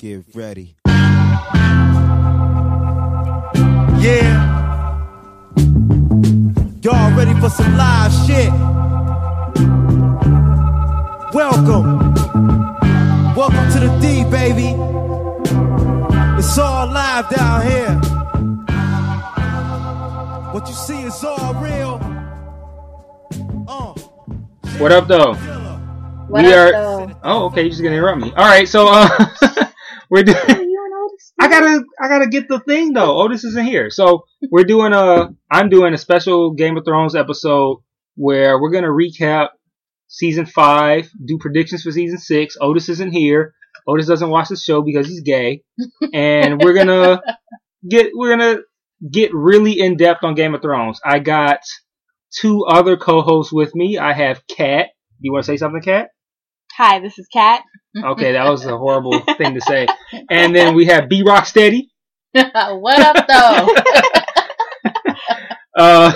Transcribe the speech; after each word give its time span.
Get 0.00 0.24
ready. 0.34 0.76
Yeah. 4.00 4.32
Y'all 6.82 7.14
ready 7.14 7.38
for 7.38 7.50
some 7.50 7.76
live 7.76 8.10
shit? 8.26 8.50
Welcome. 11.34 12.14
Welcome 13.34 13.70
to 13.72 13.80
the 13.80 13.98
D, 14.00 14.24
baby. 14.30 14.74
It's 16.38 16.56
all 16.56 16.86
live 16.86 17.28
down 17.28 17.66
here. 17.66 17.94
What 20.54 20.66
you 20.66 20.72
see 20.72 21.02
is 21.02 21.22
all 21.22 21.52
real. 21.56 22.00
Uh. 23.68 23.92
What 24.78 24.92
up, 24.92 25.08
though? 25.08 25.34
What 25.34 26.42
we 26.42 26.54
up, 26.54 26.58
are. 26.58 26.72
though? 26.72 27.16
Oh, 27.22 27.44
okay. 27.48 27.60
You're 27.60 27.70
just 27.70 27.82
gonna 27.82 27.96
interrupt 27.96 28.22
me. 28.22 28.30
All 28.30 28.46
right. 28.46 28.66
So, 28.66 28.88
uh, 28.88 29.66
we're 30.10 30.24
doing. 30.24 30.38
I 31.40 31.48
gotta, 31.48 31.84
I 32.00 32.08
gotta 32.08 32.28
get 32.28 32.48
the 32.48 32.60
thing 32.60 32.92
though. 32.92 33.22
Otis 33.22 33.44
isn't 33.44 33.66
here, 33.66 33.90
so 33.90 34.24
we're 34.50 34.64
doing 34.64 34.92
a. 34.92 35.30
I'm 35.50 35.68
doing 35.68 35.94
a 35.94 35.98
special 35.98 36.52
Game 36.52 36.76
of 36.76 36.84
Thrones 36.84 37.14
episode 37.14 37.78
where 38.16 38.60
we're 38.60 38.70
gonna 38.70 38.88
recap 38.88 39.48
season 40.08 40.46
five, 40.46 41.08
do 41.24 41.38
predictions 41.38 41.82
for 41.82 41.92
season 41.92 42.18
six. 42.18 42.56
Otis 42.60 42.88
isn't 42.88 43.12
here. 43.12 43.54
Otis 43.86 44.06
doesn't 44.06 44.28
watch 44.28 44.48
the 44.48 44.56
show 44.56 44.82
because 44.82 45.06
he's 45.06 45.22
gay, 45.22 45.62
and 46.12 46.60
we're 46.62 46.74
gonna 46.74 47.20
get, 47.88 48.10
we're 48.14 48.36
gonna 48.36 48.58
get 49.10 49.32
really 49.34 49.78
in 49.78 49.96
depth 49.96 50.24
on 50.24 50.34
Game 50.34 50.54
of 50.54 50.62
Thrones. 50.62 51.00
I 51.04 51.18
got 51.20 51.60
two 52.38 52.64
other 52.66 52.96
co-hosts 52.96 53.52
with 53.52 53.74
me. 53.74 53.98
I 53.98 54.12
have 54.12 54.46
Kat. 54.46 54.88
You 55.20 55.32
want 55.32 55.44
to 55.44 55.52
say 55.52 55.56
something, 55.56 55.82
Kat? 55.82 56.08
Hi, 56.76 57.00
this 57.00 57.18
is 57.18 57.26
Kat. 57.32 57.62
Okay, 57.96 58.32
that 58.32 58.48
was 58.48 58.64
a 58.64 58.76
horrible 58.76 59.18
thing 59.38 59.54
to 59.54 59.60
say. 59.60 59.86
And 60.30 60.54
then 60.54 60.74
we 60.74 60.86
have 60.86 61.08
B 61.08 61.22
Rock 61.22 61.46
Steady. 61.46 61.90
what 62.32 63.00
up, 63.00 63.26
though? 63.26 63.74
Uh, 65.76 66.12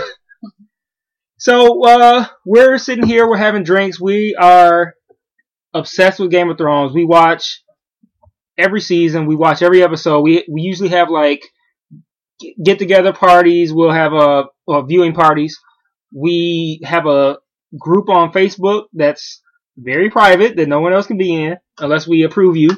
so 1.39 1.85
uh, 1.87 2.27
we're 2.45 2.77
sitting 2.77 3.07
here, 3.07 3.27
we're 3.27 3.37
having 3.37 3.63
drinks. 3.63 4.01
We 4.01 4.35
are 4.35 4.95
obsessed 5.73 6.19
with 6.19 6.33
Game 6.33 6.51
of 6.51 6.59
Thrones. 6.59 6.93
We 6.93 7.05
watch 7.05 7.63
every 8.59 8.81
season. 8.81 9.27
We 9.27 9.37
watch 9.37 9.63
every 9.63 9.83
episode. 9.83 10.21
We 10.23 10.45
we 10.51 10.63
usually 10.63 10.91
have 10.91 11.09
like 11.09 11.43
get 12.63 12.79
together 12.79 13.13
parties. 13.13 13.73
We'll 13.73 13.93
have 13.93 14.13
a 14.13 14.47
uh, 14.69 14.83
viewing 14.83 15.15
parties. 15.15 15.59
We 16.13 16.81
have 16.85 17.07
a 17.07 17.39
group 17.79 18.09
on 18.09 18.33
Facebook 18.33 18.85
that's 18.93 19.41
very 19.77 20.11
private 20.11 20.57
that 20.57 20.69
no 20.69 20.81
one 20.81 20.93
else 20.93 21.07
can 21.07 21.19
be 21.19 21.35
in 21.35 21.57
unless 21.79 22.07
we 22.07 22.23
approve 22.23 22.57
you. 22.57 22.71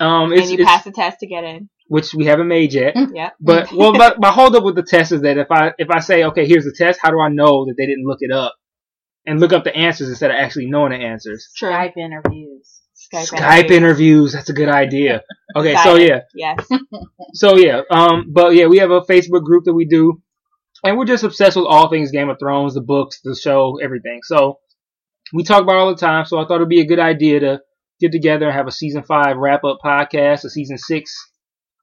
Um, 0.00 0.32
it's, 0.32 0.42
and 0.42 0.50
you 0.50 0.54
it's- 0.54 0.68
pass 0.68 0.84
the 0.84 0.92
test 0.92 1.20
to 1.20 1.26
get 1.26 1.44
in. 1.44 1.68
which 1.88 2.12
we 2.14 2.24
haven't 2.26 2.48
made 2.48 2.72
yet. 2.72 2.94
yeah. 3.12 3.30
But 3.40 3.72
well, 3.78 3.92
my, 3.92 4.14
my 4.18 4.30
hold 4.32 4.56
up 4.56 4.64
with 4.64 4.74
the 4.74 4.82
test 4.82 5.12
is 5.12 5.20
that 5.22 5.38
if 5.38 5.50
I 5.50 5.72
if 5.78 5.90
I 5.90 6.00
say 6.00 6.24
okay, 6.24 6.46
here's 6.46 6.64
the 6.64 6.74
test, 6.76 6.98
how 7.02 7.10
do 7.10 7.20
I 7.20 7.28
know 7.28 7.66
that 7.66 7.74
they 7.78 7.86
didn't 7.86 8.04
look 8.06 8.18
it 8.20 8.32
up 8.32 8.54
and 9.26 9.38
look 9.40 9.52
up 9.52 9.64
the 9.64 9.74
answers 9.74 10.08
instead 10.08 10.30
of 10.30 10.36
actually 10.36 10.66
knowing 10.66 10.90
the 10.92 10.98
answers? 11.06 11.48
True. 11.56 11.70
Skype 11.70 11.96
interviews. 11.96 12.80
Skype, 13.12 13.28
Skype 13.38 13.70
interviews. 13.70 14.32
That's 14.32 14.48
a 14.50 14.54
good 14.54 14.68
idea. 14.68 15.22
Okay, 15.56 15.76
so 15.84 15.94
yeah, 15.94 16.22
Yes. 16.34 16.66
so 17.34 17.54
yeah, 17.56 17.82
um, 17.88 18.32
but 18.32 18.54
yeah, 18.56 18.66
we 18.66 18.78
have 18.78 18.90
a 18.90 19.02
Facebook 19.02 19.44
group 19.44 19.64
that 19.66 19.72
we 19.74 19.84
do, 19.84 20.20
and 20.82 20.98
we're 20.98 21.04
just 21.04 21.22
obsessed 21.22 21.56
with 21.56 21.66
all 21.66 21.88
things 21.88 22.10
Game 22.10 22.28
of 22.28 22.40
Thrones, 22.40 22.74
the 22.74 22.80
books, 22.80 23.20
the 23.22 23.36
show, 23.36 23.78
everything. 23.80 24.18
So 24.24 24.58
we 25.34 25.42
talk 25.42 25.62
about 25.62 25.74
it 25.74 25.80
all 25.80 25.94
the 25.94 26.00
time. 26.00 26.24
So 26.24 26.38
I 26.38 26.46
thought 26.46 26.56
it'd 26.56 26.68
be 26.68 26.80
a 26.80 26.86
good 26.86 27.00
idea 27.00 27.40
to 27.40 27.60
get 28.00 28.12
together 28.12 28.46
and 28.46 28.54
have 28.54 28.68
a 28.68 28.72
season 28.72 29.02
five 29.02 29.36
wrap 29.36 29.64
up 29.64 29.78
podcast, 29.84 30.44
a 30.44 30.50
season 30.50 30.78
six 30.78 31.12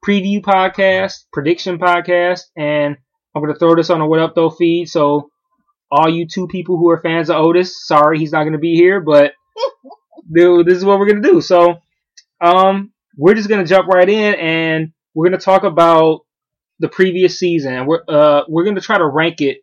preview 0.04 0.40
podcast, 0.40 1.26
prediction 1.32 1.78
podcast, 1.78 2.40
and 2.56 2.96
I'm 3.34 3.42
gonna 3.42 3.54
throw 3.54 3.76
this 3.76 3.90
on 3.90 4.00
the 4.00 4.06
What 4.06 4.20
Up 4.20 4.34
Though 4.34 4.50
feed. 4.50 4.88
So 4.88 5.30
all 5.90 6.08
you 6.08 6.26
two 6.26 6.48
people 6.48 6.78
who 6.78 6.90
are 6.90 7.00
fans 7.00 7.28
of 7.28 7.36
Otis, 7.36 7.86
sorry 7.86 8.18
he's 8.18 8.32
not 8.32 8.44
gonna 8.44 8.58
be 8.58 8.74
here, 8.74 9.00
but 9.00 9.32
dude, 10.32 10.66
this 10.66 10.78
is 10.78 10.84
what 10.84 10.98
we're 10.98 11.08
gonna 11.08 11.20
do. 11.20 11.42
So 11.42 11.76
um, 12.40 12.92
we're 13.18 13.34
just 13.34 13.50
gonna 13.50 13.66
jump 13.66 13.86
right 13.86 14.08
in 14.08 14.34
and 14.34 14.92
we're 15.14 15.26
gonna 15.26 15.38
talk 15.38 15.64
about 15.64 16.20
the 16.78 16.88
previous 16.88 17.38
season 17.38 17.86
we're 17.86 18.02
uh 18.08 18.42
we're 18.48 18.64
gonna 18.64 18.80
try 18.80 18.98
to 18.98 19.06
rank 19.06 19.40
it 19.40 19.58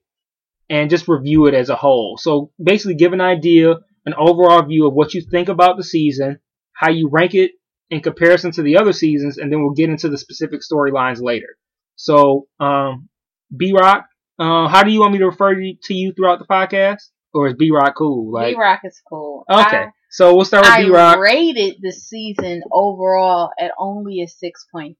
and 0.70 0.90
just 0.90 1.08
review 1.08 1.48
it 1.48 1.54
as 1.54 1.70
a 1.70 1.76
whole. 1.76 2.18
So 2.18 2.52
basically 2.62 2.96
give 2.96 3.14
an 3.14 3.22
idea, 3.22 3.76
an 4.06 4.14
overall 4.18 4.62
view 4.64 4.88
of 4.88 4.94
what 4.94 5.14
you 5.14 5.22
think 5.22 5.50
about 5.50 5.78
the 5.78 5.84
season, 5.84 6.40
how 6.74 6.92
you 6.92 7.10
rank 7.12 7.34
it 7.34 7.52
in 7.90 8.02
comparison 8.02 8.52
to 8.52 8.62
the 8.62 8.78
other 8.78 8.94
seasons, 8.94 9.38
and 9.38 9.52
then 9.52 9.64
we'll 9.64 9.74
get 9.74 9.90
into 9.90 10.10
the 10.10 10.18
specific 10.18 10.62
storylines 10.62 11.22
later. 11.22 11.58
So 11.96 12.48
um 12.60 13.10
B 13.56 13.74
Rock, 13.74 14.06
uh, 14.38 14.68
how 14.68 14.84
do 14.84 14.92
you 14.92 15.02
want 15.02 15.14
me 15.14 15.20
to 15.20 15.26
refer 15.26 15.56
to 15.56 15.94
you 15.94 16.14
throughout 16.14 16.40
the 16.40 16.46
podcast? 16.46 17.02
Or 17.34 17.48
is 17.48 17.56
B 17.56 17.72
Rock 17.72 17.96
cool? 17.98 18.32
Like 18.32 18.56
B-Rock 18.56 18.82
is 18.84 19.00
cool. 19.08 19.46
Okay. 19.52 19.86
So 20.10 20.36
we'll 20.36 20.46
start 20.46 20.66
with 20.66 20.74
I, 20.74 20.84
B 20.84 20.90
Rock 20.90 21.18
I 21.18 21.20
rated 21.20 21.76
the 21.82 21.92
season 21.92 22.64
overall 22.72 23.52
at 23.60 23.72
only 23.78 24.22
a 24.22 24.26
6.5, 24.26 24.96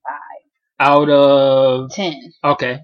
out 0.80 1.10
of 1.10 1.90
10. 1.92 2.34
okay. 2.44 2.82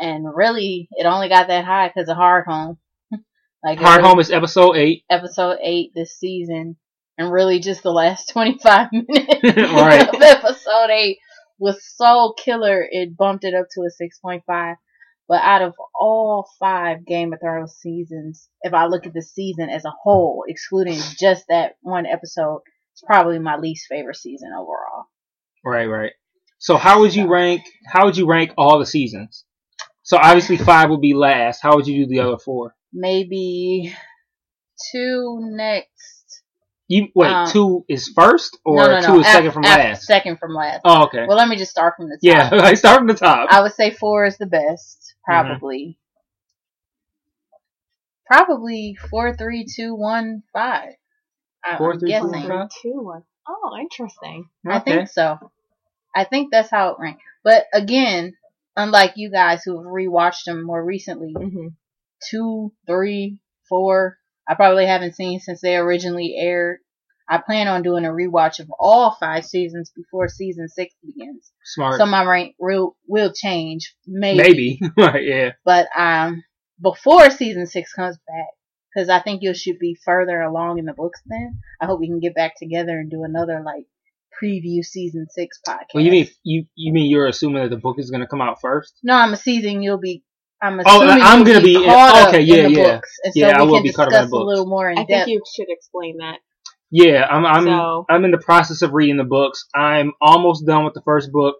And 0.00 0.26
really, 0.34 0.88
it 0.92 1.06
only 1.06 1.28
got 1.28 1.48
that 1.48 1.64
high 1.64 1.88
because 1.88 2.08
of 2.08 2.16
Hard 2.16 2.44
Home. 2.46 2.78
like 3.64 3.78
Hard 3.78 4.02
Home 4.02 4.18
is 4.20 4.30
episode 4.30 4.76
eight. 4.76 5.04
episode 5.10 5.58
8 5.62 5.92
this 5.94 6.18
season. 6.18 6.76
And 7.18 7.32
really 7.32 7.60
just 7.60 7.82
the 7.82 7.90
last 7.92 8.28
25 8.32 8.88
minutes 8.92 9.12
Right. 9.72 10.08
of 10.08 10.20
episode 10.20 10.90
8 10.90 11.18
was 11.58 11.82
so 11.96 12.34
killer, 12.36 12.86
it 12.90 13.16
bumped 13.16 13.44
it 13.44 13.54
up 13.54 13.66
to 13.72 13.80
a 13.82 14.26
6.5. 14.26 14.74
But 15.28 15.40
out 15.42 15.62
of 15.62 15.74
all 15.98 16.46
five 16.60 17.04
Game 17.04 17.32
of 17.32 17.40
Thrones 17.40 17.74
seasons, 17.80 18.48
if 18.62 18.72
I 18.74 18.86
look 18.86 19.06
at 19.06 19.12
the 19.14 19.22
season 19.22 19.68
as 19.70 19.84
a 19.84 19.92
whole, 20.02 20.44
excluding 20.46 21.00
just 21.18 21.46
that 21.48 21.72
one 21.80 22.06
episode, 22.06 22.60
it's 22.92 23.02
probably 23.04 23.38
my 23.40 23.56
least 23.56 23.86
favorite 23.88 24.16
season 24.16 24.50
overall. 24.52 25.06
Right, 25.64 25.86
right. 25.86 26.12
So 26.58 26.76
how 26.76 27.00
would 27.00 27.12
you 27.14 27.26
rank? 27.26 27.62
How 27.88 28.04
would 28.04 28.16
you 28.16 28.26
rank 28.28 28.52
all 28.56 28.78
the 28.78 28.86
seasons? 28.86 29.44
So 30.06 30.16
obviously 30.16 30.56
five 30.56 30.88
would 30.90 31.00
be 31.00 31.14
last. 31.14 31.60
How 31.60 31.74
would 31.74 31.86
you 31.88 32.04
do 32.04 32.08
the 32.08 32.20
other 32.20 32.38
four? 32.38 32.74
Maybe 32.92 33.92
two 34.92 35.38
next. 35.42 36.42
You 36.86 37.08
wait. 37.16 37.28
Um, 37.32 37.50
two 37.50 37.84
is 37.88 38.06
first, 38.14 38.56
or 38.64 38.76
no, 38.76 38.86
no, 38.86 39.00
no. 39.00 39.06
two 39.06 39.20
is 39.20 39.26
af- 39.26 39.32
second 39.32 39.50
from 39.50 39.64
af- 39.64 39.76
last. 39.78 40.02
Second 40.04 40.38
from 40.38 40.54
last. 40.54 40.82
oh, 40.84 41.06
okay. 41.06 41.24
Well, 41.26 41.36
let 41.36 41.48
me 41.48 41.56
just 41.56 41.72
start 41.72 41.94
from 41.96 42.08
the 42.08 42.14
top. 42.14 42.20
yeah, 42.22 42.48
like 42.54 42.76
start 42.78 42.98
from 42.98 43.08
the 43.08 43.14
top. 43.14 43.48
I 43.50 43.60
would 43.62 43.72
say 43.72 43.90
four 43.90 44.24
is 44.26 44.38
the 44.38 44.46
best, 44.46 45.14
Mm-hmm. 45.28 45.32
probably. 45.48 45.98
Probably 48.26 48.96
four, 49.10 49.36
three, 49.36 49.66
two, 49.66 49.94
one, 49.94 50.42
five. 50.52 50.94
I, 51.64 51.78
Four, 51.78 51.94
I'm 51.94 52.00
three, 52.00 52.12
two, 52.12 52.18
one, 52.20 52.32
guessing. 52.32 52.48
five? 52.48 52.68
Two, 52.82 52.92
one. 53.02 53.22
Oh, 53.48 53.76
interesting. 53.80 54.48
I 54.66 54.78
think 54.80 55.08
so. 55.08 55.38
I 56.14 56.24
think 56.24 56.50
that's 56.52 56.70
how 56.70 56.90
it 56.90 56.96
ranked. 57.00 57.22
But 57.44 57.64
again, 57.72 58.34
unlike 58.76 59.12
you 59.16 59.30
guys 59.30 59.62
who 59.64 59.76
have 59.76 59.86
rewatched 59.86 60.44
them 60.46 60.64
more 60.64 60.84
recently, 60.84 61.34
Mm-hmm. 61.36 61.68
two, 62.30 62.72
three, 62.86 63.40
four, 63.68 64.18
I 64.48 64.54
probably 64.54 64.86
haven't 64.86 65.14
seen 65.16 65.40
since 65.40 65.60
they 65.60 65.76
originally 65.76 66.34
aired. 66.38 66.78
I 67.28 67.38
plan 67.38 67.66
on 67.66 67.82
doing 67.82 68.04
a 68.04 68.10
rewatch 68.10 68.60
of 68.60 68.70
all 68.78 69.16
five 69.18 69.44
seasons 69.44 69.90
before 69.96 70.28
season 70.28 70.68
six 70.68 70.94
begins. 71.04 71.50
Smart. 71.64 71.98
So 71.98 72.06
my 72.06 72.24
rank 72.24 72.54
will 72.60 72.96
will 73.08 73.32
change, 73.32 73.96
maybe. 74.06 74.38
Maybe. 74.38 74.80
right. 74.96 75.24
Yeah. 75.24 75.50
But 75.64 75.88
um, 75.98 76.44
before 76.80 77.30
season 77.30 77.66
six 77.66 77.92
comes 77.92 78.16
back, 78.28 78.46
because 78.94 79.08
I 79.08 79.20
think 79.20 79.42
you 79.42 79.54
should 79.54 79.80
be 79.80 79.98
further 80.04 80.40
along 80.40 80.78
in 80.78 80.84
the 80.84 80.92
books. 80.92 81.20
Then 81.26 81.58
I 81.80 81.86
hope 81.86 81.98
we 81.98 82.06
can 82.06 82.20
get 82.20 82.36
back 82.36 82.52
together 82.56 82.96
and 83.00 83.10
do 83.10 83.24
another 83.24 83.60
like 83.64 83.86
preview 84.42 84.84
season 84.84 85.26
six 85.30 85.58
podcast. 85.66 85.94
Well, 85.94 86.04
you 86.04 86.10
mean 86.10 86.28
you 86.42 86.66
you 86.74 86.92
mean 86.92 87.10
you're 87.10 87.26
assuming 87.26 87.62
that 87.62 87.70
the 87.70 87.76
book 87.76 87.96
is 87.98 88.10
gonna 88.10 88.26
come 88.26 88.40
out 88.40 88.60
first? 88.60 88.98
No, 89.02 89.14
I'm 89.14 89.32
assuming 89.32 89.82
you'll 89.82 89.98
be. 89.98 90.22
I'm 90.62 90.78
oh, 90.78 90.82
assuming 90.86 91.22
Oh, 91.22 91.26
I'm 91.26 91.44
gonna 91.44 91.60
be 91.60 91.74
in- 91.76 91.84
caught 91.84 92.14
up 92.16 92.28
okay, 92.28 92.40
in 92.42 92.46
yeah, 92.46 92.62
the 92.62 92.70
yeah. 92.70 92.94
books, 92.94 93.10
and 93.24 93.32
Yeah, 93.36 93.50
so 93.50 93.54
I 93.56 93.62
will 93.62 93.82
be 93.82 93.92
caught 93.92 94.08
up 94.08 94.12
in 94.12 94.12
the 94.12 94.22
discuss 94.22 94.32
a 94.32 94.44
little 94.44 94.66
more 94.66 94.90
in 94.90 94.98
I 94.98 95.04
think 95.04 95.28
you 95.28 95.42
should 95.54 95.66
explain 95.68 96.18
that. 96.18 96.38
Yeah, 96.90 97.26
I'm 97.28 97.44
I'm 97.44 97.64
So- 97.64 98.06
I'm 98.08 98.24
in 98.24 98.30
the 98.30 98.38
process 98.38 98.82
of 98.82 98.92
reading 98.92 99.16
the 99.16 99.24
books. 99.24 99.66
I'm 99.74 100.12
almost 100.20 100.66
done 100.66 100.84
with 100.84 100.94
the 100.94 101.02
first 101.02 101.30
book, 101.32 101.56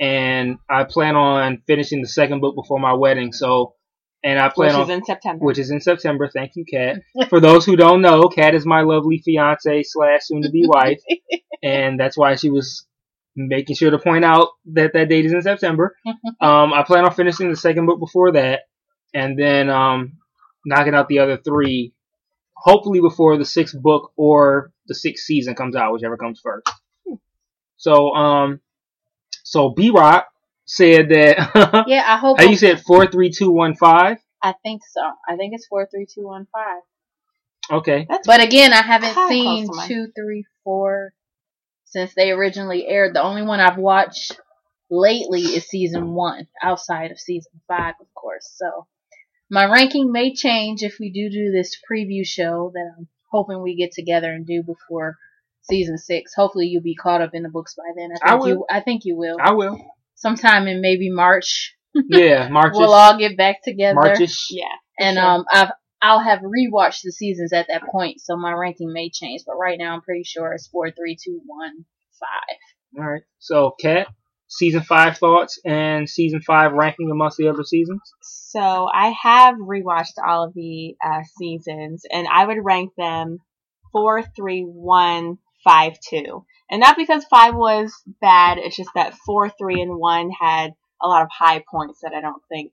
and 0.00 0.58
I 0.68 0.84
plan 0.84 1.16
on 1.16 1.62
finishing 1.66 2.02
the 2.02 2.08
second 2.08 2.40
book 2.40 2.54
before 2.54 2.78
my 2.78 2.92
wedding. 2.94 3.32
So, 3.32 3.74
and 4.24 4.38
I 4.38 4.48
plan 4.48 4.68
Which 4.68 4.76
on 4.76 4.82
is 4.82 4.88
in 4.90 5.04
September. 5.04 5.44
which 5.44 5.58
is 5.58 5.70
in 5.70 5.80
September. 5.80 6.28
Thank 6.32 6.52
you, 6.56 6.64
Kat. 6.70 6.96
For 7.28 7.40
those 7.40 7.64
who 7.64 7.76
don't 7.76 8.00
know, 8.00 8.28
Kat 8.28 8.54
is 8.54 8.66
my 8.66 8.82
lovely 8.82 9.18
fiance 9.24 9.82
slash 9.84 10.20
soon 10.24 10.42
to 10.42 10.50
be 10.50 10.64
wife, 10.68 11.00
and 11.62 11.98
that's 11.98 12.16
why 12.16 12.34
she 12.34 12.50
was 12.50 12.86
making 13.36 13.76
sure 13.76 13.90
to 13.90 13.98
point 13.98 14.24
out 14.24 14.48
that 14.72 14.92
that 14.94 15.08
date 15.08 15.24
is 15.24 15.32
in 15.32 15.42
September. 15.42 15.96
um, 16.40 16.72
I 16.72 16.82
plan 16.84 17.04
on 17.04 17.14
finishing 17.14 17.50
the 17.50 17.56
second 17.56 17.86
book 17.86 18.00
before 18.00 18.32
that, 18.32 18.62
and 19.14 19.38
then 19.38 19.70
um, 19.70 20.18
knocking 20.66 20.94
out 20.94 21.08
the 21.08 21.20
other 21.20 21.36
three, 21.36 21.94
hopefully 22.56 23.00
before 23.00 23.36
the 23.38 23.44
sixth 23.44 23.80
book 23.80 24.12
or 24.16 24.72
the 24.88 24.94
sixth 24.94 25.24
season 25.24 25.54
comes 25.54 25.76
out, 25.76 25.92
whichever 25.92 26.16
comes 26.16 26.40
first. 26.42 26.68
So 27.76 28.12
um, 28.14 28.60
so 29.44 29.70
B 29.70 29.90
Rock 29.90 30.26
said 30.68 31.08
that. 31.08 31.84
Yeah, 31.88 32.04
I 32.06 32.18
hope. 32.18 32.38
How 32.38 32.44
you 32.44 32.56
said 32.56 32.82
four 32.82 33.06
three 33.06 33.30
two 33.30 33.50
one 33.50 33.74
five? 33.74 34.18
I 34.42 34.54
think 34.62 34.82
so. 34.88 35.00
I 35.28 35.36
think 35.36 35.54
it's 35.54 35.66
four 35.66 35.88
three 35.90 36.06
two 36.06 36.26
one 36.26 36.46
five. 36.52 36.82
Okay. 37.70 38.06
That's 38.08 38.26
But 38.26 38.42
again, 38.42 38.72
I 38.72 38.82
haven't 38.82 39.14
seen 39.28 39.66
close 39.66 39.68
to 39.68 39.76
mine. 39.76 39.88
two, 39.88 40.12
three, 40.16 40.44
four 40.64 41.12
since 41.84 42.14
they 42.14 42.30
originally 42.30 42.86
aired. 42.86 43.14
The 43.14 43.22
only 43.22 43.42
one 43.42 43.60
I've 43.60 43.76
watched 43.78 44.38
lately 44.90 45.42
is 45.42 45.66
season 45.66 46.12
one, 46.14 46.46
outside 46.62 47.10
of 47.10 47.18
season 47.18 47.52
five, 47.66 47.94
of 48.00 48.06
course. 48.14 48.50
So 48.56 48.86
my 49.50 49.64
ranking 49.66 50.12
may 50.12 50.34
change 50.34 50.82
if 50.82 50.96
we 50.98 51.10
do 51.10 51.28
do 51.30 51.50
this 51.52 51.76
preview 51.90 52.26
show 52.26 52.70
that 52.74 52.94
I'm 52.98 53.08
hoping 53.30 53.62
we 53.62 53.76
get 53.76 53.92
together 53.92 54.32
and 54.32 54.46
do 54.46 54.62
before 54.62 55.16
season 55.62 55.98
six. 55.98 56.32
Hopefully, 56.34 56.66
you'll 56.68 56.82
be 56.82 56.94
caught 56.94 57.20
up 57.20 57.30
in 57.34 57.42
the 57.42 57.48
books 57.50 57.74
by 57.74 57.84
then. 57.96 58.10
I 58.22 58.32
I 58.32 58.34
will. 58.36 58.48
you. 58.48 58.66
I 58.70 58.80
think 58.80 59.04
you 59.04 59.16
will. 59.16 59.36
I 59.40 59.52
will. 59.52 59.78
Sometime 60.18 60.66
in 60.66 60.80
maybe 60.80 61.10
March, 61.10 61.74
Yeah, 61.94 62.48
March. 62.50 62.72
we'll 62.76 62.92
all 62.92 63.16
get 63.18 63.36
back 63.36 63.62
together. 63.62 63.94
Marchish. 63.98 64.46
yeah. 64.50 64.64
And 64.98 65.16
Sure. 65.16 65.24
um, 65.26 65.44
I've 65.52 65.70
I'll 66.00 66.20
have 66.20 66.40
rewatched 66.40 67.00
the 67.02 67.10
seasons 67.12 67.52
at 67.52 67.66
that 67.68 67.82
point, 67.90 68.20
so 68.20 68.36
my 68.36 68.52
ranking 68.52 68.92
may 68.92 69.10
change. 69.10 69.42
But 69.46 69.56
right 69.56 69.76
now, 69.78 69.94
I'm 69.94 70.00
pretty 70.02 70.22
sure 70.24 70.52
it's 70.52 70.68
four, 70.68 70.90
three, 70.92 71.16
two, 71.22 71.40
one, 71.46 71.84
five. 72.20 72.58
All 73.02 73.10
right. 73.10 73.22
So, 73.40 73.74
Kat, 73.80 74.06
season 74.46 74.82
five 74.82 75.18
thoughts 75.18 75.58
and 75.64 76.08
season 76.08 76.40
five 76.40 76.72
ranking 76.72 77.10
amongst 77.10 77.36
the 77.36 77.48
other 77.48 77.64
seasons. 77.64 78.00
So 78.22 78.60
I 78.92 79.12
have 79.22 79.56
rewatched 79.56 80.18
all 80.24 80.44
of 80.44 80.54
the 80.54 80.94
uh, 81.04 81.22
seasons, 81.36 82.04
and 82.12 82.28
I 82.32 82.46
would 82.46 82.58
rank 82.64 82.92
them 82.96 83.38
four, 83.92 84.22
three, 84.36 84.62
one, 84.62 85.38
five, 85.64 85.94
two. 86.08 86.44
And 86.70 86.80
not 86.80 86.96
because 86.96 87.24
five 87.24 87.54
was 87.54 87.92
bad, 88.20 88.58
it's 88.58 88.76
just 88.76 88.90
that 88.94 89.14
four, 89.14 89.48
three, 89.48 89.80
and 89.80 89.98
one 89.98 90.30
had 90.30 90.74
a 91.02 91.08
lot 91.08 91.22
of 91.22 91.28
high 91.30 91.62
points 91.70 92.00
that 92.02 92.12
I 92.14 92.20
don't 92.20 92.42
think 92.48 92.72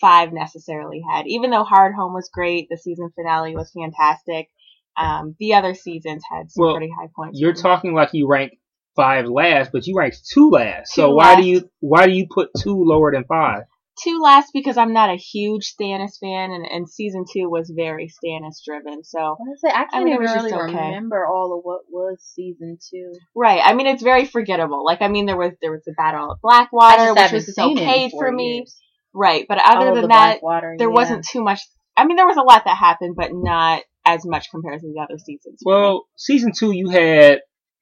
five 0.00 0.32
necessarily 0.32 1.02
had. 1.08 1.26
Even 1.26 1.50
though 1.50 1.64
Hard 1.64 1.94
Home 1.94 2.14
was 2.14 2.30
great, 2.32 2.68
the 2.70 2.76
season 2.76 3.10
finale 3.14 3.54
was 3.54 3.72
fantastic. 3.72 4.48
Um, 4.96 5.36
the 5.38 5.54
other 5.54 5.74
seasons 5.74 6.22
had 6.30 6.50
some 6.50 6.64
Well, 6.64 6.74
pretty 6.76 6.90
high 6.98 7.08
points. 7.14 7.38
You're 7.38 7.52
talking 7.52 7.92
like 7.94 8.10
you 8.12 8.26
ranked 8.26 8.56
five 8.94 9.26
last, 9.26 9.70
but 9.72 9.86
you 9.86 9.94
ranked 9.96 10.26
two 10.26 10.48
last. 10.50 10.94
so 10.94 11.14
why 11.14 11.32
last. 11.32 11.42
do 11.42 11.48
you 11.48 11.70
why 11.80 12.06
do 12.06 12.12
you 12.12 12.26
put 12.30 12.48
two 12.58 12.82
lower 12.82 13.12
than 13.12 13.24
five? 13.24 13.64
Two 14.02 14.18
last 14.20 14.50
because 14.52 14.76
I'm 14.76 14.92
not 14.92 15.10
a 15.10 15.16
huge 15.16 15.74
Stannis 15.74 16.18
fan, 16.20 16.50
and, 16.50 16.66
and 16.66 16.88
season 16.88 17.24
two 17.30 17.48
was 17.48 17.72
very 17.74 18.08
Stannis 18.08 18.64
driven. 18.64 19.04
So 19.04 19.36
Honestly, 19.40 19.70
I 19.70 19.84
can't 19.84 20.04
mean, 20.04 20.14
even 20.14 20.26
really 20.26 20.52
okay. 20.52 20.86
remember 20.86 21.26
all 21.26 21.56
of 21.56 21.64
what 21.64 21.82
was 21.90 22.18
season 22.34 22.78
two. 22.90 23.12
right, 23.34 23.60
I 23.64 23.74
mean 23.74 23.86
it's 23.86 24.02
very 24.02 24.24
forgettable. 24.24 24.84
Like 24.84 25.02
I 25.02 25.08
mean 25.08 25.26
there 25.26 25.36
was 25.36 25.52
there 25.60 25.72
was 25.72 25.82
the 25.84 25.94
battle 25.96 26.32
at 26.32 26.40
Blackwater, 26.42 27.18
I 27.18 27.22
which 27.22 27.32
was 27.32 27.54
seen 27.54 27.78
it 27.78 27.82
in 27.82 27.88
okay 27.88 28.10
four 28.10 28.26
for 28.26 28.32
me. 28.32 28.56
years. 28.56 28.76
Right, 29.14 29.46
but 29.48 29.58
other 29.64 29.88
of 29.88 29.94
than 29.94 30.02
the 30.02 30.08
that, 30.08 30.40
Blackwater, 30.40 30.74
there 30.78 30.88
yeah. 30.88 30.94
wasn't 30.94 31.26
too 31.26 31.42
much. 31.42 31.60
I 31.96 32.06
mean 32.06 32.16
there 32.16 32.26
was 32.26 32.36
a 32.36 32.42
lot 32.42 32.64
that 32.66 32.76
happened, 32.76 33.14
but 33.16 33.30
not 33.32 33.82
as 34.06 34.24
much 34.24 34.50
compared 34.50 34.80
to 34.80 34.86
the 34.86 35.00
other 35.00 35.18
seasons. 35.18 35.60
Well, 35.64 36.04
season 36.16 36.52
two 36.56 36.72
you 36.72 36.90
had 36.90 37.40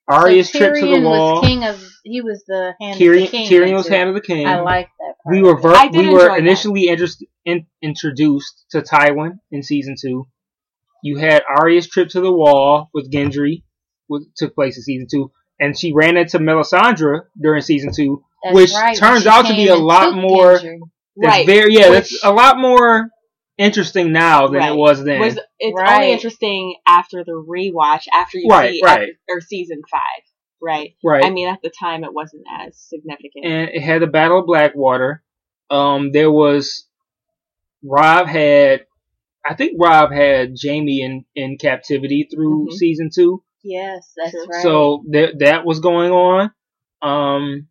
Arya's 0.09 0.51
so 0.53 0.59
trip 0.59 0.75
to 0.75 0.87
the 0.87 1.01
wall. 1.01 1.41
Was 1.41 1.47
king 1.49 1.65
of 1.65 1.83
he 2.05 2.21
was 2.21 2.45
the 2.47 2.75
hand 2.81 2.99
Tyrion, 3.01 3.25
of 3.25 3.31
the 3.31 3.37
king. 3.39 3.51
Tyrion 3.51 3.75
was 3.75 3.89
hand 3.89 4.09
of 4.11 4.15
the 4.15 4.21
king. 4.21 4.47
I 4.47 4.61
like 4.61 4.89
that. 4.99 5.15
Part 5.25 5.35
we 5.37 5.43
were 5.43 5.59
ver- 5.59 5.75
I 5.75 5.89
did 5.89 5.99
we 5.99 6.05
enjoy 6.07 6.13
were 6.13 6.29
that. 6.29 6.39
initially 6.39 6.89
interest- 6.89 7.25
in- 7.45 7.67
introduced 7.83 8.67
to 8.71 8.83
Tywin 8.83 9.39
in 9.51 9.63
season 9.63 9.95
two. 10.01 10.27
You 11.03 11.17
had 11.19 11.43
Arya's 11.49 11.89
trip 11.89 12.09
to 12.11 12.21
the 12.21 12.33
wall 12.33 12.91
with 12.93 13.11
Gendry, 13.11 13.63
which 14.07 14.25
took 14.37 14.55
place 14.55 14.77
in 14.77 14.83
season 14.83 15.07
two, 15.11 15.31
and 15.61 15.79
she 15.79 15.93
ran 15.95 16.17
into 16.17 16.39
Melisandre 16.39 17.23
during 17.41 17.63
season 17.63 17.93
two. 17.95 18.23
That's 18.43 18.55
which 18.55 18.73
right, 18.75 18.97
turns 18.97 19.27
out 19.27 19.47
to 19.47 19.55
be 19.55 19.69
a 19.69 19.77
lot 19.77 20.15
more- 20.15 20.59
Gendry. 20.59 20.79
That's 21.17 21.33
right, 21.33 21.47
very 21.47 21.73
yeah, 21.75 21.91
which 21.91 22.11
that's 22.11 22.25
a 22.25 22.33
lot 22.33 22.59
more 22.59 23.09
interesting 23.59 24.13
now 24.13 24.47
than 24.49 24.57
Right. 24.61 24.73
it 24.73 24.77
was 24.77 25.03
then. 25.05 25.21
was 25.21 25.39
it's 25.59 25.75
Right. 25.79 25.95
only 25.97 26.13
interesting 26.13 26.75
after 26.87 27.25
the 27.25 27.33
rewatch 27.33 28.07
after 28.13 28.39
you 28.39 28.49
Right, 28.49 28.73
see 28.75 28.81
right. 28.85 29.09
ep- 29.11 29.17
or 29.29 29.41
season 29.41 29.83
five. 29.91 30.01
Right. 30.61 30.95
right. 31.05 31.25
I 31.25 31.31
mean, 31.31 31.49
at 31.49 31.61
the 31.63 31.71
time, 31.71 32.05
it 32.05 32.15
wasn't 32.15 32.45
as 32.51 32.77
significant. 32.79 33.45
and 33.45 33.69
it 33.71 33.83
had 33.83 34.01
the 34.03 34.07
Battle 34.07 34.41
of 34.41 34.47
Blackwater. 34.47 35.23
Um, 35.71 36.11
there 36.13 36.31
was 36.33 36.87
Robb 37.83 38.27
had, 38.29 38.87
I 39.45 39.55
think 39.55 39.73
Robb 39.79 40.11
had 40.13 40.55
Jaime 40.63 41.03
in 41.03 41.25
in 41.35 41.59
captivity 41.59 42.27
through 42.33 42.69
Mhm. 42.69 42.73
season 42.73 43.11
two. 43.15 43.43
Yes, 43.63 44.13
that's 44.17 44.31
True. 44.33 44.47
right. 44.47 44.63
So 44.63 45.05
that 45.11 45.39
that 45.41 45.65
was 45.67 45.81
going 45.81 46.11
on. 46.13 46.51
Um, 47.03 47.69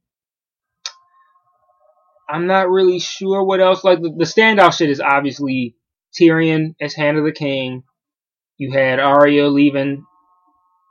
I'm 2.33 2.47
not 2.47 2.69
really 2.69 2.99
sure 2.99 3.43
what 3.43 3.61
else. 3.61 3.83
Like 3.83 4.01
the, 4.01 4.09
the 4.09 4.25
standout 4.25 4.75
shit 4.77 4.89
is 4.89 4.99
obviously 4.99 5.75
Tyrion 6.19 6.75
as 6.81 6.93
Hand 6.95 7.17
of 7.17 7.25
the 7.25 7.31
King. 7.31 7.83
You 8.57 8.71
had 8.71 8.99
Arya 8.99 9.47
leaving 9.49 10.05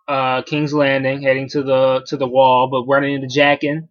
uh, 0.08 0.42
King's 0.42 0.72
Landing, 0.72 1.22
heading 1.22 1.48
to 1.50 1.62
the 1.62 2.02
to 2.08 2.16
the 2.16 2.26
wall, 2.28 2.68
but 2.70 2.90
running 2.92 3.14
into 3.14 3.26
Jaqen. 3.26 3.88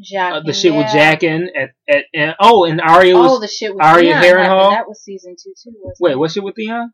Jaqen, 0.00 0.32
Uh, 0.32 0.40
the 0.44 0.52
shit 0.52 0.72
with 0.74 0.86
yeah. 0.94 1.14
Jaqen 1.16 1.46
at, 1.56 1.70
at 1.88 2.04
and, 2.14 2.34
oh, 2.40 2.64
and 2.64 2.80
Arya 2.80 3.16
was 3.16 3.32
Oh, 3.32 3.40
the 3.40 3.48
shit 3.48 3.74
with 3.74 3.82
Arya 3.84 4.20
Theon 4.20 4.22
Harrenhal? 4.22 4.60
happened. 4.60 4.72
That 4.76 4.88
was 4.88 5.02
season 5.02 5.36
two 5.42 5.52
too. 5.62 5.72
Wasn't 5.82 5.96
wait, 6.00 6.12
it? 6.12 6.18
what's 6.18 6.36
it 6.36 6.42
with 6.44 6.56
Theon? 6.56 6.92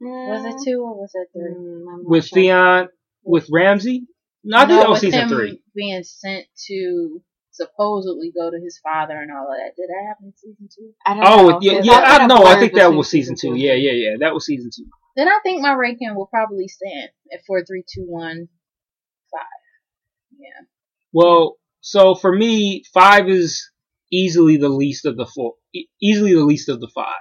Was 0.00 0.44
it 0.44 0.64
two 0.64 0.80
or 0.82 0.94
was 0.94 1.10
it 1.14 1.28
three? 1.32 1.50
Mm, 1.52 2.04
With 2.04 2.26
sure. 2.26 2.36
Theon 2.36 2.88
with 3.24 3.48
Ramsay? 3.50 4.06
No, 4.44 4.58
I 4.58 4.60
think 4.60 4.70
No, 4.70 4.76
that 4.78 4.88
was 4.88 5.00
season 5.00 5.28
three. 5.28 5.60
Being 5.74 6.04
sent 6.04 6.46
to 6.68 7.20
supposedly 7.58 8.32
go 8.34 8.50
to 8.50 8.58
his 8.62 8.78
father 8.82 9.14
and 9.20 9.30
all 9.30 9.50
of 9.50 9.58
that. 9.58 9.76
Did 9.76 9.88
that 9.90 10.04
happen 10.08 10.26
in 10.26 10.34
season 10.36 10.68
two? 10.74 10.92
I 11.04 11.14
don't 11.14 11.24
Oh, 11.26 11.48
know, 11.48 11.58
yeah, 11.60 11.74
'cause 11.78 11.86
yeah. 11.86 11.92
that 12.00 12.04
I 12.04 12.18
kinda 12.18 12.34
know. 12.34 12.44
I 12.44 12.58
think 12.58 12.72
that 12.74 12.92
was 12.94 13.10
season 13.10 13.36
two. 13.38 13.54
Yeah, 13.56 13.74
yeah, 13.74 13.92
yeah. 13.92 14.16
That 14.20 14.32
was 14.34 14.46
season 14.46 14.70
two. 14.74 14.86
Then 15.16 15.28
I 15.28 15.40
think 15.42 15.60
my 15.60 15.74
ranking 15.74 16.14
will 16.14 16.26
probably 16.28 16.68
stand 16.68 17.10
at 17.32 17.40
four, 17.46 17.64
three, 17.64 17.82
two, 17.92 18.04
one, 18.06 18.48
five. 19.32 19.60
Yeah. 20.38 20.64
Well, 21.12 21.56
so 21.80 22.14
for 22.14 22.34
me, 22.34 22.84
five 22.94 23.28
is 23.28 23.70
easily 24.12 24.56
the 24.56 24.68
least 24.68 25.04
of 25.04 25.16
the 25.16 25.26
four, 25.26 25.54
easily 26.00 26.34
the 26.34 26.44
least 26.44 26.68
of 26.68 26.80
the 26.80 26.88
five. 26.94 27.14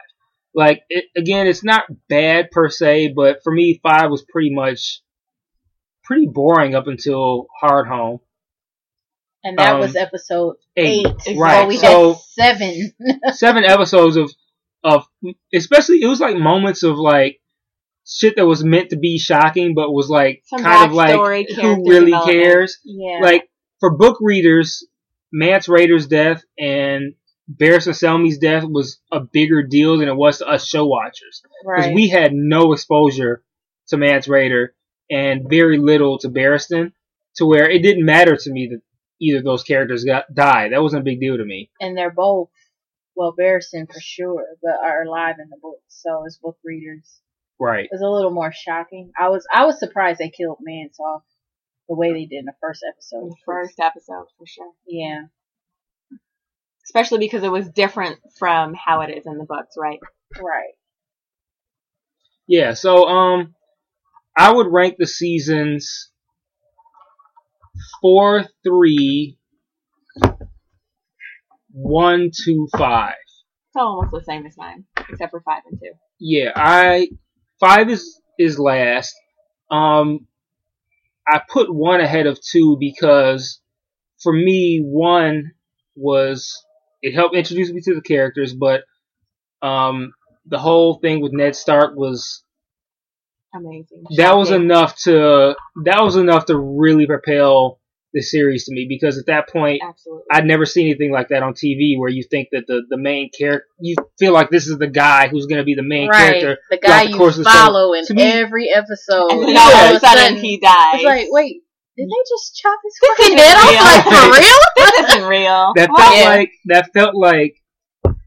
Like 0.54 0.84
it, 0.90 1.06
again, 1.16 1.48
it's 1.48 1.64
not 1.64 1.86
bad 2.10 2.52
per 2.52 2.70
se, 2.70 3.14
but 3.16 3.40
for 3.44 3.52
me, 3.54 3.80
five 3.84 4.10
was 4.12 4.24
pretty 4.24 4.54
much 4.54 5.02
pretty 6.04 6.28
boring 6.28 6.74
up 6.76 6.88
until 6.88 7.48
Hard 7.60 7.88
Home. 7.88 8.20
And 9.48 9.58
that 9.58 9.76
Um, 9.76 9.80
was 9.80 9.96
episode 9.96 10.58
eight, 10.76 11.08
eight. 11.26 11.38
right, 11.38 11.62
So 11.62 11.68
we 11.68 11.78
so- 11.78 12.14
had 12.14 12.22
seven. 12.58 12.94
Seven 13.34 13.64
episodes 13.64 14.18
of 14.18 14.32
of 14.84 15.06
especially 15.54 16.02
it 16.02 16.08
was 16.08 16.20
like 16.20 16.38
moments 16.38 16.84
of 16.84 16.98
like 16.98 17.40
shit 18.06 18.36
that 18.38 18.46
was 18.46 18.64
meant 18.64 18.90
to 18.92 18.98
be 18.98 19.18
shocking, 19.18 19.74
but 19.74 19.92
was 19.92 20.10
like 20.10 20.44
Some 20.46 20.62
kind 20.64 20.90
of 20.90 20.94
like 20.96 21.50
who 21.50 21.90
really 21.90 22.12
cares. 22.26 22.78
yeah. 22.86 23.20
like 23.22 23.50
for 23.80 23.96
book 23.96 24.18
readers, 24.22 24.86
Mance 25.32 25.68
Rayder's 25.68 26.08
death 26.08 26.44
and 26.58 27.14
Barristan 27.54 27.96
Selmy's 27.96 28.38
death 28.38 28.64
was 28.66 29.00
a 29.12 29.20
bigger 29.22 29.64
deal 29.64 29.98
than 29.98 30.08
it 30.10 30.16
was 30.16 30.40
to 30.40 30.48
us 30.48 30.68
show 30.68 30.86
watchers 30.86 31.42
because 31.64 31.86
right. 31.86 31.94
we 31.96 32.10
had 32.10 32.34
no 32.34 32.74
exposure 32.74 33.44
to 33.88 33.98
Mance 33.98 34.28
Rayder 34.28 34.70
and 35.10 35.50
very 35.50 35.78
little 35.78 36.18
to 36.20 36.30
Barristan, 36.30 36.92
to 37.38 37.46
where 37.46 37.70
it 37.70 37.82
didn't 37.82 38.06
matter 38.06 38.36
to 38.36 38.52
me 38.52 38.68
that 38.72 38.82
either 39.20 39.40
of 39.40 39.44
those 39.44 39.64
characters 39.64 40.04
got 40.04 40.34
died. 40.34 40.72
That 40.72 40.82
wasn't 40.84 41.02
a 41.02 41.06
big 41.06 41.20
deal 41.20 41.38
to 41.38 41.46
me. 41.46 41.72
and 41.80 41.98
they're 41.98 42.12
both 42.12 42.50
well 43.16 43.34
Barristan 43.38 43.88
for 43.92 44.00
sure, 44.00 44.46
but 44.62 44.76
are 44.84 45.04
alive 45.04 45.36
in 45.42 45.50
the 45.50 45.58
book. 45.62 45.80
So 45.88 46.26
as 46.26 46.38
book 46.42 46.58
readers, 46.64 47.20
Right. 47.60 47.86
it 47.86 47.90
was 47.92 48.02
a 48.02 48.08
little 48.10 48.30
more 48.32 48.52
shocking. 48.52 49.12
I 49.20 49.30
was 49.30 49.46
I 49.52 49.66
was 49.66 49.80
surprised 49.80 50.20
they 50.20 50.30
killed 50.30 50.60
Mance 50.62 51.00
off 51.00 51.24
the 51.90 51.96
way 51.96 52.14
they 52.14 52.26
did 52.26 52.40
in 52.40 52.46
the 52.46 52.54
first 52.62 52.84
episode. 52.88 53.30
the 53.32 53.36
first 53.46 53.80
episode 53.80 54.26
for 54.38 54.46
sure. 54.46 54.72
Yeah. 54.86 55.24
Especially 56.86 57.18
because 57.20 57.44
it 57.44 57.52
was 57.52 57.68
different 57.70 58.20
from 58.38 58.74
how 58.74 59.02
it 59.02 59.10
is 59.18 59.26
in 59.26 59.38
the 59.38 59.46
books, 59.46 59.76
right? 59.78 60.00
Right. 60.40 60.74
Yeah. 62.48 62.74
So 62.76 63.08
um, 63.08 63.56
I 64.38 64.52
would 64.54 64.68
rank 64.72 64.96
the 64.98 65.08
seasons 65.08 66.12
four, 68.02 68.46
three, 68.64 69.38
one, 71.72 72.32
two, 72.34 72.68
five. 72.78 73.14
It's 73.70 73.76
almost 73.76 74.12
the 74.12 74.24
same 74.24 74.46
as 74.46 74.58
mine, 74.58 74.86
except 75.10 75.32
for 75.32 75.42
five 75.42 75.62
and 75.70 75.80
two. 75.80 75.94
Yeah, 76.20 76.52
I 76.56 77.10
five 77.60 77.90
is 77.90 78.20
is 78.40 78.58
last. 78.58 79.16
Um, 79.70 80.28
I 81.28 81.42
put 81.50 81.74
one 81.74 82.00
ahead 82.00 82.26
of 82.26 82.40
two 82.42 82.78
because 82.80 83.62
for 84.22 84.34
me, 84.34 84.82
one 84.84 85.52
was 85.96 86.64
it 87.02 87.14
helped 87.14 87.36
introduce 87.36 87.72
me 87.72 87.82
to 87.82 87.96
the 87.96 88.02
characters, 88.02 88.54
but 88.54 88.84
um, 89.62 90.14
the 90.46 90.58
whole 90.58 91.00
thing 91.00 91.22
with 91.22 91.34
Ned 91.34 91.56
Stark 91.56 91.96
was 91.96 92.44
Amazing. 93.56 94.04
that 94.18 94.36
was 94.38 94.50
Shocking. 94.50 94.64
enough 94.66 94.98
to 95.04 95.56
that 95.86 96.02
was 96.02 96.16
enough 96.16 96.46
to 96.46 96.58
really 96.58 97.06
propel 97.08 97.80
the 98.14 98.22
series 98.22 98.66
to 98.66 98.74
me 98.74 98.86
because 98.88 99.18
at 99.18 99.26
that 99.28 99.50
point 99.50 99.82
Absolutely. 99.88 100.24
I'd 100.32 100.46
never 100.46 100.66
seen 100.66 100.88
anything 100.88 101.12
like 101.12 101.28
that 101.30 101.44
on 101.44 101.54
TV 101.54 101.98
where 102.00 102.10
you 102.10 102.24
think 102.30 102.48
that 102.54 102.64
the, 102.68 102.82
the 102.90 102.98
main 102.98 103.30
character, 103.38 103.66
you 103.80 103.96
feel 104.18 104.32
like 104.34 104.50
this 104.50 104.66
is 104.68 104.78
the 104.78 104.88
guy 104.88 105.28
who's 105.28 105.46
going 105.46 105.60
to 105.60 105.66
be 105.66 105.76
the 105.76 105.84
main 105.84 106.08
right. 106.10 106.40
character. 106.40 106.58
The 106.72 106.78
guy 106.78 107.06
the 107.06 107.12
you 107.12 107.18
course 107.18 107.38
of 107.38 107.44
the 107.44 107.52
show. 107.52 107.58
follow 107.58 107.94
in 107.94 108.06
me- 108.12 108.24
every 108.24 108.70
episode. 108.74 109.32
and 109.32 109.42
then 109.44 109.50
Yeah. 109.50 109.60
all 109.62 109.90
of 109.90 109.96
a 109.96 110.00
sudden 110.00 110.38
he 110.38 110.58
dies. 110.60 110.76
It's 110.96 111.04
like, 111.04 111.28
wait, 111.30 111.62
did 111.98 112.08
they 112.08 112.24
just 112.30 112.56
chop 112.56 112.80
his 112.84 112.98
fucking 113.18 113.38
head 113.38 113.58
off? 113.58 113.76
Like, 113.76 114.04
for 114.32 114.40
real? 114.40 114.60
this 115.04 115.10
isn't 115.16 115.30
real. 115.30 115.74
That 115.76 115.90
felt 115.98 116.16
Yeah. 116.18 116.30
like, 116.30 116.52
that 116.66 116.90
felt 116.94 117.14
like, 117.16 117.56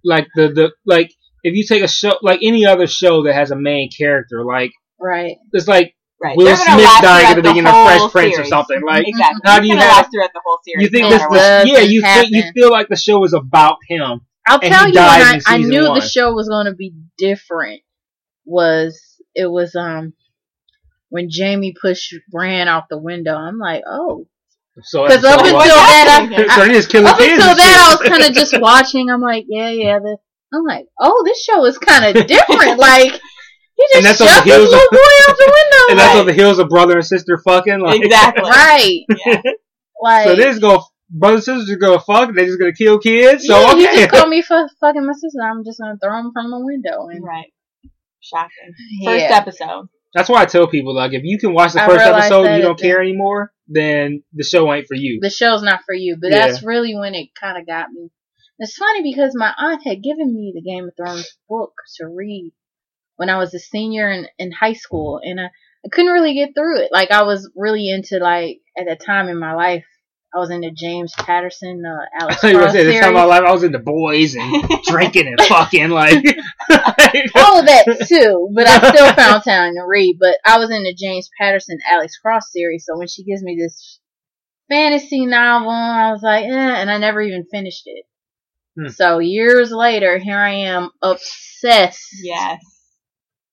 like 0.04 0.26
the, 0.34 0.48
the, 0.48 0.72
like, 0.84 1.10
if 1.42 1.54
you 1.54 1.64
take 1.66 1.82
a 1.82 1.88
show, 1.88 2.16
like 2.22 2.40
any 2.42 2.66
other 2.66 2.86
show 2.86 3.22
that 3.24 3.34
has 3.34 3.50
a 3.50 3.56
main 3.56 3.88
character, 3.96 4.44
like, 4.44 4.72
Right. 5.00 5.36
it's 5.52 5.68
like, 5.68 5.94
Right. 6.22 6.36
Will 6.36 6.54
Smith 6.54 6.84
dying 7.00 7.26
at 7.28 7.34
the 7.36 7.40
beginning 7.40 7.66
of 7.66 7.72
Fresh 7.86 8.10
Prince 8.12 8.38
or 8.38 8.44
something, 8.44 8.82
like, 8.82 9.08
exactly. 9.08 9.40
how 9.42 9.58
do 9.58 9.66
you 9.66 9.76
have- 9.76 9.88
last 9.88 10.10
throughout 10.12 10.30
the 10.34 10.42
whole 10.44 10.58
series? 10.62 10.82
you 10.84 10.90
think 10.90 11.08
this, 11.08 11.22
was, 11.30 11.66
yeah, 11.66 11.78
you 11.78 12.02
think, 12.02 12.30
you 12.30 12.42
feel 12.52 12.70
like 12.70 12.88
the 12.88 12.96
show 12.96 13.24
is 13.24 13.32
about 13.32 13.78
him. 13.88 14.20
I'll 14.46 14.60
tell 14.60 14.88
you 14.88 14.98
I, 14.98 15.40
I 15.46 15.58
knew 15.58 15.88
one. 15.88 15.98
the 15.98 16.06
show 16.06 16.32
was 16.34 16.48
going 16.48 16.66
to 16.66 16.74
be 16.74 16.92
different 17.16 17.82
was 18.44 19.00
it 19.34 19.46
was 19.46 19.76
um 19.76 20.12
when 21.08 21.28
Jaime 21.32 21.74
pushed 21.80 22.14
Bran 22.30 22.68
out 22.68 22.84
the 22.88 22.98
window. 22.98 23.34
I'm 23.34 23.58
like, 23.58 23.82
oh, 23.86 24.26
So, 24.82 25.04
because 25.06 25.24
up 25.24 25.40
until 25.40 25.54
that, 25.54 26.28
I, 26.32 26.54
so 26.56 26.64
he 26.64 26.82
killing 26.86 27.06
up 27.06 27.18
kids 27.18 27.32
until 27.42 27.54
that, 27.54 27.98
I 27.98 28.02
was 28.02 28.08
kind 28.08 28.24
of 28.24 28.32
just 28.32 28.58
watching. 28.60 29.10
I'm 29.10 29.20
like, 29.20 29.44
yeah, 29.48 29.70
yeah. 29.70 29.98
The, 29.98 30.16
I'm 30.52 30.64
like, 30.64 30.86
oh, 30.98 31.22
this 31.24 31.42
show 31.42 31.64
is 31.64 31.78
kind 31.78 32.16
of 32.16 32.26
different. 32.26 32.78
like 32.78 33.20
he 33.92 33.98
And 33.98 34.04
just 34.06 34.18
that's 34.18 34.20
on 34.20 34.26
the 34.26 34.32
shoved 34.32 34.46
this 34.46 34.56
heels 34.56 34.72
of- 34.72 34.90
boy 34.90 35.14
out 35.28 35.36
the 35.38 35.44
window. 35.44 35.84
and 35.90 35.98
that's 35.98 36.14
like, 36.14 36.20
on 36.20 36.26
the 36.26 36.32
heels 36.32 36.58
of 36.58 36.68
brother 36.68 36.94
and 36.96 37.06
sister 37.06 37.38
fucking. 37.44 37.80
Like, 37.80 38.02
Exactly. 38.02 38.42
right. 38.50 39.00
Yeah. 39.26 39.42
Like 40.02 40.26
So 40.28 40.36
they 40.36 40.42
just 40.44 40.60
go, 40.60 40.82
brother 41.10 41.34
and 41.36 41.44
sister 41.44 41.66
just 41.66 41.80
go 41.80 41.98
fuck, 41.98 42.28
and 42.30 42.38
they 42.38 42.46
just 42.46 42.58
gonna 42.58 42.72
kill 42.72 42.98
kids. 42.98 43.46
So 43.46 43.58
yeah, 43.60 43.68
okay. 43.72 43.78
he 43.80 43.84
just 43.96 44.10
called 44.10 44.28
me 44.30 44.42
for 44.42 44.66
fucking 44.80 45.04
my 45.06 45.12
sister. 45.12 45.40
I'm 45.42 45.64
just 45.64 45.78
gonna 45.80 45.98
throw 46.02 46.18
him 46.18 46.30
from 46.32 46.50
the 46.50 46.58
window. 46.60 47.08
And 47.08 47.22
Right. 47.24 47.52
Shocking. 48.20 48.72
First 49.04 49.24
yeah. 49.24 49.36
episode. 49.36 49.88
That's 50.14 50.28
why 50.28 50.42
I 50.42 50.46
tell 50.46 50.66
people 50.66 50.94
like, 50.94 51.12
if 51.12 51.22
you 51.24 51.38
can 51.38 51.54
watch 51.54 51.72
the 51.74 51.82
I 51.82 51.86
first 51.86 52.04
episode 52.04 52.46
and 52.46 52.56
you 52.56 52.62
don't 52.62 52.78
care 52.78 53.00
anymore, 53.00 53.52
then 53.68 54.22
the 54.32 54.42
show 54.44 54.72
ain't 54.74 54.86
for 54.88 54.94
you. 54.96 55.20
the 55.22 55.30
show's 55.30 55.62
not 55.62 55.80
for 55.86 55.94
you. 55.94 56.16
But 56.20 56.30
Yeah. 56.32 56.48
that's 56.48 56.62
really 56.62 56.94
when 56.96 57.14
it 57.14 57.28
kind 57.40 57.56
of 57.58 57.66
got 57.66 57.90
me. 57.90 58.08
It's 58.58 58.76
funny 58.76 59.02
because 59.02 59.32
my 59.34 59.52
aunt 59.56 59.82
had 59.86 60.02
given 60.02 60.34
me 60.34 60.52
the 60.54 60.60
Game 60.62 60.84
of 60.84 60.92
Thrones 60.96 61.36
book 61.48 61.72
to 61.96 62.06
read 62.08 62.52
when 63.20 63.28
I 63.28 63.36
was 63.36 63.52
a 63.52 63.58
senior 63.58 64.10
in, 64.10 64.26
in 64.38 64.50
high 64.50 64.72
school, 64.72 65.20
and 65.22 65.38
I, 65.38 65.44
I 65.84 65.88
couldn't 65.92 66.10
really 66.10 66.32
get 66.32 66.54
through 66.54 66.80
it. 66.80 66.88
Like 66.90 67.10
I 67.10 67.24
was 67.24 67.50
really 67.54 67.90
into 67.90 68.16
like 68.16 68.60
at 68.78 68.86
that 68.86 69.04
time 69.04 69.28
in 69.28 69.38
my 69.38 69.52
life, 69.52 69.84
I 70.34 70.38
was 70.38 70.48
into 70.48 70.70
James 70.70 71.12
Patterson, 71.12 71.82
uh, 71.84 72.06
Alex 72.18 72.42
I 72.42 72.46
was 72.46 72.52
gonna 72.54 72.64
Cross 72.64 72.72
this 72.72 72.98
time 72.98 73.10
of 73.10 73.14
my 73.16 73.24
life, 73.24 73.42
I 73.46 73.52
was 73.52 73.62
into 73.62 73.78
boys 73.78 74.36
and 74.36 74.64
drinking 74.86 75.26
and 75.26 75.38
fucking 75.42 75.90
like. 75.90 76.24
all 77.34 77.60
of 77.60 77.66
that 77.66 78.06
too, 78.08 78.48
but 78.54 78.66
I 78.66 78.90
still 78.90 79.12
found 79.12 79.44
time 79.44 79.74
to 79.74 79.84
read. 79.86 80.16
But 80.18 80.38
I 80.46 80.58
was 80.58 80.70
in 80.70 80.84
the 80.84 80.94
James 80.94 81.28
Patterson 81.38 81.76
Alex 81.92 82.16
Cross 82.16 82.50
series, 82.52 82.86
so 82.86 82.96
when 82.96 83.08
she 83.08 83.24
gives 83.24 83.42
me 83.42 83.54
this 83.60 84.00
fantasy 84.70 85.26
novel, 85.26 85.68
I 85.68 86.10
was 86.10 86.22
like, 86.22 86.46
eh, 86.46 86.48
and 86.48 86.90
I 86.90 86.96
never 86.96 87.20
even 87.20 87.44
finished 87.44 87.82
it. 87.84 88.06
Hmm. 88.78 88.88
So 88.88 89.18
years 89.18 89.72
later, 89.72 90.16
here 90.16 90.38
I 90.38 90.52
am 90.52 90.88
obsessed. 91.02 92.16
yes. 92.22 92.79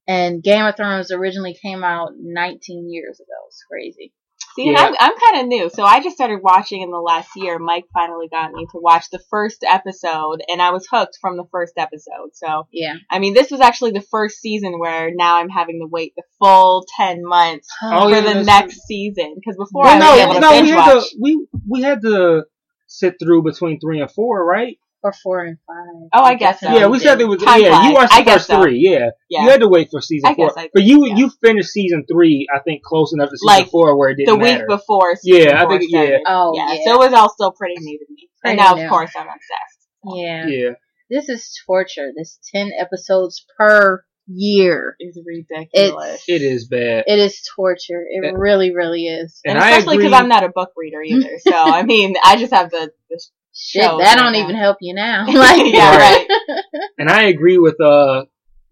And 0.07 0.41
Game 0.41 0.65
of 0.65 0.75
Thrones 0.77 1.11
originally 1.11 1.55
came 1.61 1.83
out 1.83 2.11
19 2.17 2.89
years 2.91 3.19
ago. 3.19 3.33
It's 3.47 3.63
crazy. 3.69 4.13
See, 4.55 4.71
Yeah. 4.71 4.79
I'm, 4.87 4.95
I'm 4.99 5.13
kind 5.19 5.41
of 5.41 5.47
new. 5.47 5.69
So 5.69 5.83
I 5.83 6.01
just 6.01 6.15
started 6.15 6.39
watching 6.41 6.81
in 6.81 6.89
the 6.89 6.97
last 6.97 7.29
year. 7.35 7.59
Mike 7.59 7.83
finally 7.93 8.27
got 8.27 8.51
me 8.53 8.65
to 8.71 8.79
watch 8.79 9.09
the 9.11 9.19
first 9.29 9.63
episode, 9.67 10.41
and 10.47 10.61
I 10.61 10.71
was 10.71 10.87
hooked 10.89 11.17
from 11.21 11.37
the 11.37 11.43
first 11.51 11.73
episode. 11.77 12.29
So, 12.33 12.67
Yeah. 12.71 12.93
I 13.11 13.19
mean, 13.19 13.33
this 13.33 13.51
was 13.51 13.59
actually 13.61 13.91
the 13.91 14.01
first 14.09 14.37
season 14.39 14.79
where 14.79 15.11
now 15.13 15.37
I'm 15.37 15.49
having 15.49 15.79
to 15.81 15.87
wait 15.87 16.13
the 16.15 16.23
full 16.39 16.85
10 16.97 17.23
months 17.23 17.67
Oh, 17.83 18.03
for 18.09 18.15
yeah, 18.15 18.21
the 18.21 18.33
that's 18.33 18.45
next 18.47 18.79
season. 18.87 19.35
Because 19.35 19.57
before 19.57 19.83
Well, 19.83 19.91
I 19.93 19.97
was 19.97 20.17
no, 20.17 20.23
able 20.23 20.33
to 20.35 20.39
no, 20.39 20.49
binge 20.51 20.67
we 20.69 20.71
had 20.71 20.95
watch. 20.95 21.09
to 21.09 21.17
we 21.21 21.47
we 21.69 21.81
had 21.81 22.01
to 22.01 22.43
sit 22.87 23.15
through 23.21 23.43
between 23.43 23.79
three 23.79 23.99
and 24.01 24.09
four, 24.09 24.43
right? 24.45 24.77
Or 25.07 25.13
four 25.13 25.45
and 25.45 25.57
five. 25.65 26.09
Oh, 26.13 26.23
I 26.23 26.35
guess 26.35 26.59
so. 26.59 26.69
yeah, 26.73 26.87
we 26.87 26.99
said 26.99 27.15
did. 27.15 27.23
it 27.23 27.27
was. 27.27 27.41
Time 27.41 27.61
yeah, 27.61 27.67
you 27.67 27.91
flies. 27.91 27.93
watched 27.93 28.11
the 28.25 28.31
I 28.31 28.33
first 28.35 28.47
so. 28.47 28.61
three. 28.61 28.77
Yeah. 28.79 29.09
Yeah. 29.29 29.43
you 29.43 29.49
had 29.49 29.59
to 29.61 29.67
wait 29.69 29.89
for 29.91 30.01
season 30.01 30.29
I 30.29 30.35
four. 30.35 30.47
guess 30.49 30.57
I- 30.57 30.69
but 30.73 30.83
you 30.83 31.07
yeah. 31.07 31.15
you 31.15 31.31
finished 31.41 31.69
season 31.69 32.03
three, 32.11 32.45
I 32.53 32.59
think, 32.59 32.83
close 32.83 33.13
enough 33.13 33.29
to 33.29 33.37
season 33.37 33.47
Like, 33.63 33.69
four 33.69 33.97
where 33.97 34.09
it 34.09 34.17
the 34.17 34.25
didn't 34.25 34.39
week 34.41 34.51
matter. 34.51 34.65
before. 34.67 35.15
Yeah, 35.23 35.37
season 35.41 35.53
I 35.57 35.61
four 35.63 35.79
think- 35.79 35.91
yeah. 35.91 36.17
Oh, 36.27 36.53
yeah. 36.55 36.73
yeah. 36.73 36.79
So 36.85 36.93
it 37.01 37.09
was 37.09 37.13
all 37.13 37.29
still 37.29 37.51
pretty 37.53 37.75
new 37.79 37.97
to 37.99 38.05
me. 38.09 38.29
and 38.43 38.57
now, 38.57 38.73
new. 38.73 38.83
of 38.83 38.89
course, 38.89 39.11
I'm 39.17 39.27
obsessed. 39.27 39.87
Yeah. 40.15 40.47
yeah, 40.47 40.69
This 41.09 41.29
is 41.29 41.51
torture. 41.65 42.11
This 42.15 42.39
10 42.53 42.71
episodes 42.79 43.45
per 43.57 44.03
year. 44.29 44.95
is 44.99 45.17
ridiculous. 45.25 46.23
it 46.27 46.41
is 46.41 46.67
bad. 46.67 47.05
It 47.07 47.19
is 47.19 47.41
torture. 47.55 48.03
It 48.09 48.25
And- 48.25 48.37
really, 48.39 48.73
really 48.75 49.05
is. 49.07 49.39
And 49.45 49.55
and 49.57 49.63
I 49.63 49.71
especially 49.77 49.97
because 49.97 50.13
I'm 50.13 50.27
not 50.29 50.43
a 50.43 50.49
book 50.49 50.71
reader 50.75 51.01
either. 51.01 51.39
So 51.39 51.53
I 51.55 51.83
mean, 51.83 52.15
I 52.23 52.35
just 52.37 52.53
have 52.53 52.69
the, 52.71 52.91
the 53.09 53.23
Shit, 53.59 53.81
that 53.83 54.15
don't 54.17 54.33
now. 54.33 54.39
even 54.43 54.55
help 54.55 54.77
you 54.81 54.93
now. 54.93 55.25
like, 55.33 55.73
yeah, 55.73 55.97
Right. 55.97 56.27
right. 56.29 56.63
And 56.99 57.09
I 57.09 57.23
agree 57.23 57.57
with 57.57 57.79
uh 57.81 58.25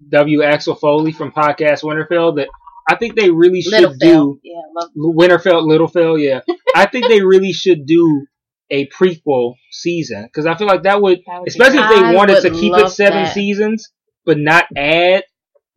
W. 0.10 0.44
Axel 0.44 0.76
Foley 0.76 1.12
from 1.12 1.32
Podcast 1.32 1.84
Winterfell 1.84 2.36
that 2.38 2.50
I 2.90 2.96
think 2.96 3.16
they 3.16 3.32
really 3.32 3.62
should 3.62 3.72
Little 3.74 3.94
do 3.94 4.00
Phil. 4.00 4.40
Yeah, 4.44 4.62
love 4.76 4.90
Winterfell, 4.96 5.64
Littlefell. 5.64 6.22
Yeah, 6.22 6.42
I 6.76 6.86
think 6.86 7.08
they 7.08 7.22
really 7.22 7.54
should 7.54 7.86
do 7.86 8.26
a 8.70 8.88
prequel 8.88 9.56
season 9.72 10.24
because 10.26 10.46
I 10.46 10.56
feel 10.56 10.68
like 10.68 10.84
that 10.84 11.02
would, 11.02 11.20
That 11.26 11.40
would 11.40 11.46
be 11.46 11.50
especially 11.50 11.80
if 11.80 11.90
they 11.90 12.04
I 12.08 12.14
wanted 12.14 12.42
to 12.42 12.50
keep 12.52 12.74
it 12.76 12.90
seven 12.90 13.24
that. 13.24 13.34
seasons, 13.34 13.92
but 14.26 14.38
not 14.38 14.66
add, 14.76 15.24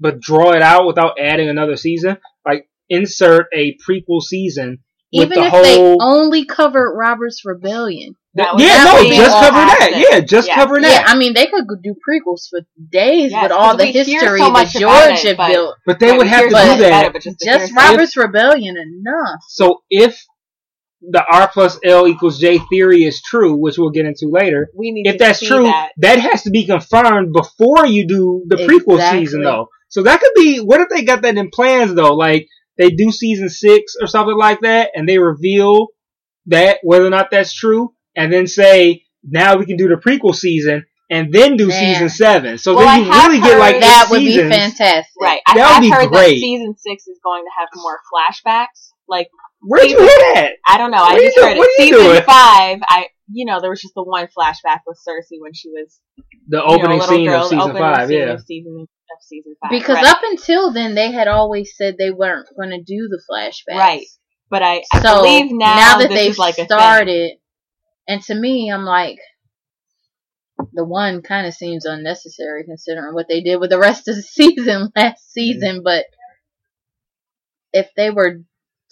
but 0.00 0.20
draw 0.20 0.52
it 0.52 0.62
out 0.62 0.86
without 0.86 1.18
adding 1.20 1.48
another 1.48 1.76
season. 1.76 2.18
Like 2.46 2.68
insert 2.90 3.46
a 3.54 3.76
prequel 3.88 4.20
season 4.22 4.78
with 5.12 5.32
Even 5.32 5.38
the 5.40 5.44
if 5.46 5.50
whole. 5.50 5.62
they 5.62 5.96
only 6.00 6.44
covered 6.44 6.94
Robert's 6.96 7.42
Rebellion. 7.44 8.14
That 8.38 8.54
would- 8.54 8.62
yeah, 8.62 8.84
no, 8.84 9.02
just 9.04 9.30
all 9.36 9.42
cover 9.42 9.56
that. 9.56 9.78
access. 9.82 10.06
Yeah, 10.10 10.20
just 10.20 10.48
Yeah. 10.48 10.54
cover 10.54 10.78
Yeah, 10.80 10.88
that. 10.88 11.08
I 11.08 11.16
mean, 11.18 11.34
they 11.34 11.46
could 11.46 11.66
do 11.82 11.94
prequels 12.08 12.48
for 12.48 12.60
days 12.90 13.32
Yes, 13.32 13.42
with 13.42 13.52
all 13.52 13.76
the 13.76 13.86
history 13.86 14.18
so 14.18 14.44
that 14.44 14.52
much 14.52 14.72
George 14.72 15.24
it, 15.24 15.26
had 15.28 15.36
but- 15.36 15.48
built. 15.52 15.74
but 15.86 15.98
they 15.98 16.10
Right, 16.10 16.18
would 16.18 16.26
have 16.28 16.42
to 16.44 16.48
do 16.48 16.54
that. 16.54 17.14
it, 17.16 17.22
just, 17.22 17.40
Just 17.44 17.74
some- 17.74 17.76
Robert's 17.76 18.16
Rebellion 18.16 18.76
enough. 18.76 19.40
So 19.48 19.82
if 19.90 20.22
the 21.02 21.22
R 21.30 21.48
plus 21.52 21.78
L 21.84 22.08
equals 22.08 22.38
J 22.40 22.58
theory 22.70 23.04
is 23.04 23.20
true, 23.22 23.54
which 23.56 23.76
we'll 23.78 23.90
get 23.90 24.06
into 24.06 24.28
later, 24.30 24.68
we 24.74 24.90
need 24.92 25.06
if 25.06 25.12
to 25.14 25.18
that's 25.18 25.40
see 25.40 25.46
true, 25.46 25.64
that. 25.64 25.90
that. 25.98 26.18
has 26.18 26.42
to 26.42 26.50
be 26.50 26.64
confirmed 26.64 27.32
before 27.32 27.86
you 27.86 28.06
do 28.08 28.42
the 28.48 28.56
prequel 28.56 28.94
Exactly. 28.94 29.26
season, 29.26 29.42
though. 29.42 29.68
So 29.88 30.02
that 30.02 30.20
could 30.20 30.32
be. 30.34 30.58
What 30.58 30.80
if 30.80 30.88
they 30.88 31.02
got 31.02 31.22
that 31.22 31.36
in 31.36 31.50
plans 31.50 31.94
though? 31.94 32.14
Like 32.14 32.46
they 32.76 32.90
do 32.90 33.10
season 33.10 33.48
six 33.48 33.94
or 34.00 34.06
something 34.06 34.36
like 34.36 34.60
that, 34.60 34.90
and 34.94 35.08
they 35.08 35.18
reveal 35.18 35.88
that 36.46 36.78
whether 36.82 37.06
or 37.06 37.10
not 37.10 37.30
that's 37.30 37.52
true, 37.52 37.92
and 38.18 38.32
then 38.32 38.46
say 38.46 39.04
now 39.24 39.56
we 39.56 39.64
can 39.64 39.76
do 39.76 39.88
the 39.88 39.94
prequel 39.96 40.34
season 40.34 40.84
and 41.10 41.32
then 41.32 41.56
do 41.56 41.68
Man. 41.68 41.78
season 41.94 42.08
seven. 42.10 42.58
So 42.58 42.74
Well, 42.76 42.84
then 42.84 43.04
you 43.06 43.10
have 43.10 43.28
really 43.30 43.40
get 43.40 43.58
like 43.58 43.80
That 43.80 44.04
eight 44.06 44.10
would 44.10 44.20
be 44.20 44.36
fantastic. 44.36 45.06
Right. 45.20 45.40
I 45.46 45.54
That 45.54 45.64
would 45.64 45.72
have 45.74 45.82
be 45.82 45.90
heard 45.90 46.08
great. 46.12 46.34
that 46.34 46.40
season 46.40 46.74
six 46.76 47.06
is 47.08 47.18
going 47.24 47.44
to 47.44 47.50
have 47.58 47.68
more 47.76 47.98
flashbacks. 48.12 48.92
Like, 49.08 49.28
Where'd 49.62 49.90
you 49.90 49.98
hear 49.98 50.06
that? 50.34 50.52
I 50.66 50.76
don't 50.78 50.90
know. 50.90 50.98
What 50.98 51.14
I 51.16 51.24
just 51.24 51.36
you 51.36 51.42
heard 51.42 51.54
do- 51.54 51.62
it. 51.62 51.66
are 51.66 51.82
Season 51.82 51.98
doing? 52.04 52.22
five, 52.24 52.78
I, 52.88 53.06
you 53.32 53.44
know, 53.46 53.60
there 53.60 53.70
was 53.70 53.80
just 53.80 53.94
the 53.94 54.04
one 54.04 54.26
flashback 54.26 54.80
with 54.86 54.98
Cersei 55.06 55.40
when 55.40 55.52
she 55.54 55.68
was 55.70 55.98
The 56.48 56.58
you 56.58 56.62
know, 56.62 56.74
opening 56.74 56.98
little 56.98 57.14
scene 57.16 57.26
girl, 57.26 57.42
of 57.42 57.48
season 57.48 57.76
five, 57.76 58.08
scene 58.08 58.18
yeah. 58.18 58.32
Of 58.34 58.40
season, 58.42 58.86
of 58.86 59.22
season 59.22 59.54
five. 59.62 59.70
Because 59.70 59.96
right. 59.96 60.06
up 60.06 60.20
until 60.24 60.72
then, 60.72 60.94
they 60.94 61.10
had 61.10 61.26
always 61.26 61.72
said 61.76 61.96
they 61.98 62.10
weren't 62.10 62.48
going 62.56 62.70
to 62.70 62.82
do 62.82 63.08
the 63.08 63.20
flashbacks. 63.28 63.78
Right. 63.78 64.06
But 64.50 64.62
I, 64.62 64.82
I 64.92 65.00
so 65.02 65.22
believe 65.22 65.50
now, 65.52 65.98
that 65.98 66.08
this 66.08 66.18
they've 66.18 66.30
is 66.32 66.38
like 66.38 66.54
a 66.54 66.66
thing. 66.66 66.66
started, 66.66 67.32
and 68.08 68.22
to 68.22 68.34
me, 68.34 68.72
I'm 68.72 68.84
like, 68.84 69.18
the 70.72 70.84
one 70.84 71.22
kind 71.22 71.46
of 71.46 71.54
seems 71.54 71.84
unnecessary 71.84 72.64
considering 72.64 73.14
what 73.14 73.26
they 73.28 73.40
did 73.42 73.58
with 73.58 73.70
the 73.70 73.78
rest 73.78 74.08
of 74.08 74.16
the 74.16 74.22
season 74.38 74.90
last 74.96 75.30
season. 75.32 75.82
But 75.84 76.06
if 77.72 77.88
they 77.96 78.10
were 78.10 78.40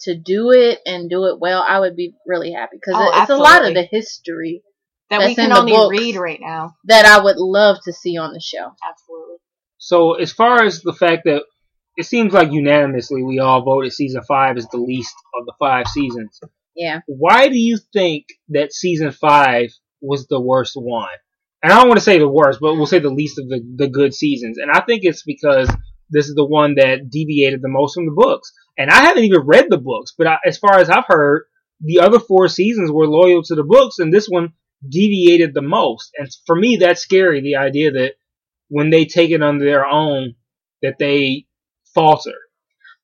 to 0.01 0.15
do 0.15 0.51
it 0.51 0.79
and 0.85 1.09
do 1.09 1.25
it 1.25 1.39
well, 1.39 1.65
I 1.67 1.79
would 1.79 1.95
be 1.95 2.13
really 2.25 2.53
happy 2.53 2.77
because 2.79 2.95
Oh, 2.97 3.21
it's 3.21 3.29
a 3.31 3.35
lot 3.35 3.65
of 3.65 3.73
the 3.73 3.83
history 3.89 4.61
that 5.09 5.19
we 5.19 5.25
that's 5.35 5.39
in 5.39 5.45
can 5.49 5.65
the 5.65 5.73
only 5.75 5.97
read 5.99 6.15
right 6.17 6.39
now. 6.41 6.75
that 6.85 7.05
I 7.05 7.21
would 7.23 7.37
love 7.37 7.77
to 7.85 7.93
see 7.93 8.17
on 8.17 8.33
the 8.33 8.39
show. 8.41 8.71
Absolutely. 8.87 9.37
So 9.79 10.13
as 10.13 10.31
far 10.31 10.63
as 10.63 10.81
the 10.81 10.93
fact 10.93 11.23
that 11.25 11.43
it 11.97 12.05
seems 12.05 12.31
like 12.33 12.51
unanimously 12.51 13.23
we 13.23 13.39
all 13.39 13.63
voted 13.63 13.91
season 13.91 14.21
five 14.27 14.57
is 14.57 14.67
the 14.67 14.77
least 14.77 15.15
of 15.39 15.45
the 15.45 15.53
five 15.59 15.87
seasons. 15.87 16.39
Yeah. 16.77 16.99
Why 17.07 17.49
do 17.49 17.57
you 17.57 17.79
think 17.91 18.27
that 18.49 18.71
season 18.71 19.11
five 19.11 19.71
was 19.99 20.27
the 20.27 20.39
worst 20.39 20.73
one? 20.75 21.09
And 21.63 21.73
I 21.73 21.79
don't 21.79 21.87
want 21.87 21.99
to 21.99 22.05
say 22.05 22.19
the 22.19 22.29
worst, 22.29 22.59
but 22.61 22.75
we'll 22.75 22.85
say 22.85 22.99
the 22.99 23.09
least 23.09 23.39
of 23.39 23.49
the, 23.49 23.61
the 23.75 23.89
good 23.89 24.13
seasons. 24.13 24.59
And 24.59 24.71
I 24.71 24.81
think 24.81 25.01
it's 25.03 25.23
because 25.23 25.67
this 26.11 26.29
is 26.29 26.35
the 26.35 26.45
one 26.45 26.75
that 26.75 27.09
deviated 27.09 27.61
the 27.61 27.67
most 27.67 27.95
from 27.95 28.05
the 28.05 28.15
books. 28.15 28.53
And 28.77 28.91
I 28.91 29.05
haven't 29.05 29.23
even 29.23 29.41
read 29.41 29.65
the 29.69 29.79
books, 29.79 30.13
but 30.15 30.27
I, 30.27 30.37
as 30.45 30.59
far 30.59 30.77
as 30.77 30.89
I've 30.89 31.07
heard, 31.07 31.45
the 31.81 31.99
other 31.99 32.19
four 32.19 32.47
seasons 32.47 32.91
were 32.91 33.07
loyal 33.07 33.41
to 33.43 33.55
the 33.55 33.63
books, 33.63 33.97
and 33.99 34.13
this 34.13 34.27
one 34.27 34.53
deviated 34.87 35.53
the 35.53 35.61
most. 35.61 36.11
And 36.17 36.27
for 36.45 36.55
me, 36.55 36.77
that's 36.77 37.01
scary. 37.01 37.41
The 37.41 37.55
idea 37.55 37.91
that 37.91 38.13
when 38.69 38.91
they 38.91 39.05
take 39.05 39.31
it 39.31 39.41
under 39.41 39.65
their 39.65 39.85
own, 39.85 40.35
that 40.83 40.97
they 40.99 41.47
falter. 41.95 42.35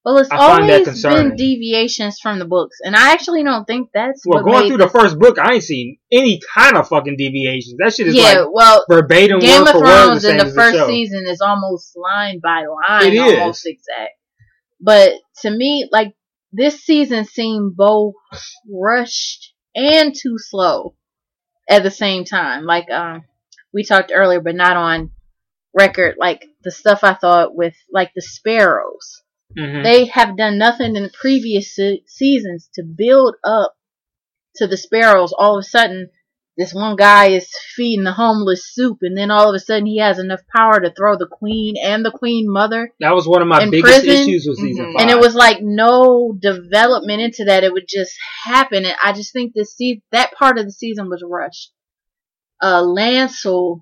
Well, 0.06 0.18
it's 0.18 0.30
I 0.30 0.38
find 0.38 0.70
that 0.70 0.86
always 0.88 1.02
been 1.02 1.36
deviations 1.38 2.20
from 2.20 2.38
the 2.38 2.46
books, 2.46 2.78
and 2.84 2.94
I 2.94 3.14
actually 3.14 3.44
don't 3.44 3.66
think 3.66 3.90
that's 3.94 4.24
Well, 4.26 4.44
going 4.44 4.68
through 4.68 4.80
the 4.80 4.90
first 4.90 5.18
book, 5.18 5.40
I 5.40 5.54
ain't 5.54 5.64
seen 5.64 5.98
any 6.12 6.42
kind 6.54 6.76
of 6.76 6.90
fucking 6.90 7.16
deviations. 7.16 7.76
That 7.78 7.94
shit 7.94 8.08
is 8.08 8.16
Yeah, 8.16 8.42
like 8.42 8.48
well, 8.52 8.86
verbatim 8.90 9.40
Game 9.40 9.62
word 9.62 9.70
of 9.70 9.72
for 9.72 9.80
word 9.82 9.88
the 9.88 10.06
Thrones 10.06 10.24
in 10.26 10.38
the 10.38 10.52
first 10.52 10.76
show. 10.76 10.88
season 10.88 11.24
is 11.26 11.40
almost 11.40 11.94
line 11.96 12.42
by 12.44 12.66
line, 12.66 13.08
It 13.08 13.14
is. 13.14 13.40
almost 13.40 13.66
exact. 13.66 14.12
But 14.82 15.14
to 15.42 15.50
me, 15.50 15.88
like 15.90 16.14
this 16.52 16.82
season 16.84 17.24
seemed 17.24 17.78
both 17.78 18.16
rushed 18.70 19.54
and 19.74 20.14
too 20.14 20.36
slow 20.38 20.96
at 21.70 21.84
the 21.84 21.92
same 21.92 22.26
time. 22.26 22.66
Like 22.66 22.90
um, 22.92 23.24
we 23.74 23.86
talked 23.86 24.12
earlier, 24.14 24.42
but 24.42 24.56
not 24.56 24.76
on 24.76 25.12
record. 25.74 26.16
Like 26.20 26.46
the 26.64 26.72
stuff 26.72 27.06
I 27.06 27.14
thought 27.14 27.56
with 27.56 27.76
like 27.90 28.12
the 28.14 28.22
sparrows. 28.22 29.23
Mhm. 29.58 29.84
They 29.84 30.06
have 30.06 30.38
done 30.38 30.58
nothing 30.58 30.96
in 30.96 31.04
the 31.04 31.12
previous 31.20 31.76
se- 31.76 32.04
seasons 32.08 32.70
to 32.76 32.84
build 32.84 33.36
up 33.44 33.74
to 34.58 34.68
the 34.68 34.78
sparrows. 34.78 35.34
All 35.38 35.58
of 35.58 35.62
a 35.62 35.68
sudden, 35.68 36.10
this 36.58 36.74
one 36.74 36.96
guy 36.96 37.30
is 37.30 37.50
feeding 37.76 38.04
the 38.04 38.14
homeless 38.14 38.72
soup, 38.74 39.00
and 39.02 39.18
then 39.18 39.32
all 39.32 39.50
of 39.50 39.56
a 39.56 39.60
sudden 39.60 39.88
he 39.88 39.98
has 39.98 40.20
enough 40.20 40.42
power 40.56 40.80
to 40.80 40.92
throw 40.92 41.18
the 41.18 41.28
queen 41.28 41.76
and 41.84 42.06
the 42.06 42.12
queen 42.12 42.46
mother. 42.48 42.92
That 43.00 43.16
was 43.16 43.28
one 43.28 43.42
of 43.42 43.48
my 43.48 43.68
biggest 43.70 44.04
prison. 44.04 44.30
issues 44.30 44.46
with 44.48 44.58
season 44.60 44.86
Mhm. 44.86 44.94
five. 44.94 45.02
And 45.02 45.10
it 45.10 45.20
was 45.20 45.34
like 45.36 45.62
no 45.62 46.34
development 46.40 47.22
into 47.22 47.46
that. 47.46 47.64
It 47.64 47.74
would 47.74 47.88
just 47.88 48.14
happen. 48.46 48.86
And 48.86 48.96
I 49.04 49.14
just 49.14 49.34
think 49.34 49.54
this 49.54 49.76
se- 49.76 50.04
that 50.12 50.34
part 50.34 50.60
of 50.60 50.66
the 50.66 50.72
season 50.72 51.10
was 51.10 51.24
rushed. 51.28 51.72
Uh, 52.62 52.82
Lancel 52.84 53.82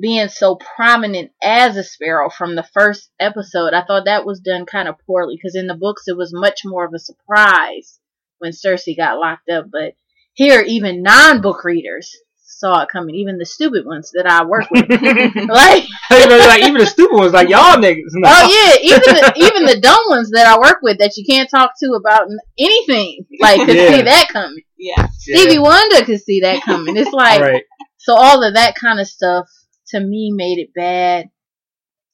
being 0.00 0.28
so 0.28 0.56
prominent 0.56 1.30
as 1.42 1.76
a 1.76 1.84
sparrow 1.84 2.30
from 2.30 2.54
the 2.56 2.62
first 2.74 3.10
episode, 3.20 3.74
I 3.74 3.82
thought 3.84 4.06
that 4.06 4.24
was 4.26 4.40
done 4.40 4.66
kind 4.66 4.88
of 4.88 4.96
poorly 5.06 5.36
because 5.36 5.54
in 5.54 5.66
the 5.66 5.74
books 5.74 6.04
it 6.08 6.16
was 6.16 6.32
much 6.32 6.60
more 6.64 6.84
of 6.84 6.94
a 6.94 6.98
surprise 6.98 7.98
when 8.38 8.52
Cersei 8.52 8.96
got 8.96 9.18
locked 9.18 9.48
up. 9.50 9.66
But 9.70 9.94
here, 10.34 10.62
even 10.66 11.02
non-book 11.02 11.64
readers 11.64 12.16
saw 12.44 12.82
it 12.82 12.88
coming, 12.90 13.14
even 13.14 13.38
the 13.38 13.46
stupid 13.46 13.86
ones 13.86 14.10
that 14.14 14.26
I 14.26 14.44
work 14.44 14.70
with. 14.70 14.88
like, 14.90 15.84
like 16.10 16.62
even 16.62 16.78
the 16.78 16.86
stupid 16.86 17.16
ones, 17.16 17.32
like 17.32 17.48
y'all 17.48 17.76
niggas. 17.76 18.10
know. 18.12 18.28
Oh 18.30 18.48
yeah, 18.48 18.82
even 18.82 19.00
the, 19.00 19.32
even 19.36 19.64
the 19.64 19.80
dumb 19.80 20.00
ones 20.08 20.30
that 20.30 20.46
I 20.46 20.58
work 20.58 20.78
with 20.82 20.98
that 20.98 21.16
you 21.16 21.24
can't 21.24 21.48
talk 21.50 21.72
to 21.80 21.92
about 21.92 22.28
anything, 22.58 23.26
like 23.40 23.60
could 23.60 23.76
Yeah. 23.76 23.88
see 23.96 24.02
that 24.02 24.28
coming. 24.32 24.62
Yeah. 24.78 25.08
Stevie 25.18 25.58
Wonder 25.58 26.04
could 26.04 26.20
see 26.20 26.40
that 26.40 26.62
coming. 26.62 26.96
It's 26.96 27.12
like 27.12 27.40
right. 27.40 27.64
so 27.98 28.14
all 28.14 28.42
of 28.42 28.54
that 28.54 28.74
kind 28.74 28.98
of 29.00 29.06
stuff 29.06 29.48
to 29.90 30.00
me 30.00 30.32
made 30.34 30.58
it 30.58 30.74
bad. 30.74 31.30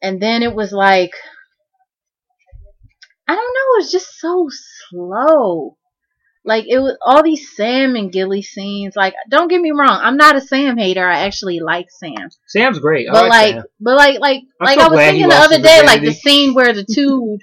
And 0.02 0.20
then 0.22 0.42
it 0.42 0.54
was 0.54 0.72
like 0.72 1.12
I 3.28 3.34
don't 3.34 3.54
know, 3.54 3.74
it 3.74 3.78
was 3.82 3.92
just 3.92 4.18
so 4.20 4.48
slow. 4.88 5.76
Like 6.44 6.66
it 6.68 6.78
was 6.78 6.96
all 7.04 7.22
these 7.22 7.54
Sam 7.56 7.96
and 7.96 8.12
Gilly 8.12 8.42
scenes. 8.42 8.96
Like, 8.96 9.14
don't 9.28 9.48
get 9.48 9.60
me 9.60 9.70
wrong, 9.72 10.00
I'm 10.02 10.16
not 10.16 10.36
a 10.36 10.40
Sam 10.40 10.76
hater. 10.78 11.06
I 11.06 11.20
actually 11.20 11.60
like 11.60 11.88
Sam. 11.90 12.30
Sam's 12.46 12.78
great. 12.78 13.08
I 13.08 13.12
But 13.12 13.22
like, 13.28 13.56
like, 13.56 13.56
but 13.80 13.96
like, 13.96 14.20
like, 14.20 14.42
I'm 14.60 14.66
like 14.66 14.78
so 14.78 14.80
I 14.80 14.88
was 14.88 15.00
thinking 15.00 15.28
the 15.28 15.34
other 15.34 15.60
day, 15.60 15.82
like 15.82 16.04
the 16.04 16.12
scene 16.12 16.54
where 16.54 16.72
the 16.72 16.84
two, 16.90 17.38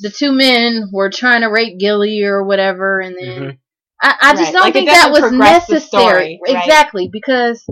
the 0.00 0.10
two 0.10 0.32
men 0.32 0.90
were 0.92 1.10
trying 1.10 1.42
to 1.42 1.48
rape 1.48 1.78
Gilly 1.78 2.22
or 2.24 2.44
whatever, 2.44 3.00
and 3.00 3.16
then 3.16 3.52
Mhm. 3.52 3.58
I, 4.02 4.16
I 4.22 4.34
just 4.34 4.40
Right, 4.40 4.52
don't 4.52 4.62
like, 4.62 4.74
think 4.74 4.90
that 4.90 5.10
was 5.12 5.30
necessary. 5.30 5.80
story, 5.80 6.40
right. 6.46 6.62
Exactly, 6.66 7.08
because 7.12 7.64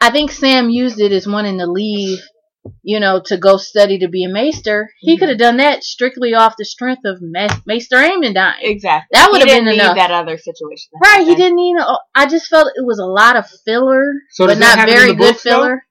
I 0.00 0.10
think 0.10 0.30
Sam 0.30 0.70
used 0.70 1.00
it 1.00 1.12
as 1.12 1.26
wanting 1.26 1.58
to 1.58 1.66
leave, 1.66 2.20
you 2.82 3.00
know, 3.00 3.20
to 3.26 3.36
go 3.36 3.56
study 3.58 3.98
to 3.98 4.08
be 4.08 4.24
a 4.24 4.28
maester. 4.28 4.90
He 5.00 5.16
Mhm. 5.16 5.18
could 5.18 5.28
have 5.30 5.38
done 5.38 5.56
that 5.58 5.84
strictly 5.84 6.32
off 6.34 6.54
the 6.58 6.64
strength 6.64 7.02
of 7.04 7.18
Ma- 7.20 7.48
Maester 7.66 7.96
Aemon 7.96 8.34
dying. 8.34 8.60
Exactly. 8.62 9.08
That 9.12 9.30
would've 9.30 9.46
been 9.46 9.64
need 9.66 9.74
enough. 9.74 9.96
that 9.96 10.10
other 10.10 10.38
situation. 10.38 10.88
to 10.92 10.98
Right, 11.02 11.26
he 11.26 11.34
didn't 11.34 11.58
even. 11.58 11.82
I 12.14 12.26
just 12.26 12.46
felt 12.48 12.68
it 12.74 12.84
was 12.86 12.98
a 12.98 13.04
lot 13.06 13.36
of 13.36 13.46
filler, 13.64 14.04
So 14.30 14.46
but 14.46 14.58
not 14.58 14.88
very 14.88 15.08
good 15.08 15.18
books, 15.18 15.42
though? 15.42 15.50
filler. 15.50 15.86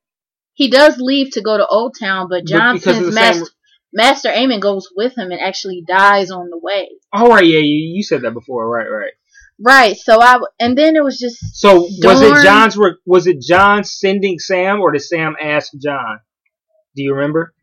He 0.55 0.69
does 0.69 0.97
leave 0.99 1.31
to 1.33 1.41
go 1.41 1.57
to 1.57 1.65
Old 1.67 1.95
Town, 1.99 2.27
but 2.29 2.41
But 2.41 2.45
because 2.45 2.57
of 2.57 2.59
Johnson's 2.59 3.05
the 3.07 3.11
master, 3.13 3.45
same- 3.45 3.53
maester 3.93 4.29
Aemon 4.29 4.59
goes 4.59 4.89
with 4.95 5.15
him 5.17 5.31
and 5.31 5.39
actually 5.39 5.83
dies 5.87 6.31
on 6.31 6.49
the 6.49 6.57
way. 6.57 6.89
Oh 7.13 7.29
right, 7.29 7.45
yeah, 7.45 7.59
you, 7.59 7.93
you 7.95 8.03
said 8.03 8.23
that 8.23 8.33
before, 8.33 8.67
right, 8.69 8.87
right. 8.89 9.13
Right. 9.61 9.95
So 9.97 10.21
I 10.21 10.39
and 10.59 10.77
then 10.77 10.95
it 10.95 11.03
was 11.03 11.19
just 11.19 11.37
So 11.59 11.87
was 12.03 12.21
it 12.21 12.43
Jon's? 12.43 12.77
Was 13.05 13.27
it 13.27 13.41
Jon 13.41 13.83
sending 13.83 14.39
Sam, 14.39 14.79
or 14.79 14.91
did 14.91 15.01
Sam 15.01 15.35
ask 15.41 15.71
Jon? 15.81 16.19
Do 16.95 17.03
you 17.03 17.13
remember? 17.13 17.53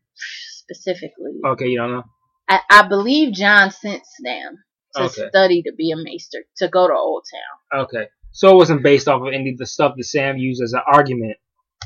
specifically. 0.69 1.31
Okay, 1.45 1.67
you 1.67 1.77
don't 1.77 1.91
know. 1.91 2.03
I, 2.49 2.59
I 2.69 2.87
believe 2.87 3.33
Jon 3.33 3.71
sent 3.71 4.03
Sam 4.05 4.57
to 4.95 5.03
Okay. 5.03 5.27
study 5.29 5.61
to 5.63 5.73
be 5.73 5.91
a 5.91 5.95
maester 5.97 6.39
to 6.57 6.67
go 6.67 6.87
to 6.87 6.93
Old 6.93 7.23
Town. 7.31 7.81
Okay, 7.83 8.07
so 8.31 8.51
it 8.51 8.55
wasn't 8.55 8.83
based 8.83 9.07
off 9.07 9.21
of 9.21 9.33
any 9.33 9.51
of 9.51 9.57
the 9.57 9.65
stuff 9.65 9.93
that 9.97 10.03
Sam 10.03 10.37
used 10.37 10.61
as 10.61 10.73
an 10.73 10.81
argument 10.91 11.37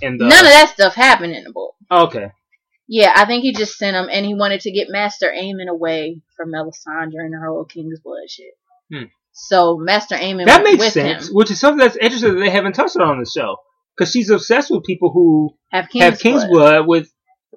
in 0.02 0.18
the. 0.18 0.26
None 0.28 0.46
of 0.46 0.52
that 0.52 0.72
stuff 0.74 0.96
happened 0.96 1.34
in 1.34 1.44
the 1.44 1.52
book. 1.52 1.76
Okay, 1.92 2.32
Yeah, 2.88 3.12
I 3.16 3.26
think 3.26 3.44
he 3.44 3.54
just 3.54 3.78
sent 3.78 3.96
him, 3.96 4.08
and 4.12 4.26
he 4.26 4.34
wanted 4.34 4.62
to 4.62 4.72
get 4.72 4.88
Maester 4.90 5.28
Aemon 5.36 5.68
away 5.70 6.22
from 6.38 6.52
Melisandre 6.52 7.20
and 7.20 7.34
her 7.34 7.48
whole 7.48 7.66
King's 7.66 8.00
Blood 8.00 8.30
shit. 8.30 8.54
Hmm. 8.92 9.06
So 9.34 9.78
Maester 9.78 10.16
Aemon 10.16 10.46
that 10.46 10.64
makes 10.64 10.80
with 10.80 10.94
sense. 10.94 11.30
him. 11.30 11.34
Which 11.36 11.52
is 11.52 11.60
something 11.60 11.80
that's 11.80 11.96
interesting 11.98 12.34
that 12.36 12.40
they 12.40 12.50
haven't 12.50 12.74
touched 12.74 12.98
on 12.98 13.20
the 13.20 13.26
show 13.30 13.58
because 13.98 14.12
she's 14.12 14.30
obsessed 14.30 14.70
with 14.72 14.84
people 14.84 15.12
who 15.12 15.56
Have 15.72 15.90
King's, 15.90 16.04
have 16.04 16.20
King's 16.20 16.46
Blood. 16.46 16.86
blood, 16.86 16.88
with 16.88 17.12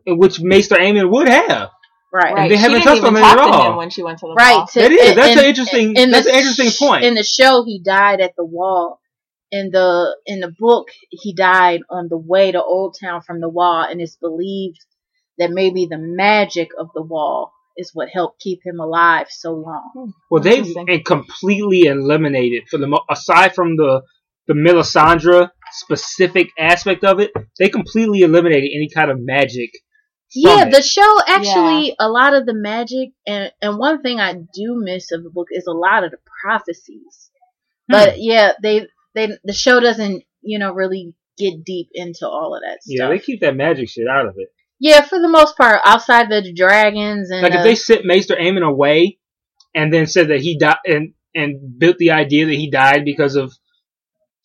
which 0.07 0.41
Maester 0.41 0.77
Aemon 0.77 1.11
would 1.11 1.29
have. 1.29 1.71
Right. 2.13 2.33
Right. 2.33 2.49
they 2.49 2.55
she 2.55 2.61
haven't 2.63 2.83
touched 2.83 3.03
on 3.03 3.17
it 3.17 3.21
at 3.23 3.35
to 3.35 3.43
all. 3.43 3.71
him 3.73 3.77
when 3.77 3.91
she 3.91 4.03
went 4.05 4.19
to 4.21 4.27
the 4.27 4.35
Right. 4.35 4.55
ball. 4.59 4.67
to- 4.69 4.81
That 4.81 4.93
is- 4.93 5.11
in- 5.11 5.17
that's 5.17 5.37
an 5.41 5.45
interesting- 5.47 5.97
in 5.97 6.11
that's 6.11 6.27
an 6.27 6.35
interesting 6.35 6.71
sh- 6.71 6.79
point. 6.79 7.05
In 7.05 7.15
the 7.15 7.25
show, 7.25 7.65
he 7.65 7.81
died 7.85 8.21
at 8.21 8.35
the 8.37 8.45
wall. 8.45 9.01
In 9.51 9.71
the 9.73 10.17
in 10.27 10.39
the 10.41 10.53
book, 10.59 10.89
he 11.11 11.33
died 11.35 11.81
on 11.91 12.07
the 12.09 12.17
way 12.19 12.53
to 12.53 12.63
Old 12.63 12.97
Town 13.03 13.21
from 13.23 13.41
the 13.41 13.49
wall, 13.49 13.83
and 13.89 14.01
it's 14.01 14.17
believed 14.17 14.79
that 15.39 15.51
maybe 15.51 15.87
the 15.91 15.99
magic 15.99 16.69
of 16.79 16.89
the 16.95 17.03
wall 17.03 17.53
is 17.77 17.91
what 17.93 18.09
helped 18.09 18.41
keep 18.41 18.61
him 18.65 18.81
alive 18.81 19.27
so 19.31 19.53
long. 19.53 20.13
Well, 20.31 20.43
they've 20.43 20.75
and 20.77 21.05
completely 21.05 21.83
eliminated 21.83 22.65
for 22.69 22.79
the 22.79 22.87
mo- 22.87 23.05
aside 23.11 23.55
from 23.55 23.77
the 23.77 24.03
the 24.47 24.55
Melisandre 24.55 25.51
specific 25.73 26.49
aspect 26.59 27.03
of 27.05 27.19
it, 27.19 27.33
they 27.59 27.69
completely 27.69 28.21
eliminated 28.21 28.71
any 28.75 28.89
kind 28.95 29.11
of 29.11 29.19
magic. 29.21 29.71
Yeah, 30.35 30.67
it. 30.67 30.73
the 30.73 30.83
show 30.83 31.19
actually 31.27 31.95
a 31.99 32.09
lot 32.09 32.35
of 32.35 32.45
the 32.45 32.55
magic 32.55 33.11
and 33.27 33.53
and 33.63 33.79
one 33.79 34.03
thing 34.03 34.21
I 34.21 34.35
do 34.35 34.77
miss 34.77 35.13
of 35.13 35.23
the 35.23 35.31
book 35.31 35.49
is 35.51 35.67
a 35.67 35.73
lot 35.73 36.05
of 36.05 36.11
the 36.11 36.19
prophecies. 36.43 37.31
Hmm. 37.91 37.93
But 37.93 38.15
yeah, 38.21 38.53
they 38.63 38.87
they 39.15 39.39
the 39.45 39.53
show 39.53 39.81
doesn't 39.81 40.25
you 40.43 40.59
know 40.59 40.73
really 40.73 41.15
get 41.39 41.65
deep 41.65 41.89
into 41.93 42.29
all 42.29 42.55
of 42.55 42.63
that 42.63 42.83
stuff. 42.83 42.97
Yeah, 42.99 43.09
they 43.09 43.19
keep 43.19 43.41
that 43.41 43.57
magic 43.57 43.89
shit 43.89 44.09
out 44.09 44.27
of 44.27 44.35
it. 44.37 44.49
Yeah, 44.85 45.01
for 45.01 45.19
the 45.19 45.29
most 45.29 45.57
part, 45.57 45.81
outside 45.87 46.29
the 46.29 46.53
dragons 46.55 47.31
and 47.31 47.41
Like 47.43 47.55
uh, 47.55 47.59
if 47.59 47.65
they 47.65 47.75
sent 47.75 48.05
Maester 48.05 48.37
Aemon 48.37 48.67
away 48.69 49.19
and 49.75 49.91
then 49.93 50.07
said 50.07 50.29
that 50.29 50.41
he 50.41 50.59
died 50.59 50.77
and 50.85 51.15
and 51.35 51.79
built 51.79 51.97
the 51.99 52.11
idea 52.11 52.45
that 52.45 52.55
he 52.55 52.71
died 52.71 53.03
because 53.07 53.35
of 53.35 53.55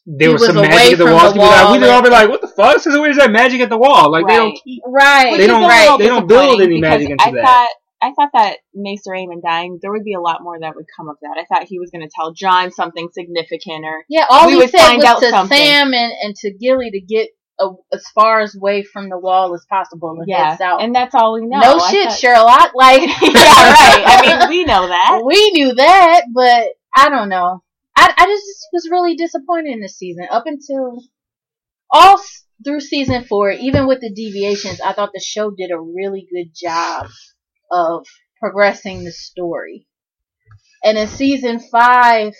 there 0.05 0.31
was 0.31 0.41
was 0.41 0.47
some 0.53 0.55
magic 0.61 0.93
at 0.93 0.97
the 0.97 1.05
the 1.05 1.11
wall 1.11 1.71
we'd 1.73 1.83
all 1.83 2.01
be 2.01 2.09
like, 2.09 2.29
"What 2.29 2.39
the 2.41 2.47
fuck? 2.47 2.79
Since 2.79 2.97
where's 2.97 3.17
that 3.17 3.31
magic 3.31 3.59
at 3.61 3.69
the 3.69 3.77
wall?" 3.77 4.11
Like 4.11 4.25
they 4.27 4.35
don't 4.37 4.51
Right. 4.51 4.59
keep. 4.63 4.81
right, 4.87 5.37
They 5.37 5.45
don't- 5.47 5.63
is 5.63 5.67
little 5.77 5.97
they 5.97 6.07
don't 6.07 6.27
build 6.27 6.61
any 6.61 6.79
magic 6.79 7.09
into 7.09 7.23
I 7.27 7.31
that. 7.31 7.43
thought 7.45 7.69
I 8.01 8.11
thought 8.13 8.29
that 8.33 8.57
Maester 8.73 9.11
Aemon 9.11 9.41
dying, 9.45 9.77
there 9.81 9.91
would 9.91 10.05
be 10.05 10.13
a 10.13 10.21
lot 10.21 10.41
more 10.41 10.57
that 10.57 10.73
would 10.73 10.85
come 10.97 11.09
of 11.09 11.17
that. 11.21 11.35
I 11.37 11.43
thought 11.43 11.67
he 11.67 11.79
was 11.79 11.91
going 11.91 12.07
to 12.07 12.09
tell 12.15 12.31
Jon 12.31 12.71
something 12.71 13.09
significant, 13.11 13.83
or 13.83 14.05
yeah. 14.07 14.25
All 14.29 14.45
we 14.47 14.53
he 14.53 14.57
would 14.59 14.69
said 14.69 14.79
find 14.79 14.97
was 14.99 15.05
out 15.05 15.19
to 15.19 15.29
something. 15.29 15.57
Sam 15.57 15.93
and, 15.93 16.13
and 16.23 16.33
to 16.37 16.53
Gilly 16.53 16.91
to 16.91 17.01
get 17.01 17.27
a, 17.59 17.69
as 17.93 18.03
far 18.15 18.39
as 18.41 18.55
away 18.55 18.83
from 18.83 19.09
the 19.09 19.17
wall 19.17 19.53
as 19.53 19.65
possible 19.69 20.15
and 20.19 20.27
yeah, 20.27 20.51
head 20.51 20.57
south. 20.59 20.81
and 20.81 20.95
that's 20.95 21.13
all 21.15 21.33
we 21.33 21.45
know. 21.45 21.59
no 21.59 21.77
I 21.77 21.91
shit, 21.91 22.07
thought- 22.09 22.17
Sherlock. 22.19 22.71
Like, 22.75 23.01
yeah, 23.21 23.69
right. 23.71 24.03
I 24.05 24.39
mean, 24.39 24.49
we 24.49 24.63
know 24.65 24.87
that. 24.87 25.21
we 25.25 25.51
knew 25.51 25.73
that, 25.75 26.21
but 26.33 26.67
I 26.95 27.09
don't 27.09 27.29
know. 27.29 27.63
I, 27.95 28.13
I 28.17 28.25
just 28.25 28.67
was 28.71 28.87
really 28.89 29.15
disappointed 29.15 29.73
in 29.73 29.81
this 29.81 29.97
season. 29.97 30.27
Up 30.31 30.43
until 30.45 31.01
all 31.91 32.21
through 32.63 32.79
season 32.81 33.23
four, 33.25 33.51
even 33.51 33.87
with 33.87 33.99
the 34.01 34.13
deviations, 34.13 34.79
I 34.81 34.93
thought 34.93 35.11
the 35.13 35.19
show 35.23 35.51
did 35.51 35.71
a 35.71 35.79
really 35.79 36.27
good 36.31 36.51
job 36.55 37.07
of 37.71 38.05
progressing 38.39 39.03
the 39.03 39.11
story. 39.11 39.85
And 40.83 40.97
in 40.97 41.07
season 41.07 41.59
five, 41.59 42.33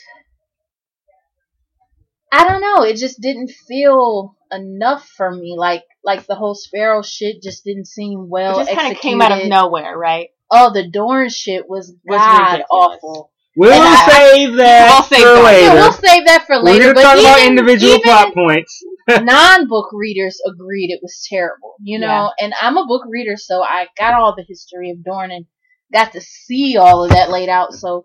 I 2.32 2.48
don't 2.48 2.62
know, 2.62 2.84
it 2.84 2.96
just 2.98 3.20
didn't 3.22 3.50
feel 3.68 4.36
enough 4.52 5.08
for 5.18 5.32
me. 5.32 5.56
Like, 5.58 5.84
like 6.04 6.26
the 6.28 6.36
whole 6.36 6.56
Sparrow 6.56 7.02
shit 7.02 7.42
just 7.42 7.64
didn't 7.64 7.86
seem 7.88 8.30
well 8.30 8.60
It 8.60 8.66
just 8.66 8.78
kind 8.78 8.94
of 8.96 9.02
came 9.02 9.22
out 9.22 9.32
of 9.42 9.48
nowhere, 9.48 9.98
right? 9.98 10.30
Oh, 10.52 10.72
the 10.74 10.88
Dorn 10.90 11.30
shit 11.30 11.68
was 11.70 11.94
Was 12.06 12.18
god 12.18 12.64
awful. 12.72 13.32
We'll 13.56 13.74
And 13.74 13.84
I- 13.84 14.10
save 14.12 14.56
that 14.56 14.90
We'll 14.90 15.04
save 15.04 15.20
for 15.28 15.34
that. 15.36 15.44
later. 15.44 15.66
Yeah, 15.66 15.74
we'll 15.74 15.92
save 15.92 16.26
that 16.28 16.46
for 16.48 16.56
later. 16.58 16.64
We're 16.64 16.72
later. 16.72 16.94
gonna 16.94 16.94
but 16.94 17.02
talk 17.04 17.20
about 17.20 17.48
individual 17.48 17.94
even 17.94 18.02
plot 18.04 18.34
points. 18.34 18.84
non-book 19.10 19.90
readers 19.92 20.40
agreed 20.48 20.92
it 20.92 21.00
was 21.02 21.26
terrible, 21.30 21.76
you 21.82 22.00
know. 22.00 22.32
Yeah. 22.40 22.46
And 22.46 22.54
I'm 22.62 22.78
a 22.78 22.86
book 22.86 23.04
reader, 23.10 23.38
so 23.38 23.62
I 23.64 23.88
got 23.98 24.14
all 24.14 24.36
the 24.36 24.46
history 24.48 24.92
of 24.92 25.04
Dorn 25.04 25.32
and 25.32 25.46
got 25.92 26.14
to 26.14 26.22
see 26.22 26.78
all 26.78 27.04
of 27.04 27.10
that 27.12 27.32
laid 27.32 27.50
out. 27.50 27.74
So 27.74 28.04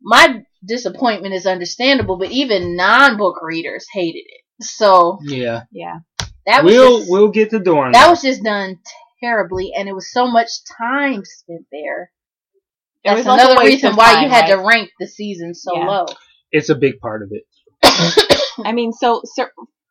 my 0.00 0.42
disappointment 0.66 1.34
is 1.34 1.46
understandable, 1.46 2.18
but 2.18 2.30
even 2.30 2.76
non-book 2.76 3.36
readers 3.42 3.86
hated 3.92 4.24
it. 4.26 4.42
So 4.64 5.18
Yeah, 5.22 5.62
Yeah. 5.72 5.98
that 6.46 6.64
was 6.64 6.72
we'll 6.72 6.98
just, 6.98 7.10
we'll 7.10 7.28
get 7.28 7.50
to 7.50 7.58
Dorn. 7.60 7.92
that 7.92 8.08
was 8.08 8.22
just 8.22 8.42
done 8.42 8.78
terribly, 9.22 9.72
and 9.76 9.88
it 9.88 9.94
was 9.94 10.10
so 10.12 10.26
much 10.26 10.48
time 10.78 11.22
spent 11.24 11.66
there. 11.72 12.10
It 13.04 13.10
That's 13.10 13.18
was 13.18 13.26
like 13.26 13.40
another 13.40 13.60
reason 13.64 13.94
why 13.96 14.14
time, 14.14 14.24
you 14.24 14.28
had 14.28 14.46
to 14.48 14.56
rank 14.56 14.90
the 14.98 15.06
season 15.06 15.54
so 15.54 15.76
Yeah. 15.76 15.86
low. 15.86 16.06
it's 16.50 16.68
a 16.68 16.74
big 16.74 16.98
part 17.00 17.22
of 17.22 17.30
it. 17.32 17.44
I 18.64 18.72
mean, 18.72 18.92
so, 18.92 19.22
so 19.24 19.46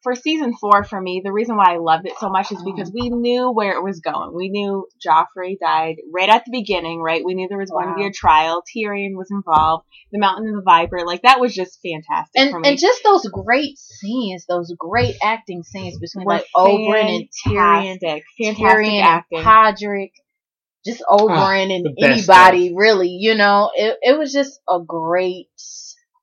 for 0.07 0.15
season 0.15 0.53
four, 0.55 0.85
for 0.85 1.01
me, 1.01 1.21
the 1.21 1.33
reason 1.33 1.57
why 1.57 1.73
I 1.73 1.77
loved 1.79 2.05
it 2.05 2.13
so 2.17 2.29
much 2.29 2.49
is 2.53 2.63
because 2.63 2.89
we 2.93 3.09
knew 3.09 3.51
where 3.51 3.73
it 3.73 3.83
was 3.83 3.99
going. 3.99 4.33
We 4.33 4.47
knew 4.47 4.87
Joffrey 5.05 5.59
died 5.59 5.97
right 6.13 6.29
at 6.29 6.45
the 6.45 6.51
beginning, 6.51 7.01
right? 7.01 7.25
We 7.25 7.33
knew 7.33 7.49
there 7.49 7.57
was 7.57 7.71
going 7.71 7.89
to 7.89 7.95
be 7.95 8.05
a 8.05 8.11
trial. 8.11 8.63
Tyrion 8.63 9.17
was 9.17 9.27
involved. 9.31 9.85
The 10.13 10.19
Mountain 10.19 10.47
and 10.47 10.59
the 10.59 10.61
Viper, 10.63 10.99
like 11.05 11.23
that 11.23 11.41
was 11.41 11.53
just 11.53 11.79
fantastic 11.83 12.39
And 12.39 12.51
for 12.51 12.59
me. 12.61 12.69
and 12.69 12.79
just 12.79 13.03
those 13.03 13.27
great 13.27 13.77
scenes, 13.77 14.45
those 14.47 14.73
great 14.79 15.15
acting 15.21 15.63
scenes 15.63 15.99
between 15.99 16.25
Were 16.25 16.35
like 16.35 16.45
Oberyn 16.55 17.15
and 17.17 17.29
Tyrion, 17.45 17.99
fantastic, 17.99 18.23
fantastic 18.41 18.65
Tyrion 18.65 19.03
acting. 19.03 19.39
and 19.39 19.45
Podrick, 19.45 20.11
just 20.85 21.03
ah, 21.11 21.17
Oberyn 21.17 21.75
and 21.75 21.85
the 21.85 21.93
best 21.99 22.29
anybody 22.29 22.73
really, 22.73 23.09
you 23.09 23.35
know, 23.35 23.71
it 23.75 23.97
it 24.01 24.17
was 24.17 24.31
just 24.31 24.61
a 24.69 24.79
great, 24.79 25.49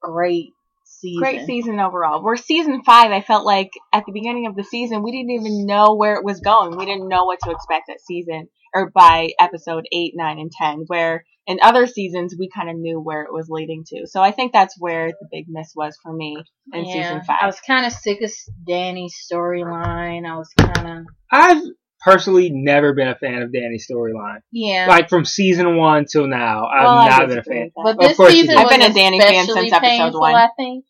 great 0.01 0.55
season. 1.05 1.23
Great 1.23 1.47
season 1.47 1.81
overall. 1.81 2.23
Where 2.23 2.37
season 2.37 2.83
five, 2.85 3.11
I 3.11 3.21
felt 3.21 3.45
like 3.45 3.71
at 3.93 4.05
the 4.07 4.13
beginning 4.13 4.47
of 4.47 4.57
the 4.57 4.65
season, 4.65 5.03
we 5.03 5.13
didn't 5.13 5.31
even 5.31 5.67
know 5.67 5.95
where 5.95 6.15
it 6.15 6.25
was 6.25 6.41
going. 6.41 6.77
We 6.77 6.87
didn't 6.87 7.09
know 7.09 7.25
what 7.25 7.41
to 7.45 7.51
expect 7.51 7.91
at 7.91 8.01
season 8.01 8.49
or 8.75 8.91
by 8.91 9.31
episode 9.39 9.85
eight, 9.93 10.15
nine, 10.17 10.39
and 10.39 10.51
ten. 10.51 10.85
Where 10.87 11.25
in 11.47 11.59
other 11.63 11.87
seasons, 11.87 12.35
we 12.39 12.49
kind 12.49 12.71
of 12.71 12.77
knew 12.77 12.99
where 12.99 13.23
it 13.23 13.33
was 13.33 13.49
leading 13.51 13.85
to. 13.89 14.07
So 14.07 14.23
I 14.23 14.31
think 14.31 14.53
that's 14.53 14.81
where 14.81 15.09
the 15.09 15.29
big 15.31 15.45
miss 15.49 15.73
was 15.77 15.97
for 16.03 16.13
me 16.13 16.37
in 16.73 16.85
Yeah, 16.85 17.21
season 17.21 17.37
I 17.41 17.47
was 17.47 17.61
kind 17.61 17.85
of 17.85 17.93
sick 17.93 18.23
of 18.23 18.33
Dany's 18.67 19.15
storyline. 19.31 20.27
I 20.27 20.37
was 20.37 20.51
kind 20.59 20.99
of 21.01 21.07
I've 21.31 21.63
personally 22.05 22.51
never 22.53 22.93
been 22.93 23.09
a 23.09 23.15
fan 23.17 23.43
of 23.43 23.53
Dany's 23.53 23.87
storyline. 23.91 24.41
yeah. 24.53 24.87
Like 24.89 25.09
from 25.09 25.25
season 25.25 25.77
one 25.77 26.05
till 26.11 26.27
now, 26.27 26.67
I've 26.67 26.85
Well, 26.85 27.09
not 27.09 27.29
been 27.29 27.39
a 27.39 27.43
fan. 27.43 27.63
with 27.65 27.73
that. 27.75 27.83
but 27.83 27.91
Of 28.05 28.09
this 28.09 28.17
course 28.17 28.33
season. 28.33 28.57
I've 28.59 28.69
been 28.69 28.83
a 28.83 28.93
Danny 28.93 29.21
fan 29.21 29.47
since 29.47 29.73
episode 29.73 29.81
painful, 29.81 30.21
one. 30.21 30.35
I 30.35 30.49
think. 30.57 30.85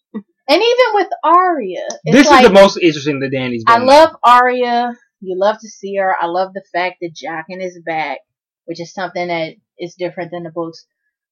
And 0.47 0.63
even 0.63 0.87
with 0.95 1.09
Arya, 1.25 1.87
it's 2.05 2.17
this 2.17 2.27
like, 2.29 2.43
is 2.43 2.49
the 2.49 2.55
most 2.55 2.77
interesting 2.77 3.21
that 3.21 3.31
Dany's 3.31 3.65
been. 3.65 3.75
I 3.75 3.79
love 3.85 4.11
Arya. 4.23 4.95
You 5.21 5.39
love 5.39 5.57
to 5.61 5.69
see 5.69 5.97
her. 5.97 6.15
I 6.21 6.27
love 6.27 6.53
the 6.53 6.63
fact 6.75 6.97
that 7.01 7.15
Jaqen 7.15 7.65
is 7.65 7.81
back, 7.87 8.19
which 8.67 8.79
is 8.81 8.93
something 8.93 9.29
that 9.29 9.55
is 9.79 9.95
different 9.95 10.33
than 10.33 10.43
the 10.43 10.51
books. 10.51 10.85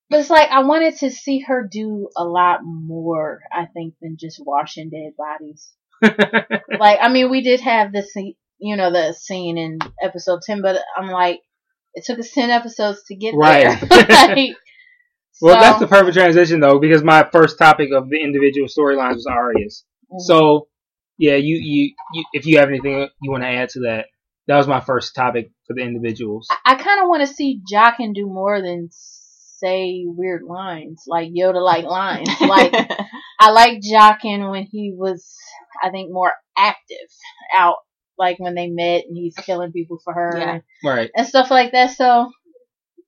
But 0.08 0.20
it's 0.20 0.30
like 0.30 0.48
I 0.50 0.62
wanted 0.64 0.96
to 0.98 1.10
see 1.10 1.40
her 1.40 1.68
do 1.70 2.08
a 2.16 2.24
lot 2.24 2.60
more, 2.64 3.40
I 3.52 3.66
think, 3.66 3.94
than 4.00 4.16
just 4.18 4.40
washing 4.44 4.88
dead 4.90 5.12
bodies. 5.18 5.72
Like, 6.78 6.98
I 7.00 7.08
mean, 7.12 7.30
we 7.30 7.42
did 7.42 7.60
have 7.60 7.92
the 7.92 8.02
scene, 8.02 8.34
you 8.62 8.76
know, 8.76 8.90
the 8.92 9.12
scene 9.12 9.58
in 9.58 9.78
episode 10.02 10.40
10, 10.46 10.62
but 10.62 10.80
I'm 10.96 11.08
like, 11.08 11.40
it 11.94 12.04
took 12.06 12.18
us 12.18 12.32
10 12.32 12.50
episodes 12.50 13.02
to 13.08 13.16
get 13.16 13.34
Right. 13.36 13.78
there. 13.80 13.98
like, 14.08 14.56
well, 15.40 15.54
so- 15.56 15.60
that's 15.60 15.78
the 15.80 15.88
perfect 15.88 16.14
transition 16.16 16.60
though, 16.60 16.78
because 16.78 17.02
my 17.02 17.28
first 17.32 17.58
topic 17.58 17.90
of 17.94 18.08
the 18.08 18.20
individual 18.22 18.68
storylines 18.68 19.14
was 19.14 19.26
Arya's. 19.26 19.84
Mhm. 20.12 20.20
So, 20.20 20.68
yeah, 21.18 21.34
you, 21.36 21.56
you, 21.60 21.92
you, 22.14 22.24
if 22.32 22.46
you 22.46 22.58
have 22.58 22.68
anything 22.68 23.08
you 23.20 23.30
want 23.30 23.42
to 23.42 23.48
add 23.48 23.68
to 23.70 23.80
that, 23.80 24.06
that 24.48 24.56
was 24.56 24.66
my 24.66 24.80
first 24.80 25.14
topic 25.14 25.50
for 25.66 25.74
the 25.74 25.82
individuals. 25.82 26.48
I 26.64 26.74
kind 26.74 27.00
of 27.02 27.08
want 27.08 27.26
to 27.26 27.32
see 27.32 27.60
Jaqen 27.72 28.14
do 28.14 28.26
more 28.26 28.60
than 28.60 28.88
say 28.90 30.02
weird 30.06 30.42
lines, 30.42 31.04
like 31.06 31.28
Yoda 31.30 31.62
like 31.62 31.84
lines. 31.84 32.28
Like, 32.40 32.74
I 33.38 33.50
like 33.50 33.80
Jaqen 33.80 34.50
when 34.50 34.64
he 34.64 34.92
was, 34.96 35.36
I 35.82 35.90
think, 35.90 36.12
more 36.12 36.32
active 36.58 36.96
out, 37.56 37.76
like 38.18 38.38
when 38.38 38.54
they 38.54 38.68
met 38.68 39.04
and 39.08 39.16
he's 39.16 39.34
killing 39.36 39.72
people 39.72 39.98
for 40.04 40.12
her 40.12 40.36
Yeah. 40.38 40.52
and, 40.54 40.62
Right. 40.84 41.10
and 41.16 41.26
stuff 41.26 41.50
like 41.50 41.72
that. 41.72 41.90
So, 41.96 42.30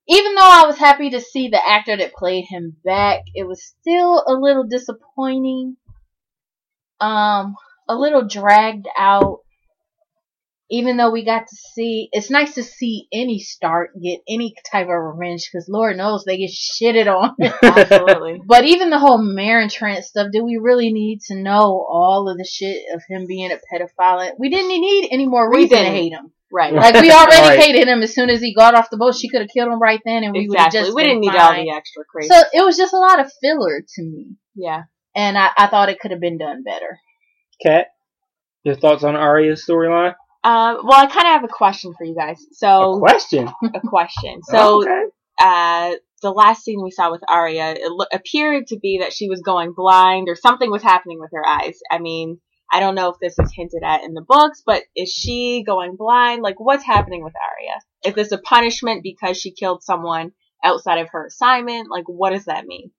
even 0.09 0.35
though 0.35 0.41
I 0.43 0.65
was 0.67 0.77
happy 0.79 1.11
to 1.11 1.21
see 1.21 1.49
the 1.49 1.61
actor 1.67 1.97
that 1.97 2.13
played 2.13 2.45
him 2.45 2.77
back, 2.85 3.23
it 3.35 3.47
was 3.47 3.65
still 3.81 4.23
a 4.27 4.35
little 4.35 4.65
disappointing. 4.65 5.77
Um, 7.01 7.55
a 7.89 7.95
little 7.95 8.27
dragged 8.27 8.87
out. 8.99 9.41
Even 10.71 10.97
though 10.97 11.11
we 11.11 11.25
got 11.27 11.41
to 11.47 11.57
see, 11.75 12.09
it's 12.11 12.31
nice 12.31 12.55
to 12.55 12.63
see 12.63 13.07
any 13.13 13.39
start 13.39 13.91
get 14.03 14.21
any 14.27 14.55
type 14.73 14.87
of 14.87 14.95
revenge 14.95 15.49
because 15.53 15.69
Lord 15.69 15.97
knows 15.99 16.25
they 16.25 16.39
get 16.39 16.51
shitted 16.51 17.07
on. 17.07 17.37
Absolutely. 17.63 18.41
But 18.47 18.65
even 18.65 18.89
the 18.91 18.99
whole 18.99 19.19
Meryn 19.19 19.71
Trant 19.71 20.05
stuff, 20.05 20.29
do 20.33 20.43
we 20.45 20.57
really 20.57 20.91
need 20.93 21.21
to 21.29 21.35
know 21.37 21.87
all 21.89 22.29
of 22.31 22.39
the 22.39 22.45
shit 22.51 22.83
of 22.95 23.03
him 23.09 23.27
being 23.27 23.53
a 23.53 23.57
pedophile? 23.73 24.31
We 24.39 24.49
didn't 24.49 24.69
need 24.69 25.09
any 25.13 25.27
more 25.27 25.51
We 25.51 25.63
reason 25.63 25.77
to 25.79 25.85
didn't. 25.85 25.97
hate 25.97 26.13
him. 26.13 26.33
Right. 26.51 26.73
Like 26.73 26.95
we 26.95 27.11
already 27.13 27.37
Right. 27.49 27.59
hated 27.61 27.87
him 27.87 28.03
as 28.03 28.15
soon 28.15 28.31
as 28.31 28.41
he 28.41 28.55
got 28.55 28.75
off 28.75 28.89
the 28.91 28.97
boat. 28.97 29.17
She 29.17 29.29
could 29.29 29.43
have 29.43 29.51
killed 29.51 29.69
him 29.71 29.81
right 29.81 30.01
then, 30.05 30.25
and 30.25 30.33
we 30.33 30.49
would 30.49 30.59
have 30.59 30.73
just 30.73 30.95
We 30.95 31.03
been 31.03 31.09
didn't 31.11 31.21
need 31.23 31.35
all 31.37 31.53
the 31.53 31.71
extra 31.71 32.05
crazy. 32.05 32.29
So 32.29 32.41
it 32.55 32.65
was 32.65 32.77
just 32.79 32.95
a 32.95 32.99
lot 32.99 33.21
of 33.21 33.31
filler 33.43 33.83
to 33.97 34.03
me, 34.03 34.37
yeah. 34.55 34.85
and 35.15 35.37
I, 35.37 35.51
I 35.59 35.67
thought 35.67 35.89
it 35.91 36.01
could 36.01 36.11
have 36.13 36.21
been 36.21 36.39
done 36.39 36.63
better. 36.63 36.99
Kat, 37.63 37.89
your 38.63 38.77
thoughts 38.77 39.05
on 39.05 39.15
Arya's 39.17 39.65
storyline? 39.69 40.15
Um, 40.45 40.81
well, 40.85 41.01
I 41.01 41.07
kind 41.07 41.27
of 41.27 41.33
have 41.33 41.45
a 41.45 41.49
question 41.49 41.95
for 41.97 42.05
you 42.05 42.15
guys. 42.15 42.45
So 42.53 42.97
A 42.97 42.99
question. 43.01 43.49
a 43.75 43.81
question. 43.81 44.41
So, 44.51 44.83
okay. 44.83 45.05
uh, 45.41 45.93
the 46.21 46.31
last 46.31 46.63
scene 46.65 46.83
we 46.85 46.91
saw 46.91 47.11
with 47.11 47.23
Arya, 47.29 47.71
it 47.73 47.91
lo- 47.91 48.07
appeared 48.13 48.67
to 48.69 48.79
be 48.79 48.99
that 49.01 49.13
she 49.15 49.29
was 49.29 49.41
going 49.41 49.73
blind 49.75 50.29
or 50.29 50.37
something 50.37 50.71
was 50.71 50.83
happening 50.83 51.19
with 51.19 51.31
her 51.33 51.47
eyes. 51.47 51.79
I 51.91 51.99
mean, 51.99 52.41
I 52.71 52.81
don't 52.81 52.95
know 52.95 53.09
if 53.11 53.17
this 53.21 53.39
is 53.39 53.53
hinted 53.57 53.83
at 53.85 54.05
in 54.05 54.13
the 54.13 54.25
books, 54.27 54.63
but 54.65 54.83
is 54.95 55.11
she 55.11 55.65
going 55.67 55.97
blind? 55.97 56.43
Like, 56.43 56.57
what's 56.59 56.85
happening 56.85 57.25
with 57.25 57.33
Arya? 57.35 57.81
Is 58.11 58.15
this 58.15 58.33
a 58.33 58.39
punishment 58.39 59.03
because 59.03 59.39
she 59.39 59.51
killed 59.53 59.83
someone 59.83 60.33
outside 60.63 60.99
of 60.99 61.09
her 61.13 61.27
assignment? 61.27 61.89
Like, 61.91 62.05
what 62.07 62.31
does 62.31 62.45
that 62.47 62.67
mean? 62.67 62.91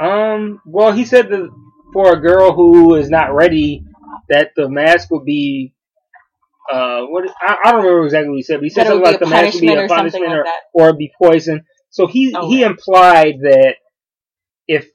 Um. 0.00 0.60
Well, 0.66 0.92
he 0.92 1.04
said 1.04 1.28
that 1.30 1.48
for 1.92 2.12
a 2.12 2.20
girl 2.20 2.52
who 2.54 2.94
is 2.94 3.08
not 3.10 3.34
ready, 3.34 3.84
that 4.28 4.52
the 4.56 4.68
mask 4.68 5.10
would 5.10 5.24
be. 5.24 5.74
Uh, 6.70 7.02
what 7.06 7.28
I, 7.40 7.56
I 7.64 7.72
don't 7.72 7.82
remember 7.84 8.04
exactly 8.06 8.28
what 8.30 8.36
he 8.36 8.42
said, 8.42 8.56
but 8.56 8.64
he 8.64 8.70
said 8.70 8.86
something 8.86 9.02
like 9.02 9.18
the 9.18 9.26
mask 9.26 9.54
would 9.54 9.60
be 9.60 9.74
a 9.74 9.88
punishment 9.88 10.28
like 10.28 10.46
or, 10.74 10.88
or 10.90 10.92
be 10.96 11.12
poison. 11.20 11.64
So 11.90 12.06
he 12.06 12.32
Oh, 12.34 12.48
he 12.48 12.62
right. 12.62 12.70
implied 12.70 13.40
that 13.42 13.74
if 14.68 14.88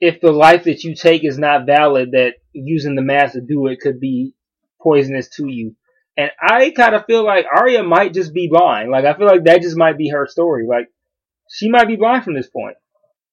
if 0.00 0.20
the 0.20 0.30
life 0.32 0.64
that 0.64 0.84
you 0.84 0.94
take 0.94 1.24
is 1.24 1.38
not 1.38 1.66
valid, 1.66 2.12
that 2.12 2.34
using 2.52 2.94
the 2.94 3.02
mask 3.02 3.32
to 3.32 3.40
do 3.40 3.66
it 3.66 3.80
could 3.80 3.98
be 3.98 4.34
poisonous 4.80 5.28
to 5.36 5.48
you. 5.48 5.74
And 6.16 6.30
I 6.40 6.70
kind 6.70 6.94
of 6.94 7.06
feel 7.06 7.24
like 7.24 7.46
Arya 7.52 7.82
might 7.82 8.12
just 8.12 8.32
be 8.34 8.48
blind. 8.48 8.90
Like 8.90 9.04
I 9.04 9.16
feel 9.16 9.26
like 9.26 9.44
that 9.44 9.62
just 9.62 9.76
might 9.76 9.96
be 9.96 10.10
her 10.10 10.26
story. 10.26 10.66
Like 10.68 10.88
she 11.50 11.70
might 11.70 11.88
be 11.88 11.96
blind 11.96 12.24
from 12.24 12.34
this 12.34 12.48
point. 12.48 12.76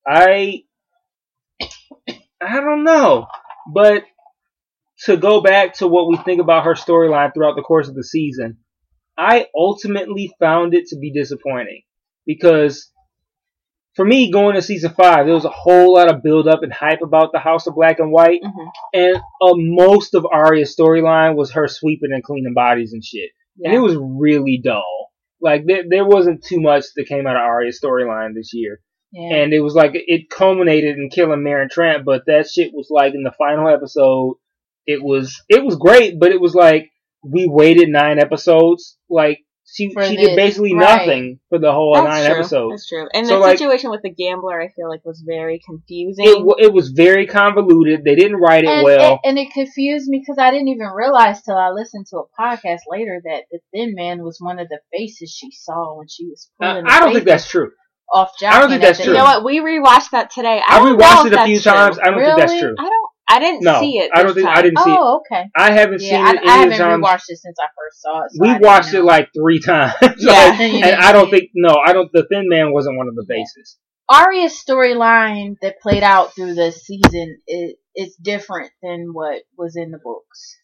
I 0.07 0.63
I 2.41 2.59
don't 2.61 2.83
know, 2.83 3.27
but 3.71 4.03
to 5.05 5.17
go 5.17 5.41
back 5.41 5.75
to 5.75 5.87
what 5.87 6.07
we 6.07 6.17
think 6.17 6.41
about 6.41 6.65
her 6.65 6.73
storyline 6.73 7.33
throughout 7.33 7.55
the 7.55 7.61
course 7.61 7.87
of 7.87 7.95
the 7.95 8.03
season, 8.03 8.57
I 9.17 9.47
ultimately 9.55 10.33
found 10.39 10.73
it 10.73 10.87
to 10.87 10.97
be 10.97 11.11
disappointing 11.11 11.81
because 12.25 12.91
for 13.95 14.03
me 14.03 14.29
going 14.31 14.55
to 14.55 14.61
season 14.61 14.93
five, 14.93 15.25
there 15.25 15.33
was 15.35 15.45
a 15.45 15.49
whole 15.49 15.93
lot 15.93 16.13
of 16.13 16.21
build 16.21 16.47
up 16.47 16.63
and 16.63 16.73
hype 16.73 17.01
about 17.01 17.31
the 17.31 17.39
House 17.39 17.65
of 17.65 17.75
Black 17.75 17.99
and 17.99 18.11
White, 18.11 18.41
hmm 18.43 18.67
and 18.93 19.17
uh, 19.17 19.53
most 19.55 20.15
of 20.15 20.25
Arya's 20.25 20.75
storyline 20.75 21.35
was 21.35 21.51
her 21.51 21.67
sweeping 21.67 22.11
and 22.13 22.23
cleaning 22.23 22.53
bodies 22.53 22.93
and 22.93 23.03
shit, 23.03 23.29
and 23.63 23.73
it 23.73 23.79
was 23.79 23.97
really 23.97 24.59
dull. 24.63 25.11
Like 25.41 25.65
there, 25.65 25.83
there 25.89 26.05
wasn't 26.05 26.43
too 26.43 26.59
much 26.61 26.85
that 26.95 27.07
came 27.07 27.27
out 27.27 27.35
of 27.35 27.41
Arya's 27.41 27.79
storyline 27.81 28.33
this 28.33 28.51
year. 28.53 28.79
Yeah. 29.11 29.37
and 29.37 29.53
it 29.53 29.61
was 29.61 29.75
like 29.75 29.91
it 29.93 30.29
culminated 30.29 30.97
in 30.97 31.09
killing 31.09 31.39
Meryn 31.39 31.69
Trant, 31.69 32.03
but 32.03 32.23
that 32.27 32.49
shit 32.49 32.71
was 32.73 32.87
like 32.89 33.13
in 33.13 33.23
the 33.23 33.31
final 33.37 33.69
episode, 33.69 34.35
it 34.87 35.03
was 35.03 35.43
it 35.49 35.63
was 35.63 35.75
great, 35.75 36.19
but 36.19 36.31
it 36.31 36.39
was 36.41 36.55
like 36.55 36.91
we 37.23 37.47
waited 37.49 37.89
nine 37.89 38.19
episodes, 38.19 38.97
like 39.09 39.39
she 39.67 39.91
For 39.91 40.03
she 40.05 40.15
this, 40.15 40.27
did 40.27 40.35
basically 40.35 40.75
right. 40.75 40.99
nothing 40.99 41.39
for 41.49 41.57
the 41.57 41.71
whole 41.71 41.95
That's 41.95 42.05
nine 42.05 42.25
true. 42.29 42.35
episodes. 42.39 42.71
That's 42.73 42.87
true. 42.87 43.07
And 43.15 43.25
So, 43.25 43.33
the 43.33 43.39
like- 43.39 43.57
situation 43.57 43.89
with 43.89 44.03
the 44.03 44.11
gambler, 44.13 44.61
I 44.61 44.67
feel 44.69 44.87
like, 44.87 45.03
was 45.03 45.23
very 45.25 45.59
confusing. 45.67 46.23
It 46.23 46.65
it 46.65 46.71
was 46.71 46.89
very 46.89 47.25
convoluted. 47.25 48.03
They 48.05 48.13
didn't 48.13 48.37
write 48.37 48.63
it 48.63 48.69
and, 48.69 48.83
well. 48.83 49.19
and, 49.23 49.37
and 49.37 49.39
it 49.47 49.51
confused 49.51 50.07
me 50.07 50.19
because 50.19 50.37
I 50.37 50.51
didn't 50.51 50.67
even 50.67 50.87
realize 50.95 51.41
till 51.41 51.57
I 51.57 51.71
listened 51.71 52.05
to 52.11 52.17
a 52.17 52.25
podcast 52.39 52.81
later 52.91 53.19
that 53.25 53.45
the 53.51 53.59
Thin 53.73 53.95
Man 53.95 54.21
was 54.23 54.37
one 54.39 54.59
of 54.59 54.69
the 54.69 54.79
faces 54.93 55.31
she 55.31 55.49
saw 55.51 55.97
when 55.97 56.07
she 56.07 56.27
was 56.27 56.47
Uh, 56.61 56.65
pulling. 56.73 56.83
the 56.85 56.91
I 56.91 56.99
don't 56.99 57.13
think 57.13 57.25
that's 57.25 57.49
true. 57.49 57.71
off 58.13 58.37
job. 58.39 58.53
I 58.53 58.59
don't 58.59 58.69
think 58.69 58.83
that's 58.83 58.99
true. 59.03 59.13
You 59.13 59.17
know 59.17 59.23
what? 59.25 59.43
We 59.43 59.61
rewatched 59.61 60.11
that 60.11 60.29
today. 60.29 60.61
I 60.65 60.77
I 60.77 60.79
rewatched 60.91 61.25
it 61.25 61.33
a 61.33 61.43
few 61.45 61.59
true. 61.59 61.71
times. 61.71 61.97
I 61.97 62.11
don't 62.11 62.23
think 62.23 62.37
that's 62.37 62.59
true. 62.59 62.75
I 62.77 62.83
don't. 62.83 63.04
I 63.27 63.39
didn't 63.39 63.63
No, 63.63 63.79
see 63.79 63.97
it. 63.97 64.11
I 64.13 64.21
don't 64.23 64.35
think- 64.35 64.47
I 64.47 64.61
didn't 64.61 64.77
see 64.79 64.91
it. 64.91 64.97
Oh, 64.99 65.21
okay. 65.31 65.45
I 65.57 65.71
haven't 65.71 66.01
Yeah, 66.01 66.09
seen 66.09 66.25
I, 66.25 66.31
it. 66.41 66.47
I 66.47 66.57
haven't 66.57 66.81
on. 66.81 67.01
rewatched 67.01 67.23
it 67.29 67.37
since 67.39 67.57
I 67.59 67.65
first 67.75 68.01
saw 68.01 68.23
it. 68.23 68.31
so 68.31 68.37
We 68.39 68.57
watched 68.59 68.93
it 68.93 69.01
like 69.03 69.29
three 69.35 69.59
times. 69.65 69.93
Yeah. 70.19 70.31
Like, 70.49 70.57
Then 70.59 70.83
and 70.83 70.95
I 70.95 71.11
don't 71.11 71.29
think 71.31 71.49
no, 71.55 71.75
I 71.85 71.91
don't. 71.93 72.09
The 72.13 72.25
Thin 72.31 72.47
Man 72.47 72.71
wasn't 72.71 72.97
one 72.97 73.07
of 73.07 73.15
the 73.15 73.25
bases. 73.27 73.77
Arya's 74.07 74.53
storyline 74.63 75.55
that 75.63 75.79
played 75.81 76.03
out 76.03 76.35
through 76.35 76.53
the 76.53 76.71
season 76.71 77.37
is 77.47 77.73
it's 77.95 78.15
different 78.17 78.69
than 78.83 79.07
what 79.13 79.41
was 79.57 79.75
in 79.75 79.89
the 79.89 79.97
books. 79.97 80.57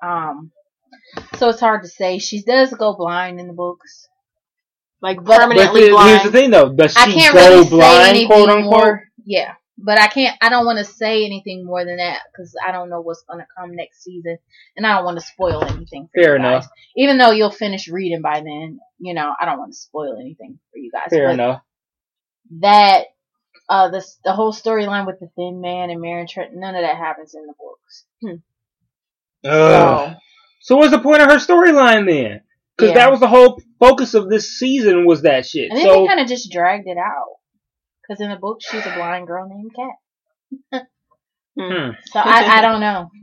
Um, 0.00 0.52
so 1.36 1.48
it's 1.48 1.58
hard 1.60 1.82
to 1.82 1.88
say. 1.88 2.18
She 2.20 2.42
does 2.44 2.72
go 2.72 2.94
blind 2.96 3.40
in 3.40 3.48
the 3.48 3.52
books. 3.54 4.06
Like 5.02 5.16
But- 5.16 5.26
But 5.26 5.38
permanently 5.40 5.80
the- 5.86 5.90
blind. 5.90 6.10
here's 6.10 6.22
the 6.22 6.30
thing, 6.30 6.50
though: 6.52 6.68
does 6.72 6.92
she 6.94 7.20
go 7.32 7.34
really 7.34 7.68
blind, 7.68 8.26
quote 8.28 8.48
unquote? 8.48 8.70
more. 8.70 9.02
Yeah, 9.24 9.54
but 9.80 9.98
I 9.98 10.08
can't. 10.08 10.36
I 10.42 10.48
don't 10.48 10.66
want 10.66 10.78
to 10.78 10.84
say 10.84 11.24
anything 11.24 11.64
more 11.64 11.84
than 11.84 11.96
that 11.98 12.18
because 12.32 12.54
I 12.66 12.72
don't 12.72 12.90
know 12.90 13.00
what's 13.00 13.22
gonna 13.28 13.46
come 13.56 13.74
next 13.76 14.02
season, 14.02 14.36
and 14.76 14.86
I 14.86 14.96
don't 14.96 15.04
want 15.04 15.18
to 15.18 15.24
spoil 15.24 15.64
anything. 15.64 16.08
For 16.12 16.20
Fair 16.22 16.36
you 16.36 16.42
guys. 16.42 16.64
enough. 16.64 16.68
Even 16.96 17.18
though 17.18 17.30
you'll 17.30 17.50
finish 17.50 17.88
reading 17.88 18.20
by 18.22 18.40
then, 18.40 18.80
you 18.98 19.14
know 19.14 19.32
I 19.40 19.44
don't 19.46 19.58
want 19.58 19.72
to 19.72 19.78
spoil 19.78 20.16
anything 20.20 20.58
for 20.72 20.78
you 20.78 20.90
guys. 20.90 21.06
Fair 21.10 21.28
but 21.28 21.34
enough. 21.34 21.62
That 22.60 23.04
uh, 23.68 23.90
the 23.90 24.04
the 24.24 24.32
whole 24.32 24.52
storyline 24.52 25.06
with 25.06 25.20
the 25.20 25.28
Thin 25.36 25.60
Man 25.60 25.90
and 25.90 26.00
Marion 26.00 26.26
Trent, 26.26 26.50
none 26.54 26.74
of 26.74 26.82
that 26.82 26.96
happens 26.96 27.34
in 27.34 27.46
the 27.46 27.54
books. 27.58 28.40
Ugh. 29.44 30.16
So 30.60 30.76
what's 30.76 30.90
the 30.90 30.98
point 30.98 31.22
of 31.22 31.28
her 31.30 31.36
storyline 31.38 32.06
then? 32.06 32.40
Because 32.76 32.90
Yeah. 32.90 32.96
that 33.04 33.10
was 33.10 33.20
the 33.20 33.28
whole 33.28 33.60
focus 33.78 34.14
of 34.14 34.28
this 34.28 34.58
season 34.58 35.04
was 35.06 35.22
that 35.22 35.46
shit. 35.46 35.70
And 35.70 35.78
then 35.78 35.86
So 35.86 36.00
they 36.02 36.06
kind 36.08 36.20
of 36.20 36.26
just 36.28 36.50
dragged 36.50 36.86
it 36.88 36.96
out. 36.98 37.37
Because 38.08 38.20
in 38.20 38.30
the 38.30 38.36
book, 38.36 38.58
she's 38.60 38.86
a 38.86 38.94
blind 38.94 39.26
girl 39.26 39.48
named 39.48 39.72
Cat. 39.74 40.86
hmm. 41.58 41.90
So 42.06 42.20
I, 42.20 42.58
I 42.58 42.60
don't 42.62 42.80
know. 42.80 43.10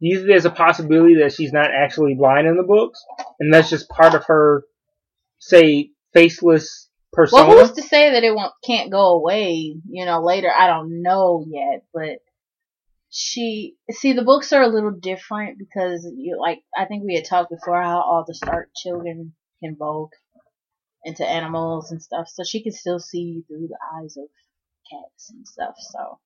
do 0.00 0.26
there's 0.26 0.46
a 0.46 0.50
possibility 0.50 1.16
that 1.16 1.32
she's 1.32 1.52
not 1.52 1.70
actually 1.70 2.14
blind 2.14 2.46
in 2.46 2.56
the 2.56 2.62
books, 2.62 3.02
and 3.40 3.52
that's 3.52 3.68
just 3.68 3.88
part 3.88 4.14
of 4.14 4.24
her, 4.26 4.64
say, 5.38 5.90
faceless 6.14 6.88
persona? 7.12 7.48
well, 7.48 7.66
who's 7.66 7.76
to 7.76 7.82
say 7.82 8.12
that 8.12 8.24
it 8.24 8.34
won't 8.34 8.52
can't 8.64 8.90
go 8.90 9.16
away? 9.16 9.76
You 9.88 10.06
know, 10.06 10.22
later. 10.24 10.50
I 10.50 10.66
don't 10.66 11.02
know 11.02 11.44
yet, 11.46 11.84
but 11.92 12.18
she 13.10 13.76
see 13.90 14.12
the 14.12 14.24
books 14.24 14.52
are 14.52 14.62
a 14.62 14.68
little 14.68 14.90
different 14.90 15.58
because 15.58 16.10
you 16.16 16.38
like 16.40 16.60
I 16.76 16.86
think 16.86 17.04
we 17.04 17.14
had 17.14 17.24
talked 17.24 17.50
before 17.50 17.82
how 17.82 18.00
all 18.00 18.24
the 18.26 18.34
Stark 18.34 18.70
children 18.74 19.34
can 19.62 19.76
vogue 19.76 20.12
into 21.06 21.26
animals 21.26 21.90
and 21.92 22.02
stuff, 22.02 22.28
so 22.28 22.42
she 22.44 22.62
can 22.62 22.72
still 22.72 22.98
see 22.98 23.42
through 23.48 23.68
the 23.68 23.78
eyes 23.96 24.16
of 24.16 24.24
cats 24.90 25.30
and 25.30 25.46
stuff. 25.46 25.74
So 25.78 26.18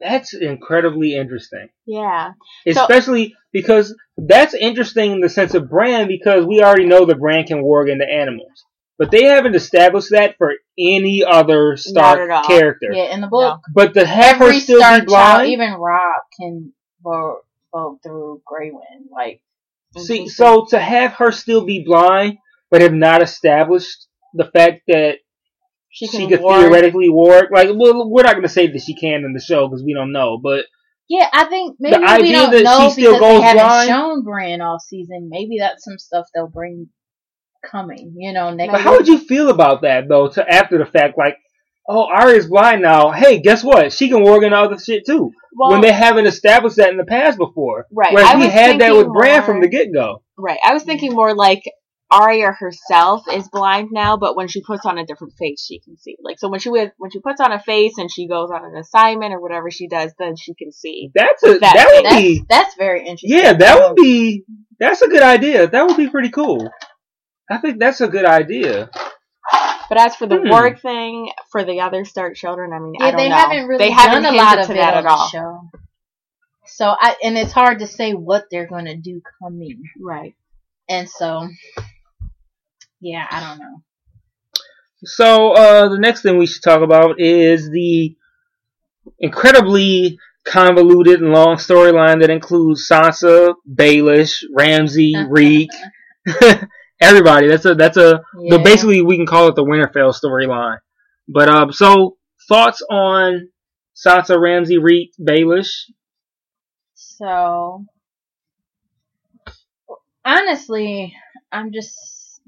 That's 0.00 0.34
incredibly 0.34 1.14
interesting. 1.14 1.68
yeah. 1.86 2.32
So- 2.70 2.82
Especially 2.82 3.34
because 3.52 3.94
that's 4.16 4.54
interesting 4.54 5.12
in 5.12 5.20
the 5.20 5.28
sense 5.28 5.54
of 5.54 5.68
Bran 5.68 6.08
because 6.08 6.44
we 6.44 6.62
already 6.62 6.86
know 6.86 7.04
the 7.04 7.14
Bran 7.14 7.44
can 7.46 7.62
warg 7.62 7.90
into 7.90 8.04
animals. 8.08 8.64
But 8.98 9.10
they 9.10 9.24
haven't 9.24 9.56
established 9.56 10.10
that 10.10 10.36
for 10.38 10.52
any 10.78 11.24
other 11.24 11.70
Not 11.70 11.78
Stark 11.78 12.46
character. 12.46 12.92
yeah, 12.92 13.14
in 13.14 13.20
the 13.20 13.26
book, 13.26 13.60
But 13.74 13.94
to 13.94 14.06
have 14.06 14.36
her 14.36 14.44
every 14.44 14.60
still 14.60 14.78
Stark 14.78 15.02
be 15.02 15.06
blind, 15.06 15.38
child, 15.38 15.48
even 15.48 15.72
Robb, 15.72 16.22
can 16.38 16.72
vogue, 17.02 17.38
vogue 17.74 17.98
through 18.02 18.42
Grey 18.46 18.70
Wind. 18.70 19.08
Like 19.10 19.40
see, 19.96 20.20
mm-hmm. 20.20 20.28
so 20.28 20.66
to 20.66 20.78
have 20.78 21.14
her 21.14 21.32
still 21.32 21.64
be 21.64 21.82
blind, 21.84 22.38
but 22.72 22.80
have 22.80 22.92
not 22.92 23.22
established 23.22 24.08
the 24.34 24.46
fact 24.46 24.80
that 24.88 25.18
she 25.90 26.06
she, 26.06 26.26
could 26.26 26.40
theoretically 26.40 27.08
warg, 27.10 27.50
like, 27.52 27.68
well, 27.74 28.10
we're 28.10 28.22
not 28.22 28.32
going 28.32 28.42
to 28.42 28.48
say 28.48 28.66
that 28.66 28.82
she 28.82 28.94
can 28.96 29.24
in 29.24 29.34
the 29.34 29.40
show 29.40 29.68
because 29.68 29.84
we 29.84 29.92
don't 29.94 30.10
know, 30.10 30.38
but 30.42 30.64
Yeah, 31.08 31.28
I 31.32 31.44
think 31.44 31.76
maybe 31.78 31.98
we 31.98 32.04
idea 32.04 32.32
don't 32.32 32.50
that 32.52 32.62
know 32.64 32.88
she 32.88 32.92
still 33.02 33.12
because 33.12 33.20
goes 33.20 33.40
they 33.40 33.46
haven't 33.46 33.62
blind- 33.62 33.88
shown 33.88 34.24
Bran 34.24 34.60
all 34.62 34.78
season. 34.80 35.28
Maybe 35.30 35.58
that's 35.60 35.84
some 35.84 35.98
stuff 35.98 36.26
they'll 36.34 36.48
bring 36.48 36.88
coming. 37.70 38.14
You 38.16 38.32
know, 38.32 38.52
next. 38.54 38.72
But 38.72 38.80
how 38.80 38.92
would 38.96 39.06
you 39.06 39.18
feel 39.18 39.50
about 39.50 39.82
that 39.82 40.08
though? 40.08 40.28
To 40.30 40.48
after 40.50 40.78
the 40.78 40.86
fact, 40.86 41.18
like, 41.18 41.36
oh, 41.86 42.06
Arya's 42.10 42.46
blind 42.46 42.80
now. 42.80 43.10
Hey, 43.10 43.40
guess 43.40 43.62
what? 43.62 43.92
She 43.92 44.08
can 44.08 44.22
work 44.24 44.42
in 44.44 44.54
other 44.54 44.78
shit 44.78 45.04
too. 45.04 45.30
Well, 45.54 45.72
when 45.72 45.82
they 45.82 45.92
haven't 45.92 46.24
established 46.26 46.76
that 46.76 46.88
in 46.88 46.96
the 46.96 47.04
past 47.04 47.36
before. 47.36 47.86
Right. 47.92 48.14
Whereas 48.14 48.30
I 48.30 48.36
we 48.38 48.46
had 48.46 48.80
that 48.80 48.96
with 48.96 49.12
Bran 49.12 49.40
more- 49.40 49.46
from 49.46 49.60
the 49.60 49.68
get 49.68 49.92
go. 49.92 50.22
right. 50.38 50.58
I 50.64 50.72
was 50.72 50.84
thinking 50.84 51.12
more 51.12 51.34
like 51.34 51.62
Arya 52.12 52.52
herself 52.52 53.22
is 53.32 53.48
blind 53.48 53.88
now, 53.90 54.16
but 54.18 54.36
when 54.36 54.46
she 54.48 54.62
puts 54.62 54.84
on 54.86 54.98
a 54.98 55.06
different 55.06 55.32
face, 55.38 55.64
she 55.66 55.80
can 55.80 55.96
see. 55.96 56.16
Like 56.22 56.38
so, 56.38 56.48
when 56.50 56.60
she 56.60 56.68
with- 56.68 56.92
when 56.98 57.10
she 57.10 57.20
puts 57.20 57.40
on 57.40 57.52
a 57.52 57.58
face 57.60 57.96
and 57.98 58.10
she 58.12 58.28
goes 58.28 58.50
on 58.50 58.64
an 58.64 58.76
assignment 58.76 59.32
or 59.32 59.40
whatever 59.40 59.70
she 59.70 59.88
does, 59.88 60.12
then 60.18 60.36
she 60.36 60.54
can 60.54 60.70
see. 60.72 61.10
That's 61.14 61.42
a 61.42 61.58
That- 61.58 61.74
that 61.74 61.90
would 61.94 62.04
That's 62.04 62.16
be 62.16 62.44
that's 62.48 62.74
very 62.76 63.00
interesting. 63.06 63.30
yeah, 63.38 63.52
that 63.54 63.80
would 63.80 63.96
be 63.96 64.44
that's 64.78 65.00
a 65.02 65.08
good 65.08 65.22
idea. 65.22 65.66
That 65.66 65.86
would 65.86 65.96
be 65.96 66.08
pretty 66.10 66.30
cool. 66.30 66.68
I 67.50 67.58
think 67.58 67.78
that's 67.78 68.00
a 68.00 68.08
good 68.08 68.24
idea. 68.26 68.90
But 69.88 69.98
as 69.98 70.16
for 70.16 70.26
the 70.26 70.36
Hmm. 70.36 70.50
work 70.50 70.80
thing 70.80 71.30
for 71.50 71.64
the 71.64 71.80
other 71.80 72.04
Stark 72.04 72.34
children, 72.36 72.72
I 72.72 72.78
mean, 72.78 72.94
Yeah, 72.98 73.06
I 73.06 73.10
don't 73.10 73.16
they 73.18 73.28
know. 73.28 73.36
haven't 73.36 73.66
really 73.66 73.84
they 73.84 73.90
haven't 73.90 74.22
done 74.22 74.34
a 74.34 74.36
lot 74.36 74.58
hinted 74.58 74.60
of 74.62 74.66
to 74.68 74.72
it 74.72 74.76
that 74.76 74.94
on 74.94 74.98
at 74.98 75.02
the 75.02 75.10
all. 75.10 75.28
show. 75.28 75.60
So 76.66 76.94
I 76.98 77.16
and 77.22 77.36
it's 77.36 77.52
hard 77.52 77.80
to 77.80 77.86
say 77.86 78.12
what 78.12 78.44
they're 78.50 78.66
going 78.68 78.86
to 78.86 78.96
do 78.96 79.20
coming, 79.42 79.82
Right. 80.00 80.34
and 80.88 81.08
so 81.10 81.48
yeah, 83.02 83.26
I 83.30 83.40
don't 83.40 83.58
know. 83.58 83.82
So 85.04 85.52
uh, 85.52 85.88
the 85.88 85.98
next 85.98 86.22
thing 86.22 86.38
we 86.38 86.46
should 86.46 86.62
talk 86.62 86.82
about 86.82 87.20
is 87.20 87.68
the 87.70 88.16
incredibly 89.18 90.18
convoluted 90.46 91.20
and 91.20 91.32
long 91.32 91.56
storyline 91.56 92.20
that 92.20 92.30
includes 92.30 92.86
Sansa, 92.90 93.54
Baelish, 93.68 94.44
Ramsay, 94.54 95.14
Reek, 95.28 95.70
everybody. 97.00 97.48
That's 97.48 97.64
a 97.64 97.74
that's 97.74 97.96
a 97.96 98.22
Yeah. 98.38 98.56
the 98.56 98.62
basically 98.62 99.02
we 99.02 99.16
can 99.16 99.26
call 99.26 99.48
it 99.48 99.56
the 99.56 99.64
Winterfell 99.64 100.14
storyline. 100.14 100.78
But 101.28 101.48
um, 101.48 101.72
so 101.72 102.16
thoughts 102.48 102.80
on 102.88 103.48
Sansa, 103.96 104.40
Ramsay, 104.40 104.78
Reek, 104.78 105.10
Baelish? 105.20 105.70
So 106.94 107.86
honestly, 110.24 111.16
I'm 111.50 111.72
just 111.72 111.96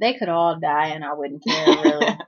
they 0.00 0.14
could 0.14 0.28
all 0.28 0.58
die 0.60 0.88
and 0.88 1.04
I 1.04 1.14
wouldn't 1.14 1.42
care 1.46 1.66
really. 1.66 2.18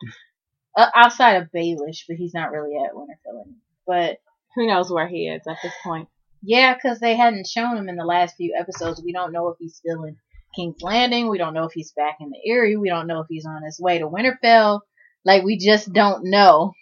uh, 0.76 0.86
outside 0.94 1.42
of 1.42 1.50
Baelish, 1.54 2.04
but 2.08 2.16
he's 2.16 2.34
not 2.34 2.50
really 2.52 2.76
at 2.76 2.94
Winterfell 2.94 3.40
anymore. 3.42 3.60
But 3.86 4.18
Who 4.54 4.66
knows 4.66 4.90
where 4.90 5.08
he 5.08 5.28
is 5.28 5.42
at 5.48 5.56
this 5.62 5.72
point? 5.84 6.08
yeah, 6.42 6.74
because 6.74 7.00
they 7.00 7.16
hadn't 7.16 7.46
shown 7.46 7.76
him 7.76 7.88
in 7.88 7.96
the 7.96 8.04
last 8.04 8.36
few 8.36 8.54
episodes. 8.58 9.02
We 9.04 9.12
don't 9.12 9.32
know 9.32 9.48
if 9.48 9.56
he's 9.58 9.74
still 9.76 10.04
in 10.04 10.16
King's 10.54 10.80
Landing. 10.82 11.28
We 11.28 11.38
don't 11.38 11.54
know 11.54 11.64
if 11.64 11.72
he's 11.72 11.92
back 11.92 12.18
in 12.20 12.30
the 12.30 12.50
Eyrie. 12.50 12.76
We 12.76 12.88
don't 12.88 13.06
know 13.06 13.20
if 13.20 13.26
he's 13.28 13.46
on 13.46 13.62
his 13.64 13.80
way 13.80 13.98
to 13.98 14.08
Winterfell. 14.08 14.80
Like 15.24 15.42
we 15.42 15.58
just 15.58 15.92
don't 15.92 16.30
know. 16.30 16.72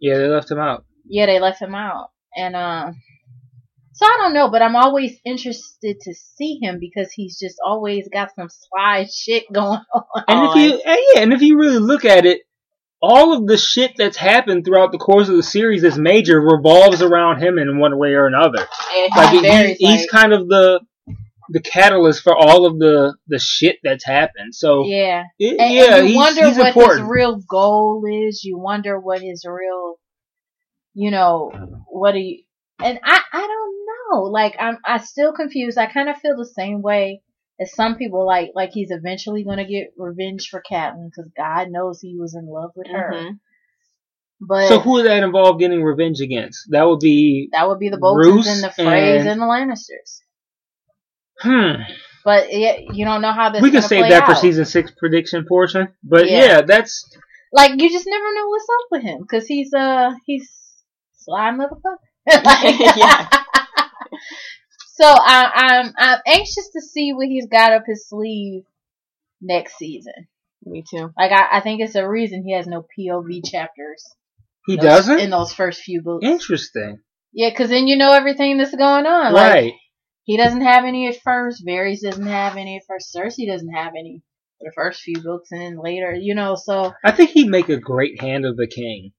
Yeah, 0.00 0.18
they 0.18 0.26
left 0.28 0.50
him 0.50 0.58
out. 0.58 0.84
Yeah, 1.06 1.26
they 1.26 1.40
left 1.40 1.60
him 1.62 1.74
out, 1.74 2.08
and 2.36 2.54
um, 2.56 2.96
so 3.94 4.04
I 4.06 4.16
don't 4.18 4.34
know, 4.34 4.50
but 4.50 4.60
I'm 4.60 4.76
always 4.76 5.16
interested 5.24 6.00
to 6.02 6.14
see 6.14 6.58
him 6.60 6.78
because 6.80 7.12
he's 7.12 7.38
just 7.38 7.56
always 7.64 8.08
got 8.12 8.34
some 8.34 8.48
sly 8.50 9.06
shit 9.12 9.44
going 9.52 9.80
on. 9.94 10.24
And 10.28 10.48
if 10.48 10.54
you 10.56 10.82
and 10.84 10.98
yeah, 11.14 11.20
and 11.22 11.32
if 11.32 11.42
you 11.42 11.58
really 11.58 11.78
look 11.78 12.04
at 12.04 12.26
it, 12.26 12.42
all 13.00 13.34
of 13.34 13.46
the 13.46 13.56
shit 13.58 13.92
that's 13.96 14.16
happened 14.16 14.64
throughout 14.64 14.90
the 14.92 14.98
course 14.98 15.28
of 15.28 15.36
the 15.36 15.42
series 15.42 15.84
is 15.84 15.98
major 15.98 16.40
revolves 16.40 17.02
around 17.02 17.42
him 17.42 17.58
in 17.58 17.78
one 17.78 17.98
way 17.98 18.14
or 18.14 18.26
another. 18.26 18.66
Like 19.16 19.30
he's 19.30 19.42
he, 19.78 19.86
he's 19.86 20.00
like- 20.02 20.08
kind 20.10 20.32
of 20.32 20.48
the 20.48 20.80
the 21.50 21.60
catalyst 21.60 22.22
for 22.22 22.34
all 22.34 22.64
of 22.64 22.78
the 22.78 23.14
the 23.28 23.38
shit 23.38 23.76
that's 23.84 24.04
happened. 24.06 24.54
So 24.54 24.86
yeah, 24.86 25.24
it- 25.38 25.60
and, 25.60 25.74
yeah, 25.74 25.96
and 25.96 26.08
you 26.08 26.14
he's, 26.14 26.16
wonder 26.16 26.46
he's 26.46 26.56
what 26.56 26.68
important. 26.68 27.00
his 27.02 27.10
real 27.10 27.40
goal 27.48 28.02
is. 28.10 28.42
You 28.42 28.58
wonder 28.58 28.98
what 28.98 29.20
his 29.20 29.44
real, 29.46 29.96
you 30.94 31.10
know, 31.10 31.52
what 31.88 32.14
he. 32.14 32.46
And 32.84 32.98
I, 33.02 33.20
I 33.32 33.40
don't 33.40 33.76
know. 34.12 34.22
Like 34.24 34.56
I'm, 34.60 34.78
I 34.84 34.98
still 34.98 35.32
confused. 35.32 35.78
I 35.78 35.86
kind 35.86 36.08
of 36.08 36.18
feel 36.18 36.36
the 36.36 36.44
same 36.46 36.82
way 36.82 37.22
as 37.60 37.74
some 37.74 37.96
people. 37.96 38.26
Like, 38.26 38.50
like 38.54 38.70
he's 38.72 38.90
eventually 38.90 39.42
gonna 39.42 39.66
get 39.66 39.94
revenge 39.96 40.48
for 40.50 40.62
Catelyn 40.70 41.08
because 41.10 41.30
God 41.36 41.68
knows 41.70 42.00
he 42.00 42.16
was 42.18 42.34
in 42.34 42.46
love 42.46 42.72
with 42.76 42.88
her. 42.88 43.10
Mhm. 43.14 43.38
But 44.46 44.68
so 44.68 44.80
who 44.80 44.92
would 44.92 45.06
that 45.06 45.22
involve 45.22 45.58
getting 45.58 45.82
revenge 45.82 46.20
against? 46.20 46.66
That 46.70 46.82
would 46.82 47.00
be 47.00 47.48
that 47.52 47.66
would 47.66 47.78
be 47.78 47.88
the 47.88 47.96
Boltons 47.98 48.26
Roose 48.34 48.46
and 48.48 48.62
the 48.62 48.68
Freys 48.68 49.20
and- 49.20 49.28
and 49.30 49.40
the 49.40 49.46
Lannisters. 49.46 50.20
hmm. 51.40 51.82
But 52.24 52.52
yeah, 52.52 52.76
you 52.92 53.04
don't 53.04 53.22
know 53.22 53.32
how 53.32 53.50
this. 53.50 53.62
We 53.62 53.70
can 53.70 53.82
save 53.82 54.00
play 54.00 54.10
that 54.10 54.26
for 54.26 54.34
season 54.34 54.64
six 54.64 54.90
prediction 54.90 55.44
portion. 55.48 55.88
But 56.02 56.28
Yeah. 56.30 56.38
yeah, 56.44 56.60
that's 56.62 57.04
Like 57.52 57.80
you 57.80 57.90
just 57.90 58.06
never 58.06 58.34
know 58.34 58.48
what's 58.48 58.64
up 58.68 58.86
with 58.90 59.02
him 59.02 59.20
because 59.22 59.46
he's 59.46 59.72
uh 59.72 60.12
he's 60.26 60.50
sly 61.14 61.50
motherfucker. 61.52 61.96
like, 62.44 62.96
Yeah. 62.96 63.28
So 64.96 65.04
I, 65.06 65.50
I'm 65.54 65.92
I'm 65.98 66.18
anxious 66.26 66.70
to 66.74 66.80
see 66.80 67.12
what 67.12 67.26
he's 67.26 67.46
got 67.48 67.72
up 67.72 67.82
his 67.84 68.08
sleeve 68.08 68.62
next 69.40 69.76
season. 69.76 70.28
Me 70.64 70.84
too. 70.88 71.10
Like 71.18 71.32
I, 71.32 71.58
I 71.58 71.60
think 71.62 71.80
it's 71.80 71.96
a 71.96 72.08
reason 72.08 72.44
he 72.44 72.54
has 72.54 72.66
no 72.68 72.86
POV 72.96 73.40
chapters. 73.44 74.04
He 74.66 74.76
those- 74.76 74.84
doesn't. 74.84 75.18
in 75.18 75.30
those 75.30 75.52
first 75.52 75.82
few 75.82 76.00
books. 76.00 76.24
Interesting. 76.24 77.00
Yeah, 77.32 77.50
because 77.50 77.70
then 77.70 77.88
you 77.88 77.96
know 77.96 78.12
everything 78.12 78.56
that's 78.56 78.74
going 78.74 79.04
on. 79.06 79.32
Like 79.32 79.52
Right. 79.52 79.72
he 80.22 80.36
doesn't 80.36 80.60
have 80.62 80.84
any 80.84 81.08
at 81.08 81.20
first. 81.24 81.66
Varys 81.66 82.02
doesn't 82.02 82.26
have 82.28 82.56
any 82.56 82.76
at 82.76 82.82
first. 82.86 83.12
Cersei 83.14 83.48
doesn't 83.48 83.74
have 83.74 83.94
any 83.98 84.22
for 84.60 84.68
the 84.70 84.72
first 84.76 85.00
few 85.02 85.20
books, 85.20 85.50
and 85.50 85.60
then 85.60 85.76
later, 85.82 86.14
you 86.14 86.36
know. 86.36 86.54
So 86.54 86.92
I 87.04 87.10
think 87.10 87.30
he'd 87.30 87.48
make 87.48 87.68
a 87.68 87.76
great 87.80 88.20
hand 88.20 88.46
of 88.46 88.56
the 88.56 88.68
king. 88.68 89.10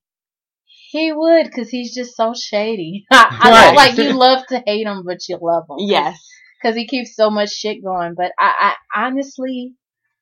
He 0.96 1.12
would, 1.12 1.44
because 1.46 1.70
he's 1.70 1.94
just 1.94 2.16
so 2.16 2.34
shady. 2.34 3.06
I, 3.12 3.28
I 3.42 3.50
Right. 3.52 3.76
like 3.76 3.98
you 3.98 4.14
love 4.14 4.46
to 4.48 4.64
hate 4.66 4.88
him, 4.88 5.04
but 5.06 5.18
you 5.28 5.38
love 5.42 5.64
him. 5.70 5.78
Yes. 5.80 6.26
because 6.62 6.76
he 6.78 6.88
keeps 6.88 7.16
so 7.16 7.30
much 7.30 7.50
shit 7.52 7.84
going. 7.84 8.14
But 8.16 8.32
I, 8.40 8.74
I 8.96 9.06
honestly, 9.08 9.74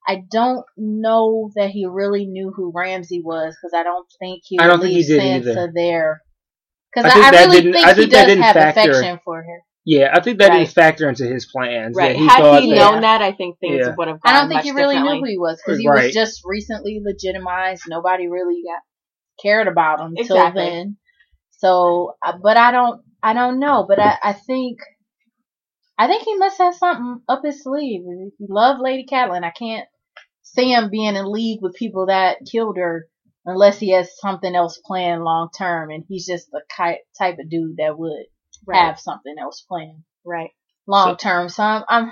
I 0.07 0.21
don't 0.31 0.65
know 0.77 1.51
that 1.55 1.69
he 1.69 1.85
really 1.85 2.25
knew 2.25 2.51
who 2.55 2.71
Ramsay 2.75 3.21
was 3.23 3.55
because 3.55 3.73
I 3.79 3.83
don't 3.83 4.07
think 4.19 4.41
he. 4.45 4.57
I 4.59 4.67
don't 4.67 4.79
would 4.79 4.85
think 4.87 4.95
he 4.97 5.03
did 5.03 5.21
Sansa 5.21 5.51
either. 5.51 5.71
there. 5.75 6.21
Because 6.93 7.11
I 7.11 7.13
think 7.13 7.25
I, 7.25 7.27
I 7.27 7.31
that 7.31 7.45
really 7.45 7.57
didn't- 7.61 7.73
think 7.73 7.85
I 7.85 7.89
he 7.93 7.95
think 8.01 8.11
that 8.11 8.17
does 8.21 8.27
didn't 8.27 8.43
have 8.43 8.53
factor- 8.55 8.91
affection 8.91 9.19
for 9.23 9.37
her. 9.43 9.59
Yeah, 9.85 10.11
I 10.13 10.21
think 10.21 10.39
that 10.39 10.49
Right. 10.49 10.59
didn't 10.59 10.71
factor 10.71 11.09
into 11.09 11.25
his 11.25 11.45
plans. 11.45 11.95
Right. 11.97 12.15
He 12.15 12.25
Had 12.25 12.61
he 12.61 12.69
that, 12.71 12.77
known 12.77 13.01
that, 13.01 13.21
I 13.21 13.33
think 13.33 13.59
things 13.59 13.79
Yeah. 13.85 13.93
would 13.97 14.07
have 14.07 14.21
gone 14.21 14.33
I 14.33 14.39
don't 14.39 14.47
think 14.47 14.59
much 14.59 14.65
he 14.65 14.71
really 14.71 14.97
knew 14.97 15.19
who 15.19 15.25
he 15.25 15.37
was 15.37 15.61
because 15.63 15.77
he 15.79 15.87
Right. 15.89 16.05
was 16.05 16.13
just 16.13 16.41
recently 16.45 17.01
legitimized. 17.03 17.83
Nobody 17.89 18.27
really 18.29 18.61
cared 19.41 19.67
about 19.67 19.99
him 19.99 20.15
until 20.17 20.37
Exactly. 20.37 20.65
then. 20.65 20.97
So, 21.51 22.15
uh, 22.25 22.37
but 22.41 22.57
I 22.57 22.71
don't, 22.71 23.01
I 23.21 23.33
don't 23.33 23.59
know. 23.59 23.85
But 23.87 23.99
I, 23.99 24.17
I 24.21 24.33
think, 24.33 24.79
I 25.97 26.07
think 26.07 26.23
he 26.23 26.35
must 26.35 26.57
have 26.57 26.75
something 26.75 27.21
up 27.27 27.43
his 27.43 27.63
sleeve. 27.63 28.01
If 28.05 28.33
he 28.39 28.45
loved 28.49 28.81
Lady 28.81 29.05
Catelyn, 29.09 29.43
I 29.43 29.51
can't 29.51 29.87
see 30.41 30.71
him 30.71 30.89
being 30.89 31.15
in 31.15 31.31
league 31.31 31.59
with 31.61 31.75
people 31.75 32.07
that 32.07 32.37
killed 32.51 32.77
her 32.77 33.07
unless 33.45 33.79
he 33.79 33.91
has 33.91 34.17
something 34.19 34.55
else 34.55 34.81
planned 34.85 35.23
long 35.23 35.49
term. 35.57 35.89
And 35.91 36.03
he's 36.07 36.25
just 36.25 36.49
the 36.51 36.61
type 37.17 37.37
of 37.39 37.49
dude 37.49 37.77
that 37.77 37.97
would 37.97 38.25
Right. 38.65 38.79
have 38.79 38.99
something 38.99 39.35
else 39.39 39.61
planned 39.61 40.03
Right. 40.25 40.51
long 40.87 41.17
term. 41.17 41.49
So 41.49 41.63
I'm, 41.63 41.83
I'm 41.89 42.11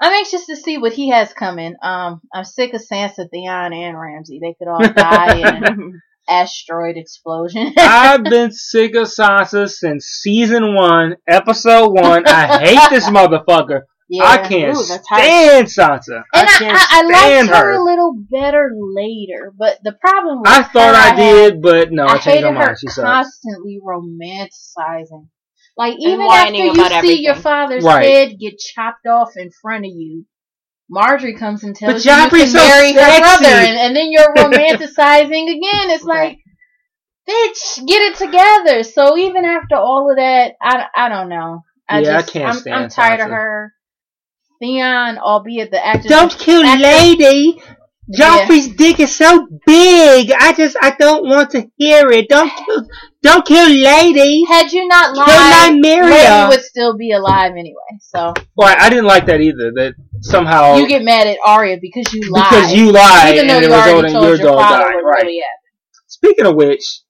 I'm 0.00 0.12
anxious 0.12 0.46
to 0.46 0.56
see 0.56 0.78
what 0.78 0.92
he 0.92 1.10
has 1.10 1.32
coming. 1.32 1.76
Um, 1.82 2.20
I'm 2.32 2.44
sick 2.44 2.74
of 2.74 2.82
Sansa, 2.82 3.30
Theon, 3.30 3.72
and 3.72 3.98
Ramsay. 3.98 4.40
They 4.40 4.54
could 4.58 4.68
all 4.68 4.88
die 4.94 5.30
in 5.30 5.54
an 5.54 5.64
asteroid 6.28 6.96
explosion. 6.96 7.72
I've 7.78 8.24
been 8.24 8.52
sick 8.52 8.94
of 8.96 9.08
Sansa 9.08 9.68
since 9.68 10.04
season 10.06 10.74
one, 10.74 11.16
episode 11.28 11.90
one. 11.90 12.26
I 12.26 12.58
hate 12.58 12.90
this 12.90 13.08
motherfucker. 13.08 13.82
yeah. 14.08 14.24
I 14.24 14.38
can't 14.48 14.76
Ooh, 14.76 14.82
that's 14.84 15.06
harsh. 15.08 15.22
stand 15.24 15.66
Sansa. 15.66 16.22
And 16.34 16.48
I 16.48 16.52
I, 16.54 16.58
can't 16.58 16.76
I, 16.76 16.86
I 16.90 17.06
stand 17.06 17.48
liked 17.48 17.58
her. 17.58 17.72
her. 17.72 17.72
a 17.80 17.84
little 17.84 18.14
better 18.30 18.70
later, 18.74 19.52
but 19.58 19.78
the 19.82 19.92
problem 19.92 20.40
with 20.40 20.48
I 20.48 20.62
thought 20.62 20.94
her, 20.94 21.00
I 21.00 21.06
had- 21.08 21.16
did, 21.16 21.62
but 21.62 21.92
no, 21.92 22.04
I 22.04 22.14
I 22.14 22.18
changed 22.18 22.26
my 22.26 22.32
hated 22.32 22.46
her 22.46 22.52
mind. 22.52 22.76
She 22.80 22.86
sucks. 22.88 23.04
constantly 23.06 23.80
romanticizing. 23.86 25.28
Like 25.76 25.96
even 25.98 26.20
after 26.30 26.54
you 26.54 26.70
about 26.72 27.02
see 27.02 27.22
your 27.22 27.34
father's 27.34 27.82
Right. 27.84 28.06
head 28.06 28.38
get 28.38 28.58
chopped 28.58 29.06
off 29.08 29.30
in 29.36 29.50
front 29.60 29.84
of 29.84 29.90
you, 29.92 30.24
Margaery 30.90 31.38
comes 31.38 31.64
and 31.64 31.74
tells 31.74 31.94
But 31.94 32.04
you 32.04 32.10
you 32.12 32.16
Joffrey's 32.18 32.52
can 32.52 32.60
so 32.60 32.68
marry 32.68 32.92
her 32.92 33.18
brother, 33.18 33.46
and, 33.46 33.78
and 33.78 33.96
then 33.96 34.10
you're 34.12 34.34
romanticizing 34.36 35.44
again. 35.50 35.90
It's 35.90 36.04
like, 36.04 36.38
bitch, 37.28 37.86
get 37.86 38.02
it 38.02 38.16
together. 38.16 38.82
So 38.82 39.16
even 39.16 39.44
after 39.44 39.76
all 39.76 40.10
of 40.10 40.16
that, 40.18 40.54
I, 40.60 40.86
I 40.94 41.08
don't 41.08 41.28
know. 41.28 41.62
I 41.88 42.00
Yeah, 42.00 42.18
I 42.18 42.22
can't 42.22 42.46
I'm, 42.48 42.54
stand 42.54 42.74
I'm 42.84 42.88
tired 42.90 43.20
of 43.20 43.28
her. 43.30 43.72
Theon, 44.60 45.18
albeit 45.18 45.70
the 45.70 45.84
actor. 45.84 46.08
Don't 46.08 46.30
kill 46.32 46.64
actor- 46.64 46.82
lady. 46.82 47.60
Joffrey's 48.14 48.68
dick 48.68 49.00
is 49.00 49.16
so 49.16 49.48
big. 49.66 50.30
I 50.38 50.52
just 50.52 50.76
I 50.80 50.94
don't 50.98 51.26
want 51.26 51.50
to 51.52 51.66
hear 51.78 52.10
it. 52.10 52.28
Don't 52.28 52.50
kill 52.50 52.86
don't 53.22 53.46
kill 53.46 53.66
lady. 53.70 54.44
Had 54.46 54.70
you 54.72 54.86
not 54.86 55.14
Kill 55.14 55.24
lied, 55.24 55.82
Nymeria. 55.82 56.10
Lady 56.10 56.48
would 56.50 56.62
still 56.64 56.98
be 56.98 57.12
alive 57.12 57.52
anyway. 57.52 57.98
So 58.00 58.34
Well, 58.56 58.74
I 58.78 58.90
didn't 58.90 59.06
like 59.06 59.24
that 59.26 59.40
either. 59.40 59.72
That 59.72 59.94
somehow 60.24 60.76
you 60.76 60.88
get 60.88 61.02
mad 61.02 61.26
at 61.26 61.38
Arya 61.46 61.78
because 61.80 62.12
you 62.12 62.30
lied. 62.30 62.50
because 62.50 62.72
you 62.72 62.92
lied 62.92 63.34
even 63.34 63.46
though 63.46 63.54
and 63.56 63.64
it 63.64 63.68
you 63.68 63.74
was 63.74 63.86
already 63.86 64.12
told 64.12 64.24
your 64.24 64.36
your 64.36 64.46
dog 64.46 64.58
father 64.58 64.84
died. 64.84 65.00
Right. 65.04 65.22
really. 65.22 65.42
Speaking 66.06 66.46
of 66.46 66.54
which, 66.54 67.00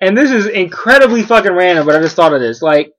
and 0.00 0.16
this 0.16 0.30
is 0.30 0.46
incredibly 0.46 1.22
fucking 1.22 1.52
random, 1.52 1.86
but 1.86 1.94
I 1.94 2.00
just 2.00 2.16
thought 2.16 2.34
of 2.34 2.40
this. 2.40 2.60
Like, 2.62 2.92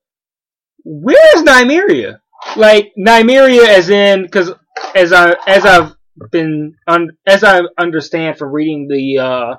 where's 0.83 1.43
Nymeria? 1.43 2.19
Like 2.55 2.93
Nymeria, 2.97 3.67
as 3.67 3.89
in 3.89 4.23
because 4.23 4.51
as 4.95 5.11
I 5.11 5.35
as 5.47 5.65
I've 5.65 5.95
been 6.31 6.75
un, 6.87 7.09
as 7.25 7.43
I 7.43 7.61
understand 7.77 8.37
from 8.37 8.51
reading 8.51 8.87
the 8.87 9.21
uh 9.21 9.55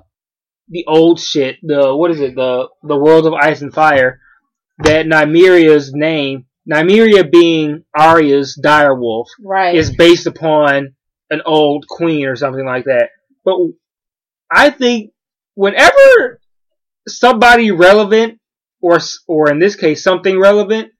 the 0.68 0.84
old 0.86 1.20
shit, 1.20 1.56
the 1.62 1.94
what 1.94 2.10
is 2.10 2.20
it, 2.20 2.34
the 2.34 2.68
the 2.82 2.96
World 2.96 3.26
of 3.26 3.34
Ice 3.34 3.60
and 3.62 3.72
Fire, 3.72 4.20
that 4.78 5.06
Nymeria's 5.06 5.92
name, 5.92 6.46
Nymeria 6.70 7.30
being 7.30 7.84
Arya's 7.96 8.58
direwolf, 8.62 9.26
Right. 9.42 9.74
is 9.74 9.94
based 9.94 10.26
upon 10.26 10.94
an 11.30 11.42
old 11.44 11.86
queen 11.88 12.26
or 12.26 12.36
something 12.36 12.64
like 12.64 12.84
that. 12.84 13.10
But 13.44 13.56
I 14.50 14.70
think 14.70 15.12
whenever 15.54 16.40
somebody 17.08 17.70
relevant, 17.70 18.40
or 18.80 18.98
or 19.26 19.50
in 19.50 19.58
this 19.58 19.76
case 19.76 20.02
something 20.02 20.38
relevant, 20.38 20.92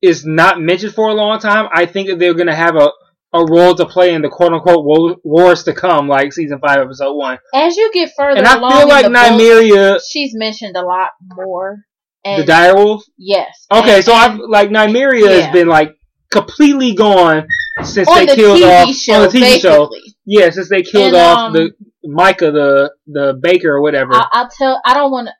is 0.00 0.24
not 0.24 0.60
mentioned 0.60 0.94
for 0.94 1.08
a 1.08 1.14
long 1.14 1.38
time, 1.40 1.68
I 1.72 1.86
think 1.86 2.08
that 2.08 2.18
they're 2.18 2.34
gonna 2.34 2.54
have 2.54 2.76
a 2.76 2.90
a 3.34 3.44
role 3.44 3.74
to 3.74 3.84
play 3.84 4.14
in 4.14 4.22
the 4.22 4.28
quote 4.30 4.54
unquote 4.54 5.20
wars 5.22 5.64
to 5.64 5.74
come, 5.74 6.08
like 6.08 6.32
season 6.32 6.58
five, 6.60 6.78
episode 6.78 7.14
one. 7.14 7.38
As 7.52 7.76
you 7.76 7.90
get 7.92 8.10
further 8.16 8.38
And 8.38 8.46
I 8.46 8.56
along 8.56 8.72
feel 8.72 8.88
like 8.88 9.04
book, 9.04 9.14
Nymeria, 9.14 10.00
she's 10.08 10.34
mentioned 10.34 10.76
a 10.76 10.82
lot 10.82 11.10
more. 11.36 11.84
And 12.28 12.42
the 12.46 12.52
direwolf. 12.52 13.02
yes. 13.16 13.66
Okay, 13.72 13.96
And- 13.96 14.04
so 14.04 14.12
I've 14.12 14.38
like 14.38 14.70
Nymeria 14.70 15.24
Yeah. 15.24 15.40
has 15.42 15.52
been 15.52 15.68
like 15.68 15.94
completely 16.30 16.94
gone 16.94 17.46
since 17.82 18.08
on 18.08 18.16
they 18.18 18.26
the 18.26 18.34
killed 18.34 18.58
TV 18.60 18.88
off 18.88 18.94
show, 18.94 19.14
on 19.14 19.22
the 19.22 19.38
TV 19.38 19.60
show. 19.60 19.90
Yeah, 20.26 20.50
since 20.50 20.68
they 20.68 20.82
killed 20.82 21.14
And, 21.14 21.16
off 21.16 21.38
um, 21.38 21.52
the 21.54 21.70
Mycah, 22.06 22.52
the 22.52 22.92
the 23.06 23.38
baker 23.40 23.70
or 23.72 23.82
whatever. 23.82 24.14
I, 24.14 24.26
I'll 24.32 24.48
tell. 24.48 24.80
I 24.84 24.94
don't 24.94 25.10
want 25.10 25.28
to. 25.28 25.32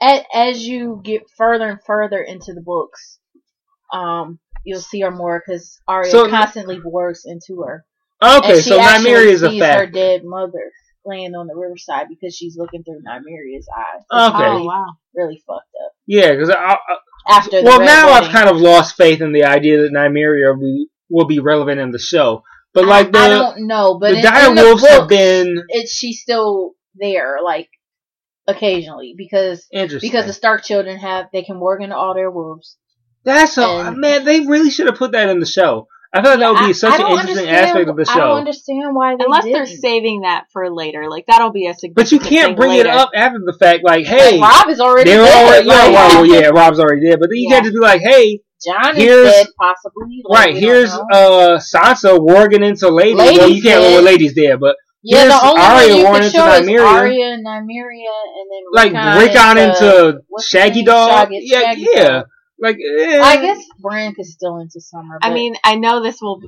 As, 0.00 0.22
as 0.32 0.66
you 0.66 1.00
get 1.04 1.22
further 1.36 1.68
and 1.68 1.78
further 1.84 2.20
into 2.22 2.52
the 2.54 2.60
books, 2.60 3.18
um, 3.92 4.38
you'll 4.64 4.80
see 4.80 5.00
her 5.00 5.10
more 5.10 5.42
because 5.44 5.80
Arya 5.88 6.10
So- 6.10 6.28
constantly 6.28 6.80
works 6.84 7.22
into 7.24 7.62
her. 7.62 7.84
okay, 8.22 8.60
so 8.60 8.78
Nymeria 8.78 9.26
is 9.26 9.42
a 9.42 9.50
sees 9.50 9.62
her 9.62 9.86
dead 9.86 10.22
mother 10.24 10.70
laying 11.08 11.34
on 11.34 11.46
the 11.46 11.54
riverside 11.56 12.06
because 12.08 12.36
she's 12.36 12.56
looking 12.56 12.84
through 12.84 13.00
Nymeria's 13.06 13.66
eyes. 13.76 14.04
Okay. 14.34 14.44
Really, 14.44 14.62
Oh 14.62 14.64
wow. 14.66 14.86
really 15.14 15.42
fucked 15.46 15.74
up. 15.84 15.92
Yeah, 16.06 16.32
because 16.32 16.50
I, 16.50 16.74
I, 16.74 16.76
After 17.28 17.58
the 17.60 17.64
well 17.64 17.80
now 17.80 18.06
Wedding. 18.12 18.28
I've 18.28 18.32
kind 18.34 18.48
of 18.48 18.56
lost 18.58 18.96
faith 18.96 19.20
in 19.20 19.32
the 19.32 19.44
idea 19.44 19.82
that 19.82 19.92
Nymeria 19.92 20.54
will 20.54 20.60
be, 20.60 20.86
will 21.10 21.26
be 21.26 21.38
relevant 21.40 21.80
in 21.80 21.90
the 21.90 21.98
show. 21.98 22.42
But 22.74 22.84
like 22.86 23.10
the 23.12 23.18
I, 23.18 23.24
I 23.24 23.28
don't 23.30 23.66
know, 23.66 23.98
but 23.98 24.10
the 24.10 24.18
in, 24.18 24.18
in 24.18 24.22
dire 24.24 24.54
wolves 24.54 24.86
have 24.86 25.08
been 25.08 25.56
it's 25.68 25.92
she's 25.92 26.20
still 26.20 26.72
there, 26.94 27.38
like 27.42 27.68
occasionally 28.46 29.14
because 29.16 29.66
interesting. 29.72 30.08
because 30.10 30.26
the 30.26 30.32
Stark 30.32 30.64
children 30.64 30.98
have 30.98 31.26
they 31.32 31.42
can 31.42 31.60
work 31.60 31.82
into 31.82 31.96
all 31.96 32.14
their 32.14 32.30
wolves. 32.30 32.76
That's 33.24 33.58
a 33.58 33.62
and- 33.66 33.98
man. 33.98 34.24
They 34.24 34.40
really 34.40 34.70
should 34.70 34.86
have 34.86 34.96
put 34.96 35.12
that 35.12 35.28
in 35.28 35.40
the 35.40 35.46
show. 35.46 35.88
I 36.12 36.22
thought 36.22 36.38
that 36.38 36.48
would 36.50 36.58
be 36.60 36.64
I- 36.70 36.72
such 36.72 36.92
I 36.98 37.04
an 37.04 37.18
interesting 37.20 37.48
aspect 37.48 37.88
of 37.90 37.96
the 37.96 38.04
show. 38.06 38.12
I 38.12 38.16
don't 38.18 38.38
understand 38.38 38.94
why 38.94 39.16
they 39.16 39.24
Unless 39.24 39.44
didn't. 39.44 39.56
they're 39.66 39.76
saving 39.76 40.20
that 40.22 40.44
for 40.52 40.70
later, 40.72 41.08
like 41.10 41.26
that'll 41.26 41.52
be 41.52 41.66
a 41.66 41.74
significant. 41.74 41.94
But 41.96 42.12
you 42.12 42.18
can't 42.18 42.48
thing 42.50 42.56
bring 42.56 42.70
later. 42.70 42.88
it 42.88 42.94
up 42.94 43.10
after 43.14 43.38
the 43.44 43.52
fact. 43.58 43.84
Like, 43.84 44.06
Like, 44.06 44.06
hey, 44.06 44.40
Robb 44.40 44.68
is 44.70 44.80
already 44.80 45.10
they're 45.10 45.24
dead. 45.24 45.44
already. 45.46 45.66
like, 45.68 45.92
Yeah, 45.92 45.92
well, 45.92 46.26
yeah, 46.42 46.48
Robb's 46.48 46.80
already 46.80 47.06
dead. 47.08 47.18
But 47.20 47.28
then 47.30 47.36
you 47.38 47.48
Yeah. 47.50 47.60
got 47.60 47.66
to 47.66 47.72
be 47.72 47.78
like, 47.78 48.00
hey, 48.00 48.40
Jon 48.64 48.96
is 48.96 49.02
here's- 49.02 49.32
dead, 49.32 49.46
possibly. 49.60 50.22
Like, 50.24 50.46
right 50.46 50.56
here's 50.56 50.90
uh 50.92 51.58
Sansa 51.60 52.18
warging 52.18 52.64
into 52.64 52.88
Lady. 52.88 53.14
well, 53.14 53.48
you 53.48 53.60
can't. 53.62 53.82
Well, 53.82 53.96
dead. 54.02 54.04
Lady's 54.04 54.34
dead, 54.34 54.58
but 54.60 54.76
yeah, 55.02 55.20
here's 55.20 55.32
the 55.34 55.46
only 55.46 55.60
Arya 55.62 55.88
one 55.88 55.96
you 55.98 56.04
warning 56.04 56.22
could 56.22 56.32
show 56.32 56.52
is 56.54 56.66
Nymeria. 56.66 56.86
Arya 56.86 57.26
and 57.34 57.46
Nymeria, 57.46 58.16
and 58.34 58.46
then 58.50 58.62
like 58.72 58.92
Rickon 58.92 59.18
Rickon 59.20 59.58
into 59.58 60.20
what's 60.28 60.44
his 60.46 60.50
Shaggy 60.50 60.74
name? 60.76 60.84
Dog. 60.86 61.10
Shaggy- 61.28 61.40
yeah, 61.44 61.60
Shaggy 61.60 61.86
yeah. 61.94 62.22
Dog. 62.62 62.68
Like, 62.70 62.76
eh. 62.76 63.20
I 63.20 63.40
guess 63.42 63.64
Bran 63.78 64.14
is 64.18 64.32
still 64.32 64.58
into 64.58 64.80
Summer. 64.80 65.18
I 65.22 65.32
mean, 65.32 65.54
I 65.64 65.76
know 65.76 66.02
this 66.02 66.20
will. 66.20 66.40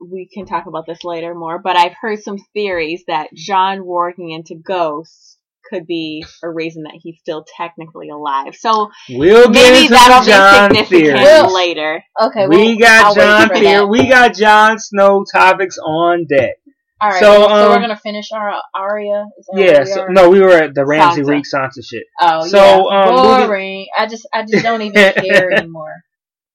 We 0.00 0.28
can 0.32 0.46
talk 0.46 0.64
about 0.66 0.86
this 0.86 1.04
later 1.04 1.34
more, 1.34 1.58
but 1.62 1.76
I've 1.76 1.92
heard 2.00 2.22
some 2.22 2.38
theories 2.54 3.04
that 3.06 3.28
Jon 3.34 3.80
warging 3.80 4.34
into 4.34 4.54
Ghosts 4.54 5.36
could 5.68 5.86
be 5.86 6.24
a 6.42 6.50
reason 6.50 6.82
that 6.84 6.94
he's 7.00 7.18
still 7.20 7.44
technically 7.56 8.08
alive. 8.08 8.56
So 8.56 8.90
we'll 9.10 9.50
get 9.50 9.72
maybe 9.72 9.78
into 9.84 9.90
that'll 9.90 10.24
the 10.24 10.30
Jon 10.30 10.70
be 10.70 10.76
significant 10.76 11.18
theory. 11.18 11.52
Later. 11.54 12.02
okay, 12.20 12.48
We 12.48 12.56
well, 12.56 12.78
got 12.78 13.04
I'll 13.04 13.14
wait 13.14 13.20
Jon 13.20 13.48
for 13.48 13.54
theory. 13.54 13.66
that. 13.66 13.88
We 13.88 14.08
got 14.08 14.34
Jon 14.34 14.78
Snow 14.78 15.24
topics 15.30 15.76
on 15.78 16.26
deck. 16.26 16.56
All 17.00 17.08
right, 17.08 17.20
so, 17.20 17.32
so, 17.32 17.48
um, 17.48 17.70
we're 17.70 17.80
gonna 17.80 17.96
finish 17.96 18.30
our. 18.32 18.50
Is 18.50 19.48
that 19.52 19.60
Yeah. 19.60 19.84
So, 19.84 20.06
no, 20.08 20.28
we 20.28 20.40
were 20.40 20.50
at 20.50 20.74
the 20.74 20.84
Ramsay 20.84 21.22
Sansa. 21.22 21.28
Reek 21.28 21.44
Sansa 21.44 21.84
shit. 21.84 22.04
Oh 22.20 22.46
so, 22.46 22.90
yeah, 22.90 23.04
um, 23.04 23.46
boring. 23.48 23.86
I 23.96 24.06
just, 24.06 24.28
I 24.34 24.44
just 24.44 24.62
don't 24.62 24.82
even 24.82 25.12
care 25.14 25.50
anymore. 25.50 25.94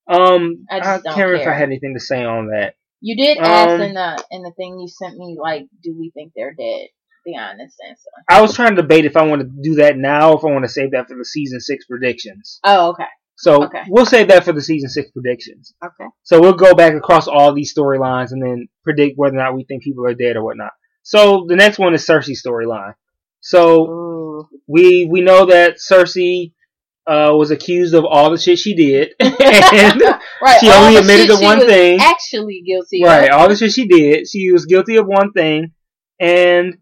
Um, 0.08 0.66
I 0.70 0.76
I, 0.76 0.80
just 0.80 0.90
can't 0.90 1.04
don't 1.04 1.18
remember 1.18 1.42
if 1.42 1.48
I 1.48 1.54
had 1.54 1.64
anything 1.64 1.96
to 1.96 2.00
say 2.00 2.24
on 2.24 2.48
that. 2.48 2.76
You 3.02 3.16
did 3.16 3.38
ask 3.40 3.72
Um, 3.72 3.82
in 3.82 3.94
the 3.94 4.24
in 4.32 4.42
the 4.44 4.52
thing 4.52 4.80
you 4.80 4.88
sent 4.88 5.18
me, 5.18 5.38
like, 5.40 5.66
do 5.84 5.96
we 5.98 6.12
think 6.14 6.34
they're 6.36 6.54
dead? 6.54 6.88
The 7.26 7.38
honest 7.38 7.76
answer. 7.88 8.10
I 8.30 8.42
was 8.42 8.54
trying 8.54 8.76
to 8.76 8.82
debate 8.84 9.06
if 9.06 9.18
I 9.18 9.26
want 9.26 9.42
to 9.42 9.48
do 9.48 9.76
that 9.76 9.98
now 9.98 10.32
or 10.32 10.38
if 10.38 10.44
I 10.44 10.52
want 10.52 10.64
to 10.64 10.70
save 10.70 10.92
that 10.92 11.08
for 11.08 11.18
the 11.18 11.26
season 11.26 11.60
six 11.60 11.86
predictions. 11.86 12.60
Oh, 12.64 12.90
okay. 12.92 13.06
So 13.38 13.64
Okay. 13.66 13.82
we'll 13.90 14.06
save 14.06 14.30
that 14.30 14.44
for 14.46 14.54
the 14.54 14.62
season 14.62 14.90
six 14.90 15.12
predictions. 15.12 15.74
Okay. 15.84 16.06
So 16.24 16.40
we'll 16.40 16.54
go 16.54 16.74
back 16.74 16.94
across 16.94 17.28
all 17.28 17.54
these 17.54 17.74
storylines 17.74 18.32
and 18.32 18.42
then 18.42 18.68
predict 18.84 19.18
whether 19.18 19.36
or 19.36 19.40
not 19.40 19.56
we 19.56 19.64
think 19.66 19.84
people 19.84 20.06
are 20.06 20.14
dead 20.14 20.36
or 20.38 20.44
whatnot. 20.44 20.72
So 21.04 21.46
the 21.48 21.56
next 21.56 21.78
one 21.78 21.94
is 21.94 22.06
Cersei's 22.06 22.42
storyline. 22.42 22.94
So 23.42 23.88
Ooh. 23.90 24.50
we 24.68 25.06
we 25.06 25.22
know 25.22 25.46
that 25.48 25.78
Cersei 25.78 26.54
uh, 27.08 27.34
was 27.36 27.52
accused 27.52 27.94
of 27.94 28.04
all 28.06 28.32
the 28.32 28.38
shit 28.38 28.58
she 28.58 28.74
did, 28.74 29.14
and 29.20 30.02
Right. 30.42 30.60
She 30.60 30.70
only 30.72 30.96
admitted 30.98 31.28
to 31.28 31.36
one 31.44 31.60
was 31.60 31.68
thing. 31.68 32.00
Actually 32.02 32.64
guilty. 32.66 33.04
right, 33.04 33.30
all 33.30 33.48
the 33.48 33.56
shit 33.56 33.72
she 33.74 33.88
did, 33.88 34.28
she 34.28 34.52
was 34.52 34.66
guilty 34.66 34.96
of 34.96 35.06
one 35.06 35.32
thing, 35.32 35.74
and 36.20 36.78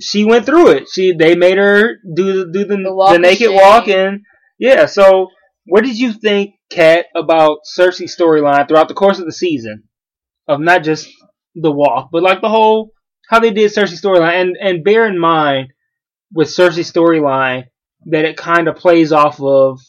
she 0.00 0.24
went 0.24 0.44
through 0.46 0.70
it. 0.70 0.88
She 0.88 1.12
they 1.12 1.36
made 1.36 1.58
her 1.58 1.98
do 2.14 2.50
do 2.50 2.64
the 2.64 2.76
The 2.76 3.08
the 3.12 3.18
naked 3.18 3.50
walk, 3.52 3.86
and 3.86 4.22
yeah. 4.58 4.86
So 4.86 5.28
what 5.66 5.84
did 5.84 5.98
you 5.98 6.12
think, 6.12 6.54
Kat, 6.70 7.06
about 7.14 7.58
Cersei's 7.78 8.16
storyline 8.16 8.66
throughout 8.66 8.88
the 8.88 8.94
course 8.94 9.18
of 9.18 9.26
the 9.26 9.32
season, 9.32 9.84
of 10.48 10.60
not 10.60 10.82
just 10.82 11.08
the 11.54 11.72
walk, 11.72 12.08
but 12.12 12.22
like 12.22 12.40
the 12.40 12.48
whole 12.48 12.90
how 13.28 13.40
they 13.40 13.50
did 13.50 13.70
Cersei's 13.70 14.00
storyline, 14.00 14.40
and 14.40 14.56
and 14.60 14.84
bear 14.84 15.06
in 15.06 15.18
mind 15.18 15.68
with 16.32 16.48
Cersei's 16.48 16.90
storyline 16.90 17.64
that 18.06 18.24
it 18.24 18.36
kind 18.36 18.68
of 18.68 18.76
plays 18.76 19.12
off 19.12 19.40
of 19.40 19.80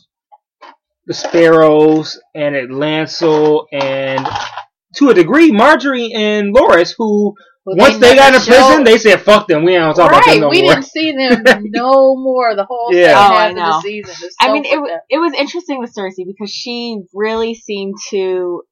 the 1.05 1.13
Sparrows 1.13 2.19
and 2.33 2.55
Lancel 2.71 3.65
and 3.71 4.25
to 4.95 5.09
a 5.09 5.13
degree 5.13 5.51
Margaery 5.51 6.13
and 6.13 6.55
Loras 6.55 6.93
who 6.97 7.33
Well, 7.65 7.77
once 7.77 7.97
they, 7.97 8.15
got 8.15 8.33
never 8.33 8.43
in 8.43 8.51
prison 8.51 8.83
they 8.83 8.97
said 8.97 9.21
fuck 9.21 9.47
them 9.47 9.63
we 9.63 9.73
don't 9.73 9.95
talk 9.95 10.11
about 10.11 10.25
them 10.25 10.33
right, 10.33 10.41
no 10.41 10.49
we 10.49 10.61
more 10.63 10.73
didn't 10.73 10.85
see 10.85 11.11
them 11.13 11.43
no 11.71 12.15
more 12.15 12.55
the 12.55 12.65
whole 12.65 12.93
Yeah. 12.93 13.13
second 13.13 13.17
Oh, 13.17 13.35
I 13.35 13.43
half 13.43 13.51
of 13.51 13.55
the 13.55 13.81
season. 13.81 14.15
It's 14.27 14.35
I 14.41 14.51
mean, 14.51 14.65
it, 14.65 14.75
fucked 14.75 15.05
it 15.09 15.17
was 15.17 15.33
interesting 15.33 15.79
with 15.79 15.93
Cersei 15.95 16.25
because 16.27 16.51
she 16.51 16.99
really 17.13 17.53
seemed 17.55 17.95
to, 18.09 18.63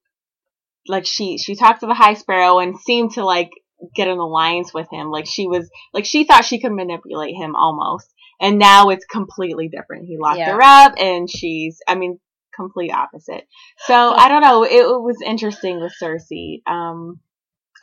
like, 0.88 1.06
she, 1.06 1.38
she 1.38 1.56
talked 1.56 1.82
to 1.82 1.86
the 1.88 1.94
High 1.94 2.16
Sparrow 2.16 2.60
and 2.60 2.78
seemed 2.80 3.12
to, 3.12 3.24
like, 3.24 3.50
get 3.96 4.08
an 4.08 4.18
alliance 4.18 4.74
with 4.74 4.88
him. 4.92 5.10
Like, 5.10 5.26
she 5.28 5.48
was, 5.48 5.70
like, 5.94 6.06
she 6.06 6.24
thought 6.26 6.44
she 6.46 6.60
could 6.60 6.72
manipulate 6.74 7.36
him 7.36 7.56
almost. 7.56 8.12
And 8.42 8.58
now 8.60 8.90
it's 8.90 9.06
completely 9.06 9.70
different. 9.70 10.06
He 10.08 10.18
locked 10.20 10.40
Yeah. 10.40 10.52
her 10.54 10.62
up 10.62 10.94
and 10.98 11.30
she's, 11.30 11.80
I 11.88 11.96
mean, 11.96 12.20
complete 12.56 12.92
opposite. 12.92 13.48
So, 13.86 13.94
I 13.94 14.28
don't 14.28 14.42
know. 14.42 14.64
It, 14.64 14.72
it 14.74 15.02
was 15.02 15.22
interesting 15.26 15.80
with 15.80 15.94
Cersei. 16.02 16.62
Um, 16.68 17.20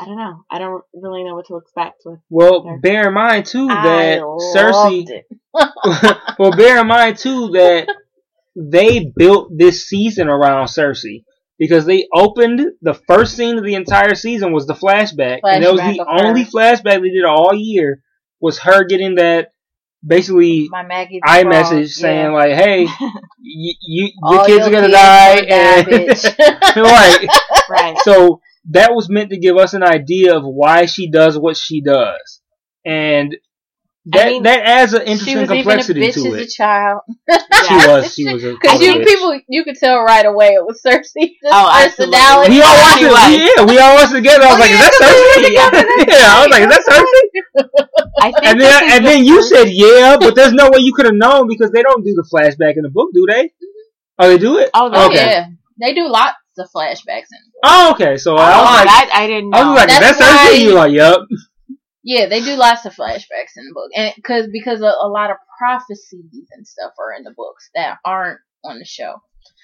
I 0.00 0.04
don't 0.04 0.16
know. 0.16 0.44
I 0.50 0.58
don't 0.58 0.84
really 0.94 1.24
know 1.24 1.34
what 1.34 1.46
to 1.48 1.56
expect 1.56 2.02
with. 2.04 2.20
well 2.30 2.56
Okay. 2.60 2.76
bear 2.80 3.08
in 3.08 3.14
mind 3.14 3.46
too 3.46 3.66
that 3.66 4.20
Cersei 4.54 5.22
well 6.38 6.52
bear 6.52 6.80
in 6.80 6.86
mind 6.86 7.18
too 7.18 7.48
that 7.50 7.88
they 8.56 9.12
built 9.16 9.50
this 9.56 9.88
season 9.88 10.28
around 10.28 10.66
Cersei 10.66 11.24
because 11.58 11.84
they 11.86 12.06
opened 12.14 12.60
the 12.82 12.94
first 12.94 13.36
scene 13.36 13.58
of 13.58 13.64
the 13.64 13.74
entire 13.74 14.14
season 14.14 14.52
was 14.52 14.66
the 14.66 14.74
flashback, 14.74 15.40
and 15.42 15.64
that 15.64 15.72
was 15.72 15.80
the 15.80 16.00
of 16.00 16.06
her. 16.08 16.26
only 16.26 16.44
flashback 16.44 17.00
they 17.02 17.10
did 17.10 17.24
all 17.24 17.54
year 17.54 18.02
was 18.40 18.58
her 18.60 18.84
getting 18.84 19.16
that 19.16 19.52
basically 20.06 20.68
My 20.70 20.84
Maggy. 20.84 21.20
I 21.24 21.42
Frog, 21.42 21.50
message 21.52 21.90
saying 21.92 22.26
yeah. 22.26 22.32
like, 22.32 22.52
"Hey, 22.52 22.82
you, 23.40 23.74
you 23.82 24.10
your 24.30 24.46
kids 24.46 24.66
your 24.66 24.68
are 24.68 24.70
gonna 24.70 24.88
kids 24.88 24.92
die," 24.92 25.36
and 25.48 26.76
right. 26.76 27.26
Right. 27.68 27.96
So 28.04 28.40
that 28.70 28.94
was 28.94 29.08
meant 29.08 29.30
to 29.30 29.38
give 29.38 29.56
us 29.56 29.74
an 29.74 29.82
idea 29.82 30.36
of 30.36 30.42
why 30.44 30.86
she 30.86 31.10
does 31.10 31.38
what 31.38 31.56
she 31.56 31.80
does, 31.80 32.40
and 32.84 33.36
that 34.10 34.26
I 34.26 34.30
mean, 34.30 34.42
that 34.44 34.64
adds 34.64 34.94
an 34.94 35.04
she 35.04 35.12
interesting 35.12 35.36
was 35.36 35.44
even 35.50 35.52
a 35.52 35.62
complexity 35.62 36.00
bitch 36.00 36.14
to 36.14 36.28
as 36.32 36.34
it. 36.34 36.40
a 36.40 36.46
child. 36.48 37.00
She 37.28 37.74
Yeah. 37.74 37.86
was. 37.88 38.14
She 38.14 38.24
was 38.24 38.42
Because 38.42 38.80
you 38.80 38.94
bitch. 38.94 39.04
people, 39.04 39.40
you 39.48 39.64
could 39.64 39.76
tell 39.76 40.00
right 40.00 40.24
away 40.24 40.48
it 40.56 40.64
was 40.64 40.80
Cersei. 40.80 41.36
Just 41.42 41.52
Oh, 41.52 41.68
absolutely. 41.68 42.16
personality. 42.16 42.52
We 42.56 42.62
all 42.62 42.78
watched 42.78 43.02
it. 43.02 43.10
was. 43.12 43.28
Yeah, 43.36 43.64
we 43.68 43.78
all 43.78 43.94
watched 43.96 44.12
it 44.12 44.16
together. 44.16 44.44
I 44.44 44.48
was 44.48 44.56
Oh, 44.56 44.60
like, 44.64 44.70
yeah, 44.70 44.88
"Is 44.88 44.98
that 44.98 45.12
we 45.12 45.42
Cersei?" 45.44 45.44
together, 45.44 45.82
yeah, 46.08 46.32
I 46.32 46.38
was 46.40 46.48
like, 46.48 46.62
"Is 46.62 46.70
that 46.72 46.84
right. 46.88 47.04
Cersei?" 47.04 48.48
And 48.48 48.60
then 48.60 48.82
and 48.92 49.04
then 49.04 49.24
you 49.24 49.42
said, 49.42 49.68
"Yeah," 49.68 50.16
but 50.18 50.34
there's 50.34 50.52
no 50.54 50.70
way 50.70 50.78
you 50.80 50.94
could 50.94 51.04
have 51.04 51.14
known 51.14 51.46
because 51.48 51.70
they 51.70 51.82
don't 51.82 52.02
do 52.04 52.14
the 52.14 52.24
flashback 52.32 52.76
in 52.76 52.82
the 52.82 52.90
book, 52.90 53.10
do 53.12 53.26
they? 53.28 53.52
Oh, 54.18 54.28
they 54.28 54.38
do 54.38 54.56
it. 54.58 54.70
Oh, 54.72 54.88
they 54.90 55.04
okay. 55.06 55.14
yeah, 55.26 55.46
they 55.80 55.92
do 55.94 56.08
lots 56.08 56.34
of 56.58 56.68
flashbacks 56.74 57.28
in. 57.32 57.38
Oh, 57.64 57.92
okay. 57.92 58.16
So 58.16 58.34
Oh, 58.34 58.36
I 58.38 58.56
was 58.60 58.74
like, 58.76 58.84
that 58.86 59.10
I 59.14 59.26
didn't 59.26 59.50
know. 59.50 59.58
I 59.58 59.64
was 59.70 59.76
like, 59.76 59.88
"Is 59.90 59.98
that 60.00 60.18
That's 60.18 60.50
why- 60.52 60.58
You 60.58 60.74
like, 60.74 60.92
yep. 60.92 61.18
Yeah, 62.04 62.26
they 62.26 62.40
do 62.40 62.54
lots 62.56 62.86
of 62.86 62.94
flashbacks 62.94 63.56
in 63.56 63.66
the 63.66 63.72
book, 63.74 63.90
and 63.94 64.12
because 64.16 64.46
because 64.52 64.80
a, 64.80 64.86
a 64.86 65.08
lot 65.08 65.30
of 65.30 65.36
prophecies 65.58 66.46
and 66.52 66.66
stuff 66.66 66.92
are 66.98 67.12
in 67.16 67.24
the 67.24 67.34
books 67.36 67.68
that 67.74 67.98
aren't 68.04 68.38
on 68.64 68.78
the 68.78 68.84
show. 68.84 69.16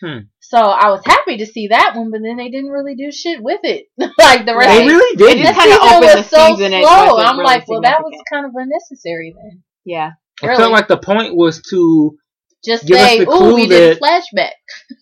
Hmm. 0.03 0.18
So 0.40 0.59
I 0.59 0.90
was 0.90 1.01
happy 1.07 1.38
to 1.38 1.47
see 1.47 1.68
that 1.68 1.95
one, 1.95 2.11
but 2.11 2.20
then 2.22 2.36
they 2.36 2.51
didn't 2.51 2.70
really 2.70 2.97
do 2.97 3.11
shit 3.12 3.42
with 3.42 3.61
it. 3.62 3.86
like 4.18 4.45
the 4.45 4.57
rest. 4.57 4.68
They 4.68 4.86
really 4.86 5.16
did. 5.16 5.38
They 5.38 5.42
This 5.42 5.49
just 5.49 5.61
kinda 5.61 5.74
season 5.76 5.88
opened 5.97 6.05
was 6.20 6.30
the 6.30 6.36
so 6.36 6.47
season, 6.57 6.72
it 6.74 6.82
slow. 6.84 7.07
wasn't 7.14 7.28
I'm 7.28 7.38
really 7.38 7.45
like, 7.55 7.68
well, 7.68 7.80
that 7.82 8.03
was 8.03 8.22
kind 8.32 8.45
of 8.47 8.53
unnecessary 8.57 9.34
then. 9.36 9.62
yeah. 9.84 10.11
I 10.42 10.47
Really? 10.49 10.59
felt 10.59 10.72
like 10.72 10.88
the 10.88 10.99
point 10.99 11.36
was 11.36 11.62
to 11.70 12.16
Just 12.65 12.87
give 12.87 12.97
us 12.97 13.09
say, 13.09 13.25
the 13.25 13.31
ooh, 13.31 13.39
clue 13.39 13.55
we 13.55 13.67
did 13.69 13.97
a 13.97 14.01
flashback. 14.01 14.53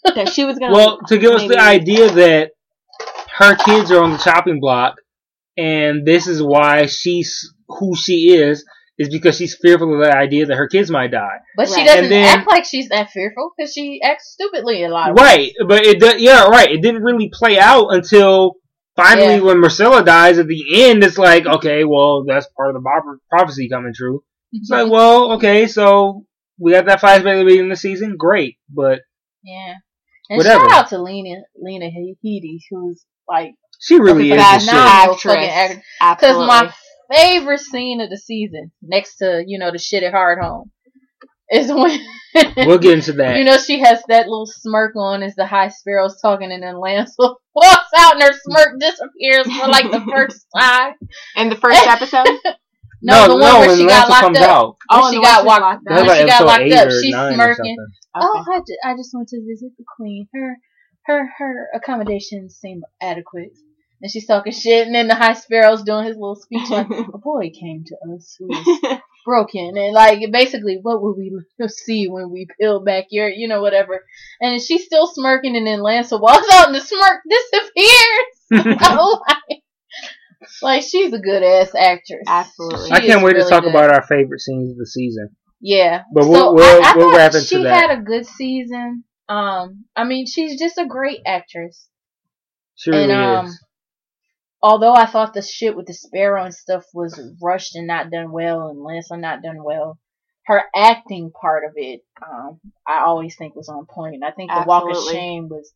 That 0.14 0.28
she 0.30 0.44
was 0.44 0.58
gonna. 0.58 0.72
well 0.72 0.98
to 1.08 1.18
give 1.18 1.32
us 1.32 1.46
the 1.46 1.58
idea 1.58 2.10
that 2.10 2.50
her 3.38 3.54
kids 3.54 3.90
are 3.90 4.02
on 4.02 4.12
the 4.12 4.18
chopping 4.18 4.60
block, 4.60 4.96
and 5.56 6.06
this 6.06 6.26
is 6.26 6.42
why 6.42 6.86
she's 6.86 7.54
who 7.68 7.96
she 7.96 8.34
is 8.34 8.64
is 8.98 9.08
because 9.08 9.36
she's 9.36 9.56
fearful 9.56 9.94
of 9.94 10.04
the 10.04 10.14
idea 10.14 10.46
that 10.46 10.56
her 10.56 10.68
kids 10.68 10.90
might 10.90 11.10
die. 11.10 11.38
But 11.56 11.68
she 11.68 11.84
doesn't 11.84 12.10
then- 12.10 12.38
act 12.38 12.50
like 12.50 12.64
she's 12.64 12.88
that 12.90 13.10
fearful 13.10 13.52
because 13.56 13.72
she 13.72 14.00
acts 14.02 14.32
stupidly 14.32 14.84
a 14.84 14.88
lot 14.88 15.10
of 15.10 15.16
Right, 15.16 15.52
but 15.66 15.86
it 15.86 15.98
do- 15.98 16.20
yeah, 16.22 16.44
right. 16.46 16.70
It 16.70 16.82
didn't 16.82 17.02
really 17.02 17.30
play 17.32 17.58
out 17.58 17.88
until 17.88 18.56
finally 18.96 19.36
Yeah. 19.36 19.40
when 19.40 19.56
Myrcella 19.56 20.04
dies 20.04 20.38
at 20.38 20.46
the 20.46 20.84
end. 20.84 21.02
It's 21.02 21.18
like 21.18 21.46
okay, 21.46 21.84
well 21.84 22.24
that's 22.24 22.46
part 22.56 22.74
of 22.74 22.82
the 22.82 23.18
prophecy 23.30 23.68
coming 23.68 23.94
true. 23.94 24.22
It's 24.52 24.68
like 24.68 24.82
mm-hmm. 24.82 24.92
well, 24.92 25.32
okay, 25.32 25.66
so 25.66 26.26
we 26.58 26.72
got 26.72 26.86
that 26.86 27.00
flashback 27.00 27.34
at 27.34 27.38
the 27.38 27.44
beginning 27.44 27.70
of 27.70 27.76
the 27.76 27.80
season, 27.80 28.16
great, 28.16 28.56
but 28.68 29.00
Yeah. 29.44 29.74
And 30.30 30.36
Whatever. 30.38 30.68
shout 30.68 30.84
out 30.84 30.88
to 30.90 30.98
Lena 31.02 31.42
Lena 31.60 31.86
Headey, 31.86 32.58
who's 32.70 33.04
like 33.28 33.54
she 33.80 33.98
really 33.98 34.30
is 34.30 34.36
the 34.36 34.42
Fast 34.42 34.68
actress. 34.70 35.22
fucking 35.22 35.48
actor. 35.48 35.82
Absolutely. 36.00 36.46
Because 36.46 36.48
my 36.48 36.72
favorite 37.16 37.60
scene 37.60 38.00
of 38.00 38.08
the 38.10 38.16
season, 38.16 38.70
next 38.80 39.16
to 39.16 39.42
you 39.46 39.58
know 39.58 39.70
the 39.72 39.78
shit 39.78 40.02
at 40.04 40.14
Hardhome, 40.14 40.70
is 41.50 41.70
when 41.72 41.98
We'll 42.56 42.78
get 42.78 42.94
into 42.94 43.12
that. 43.14 43.36
you 43.38 43.44
know 43.44 43.58
she 43.58 43.80
has 43.80 44.02
that 44.08 44.26
little 44.28 44.46
smirk 44.46 44.94
on 44.96 45.22
as 45.22 45.34
the 45.34 45.44
High 45.44 45.68
Sparrow's 45.68 46.18
talking, 46.22 46.50
and 46.52 46.62
then 46.62 46.76
Lancel 46.76 47.36
walks 47.54 47.90
out 47.98 48.14
and 48.14 48.22
her 48.22 48.32
smirk 48.32 48.80
disappears 48.80 49.46
for 49.58 49.68
like 49.68 49.90
the 49.90 50.00
first 50.10 50.46
time. 50.56 50.94
In 51.36 51.50
the 51.50 51.56
first 51.56 51.84
episode. 51.86 52.26
No, 53.02 53.28
the 53.28 53.36
one 53.36 53.60
where 53.60 53.76
she 53.76 53.86
got 53.86 54.08
Lancel 54.08 54.22
locked 54.22 54.36
up. 54.36 54.48
out. 54.48 54.76
Oh, 54.90 55.12
she 55.12 55.20
got 55.20 55.44
one 55.44 55.60
walked- 55.60 55.84
locked 55.84 55.84
That 55.86 56.06
when 56.06 56.16
she 56.18 56.26
got 56.26 56.46
locked 56.46 56.72
up, 56.72 56.90
she's 56.90 57.14
smirking. 57.14 57.76
Oh, 58.14 58.44
I, 58.52 58.58
ju- 58.60 58.78
I 58.84 58.94
just 58.96 59.10
went 59.12 59.28
to 59.28 59.40
visit 59.46 59.72
the 59.76 59.84
queen. 59.96 60.28
Her 60.34 60.56
her 61.06 61.28
her 61.38 61.68
accommodations 61.74 62.56
seem 62.56 62.82
adequate. 63.00 63.56
And 64.00 64.10
she's 64.10 64.26
talking 64.26 64.52
shit, 64.52 64.84
and 64.86 64.94
then 64.94 65.06
the 65.06 65.14
High 65.14 65.34
Sparrow's 65.34 65.84
doing 65.84 66.06
his 66.06 66.16
little 66.16 66.34
speech 66.34 66.68
like, 66.70 66.90
a 67.14 67.18
boy 67.18 67.50
came 67.50 67.84
to 67.86 67.96
us 68.12 68.34
who 68.36 68.48
was 68.48 68.98
broken, 69.24 69.76
and 69.76 69.94
like 69.94 70.18
basically, 70.32 70.80
what 70.82 71.00
will 71.00 71.14
we 71.16 71.30
see 71.68 72.08
when 72.08 72.30
we 72.32 72.48
peel 72.60 72.80
back 72.82 73.04
your, 73.10 73.28
you 73.28 73.46
know, 73.46 73.62
whatever. 73.62 74.04
And 74.40 74.60
she's 74.60 74.84
still 74.86 75.06
smirking, 75.06 75.56
and 75.56 75.64
then 75.66 75.78
Lancel 75.80 76.20
walks 76.20 76.48
out, 76.52 76.66
and 76.66 76.74
the 76.74 76.80
smirk 76.80 77.20
disappears. 77.30 78.78
I'm 78.82 78.96
like, 78.98 79.61
like 80.62 80.82
she's 80.82 81.12
a 81.12 81.18
good 81.18 81.42
ass 81.42 81.74
actress. 81.74 82.22
Absolutely. 82.26 82.88
She 82.88 82.92
I 82.94 83.00
can't 83.00 83.18
is 83.18 83.22
wait 83.24 83.32
to 83.34 83.48
talk 83.48 83.62
good. 83.64 83.70
about 83.70 83.90
our 83.92 84.02
favorite 84.02 84.40
scenes 84.40 84.70
of 84.72 84.76
the 84.78 84.86
season. 84.86 85.30
Yeah, 85.60 86.02
But 86.12 86.28
we'll- 86.28 86.54
we'll- 86.54 86.82
I, 86.82 86.92
I 86.92 86.96
we'll 86.96 87.14
wrap 87.14 87.34
into 87.34 87.46
she 87.46 87.62
that. 87.62 87.88
had 87.90 87.98
a 87.98 88.02
good 88.02 88.26
season. 88.26 89.04
Um, 89.28 89.84
I 89.94 90.04
mean, 90.04 90.26
she's 90.26 90.58
just 90.58 90.76
a 90.78 90.86
great 90.86 91.20
actress. 91.24 91.88
She 92.74 92.90
really 92.90 93.04
and 93.04 93.12
um, 93.12 93.46
is. 93.46 93.64
although 94.62 94.92
I 94.94 95.06
thought 95.06 95.34
the 95.34 95.42
shit 95.42 95.76
with 95.76 95.86
the 95.86 95.94
sparrow 95.94 96.44
and 96.44 96.52
stuff 96.54 96.84
was 96.92 97.20
rushed 97.40 97.76
and 97.76 97.86
not 97.86 98.10
done 98.10 98.32
well, 98.32 98.68
and 98.68 98.78
Lancel 98.78 99.20
not 99.20 99.42
done 99.42 99.62
well, 99.62 99.98
her 100.46 100.64
acting 100.74 101.30
part 101.30 101.64
of 101.64 101.72
it, 101.76 102.00
um, 102.28 102.58
I 102.86 103.04
always 103.06 103.36
think 103.36 103.54
was 103.54 103.68
on 103.68 103.86
point. 103.86 104.22
I 104.24 104.32
think 104.32 104.50
the 104.50 104.64
Walk 104.66 104.90
of 104.90 105.02
Shame 105.12 105.48
was 105.48 105.72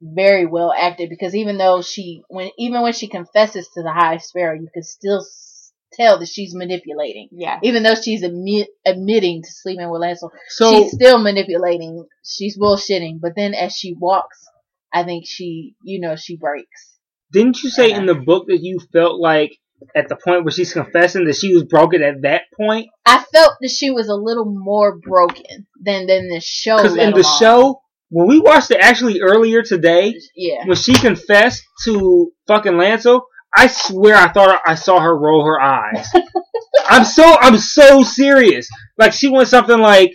very 0.00 0.46
well 0.46 0.72
acted 0.76 1.08
because 1.08 1.34
even 1.34 1.58
though 1.58 1.82
she, 1.82 2.22
when 2.28 2.50
even 2.58 2.82
when 2.82 2.92
she 2.92 3.08
confesses 3.08 3.68
to 3.74 3.82
the 3.82 3.92
High 3.92 4.18
Sparrow, 4.18 4.54
you 4.54 4.68
can 4.72 4.82
still 4.82 5.24
tell 5.92 6.18
that 6.18 6.28
she's 6.28 6.54
manipulating. 6.54 7.28
yeah. 7.32 7.58
Even 7.62 7.82
though 7.82 7.94
she's 7.94 8.22
admit, 8.22 8.68
admitting 8.84 9.42
to 9.42 9.48
sleeping 9.50 9.88
with 9.90 10.02
Lancel, 10.02 10.30
So 10.48 10.70
she's 10.82 10.92
still 10.92 11.18
manipulating. 11.22 12.04
She's 12.24 12.58
bullshitting. 12.58 13.20
But 13.20 13.32
then 13.36 13.54
as 13.54 13.72
she 13.74 13.94
walks, 13.98 14.44
I 14.92 15.04
think 15.04 15.24
she, 15.26 15.74
you 15.82 16.00
know, 16.00 16.16
she 16.16 16.36
breaks. 16.36 16.98
Didn't 17.32 17.62
you 17.62 17.70
say 17.70 17.90
Yeah. 17.90 17.98
in 17.98 18.06
the 18.06 18.14
book 18.14 18.46
that 18.48 18.58
you 18.62 18.78
felt 18.92 19.18
like 19.20 19.56
at 19.94 20.08
the 20.08 20.16
point 20.16 20.44
where 20.44 20.52
she's 20.52 20.72
confessing 20.72 21.24
that 21.26 21.36
she 21.36 21.52
was 21.54 21.64
broken 21.64 22.02
at 22.02 22.22
that 22.22 22.42
point? 22.58 22.88
I 23.06 23.24
felt 23.32 23.54
that 23.60 23.70
she 23.70 23.90
was 23.90 24.08
a 24.08 24.14
little 24.14 24.46
more 24.46 24.98
broken 24.98 25.66
than 25.80 26.06
than 26.06 26.28
the 26.28 26.40
show. 26.40 26.76
Because 26.76 26.96
in 26.96 27.10
the 27.12 27.20
alone. 27.20 27.38
show, 27.38 27.80
when 28.10 28.28
we 28.28 28.38
watched 28.40 28.70
it 28.70 28.78
actually 28.80 29.20
earlier 29.20 29.62
today, 29.62 30.14
yeah, 30.34 30.64
when 30.64 30.76
she 30.76 30.94
confessed 30.94 31.62
to 31.84 32.30
fucking 32.46 32.72
Lancel, 32.74 33.22
I 33.56 33.66
swear 33.66 34.16
I 34.16 34.28
thought 34.28 34.60
I 34.66 34.74
saw 34.74 35.00
her 35.00 35.16
roll 35.16 35.44
her 35.44 35.60
eyes. 35.60 36.06
I'm 36.88 37.04
so 37.04 37.36
I'm 37.40 37.58
so 37.58 38.02
serious. 38.02 38.68
Like 38.98 39.12
she 39.12 39.28
went 39.28 39.48
something 39.48 39.78
like. 39.78 40.12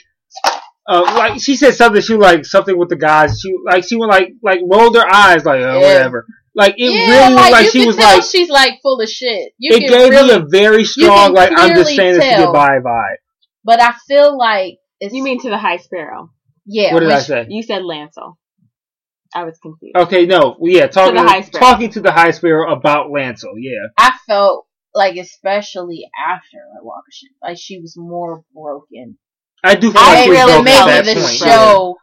Uh, 0.89 1.03
like 1.15 1.39
she 1.39 1.55
said 1.55 1.75
something, 1.75 2.01
she 2.01 2.13
was 2.13 2.23
like 2.23 2.43
something 2.43 2.77
with 2.77 2.89
the 2.89 2.95
guys. 2.95 3.39
She 3.39 3.53
like 3.65 3.83
she 3.83 3.95
went 3.95 4.11
like 4.11 4.29
like 4.43 4.59
rolled 4.69 4.95
her 4.95 5.05
eyes 5.07 5.45
like 5.45 5.61
oh, 5.61 5.79
Yeah. 5.79 5.87
whatever. 5.87 6.25
Like 6.55 6.73
it 6.77 6.91
yeah, 6.91 7.07
really 7.07 7.35
like, 7.35 7.43
was 7.43 7.51
like 7.51 7.69
she 7.69 7.85
was 7.85 7.97
like 7.97 8.23
she's 8.23 8.49
like 8.49 8.81
full 8.81 8.99
of 8.99 9.07
shit. 9.07 9.53
You 9.57 9.77
it 9.77 9.87
gave 9.87 10.09
really, 10.09 10.39
me 10.39 10.43
a 10.43 10.45
very 10.49 10.83
strong 10.83 11.33
like 11.33 11.51
I'm 11.55 11.75
just 11.75 11.91
clearly 11.91 11.95
saying 11.95 12.13
this 12.15 12.23
to 12.23 12.43
get 12.45 12.53
by 12.53 12.79
vibe. 12.79 13.15
but 13.63 13.81
I 13.81 13.93
feel 14.07 14.37
like 14.37 14.79
it's 14.99 15.13
You 15.13 15.23
mean 15.23 15.39
to 15.41 15.49
the 15.49 15.57
High 15.57 15.77
Sparrow? 15.77 16.31
Yeah. 16.65 16.93
What 16.93 17.01
did 17.01 17.11
I 17.11 17.19
say? 17.19 17.45
You 17.49 17.63
said 17.63 17.81
Lancel. 17.83 18.37
I 19.33 19.45
was 19.45 19.57
confused. 19.59 19.95
Okay, 19.95 20.25
no, 20.25 20.57
yeah, 20.61 20.87
talking 20.87 21.15
the 21.15 21.23
High 21.23 21.41
Sparrow. 21.41 21.65
talking 21.65 21.89
to 21.91 22.01
the 22.01 22.11
High 22.11 22.31
Sparrow 22.31 22.71
about 22.73 23.07
Lancel. 23.07 23.53
Yeah, 23.57 23.87
I 23.97 24.11
felt 24.27 24.67
like 24.93 25.15
especially 25.15 26.03
after 26.27 26.57
like 26.73 26.83
Walker 26.83 27.03
shit, 27.11 27.31
like 27.41 27.57
she 27.57 27.79
was 27.79 27.95
more 27.97 28.43
broken. 28.53 29.17
I 29.63 29.75
do 29.75 29.91
feel 29.91 30.01
I 30.01 30.13
like 30.21 30.29
really 30.29 30.45
broken 30.45 30.63
maybe 30.65 30.75
felt 30.75 30.87
that 30.87 31.05
the 31.05 31.21
point. 31.21 31.35
show 31.37 31.95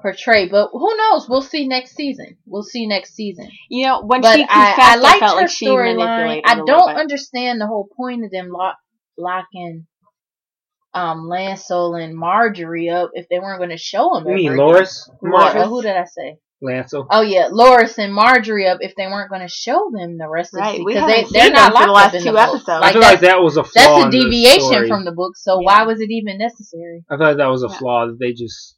portray, 0.00 0.48
but 0.48 0.70
who 0.72 0.96
knows? 0.96 1.28
We'll 1.28 1.40
see 1.42 1.68
next 1.68 1.94
season. 1.94 2.36
We'll 2.46 2.62
see 2.62 2.86
next 2.86 3.14
season. 3.14 3.48
You 3.70 3.86
know, 3.86 4.02
when 4.04 4.20
But 4.20 4.34
she 4.36 4.42
confessed, 4.42 4.78
I, 4.78 4.96
I 4.96 5.16
I, 5.16 5.18
felt 5.20 5.36
her 5.36 5.40
like 5.42 5.50
she 5.50 5.66
storyline. 5.66 5.96
manipulated 5.96 6.44
I 6.46 6.52
a 6.52 6.56
little 6.60 6.66
don't 6.66 6.96
understand 6.96 7.60
the 7.60 7.66
whole 7.66 7.88
point 7.96 8.24
of 8.24 8.30
them 8.30 8.48
lock, 8.50 8.76
locking 9.16 9.86
um 10.94 11.28
Lancel 11.28 12.00
and 12.02 12.16
Margaery 12.16 12.92
up 12.92 13.10
if 13.14 13.26
they 13.28 13.38
weren't 13.38 13.58
going 13.58 13.70
to 13.70 13.76
show 13.78 14.14
them. 14.14 14.26
You 14.28 14.34
mean. 14.34 14.52
Loras? 14.52 15.08
Mar- 15.22 15.52
Loras. 15.54 15.68
who 15.68 15.82
did 15.82 15.96
I 15.96 16.04
say? 16.04 16.38
Lancel. 16.62 17.06
Oh 17.10 17.20
yeah, 17.22 17.48
Loras 17.50 17.98
and 17.98 18.12
Margaery 18.16 18.70
up 18.70 18.78
if 18.80 18.94
they 18.96 19.06
weren't 19.06 19.28
going 19.28 19.42
to 19.42 19.48
show 19.48 19.90
them 19.92 20.16
the 20.16 20.28
rest 20.28 20.52
Right, 20.54 20.70
of 20.70 20.76
the 20.78 20.84
we 20.84 20.94
because 20.94 21.10
haven't 21.10 21.32
they 21.32 21.38
they're 21.40 21.50
not 21.52 21.72
them 21.74 21.82
for 21.82 21.86
the 21.86 21.92
last 21.92 22.08
up 22.08 22.14
in 22.14 22.20
two 22.22 22.24
the 22.26 22.32
book. 22.32 22.48
episodes. 22.48 22.68
I 22.68 22.78
Like 22.78 22.92
feel 22.92 23.02
like 23.02 23.20
that 23.20 23.42
was 23.42 23.56
a 23.56 23.64
flaw. 23.64 23.72
that's 23.74 23.88
a 23.88 24.04
in 24.04 24.10
the 24.10 24.24
deviation 24.30 24.88
from 24.88 25.04
the 25.04 25.12
book. 25.12 25.32
So 25.36 25.60
Yeah. 25.60 25.66
why 25.66 25.82
was 25.84 26.00
it 26.00 26.10
even 26.10 26.38
necessary? 26.38 27.04
I 27.10 27.16
thought 27.16 27.20
like 27.28 27.36
that 27.38 27.50
was 27.50 27.64
a 27.64 27.68
Yeah. 27.68 27.76
flaw 27.78 28.06
that 28.06 28.16
they 28.18 28.32
just 28.32 28.76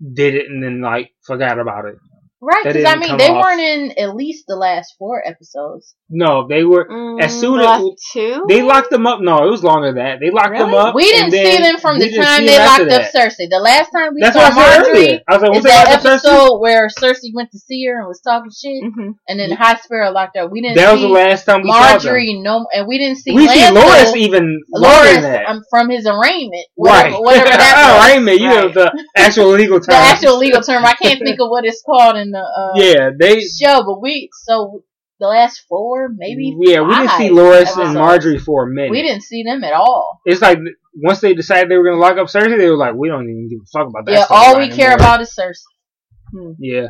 did 0.00 0.34
it 0.34 0.46
and 0.48 0.62
then 0.62 0.80
like 0.80 1.10
forgot 1.26 1.58
about 1.60 1.84
it. 1.84 1.96
Right? 2.42 2.64
Because 2.64 2.84
I 2.86 2.96
mean, 2.96 3.16
they 3.18 3.28
off. 3.28 3.44
weren't 3.44 3.60
in 3.60 3.92
at 3.98 4.16
least 4.16 4.44
the 4.48 4.56
last 4.56 4.94
four 4.98 5.22
episodes. 5.26 5.94
No, 6.08 6.48
they 6.48 6.64
were. 6.64 6.88
Mm, 6.88 7.20
As 7.22 7.38
soon 7.38 7.60
as- 7.60 7.82
two, 8.12 8.44
They 8.48 8.62
locked 8.62 8.90
them 8.90 9.06
up. 9.06 9.20
No, 9.20 9.46
it 9.46 9.50
was 9.50 9.62
longer 9.62 9.88
than 9.92 9.96
that. 10.02 10.18
They 10.20 10.30
locked 10.30 10.56
them 10.56 10.72
up. 10.74 10.94
We 10.94 11.04
didn't 11.04 11.32
see 11.32 11.58
them 11.58 11.76
from 11.78 11.98
the 11.98 12.08
time 12.16 12.46
they 12.46 12.58
locked 12.58 12.80
up 12.80 12.88
that. 12.88 13.12
Cersei. 13.14 13.46
The 13.50 13.60
last 13.62 13.90
time 13.94 14.14
we 14.14 14.22
That's 14.22 14.34
saw 14.34 14.42
what 14.48 14.52
I 14.56 14.72
said 14.74 14.82
Margaery 14.82 14.90
earlier. 14.90 15.20
I 15.28 15.32
was 15.36 15.42
like, 15.42 15.50
is 15.52 15.56
was 15.56 15.64
that 15.64 15.84
locked 15.86 15.92
up 15.92 16.00
Cersei? 16.00 16.14
episode 16.14 16.58
where 16.60 16.88
Cersei 16.88 17.30
went 17.34 17.50
to 17.52 17.58
see 17.58 17.84
her 17.86 17.98
and 18.00 18.08
was 18.08 18.20
talking 18.22 18.50
shit, 18.50 18.82
Mhm. 18.82 19.14
and 19.28 19.38
then 19.38 19.50
High 19.52 19.76
Sparrow 19.76 20.10
locked 20.10 20.36
her. 20.36 20.48
We 20.48 20.62
didn't 20.62 20.76
That 20.76 20.92
was 20.92 21.02
the 21.02 21.08
last 21.08 21.44
time 21.44 21.62
we 21.62 21.70
saw 21.70 21.98
them. 21.98 22.00
Margaery 22.00 22.42
no, 22.42 22.66
and 22.74 22.88
we 22.88 22.98
didn't 22.98 23.18
see 23.18 23.32
We 23.32 23.46
see 23.46 23.60
Lancel- 23.60 23.82
Loras 23.82 24.16
even 24.16 24.60
longer 24.74 25.08
Loras 25.20 25.48
um, 25.48 25.62
from 25.70 25.90
his 25.90 26.06
arraignment, 26.06 26.66
whatever, 26.74 27.10
right. 27.16 27.20
whatever 27.22 27.50
that 27.50 27.74
oh, 27.76 27.96
was. 27.98 28.08
arraignment. 28.08 28.40
You 28.40 28.48
Right. 28.48 28.64
have 28.64 28.74
the 28.74 29.04
actual 29.16 29.48
legal 29.50 29.78
term. 29.78 29.86
the 29.94 29.94
actual 29.94 30.38
legal 30.38 30.62
term. 30.62 30.84
I 30.84 30.94
can't 30.94 31.20
think 31.20 31.38
of 31.40 31.48
what 31.50 31.64
it's 31.66 31.82
called 31.86 32.16
in 32.16 32.29
the 32.32 32.38
uh, 32.40 32.72
Yeah, 32.76 33.10
they. 33.18 33.40
show, 33.40 33.82
but 33.84 34.00
we 34.00 34.28
so 34.44 34.84
the 35.18 35.26
last 35.26 35.62
four, 35.68 36.08
maybe 36.08 36.56
Yeah, 36.60 36.80
we 36.80 36.94
didn't 36.94 37.10
see 37.18 37.28
five 37.28 37.36
Loras 37.36 37.76
and 37.76 37.96
Margaery 37.96 38.40
for 38.40 38.64
a 38.66 38.70
minute. 38.70 38.90
We 38.90 39.02
didn't 39.02 39.22
see 39.22 39.42
them 39.42 39.62
at 39.64 39.72
all. 39.74 40.20
It's 40.24 40.40
like 40.40 40.58
once 40.94 41.20
they 41.20 41.34
decided 41.34 41.70
they 41.70 41.76
were 41.76 41.84
going 41.84 41.96
to 41.96 42.00
lock 42.00 42.16
up 42.16 42.28
Cersei, 42.28 42.56
they 42.56 42.70
were 42.70 42.76
like, 42.76 42.94
we 42.94 43.08
don't 43.08 43.24
even 43.24 43.48
give 43.48 43.58
a 43.62 43.66
fuck 43.78 43.88
about 43.88 44.06
that. 44.06 44.12
yeah, 44.12 44.26
all 44.30 44.56
we 44.58 44.68
care 44.70 44.94
about 44.94 45.20
is 45.20 45.34
Cersei. 45.38 46.54
Yeah. 46.58 46.88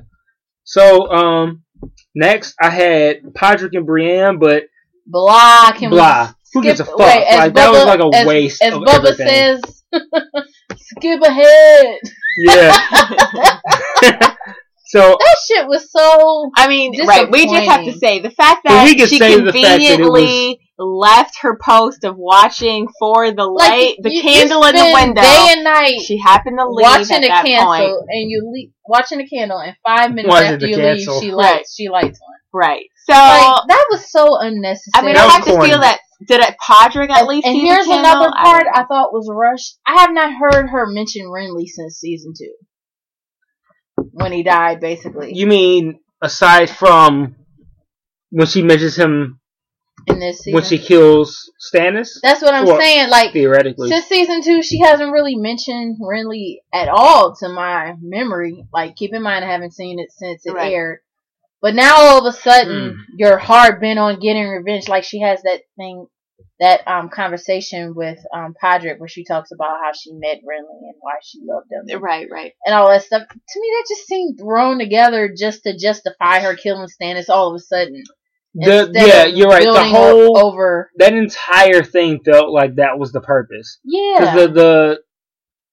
So, 0.64 1.10
um, 1.10 1.62
next 2.14 2.54
I 2.60 2.70
had 2.70 3.22
Podrick 3.34 3.70
and 3.76 3.84
Brienne, 3.86 4.38
but 4.38 4.64
Blah. 5.06 5.72
Can 5.72 5.90
blah. 5.90 6.28
we 6.28 6.34
Who 6.60 6.62
gives 6.62 6.78
a 6.78 6.84
fuck? 6.84 6.98
wait, 6.98 7.26
like 7.34 7.54
that 7.54 7.70
was 7.72 7.84
like 7.84 7.98
a 8.00 8.16
as- 8.16 8.26
waste 8.26 8.62
As 8.62 8.74
of 8.74 8.82
Bubba 8.82 9.10
everything. 9.10 9.26
says, 9.28 9.60
skip 10.76 11.20
ahead. 11.22 11.98
yeah. 12.38 12.76
so 14.90 15.16
That 15.18 15.36
shit 15.46 15.66
was 15.68 15.90
so. 15.90 16.50
I 16.56 16.68
mean, 16.68 16.92
right. 17.06 17.30
We 17.30 17.46
just 17.46 17.68
have 17.68 17.84
to 17.84 17.92
say 17.92 18.20
the 18.20 18.30
fact 18.30 18.62
that 18.64 18.84
we 18.84 18.98
she 18.98 19.18
say 19.18 19.36
that 19.40 19.46
it 19.48 19.52
conveniently 19.52 20.60
left 20.78 21.38
her 21.42 21.58
post 21.62 22.04
of 22.04 22.16
watching 22.16 22.88
for 22.98 23.30
the 23.32 23.44
Like, 23.44 23.70
light, 23.70 23.94
the 24.02 24.10
you- 24.10 24.16
you 24.16 24.22
candle 24.22 24.64
in 24.64 24.74
the 24.74 24.90
window. 24.92 25.20
Day 25.22 25.46
and 25.50 25.64
night 25.64 26.00
She 26.00 26.18
happened 26.18 26.58
to 26.58 26.66
leave 26.68 26.84
watching 26.84 27.16
at 27.16 27.24
a 27.24 27.28
that 27.28 27.44
candle, 27.44 27.66
point. 27.96 28.08
and 28.08 28.30
you 28.30 28.50
leave, 28.52 28.70
watching 28.88 29.20
a 29.20 29.28
candle, 29.28 29.58
and 29.58 29.76
five 29.86 30.10
minutes 30.12 30.28
Watching 30.28 30.54
after 30.54 30.66
you 30.66 30.76
cancel. 30.76 31.14
leave, 31.14 31.22
she 31.22 31.30
Right. 31.30 31.36
lights. 31.36 31.74
She 31.76 31.88
lights 31.88 32.18
one. 32.20 32.38
Right. 32.52 32.84
So 33.06 33.12
Like 33.12 33.66
that 33.68 33.84
was 33.90 34.10
so 34.10 34.38
unnecessary. 34.40 34.92
I 34.94 35.06
mean, 35.06 35.16
I 35.16 35.24
was 35.24 35.34
have 35.34 35.44
to 35.44 35.60
feel 35.62 35.80
that. 35.80 36.00
Did 36.26 36.40
it 36.42 36.54
Podrick 36.62 37.08
at 37.08 37.20
and, 37.20 37.28
least 37.28 37.46
and 37.46 37.54
see 37.56 37.62
here's 37.62 37.86
the 37.86 37.98
another 37.98 38.30
part 38.36 38.64
don't 38.64 38.76
I, 38.76 38.84
thought 38.84 39.10
was 39.12 39.26
rushed. 39.32 39.78
I 39.86 40.00
have 40.02 40.12
not 40.12 40.30
heard 40.34 40.68
her 40.68 40.86
mention 40.86 41.24
Renly 41.26 41.64
since 41.66 41.96
season 41.98 42.34
two, 42.38 42.52
when 44.12 44.32
he 44.32 44.42
died, 44.42 44.80
basically 44.80 45.32
you 45.34 45.46
mean 45.46 46.00
aside 46.22 46.68
from 46.70 47.36
when 48.30 48.46
she 48.46 48.62
mentions 48.62 48.96
him 48.96 49.40
in 50.06 50.18
this 50.18 50.38
season. 50.38 50.54
when 50.54 50.62
she 50.64 50.78
kills 50.78 51.50
Stannis? 51.60 52.08
That's 52.22 52.40
what 52.42 52.54
I'm 52.54 52.66
saying. 52.66 53.10
Like 53.10 53.32
Theoretically. 53.32 53.88
since 53.88 54.06
season 54.06 54.42
two, 54.42 54.62
she 54.62 54.80
hasn't 54.80 55.12
really 55.12 55.36
mentioned 55.36 55.98
Renly 56.00 56.58
at 56.72 56.88
all 56.88 57.34
to 57.36 57.48
my 57.48 57.94
memory. 58.00 58.64
Like 58.72 58.96
keep 58.96 59.12
in 59.12 59.22
mind, 59.22 59.44
I 59.44 59.50
haven't 59.50 59.74
seen 59.74 59.98
it 59.98 60.10
since 60.12 60.46
it 60.46 60.52
Right. 60.54 60.72
aired. 60.72 61.00
But 61.62 61.74
now 61.74 61.94
all 61.96 62.18
of 62.26 62.32
a 62.34 62.36
sudden, 62.36 62.72
Mm. 62.92 62.96
you're 63.18 63.36
hard 63.36 63.80
bent 63.80 63.98
on 63.98 64.18
getting 64.20 64.48
revenge. 64.48 64.88
Like 64.88 65.04
she 65.04 65.20
has 65.20 65.42
that 65.42 65.60
thing, 65.76 66.06
that 66.58 66.86
um 66.86 67.08
conversation 67.08 67.94
with 67.94 68.18
um 68.34 68.54
Podrick 68.62 68.98
where 68.98 69.08
she 69.08 69.24
talks 69.24 69.50
about 69.52 69.78
how 69.82 69.92
she 69.92 70.12
met 70.12 70.38
Renly 70.38 70.80
and 70.82 70.94
why 71.00 71.14
she 71.22 71.40
loved 71.42 71.68
him. 71.70 72.00
Right, 72.02 72.28
right. 72.30 72.52
and 72.66 72.74
all 72.74 72.88
that 72.90 73.02
stuff. 73.02 73.26
To 73.28 73.60
me, 73.60 73.68
that 73.72 73.86
just 73.88 74.06
seemed 74.06 74.38
thrown 74.38 74.78
together 74.78 75.32
just 75.36 75.62
to 75.64 75.76
justify 75.76 76.40
her 76.40 76.54
killing 76.54 76.88
Stannis 76.88 77.28
all 77.28 77.48
of 77.50 77.56
a 77.56 77.60
sudden. 77.64 78.02
The, 78.52 78.90
yeah, 78.92 79.26
you're 79.26 79.48
right. 79.48 79.62
The 79.62 79.84
whole 79.84 80.36
over, 80.36 80.90
that 80.96 81.12
entire 81.12 81.84
thing 81.84 82.18
felt 82.24 82.50
like 82.50 82.76
that 82.76 82.98
was 82.98 83.12
the 83.12 83.20
purpose. 83.20 83.78
yeah, 83.84 84.16
Because 84.18 84.34
the, 84.34 84.52
the 84.52 85.00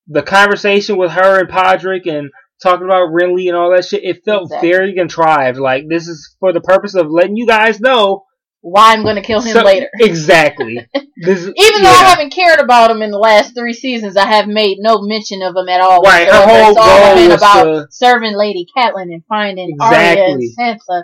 the 0.10 0.22
conversation 0.22 0.96
with 0.98 1.12
her 1.12 1.40
and 1.40 1.50
Podrick 1.50 2.08
and 2.08 2.30
talking 2.62 2.86
about 2.86 3.10
Renly 3.10 3.48
and 3.48 3.56
all 3.58 3.72
that 3.72 3.86
shit, 3.86 4.04
it 4.04 4.24
felt 4.24 4.44
Exactly. 4.44 4.70
very 4.70 4.94
contrived. 4.94 5.58
Like 5.58 5.86
this 5.90 6.08
is 6.08 6.36
for 6.40 6.54
the 6.54 6.62
purpose 6.62 6.94
of 6.94 7.10
letting 7.10 7.36
you 7.36 7.48
guys 7.48 7.80
know 7.80 8.26
why 8.70 8.94
I'm 8.94 9.04
going 9.04 9.16
to 9.16 9.22
kill 9.22 9.40
him 9.42 9.54
so- 9.54 9.64
later. 9.64 9.90
Exactly. 10.00 10.78
this 11.18 11.42
Even 11.56 11.84
though 11.84 11.90
I 11.90 12.04
haven't 12.10 12.32
cared 12.34 12.60
about 12.60 12.92
him 12.92 13.02
in 13.02 13.12
the 13.12 13.18
last 13.18 13.56
three 13.56 13.74
seasons, 13.74 14.18
I 14.18 14.26
have 14.26 14.48
made 14.48 14.78
no 14.80 15.02
mention 15.02 15.42
of 15.42 15.56
him 15.56 15.70
at 15.70 15.82
all. 15.82 16.02
Right, 16.02 16.28
her 16.28 16.46
whole 16.46 16.72
It's 16.72 16.78
all 16.80 17.06
goal 17.06 17.16
been 17.16 17.30
was 17.32 17.42
about 17.42 17.64
to- 17.64 17.88
serving 17.92 18.36
Lady 18.36 18.66
Catelyn 18.76 19.04
and 19.14 19.24
finding 19.30 19.78
Arya 19.80 19.98
and 20.26 20.44
Exactly. 20.44 20.54
Sansa. 20.96 21.04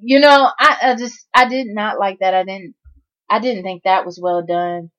You 0.00 0.20
know, 0.20 0.48
I, 0.58 0.76
I 0.82 0.94
just 0.96 1.26
I 1.34 1.48
did 1.48 1.66
not 1.68 1.98
like 1.98 2.18
that. 2.20 2.34
I 2.34 2.44
didn't 2.44 2.74
I 3.30 3.38
didn't 3.40 3.62
think 3.62 3.82
that 3.84 4.04
was 4.06 4.18
well 4.20 4.42
done. 4.44 4.90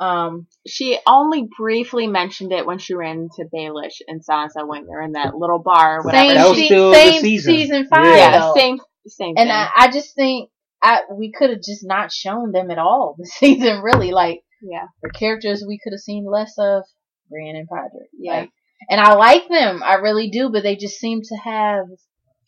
Um, 0.00 0.46
She 0.66 0.98
only 1.06 1.48
briefly 1.56 2.06
mentioned 2.08 2.52
it 2.52 2.66
when 2.66 2.78
she 2.78 2.94
ran 2.94 3.18
into 3.30 3.48
Baelish 3.54 4.00
and 4.08 4.20
Sansa 4.20 4.66
when 4.66 4.86
they're 4.86 5.00
in 5.02 5.12
that 5.12 5.34
little 5.36 5.60
bar 5.60 6.00
or 6.00 6.02
whatever. 6.02 6.26
same, 6.28 6.34
That 6.34 6.48
was 6.48 6.58
se- 6.58 6.66
still 6.66 6.90
the 6.90 6.96
same 6.96 7.40
season. 7.42 7.86
five. 7.86 8.04
Yeah. 8.06 8.16
yeah, 8.16 8.38
though. 8.40 8.54
same, 8.56 8.78
same 9.06 9.34
And 9.38 9.48
thing. 9.48 9.50
I, 9.50 9.70
I 9.76 9.90
just 9.90 10.14
think 10.14 10.50
I 10.82 11.02
we 11.12 11.32
could 11.32 11.50
have 11.50 11.62
just 11.62 11.84
not 11.84 12.12
shown 12.12 12.52
them 12.52 12.70
at 12.70 12.78
all 12.78 13.14
this 13.18 13.32
season. 13.34 13.80
Really, 13.82 14.12
like 14.12 14.40
yeah, 14.62 14.86
for 15.00 15.10
characters 15.10 15.64
we 15.66 15.78
could 15.82 15.92
have 15.92 16.00
seen 16.00 16.24
less 16.30 16.54
of 16.58 16.84
Brienne 17.30 17.56
and 17.56 17.68
Podrick. 17.68 18.08
yeah. 18.18 18.32
Like, 18.40 18.50
and 18.90 19.00
I 19.00 19.14
like 19.14 19.48
them, 19.48 19.80
I 19.84 19.94
really 19.94 20.28
do, 20.30 20.50
but 20.50 20.64
they 20.64 20.74
just 20.76 20.98
seem 20.98 21.22
to 21.22 21.36
have 21.44 21.86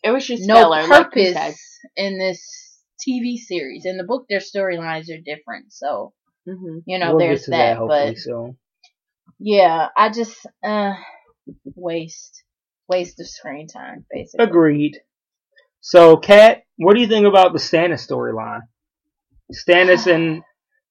it 0.03 0.11
was 0.11 0.27
just 0.27 0.43
no 0.45 0.55
filler, 0.55 0.81
like 0.87 0.89
you 0.89 1.03
purpose 1.03 1.33
said. 1.33 1.55
in 1.95 2.19
this 2.19 2.77
TV 3.07 3.37
series. 3.37 3.85
In 3.85 3.97
the 3.97 4.03
book, 4.03 4.25
their 4.29 4.39
storylines 4.39 5.09
are 5.09 5.21
different, 5.23 5.71
so 5.71 6.13
hmm 6.47 6.79
you 6.85 6.99
know 6.99 7.11
we'll 7.15 7.19
get 7.19 7.27
there's 7.27 7.43
to 7.45 7.51
that. 7.51 7.77
hopefully 7.77 8.11
but 8.11 8.17
soon. 8.17 8.57
yeah, 9.39 9.87
I 9.97 10.09
just 10.09 10.45
uh 10.63 10.93
waste 11.75 12.43
waste 12.87 13.19
of 13.19 13.27
screen 13.27 13.67
time, 13.67 14.05
basically. 14.11 14.45
Agreed. 14.45 14.97
So, 15.87 16.17
Kat, 16.17 16.63
what 16.77 16.95
do 16.95 16.99
you 16.99 17.07
think 17.07 17.27
about 17.27 17.53
the 17.53 17.59
Stannis 17.59 18.07
storyline? 18.09 18.61
Stannis 19.53 20.07
and 20.13 20.41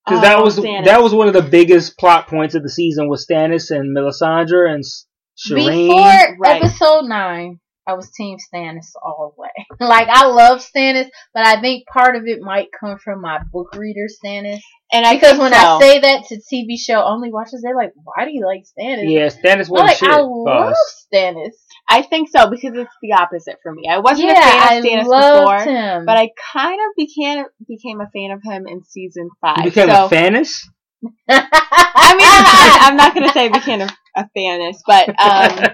because 0.07 0.23
that 0.23 0.39
Oh, 0.39 0.45
was 0.45 0.57
Stannis. 0.59 0.85
that 0.85 1.03
was 1.03 1.13
one 1.13 1.27
of 1.27 1.35
the 1.35 1.43
biggest 1.43 1.99
plot 1.99 2.29
points 2.29 2.55
of 2.55 2.63
the 2.63 2.69
season 2.71 3.09
was 3.09 3.27
Stannis 3.27 3.71
and 3.75 3.97
Melisandre 3.97 4.71
and 4.73 4.81
S- 4.85 5.07
Shireen. 5.37 5.89
Before 5.89 6.37
Right. 6.39 6.63
episode 6.63 7.07
nine, 7.07 7.59
I 7.89 7.95
was 7.95 8.09
Team 8.13 8.39
Stannis 8.39 8.93
all 9.03 9.35
the 9.37 9.43
way. 9.43 9.44
Like 9.81 10.09
I 10.09 10.27
love 10.27 10.61
Stannis, 10.61 11.09
but 11.33 11.47
I 11.47 11.61
think 11.61 11.87
part 11.87 12.17
of 12.17 12.27
it 12.27 12.41
might 12.41 12.69
come 12.79 12.99
from 12.99 13.21
my 13.21 13.41
book 13.53 13.75
reader 13.75 14.07
Stannis. 14.09 14.61
And 14.93 15.05
I 15.05 15.15
Because 15.15 15.39
when 15.39 15.53
so. 15.53 15.59
I 15.59 15.81
say 15.81 15.99
that 16.01 16.25
to 16.27 16.37
TV 16.37 16.79
show 16.79 17.03
only 17.03 17.33
watchers, 17.33 17.63
they're 17.63 17.75
like, 17.75 17.93
"Why 17.97 18.25
do 18.25 18.33
you 18.33 18.47
like 18.47 18.63
Stannis?" 18.63 19.11
Yeah, 19.11 19.29
Stannis 19.29 19.67
I'm 19.67 19.73
wasn't 19.73 19.89
like 19.89 19.97
shit 19.97 20.11
I 20.11 20.21
love 20.21 20.73
us. 20.73 21.07
Stannis. 21.13 21.55
I 21.89 22.03
think 22.03 22.29
so 22.31 22.49
because 22.51 22.77
it's 22.77 22.95
the 23.03 23.13
opposite 23.13 23.57
for 23.63 23.73
me. 23.73 23.89
I 23.91 23.99
wasn't 23.99 24.29
yeah, 24.29 24.39
a 24.39 24.43
fan 24.43 24.61
I 24.61 24.75
of 24.75 24.85
Stannis 24.85 25.07
loved 25.07 25.41
before, 25.41 25.75
him. 25.75 26.07
but 26.07 26.17
I 26.17 26.31
kind 26.53 26.81
of 26.81 26.95
became 26.97 27.45
became 27.67 28.01
a 28.01 28.09
fan 28.11 28.31
of 28.31 28.43
him 28.43 28.67
in 28.67 28.85
season 28.85 29.31
five. 29.41 29.59
You 29.59 29.65
became 29.65 29.89
so, 29.89 30.07
a 30.07 30.09
Fanis? 30.09 30.65
I 31.29 32.15
mean, 32.17 32.29
I'm 32.31 32.45
not, 32.45 32.83
I'm 32.83 32.97
not 32.97 33.15
going 33.15 33.27
to 33.27 33.33
say 33.33 33.49
became 33.49 33.81
a, 33.81 33.89
a 34.17 34.29
fanist, 34.37 34.79
but 34.87 35.09
um, 35.21 35.74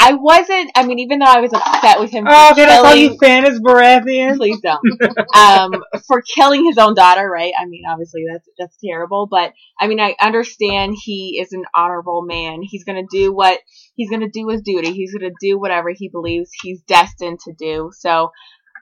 I 0.00 0.14
wasn't. 0.14 0.70
I 0.74 0.86
mean, 0.86 0.98
even 0.98 1.18
though 1.18 1.26
I 1.26 1.40
was 1.40 1.52
upset 1.52 2.00
with 2.00 2.10
him 2.10 2.26
oh, 2.28 2.48
for 2.50 2.54
did 2.54 2.68
I 2.68 2.82
call 2.82 2.94
you 2.94 3.16
killing, 3.18 3.44
Fanis 3.44 3.58
Baratheon? 3.58 4.36
please 4.36 4.60
don't, 4.60 4.80
um, 5.36 5.82
for 6.06 6.22
killing 6.22 6.64
his 6.64 6.78
own 6.78 6.94
daughter, 6.94 7.28
right? 7.28 7.52
I 7.58 7.66
mean, 7.66 7.82
obviously 7.88 8.24
that's 8.30 8.48
that's 8.58 8.76
terrible, 8.84 9.26
but 9.30 9.52
I 9.80 9.86
mean, 9.86 10.00
I 10.00 10.14
understand 10.20 10.96
he 11.00 11.38
is 11.40 11.52
an 11.52 11.64
honorable 11.74 12.22
man. 12.22 12.60
He's 12.62 12.84
going 12.84 13.06
to 13.06 13.16
do 13.16 13.32
what 13.32 13.60
he's 13.94 14.10
going 14.10 14.22
to 14.22 14.28
do 14.28 14.48
his 14.48 14.62
duty. 14.62 14.92
He's 14.92 15.14
going 15.14 15.30
to 15.30 15.36
do 15.40 15.58
whatever 15.58 15.90
he 15.94 16.08
believes 16.08 16.50
he's 16.62 16.82
destined 16.82 17.40
to 17.40 17.52
do. 17.58 17.90
So, 17.96 18.30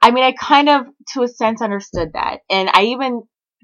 I 0.00 0.10
mean, 0.10 0.24
I 0.24 0.32
kind 0.32 0.68
of, 0.68 0.86
to 1.14 1.22
a 1.22 1.28
sense, 1.28 1.62
understood 1.62 2.14
that, 2.14 2.40
and 2.50 2.68
I 2.72 2.84
even 2.86 3.22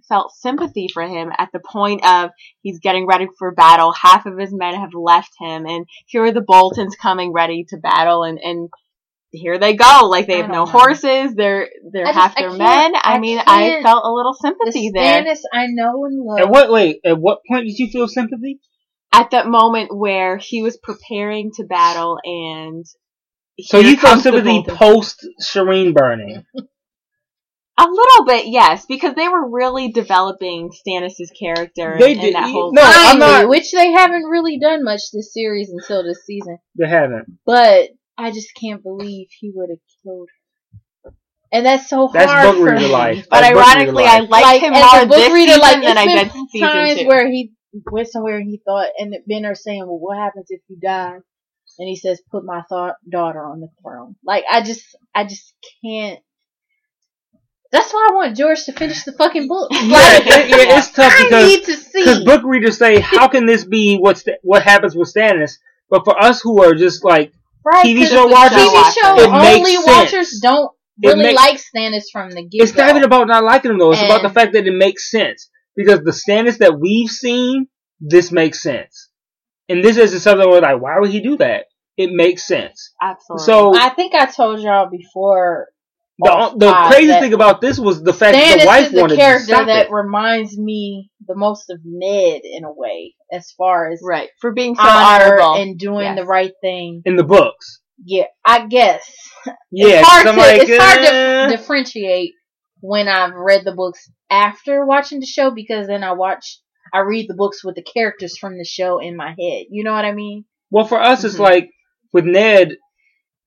felt 0.09 0.33
sympathy 0.35 0.89
for 0.93 1.03
him 1.03 1.31
at 1.37 1.51
the 1.53 1.61
point 1.61 2.05
of 2.07 2.31
he's 2.63 2.79
getting 2.81 3.07
ready 3.07 3.27
for 3.39 3.53
battle. 3.53 3.93
Half 3.93 4.27
of 4.27 4.39
his 4.39 4.53
men 4.53 4.75
have 4.75 4.95
left 4.95 5.33
him, 5.39 5.67
and 5.67 5.87
here 6.07 6.25
are 6.25 6.33
the 6.33 6.41
Boltons 6.41 6.97
coming 6.97 7.33
ready 7.33 7.65
to 7.69 7.77
battle, 7.77 8.23
and 8.25 8.39
and 8.43 8.69
here 9.31 9.59
they 9.59 9.75
go. 9.75 10.09
Like 10.09 10.27
they 10.27 10.39
have 10.39 10.49
no 10.49 10.65
know. 10.65 10.67
horses. 10.67 11.35
They're 11.35 11.69
they're 11.93 12.07
I 12.07 12.13
half 12.13 12.31
just- 12.35 12.39
their 12.39 12.49
can't- 12.49 12.59
men. 12.59 12.95
I, 12.97 13.15
I 13.15 13.19
mean, 13.19 13.39
I 13.47 13.83
felt 13.83 14.05
a 14.05 14.11
little 14.13 14.33
the 14.41 14.49
sympathy 14.49 14.91
there 14.95 15.23
Stannis 15.23 15.41
I 15.53 15.67
know 15.69 16.05
and 16.07 16.19
love. 16.25 16.39
At 16.41 16.49
what 16.49 16.71
wait? 16.71 17.01
At 17.05 17.19
what 17.19 17.41
point 17.49 17.67
did 17.67 17.79
you 17.79 17.89
feel 17.89 18.09
sympathy? 18.09 18.61
at 19.11 19.31
that 19.31 19.47
moment 19.47 19.95
where 19.97 20.37
he 20.37 20.61
was 20.63 20.77
preparing 20.77 21.51
to 21.53 21.65
battle, 21.65 22.19
and 22.25 22.85
So 23.61 23.79
you 23.79 23.97
felt 23.97 24.21
sympathy 24.23 24.63
post 24.67 25.27
Shireen 25.43 25.95
burning? 25.95 26.45
A 27.81 27.87
little 27.89 28.25
bit, 28.27 28.47
yes, 28.49 28.87
because 28.87 29.15
they 29.15 29.29
were 29.29 29.49
really 29.49 29.93
developing 29.93 30.71
Stannis' 30.71 31.29
character 31.39 31.97
They 31.99 32.13
in, 32.13 32.19
did- 32.19 32.35
that 32.35 32.51
whole. 32.51 32.73
no, 32.73 32.83
I'm 32.83 33.19
Finally, 33.21 33.43
not- 33.43 33.49
which 33.49 33.71
they 33.73 33.93
haven't 33.93 34.25
really 34.25 34.59
done 34.59 34.83
much 34.83 35.03
this 35.13 35.33
series 35.33 35.71
until 35.71 36.03
this 36.03 36.25
season. 36.27 36.59
They 36.77 36.89
haven't. 36.89 37.39
But 37.47 37.91
I 38.17 38.33
just 38.33 38.49
can't 38.61 38.83
believe 38.83 39.29
he 39.39 39.53
would 39.55 39.71
have 39.71 39.79
killed 40.03 40.29
her. 41.05 41.13
And 41.53 41.65
that's 41.65 41.89
so 41.89 42.11
That's 42.13 42.31
hard 42.31 42.47
book 42.47 42.57
for 42.57 42.65
reader 42.73 42.81
me. 42.89 42.93
life. 42.93 43.27
But 43.31 43.41
That's 43.43 43.55
book 43.55 43.65
ironically, 43.67 44.05
I 44.05 44.19
life. 44.19 44.29
liked 44.31 44.63
him 44.65 44.75
as 44.75 44.93
more 44.93 45.03
a 45.03 45.07
book 45.07 45.17
this 45.19 45.33
reader, 45.33 45.53
season 45.53 45.63
like, 45.63 45.83
than 45.83 45.99
I 45.99 46.03
it's 46.03 46.13
did 46.13 46.33
been 46.33 46.49
season 46.49 46.69
times 46.69 47.01
two. 47.01 47.07
where 47.07 47.31
he 47.31 47.53
went 47.93 48.09
somewhere 48.09 48.37
and 48.39 48.51
he 48.51 48.61
thought, 48.67 48.89
and 48.99 49.13
the 49.13 49.21
men 49.27 49.45
are 49.47 49.55
saying, 49.55 49.87
"Well, 49.87 49.99
what 49.99 50.19
happens 50.19 50.47
if 50.51 50.61
you 50.69 50.77
die?" 50.83 51.15
And 51.79 51.89
he 51.89 51.97
says, 51.97 52.21
"Put 52.31 52.45
my 52.45 52.63
thought 52.69 52.97
daughter 53.09 53.43
on 53.47 53.61
the 53.61 53.69
throne." 53.83 54.17
Like 54.25 54.45
I 54.51 54.63
just, 54.63 54.85
I 55.15 55.25
just 55.25 55.55
can't. 55.85 56.19
That's 57.71 57.93
why 57.93 58.09
I 58.11 58.15
want 58.15 58.37
George 58.37 58.65
to 58.65 58.73
finish 58.73 59.05
the 59.05 59.13
fucking 59.13 59.47
book. 59.47 59.69
yeah, 59.73 59.81
Like, 59.89 60.27
it- 60.27 60.49
yeah, 60.49 60.79
it's 60.79 60.91
tough 60.93 61.13
I 61.15 61.23
because 61.25 61.47
need 61.47 61.65
to 61.65 61.77
because 61.95 62.25
book 62.25 62.43
readers 62.45 62.79
say, 62.79 63.01
"How 63.01 63.29
can 63.29 63.45
this 63.47 63.65
be 63.65 63.99
what's 63.99 64.25
what 64.43 64.63
happens 64.63 64.97
with 64.97 65.13
Stannis?" 65.13 65.59
But 65.91 66.05
for 66.05 66.19
us 66.23 66.41
who 66.41 66.63
are 66.63 66.75
just 66.75 67.05
like 67.05 67.33
right, 67.65 67.85
TV 67.85 68.01
'cause 68.01 68.11
show 68.11 68.27
watchers, 68.27 68.59
TV 68.59 68.93
show 69.01 69.15
it 69.21 69.29
only 69.29 69.63
makes 69.77 69.87
watchers 69.87 70.31
sense. 70.31 70.41
don't 70.41 70.71
really 71.05 71.23
make- 71.25 71.37
like 71.37 71.59
Stannis 71.61 72.05
from 72.13 72.31
the 72.31 72.43
get 72.43 72.63
it's 72.63 72.75
not 72.75 72.91
even 72.91 73.05
about 73.05 73.27
not 73.29 73.45
liking 73.45 73.71
him 73.73 73.79
though. 73.79 73.93
It's 73.93 74.03
about 74.03 74.23
the 74.23 74.31
fact 74.31 74.53
that 74.55 74.67
it 74.67 74.73
makes 74.75 75.11
sense 75.11 75.51
because 75.77 76.01
the 76.01 76.11
Stannis 76.13 76.59
that 76.59 76.79
we've 76.81 77.11
seen, 77.11 77.67
this 78.01 78.33
makes 78.33 78.63
sense, 78.63 79.11
and 79.69 79.85
this 79.85 79.97
is 79.99 80.23
something 80.23 80.49
where 80.49 80.61
like, 80.63 80.81
why 80.81 80.99
would 80.99 81.11
he 81.11 81.21
do 81.21 81.37
that? 81.37 81.67
It 81.99 82.11
makes 82.13 82.47
sense. 82.47 82.93
Absolutely. 83.03 83.45
So 83.45 83.75
I 83.77 83.91
think 83.91 84.15
I 84.15 84.25
told 84.27 84.61
y'all 84.61 84.89
before. 84.91 85.69
The 86.19 86.55
the 86.57 86.73
crazy 86.91 87.13
thing 87.13 87.33
about 87.33 87.61
this 87.61 87.79
was 87.79 88.03
the 88.03 88.13
fact 88.13 88.35
that 88.37 88.59
Stannis 88.59 88.61
the 88.63 88.67
wife 88.67 88.87
is 88.87 88.93
the 88.93 89.01
wanted 89.01 89.15
to 89.15 89.21
character 89.21 89.45
stop 89.47 89.67
that 89.67 89.87
it. 89.87 89.93
reminds 89.93 90.59
me 90.59 91.11
the 91.27 91.37
most 91.37 91.71
of 91.71 91.81
Ned 91.85 92.41
in 92.45 92.65
a 92.65 92.73
way, 92.73 93.15
as 93.33 93.51
far 93.53 93.91
as 93.91 94.01
right 94.03 94.29
for 94.41 94.53
being 94.53 94.75
so 94.75 94.83
honor 94.83 95.25
honorable 95.41 95.55
and 95.63 95.79
doing 95.79 96.07
Yes. 96.07 96.17
the 96.19 96.25
right 96.25 96.53
thing. 96.61 97.03
in 97.05 97.17
the 97.17 97.25
books. 97.25 97.81
Yeah, 98.05 98.25
I 98.45 98.67
guess. 98.67 99.05
Yeah, 99.73 100.01
it's 100.01 100.09
hard, 100.09 100.25
'cause 100.25 100.33
I'm 100.33 100.35
to, 100.35 100.41
like, 100.41 100.69
it's 100.69 100.83
hard 100.85 100.99
eh. 101.01 101.47
to 101.51 101.57
differentiate 101.57 102.33
when 102.81 103.09
I've 103.09 103.35
read 103.35 103.65
the 103.65 103.73
books 103.75 104.11
after 104.31 104.85
watching 104.87 105.21
the 105.21 105.27
show 105.27 105.51
because 105.51 105.87
then 105.89 106.05
I 106.05 106.13
watch, 106.13 106.61
I 106.93 107.01
read 107.01 107.27
the 107.29 107.35
books 107.35 107.65
with 107.65 107.75
the 107.75 107.83
characters 107.83 108.37
from 108.39 108.57
the 108.59 108.65
show 108.65 108.99
in 109.01 109.17
my 109.17 109.29
head. 109.31 109.67
You 109.71 109.85
know 109.85 109.93
what 109.93 110.05
I 110.05 110.13
mean? 110.13 110.45
Well, 110.71 110.85
for 110.87 111.01
us, 111.01 111.25
it's 111.25 111.37
Mhm. 111.37 111.41
like 111.41 111.71
with 112.13 112.25
Ned. 112.25 112.77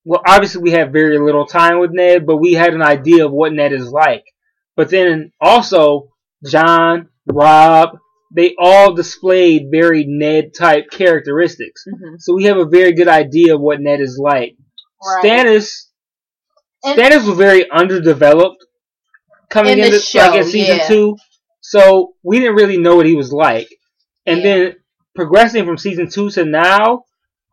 Well, 0.04 0.22
obviously 0.26 0.62
we 0.62 0.72
have 0.72 0.91
very 0.91 1.20
little 1.20 1.45
time 1.45 1.80
with 1.80 1.91
Ned, 1.91 2.26
but 2.26 2.38
we 2.38 2.54
had 2.54 2.74
an 2.74 2.82
idea 2.82 3.26
of 3.26 3.32
what 3.32 3.54
Ned 3.54 3.72
is 3.74 3.88
like. 3.91 4.24
But 4.76 4.89
then 4.89 5.32
also 5.39 6.10
Jon, 6.49 7.10
Robb, 7.32 7.97
they 8.34 8.56
all 8.58 8.93
displayed 8.93 9.68
very 9.72 10.06
Ned 10.08 10.54
type 10.58 10.86
characteristics. 10.91 11.84
Mhm. 11.88 12.16
So 12.20 12.34
we 12.34 12.45
have 12.45 12.58
a 12.58 12.66
very 12.66 12.93
good 12.93 13.08
idea 13.08 13.56
of 13.56 13.62
what 13.62 13.80
Ned 13.82 13.99
is 14.02 14.18
like. 14.22 14.56
Right. 15.06 15.24
Stannis, 15.24 15.88
And- 16.84 16.97
Stannis 16.97 17.28
was 17.28 17.38
very 17.38 17.70
underdeveloped 17.70 18.64
coming 19.49 19.78
In 19.78 19.86
into 19.86 19.99
show, 19.99 20.20
like 20.20 20.36
in 20.41 20.43
season 20.45 20.78
yeah. 20.78 20.88
two. 20.88 21.18
So 21.60 22.14
we 22.24 22.39
didn't 22.39 22.56
really 22.56 22.78
know 22.78 22.95
what 22.95 23.06
he 23.06 23.16
was 23.16 23.32
like. 23.32 23.70
And 24.26 24.38
Yeah. 24.39 24.43
then 24.43 24.76
progressing 25.14 25.66
from 25.66 25.78
season 25.78 26.10
two 26.10 26.30
to 26.32 26.45
now, 26.45 27.04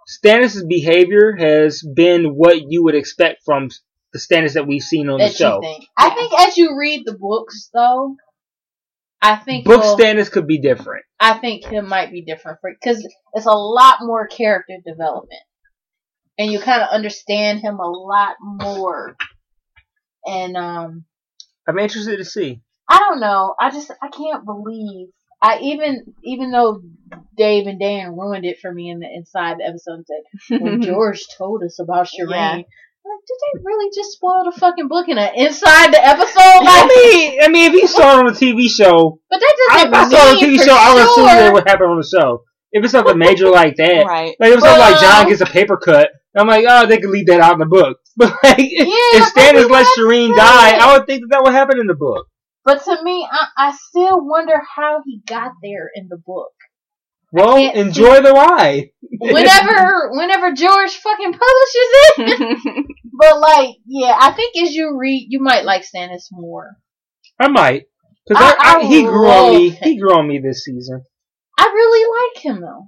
Stannis' 0.08 0.66
behavior 0.66 1.36
has 1.36 1.82
been 1.82 2.34
what 2.34 2.62
you 2.68 2.84
would 2.84 2.94
expect 2.94 3.42
from 3.44 3.68
the 4.12 4.18
Stannis 4.18 4.54
that 4.54 4.66
we've 4.66 4.82
seen 4.82 5.10
on 5.10 5.18
the 5.18 5.28
show. 5.28 5.60
think. 5.60 5.84
I 5.96 6.10
think 6.10 6.32
as 6.40 6.56
you 6.56 6.78
read 6.78 7.02
the 7.04 7.16
books, 7.18 7.68
though, 7.74 8.16
I 9.20 9.36
think 9.36 9.66
Book 9.66 9.82
you'll- 9.84 9.96
Stannis 9.98 10.30
could 10.30 10.46
be 10.46 10.60
different. 10.60 11.04
I 11.20 11.34
think 11.34 11.64
him 11.64 11.88
might 11.88 12.10
be 12.10 12.22
different 12.22 12.58
because 12.62 13.06
it's 13.34 13.46
a 13.46 13.50
lot 13.50 13.98
more 14.00 14.26
character 14.26 14.76
development, 14.86 15.42
and 16.38 16.50
you 16.50 16.60
kind 16.60 16.80
of 16.80 16.88
understand 16.90 17.60
him 17.60 17.78
a 17.78 17.90
lot 17.90 18.36
more. 18.40 19.16
And 20.24 20.56
um, 20.56 21.04
I'm 21.66 21.78
interested 21.78 22.16
to 22.18 22.24
see. 22.24 22.62
I 22.88 22.98
don't 22.98 23.20
know. 23.20 23.54
I 23.60 23.70
just 23.70 23.90
I 23.90 24.08
can't 24.08 24.44
believe 24.44 25.08
I 25.40 25.60
even 25.62 26.14
even 26.24 26.50
though 26.50 26.82
Dave 27.36 27.66
and 27.66 27.78
Dan 27.78 28.16
ruined 28.16 28.44
it 28.44 28.58
for 28.60 28.72
me 28.72 28.90
in 28.90 28.98
the 29.00 29.06
inside 29.06 29.58
the 29.58 29.66
episode 29.66 30.04
said 30.06 30.60
when 30.60 30.82
George 30.88 31.26
told 31.36 31.62
us 31.62 31.78
about 31.78 32.06
Shireen. 32.06 32.30
Yeah. 32.30 32.62
Like, 33.08 33.24
did 33.26 33.38
they 33.40 33.64
really 33.64 33.90
just 33.94 34.12
spoil 34.12 34.44
the 34.44 34.52
fucking 34.52 34.88
book 34.88 35.08
in 35.08 35.16
a, 35.16 35.32
inside 35.34 35.94
the 35.94 36.04
episode? 36.04 36.36
I 36.36 36.82
Like, 36.82 36.88
mean, 36.88 37.40
I 37.42 37.48
mean, 37.48 37.72
if 37.72 37.80
you 37.80 37.88
saw 37.88 38.18
it 38.18 38.18
on 38.18 38.26
the 38.26 38.32
TV 38.32 38.68
show, 38.68 39.18
but 39.30 39.40
that 39.40 39.56
I, 39.70 39.84
doesn't 39.84 39.88
if 39.88 39.94
I 39.94 40.10
saw 40.10 40.16
it 40.16 40.28
on 40.28 40.34
the 40.36 40.46
TV 40.46 40.58
for 40.58 40.64
show, 40.64 40.76
I 40.76 40.94
would 40.94 41.02
assume 41.04 41.14
sure. 41.14 41.26
that 41.26 41.52
would 41.54 41.68
happen 41.68 41.86
on 41.86 41.96
the 41.96 42.06
show. 42.06 42.44
If 42.70 42.84
it's 42.84 42.92
something 42.92 43.16
major 43.16 43.48
like 43.48 43.76
that, 43.76 44.04
right. 44.04 44.36
like 44.38 44.50
if 44.50 44.58
it's 44.58 44.62
something 44.62 44.80
like 44.80 45.00
Jon 45.00 45.26
gets 45.26 45.40
a 45.40 45.46
paper 45.46 45.78
cut, 45.78 46.10
I'm 46.36 46.46
like, 46.46 46.66
oh, 46.68 46.86
they 46.86 46.98
could 46.98 47.08
leave 47.08 47.28
that 47.28 47.40
out 47.40 47.54
in 47.54 47.60
the 47.60 47.66
book. 47.66 47.98
But 48.18 48.34
like, 48.42 48.58
Yeah, 48.58 49.14
if 49.14 49.32
but 49.32 49.40
Stannis 49.40 49.66
we 49.66 49.72
let 49.72 49.84
got 49.84 49.96
Shireen 49.96 50.36
die. 50.36 50.76
I 50.76 50.98
would 50.98 51.06
think 51.06 51.22
that 51.22 51.28
that 51.30 51.44
would 51.44 51.54
happen 51.54 51.80
in 51.80 51.86
the 51.86 51.94
book. 51.94 52.26
But 52.68 52.84
to 52.84 53.02
me, 53.02 53.26
I, 53.30 53.46
I 53.56 53.76
still 53.88 54.20
wonder 54.24 54.60
how 54.76 55.00
he 55.06 55.22
got 55.26 55.52
there 55.62 55.88
in 55.94 56.08
the 56.08 56.18
book. 56.18 56.52
Well, 57.32 57.56
can't 57.56 57.76
enjoy 57.76 58.20
the 58.20 58.32
ride. 58.32 58.90
Whenever, 59.20 60.10
whenever 60.12 60.52
George 60.52 60.94
fucking 60.96 61.32
publishes 61.32 61.90
it. 62.18 62.86
But 63.20 63.40
like, 63.40 63.70
yeah, 63.86 64.16
I 64.20 64.30
think 64.30 64.54
as 64.62 64.74
you 64.74 64.96
read, 64.96 65.26
you 65.28 65.40
might 65.40 65.64
like 65.64 65.82
Stannis 65.82 66.26
more. 66.30 66.76
I 67.40 67.48
might, 67.48 67.86
because 68.28 68.40
I- 68.44 68.56
I, 68.60 68.74
I, 68.76 68.80
I 68.80 68.84
he 68.86 69.02
grew 69.02 69.28
on 69.28 69.56
me. 69.56 69.68
him. 69.70 69.78
He 69.82 69.98
grew 69.98 70.12
on 70.16 70.28
me 70.28 70.38
this 70.38 70.62
season. 70.64 71.02
I 71.58 71.64
really 71.64 72.32
like 72.34 72.44
him 72.44 72.60
though. 72.60 72.86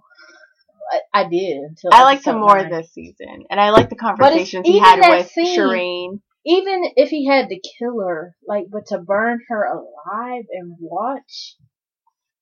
I, 0.93 1.23
I 1.23 1.29
did 1.29 1.57
until 1.59 1.91
I 1.93 2.03
liked 2.05 2.25
him 2.27 2.39
more 2.39 2.59
nine. 2.59 2.71
this 2.71 2.93
season, 2.93 3.45
and 3.51 3.59
I 3.59 3.71
like 3.71 3.89
the 3.89 3.97
conversations 3.97 4.67
he 4.67 4.79
had 4.79 5.01
with 5.01 5.29
scene- 5.31 5.59
Shireen. 5.59 6.21
Even 6.47 6.83
if 6.97 7.11
he 7.11 7.27
had 7.27 7.49
to 7.49 7.61
kill 7.79 8.01
her, 8.01 8.35
like, 8.47 8.65
but 8.71 8.87
to 8.87 8.99
burn 8.99 9.41
her 9.49 9.65
alive 9.65 10.45
and 10.51 10.75
watch 10.81 11.57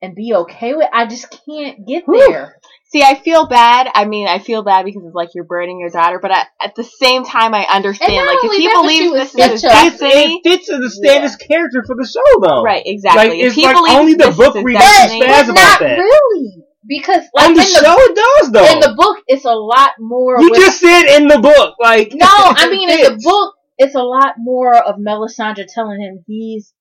and 0.01 0.15
be 0.15 0.33
okay 0.35 0.75
with, 0.75 0.89
I 0.93 1.07
just 1.07 1.35
can't 1.45 1.85
get 1.87 2.05
there. 2.07 2.55
See, 2.91 3.03
I 3.03 3.17
feel 3.17 3.49
bad. 3.49 3.89
I 3.93 4.05
mean, 4.07 4.29
I 4.29 4.39
feel 4.39 4.63
bad 4.63 4.85
because 4.85 5.03
it's 5.05 5.15
like 5.15 5.31
you're 5.35 5.45
burning 5.45 5.81
your 5.81 5.91
daughter, 5.91 6.21
but 6.23 6.31
I, 6.31 6.45
at 6.63 6.75
the 6.77 6.85
same 6.85 7.25
time, 7.25 7.53
I 7.55 7.67
understand. 7.69 8.15
Like, 8.15 8.39
if 8.45 8.53
he 8.57 8.67
that, 8.69 8.81
believes 8.81 9.13
this 9.13 9.35
is 9.35 9.51
his 9.53 9.65
a- 9.65 9.69
destiny, 9.69 10.35
it 10.37 10.43
fits 10.45 10.71
in 10.71 10.81
the 10.81 10.87
Stannis 10.89 11.37
character 11.39 11.83
for 11.85 11.97
the 11.97 12.07
show, 12.07 12.41
though. 12.41 12.63
right? 12.63 12.83
Exactly. 12.87 13.29
Like, 13.31 13.39
if 13.41 13.47
it's 13.49 13.55
he 13.57 13.65
like 13.65 13.75
believes 13.77 13.95
only 13.97 14.15
the 14.15 14.27
this 14.27 14.37
book 14.37 14.55
is 14.57 14.63
his 14.63 14.65
reader 14.65 14.79
spaz 14.81 15.43
about 15.51 15.55
not 15.55 15.81
that. 15.81 15.99
really, 15.99 16.63
because 16.89 17.25
like 17.35 17.49
on 17.49 17.55
the 17.55 17.61
in 17.61 17.67
the 17.67 17.73
show, 17.83 17.97
it 17.99 18.15
does 18.15 18.53
though. 18.53 18.73
in 18.73 18.81
the 18.81 18.95
book, 18.97 19.19
it's 19.27 19.45
a 19.45 19.51
lot 19.53 19.91
more. 19.99 20.41
you 20.41 20.49
with- 20.51 20.61
just 20.61 20.81
said 20.81 21.17
in 21.19 21.27
the 21.27 21.41
book, 21.41 21.75
like 21.81 22.13
no, 22.15 22.27
I 22.31 22.71
mean 22.71 22.89
in 22.89 23.01
the 23.03 23.21
book, 23.23 23.55
it's 23.79 23.95
a 23.95 24.03
lot 24.03 24.35
more 24.39 24.75
of 24.77 24.97
Melisandre 24.97 25.67
telling 25.73 26.01
him 26.01 26.25
he's 26.27 26.75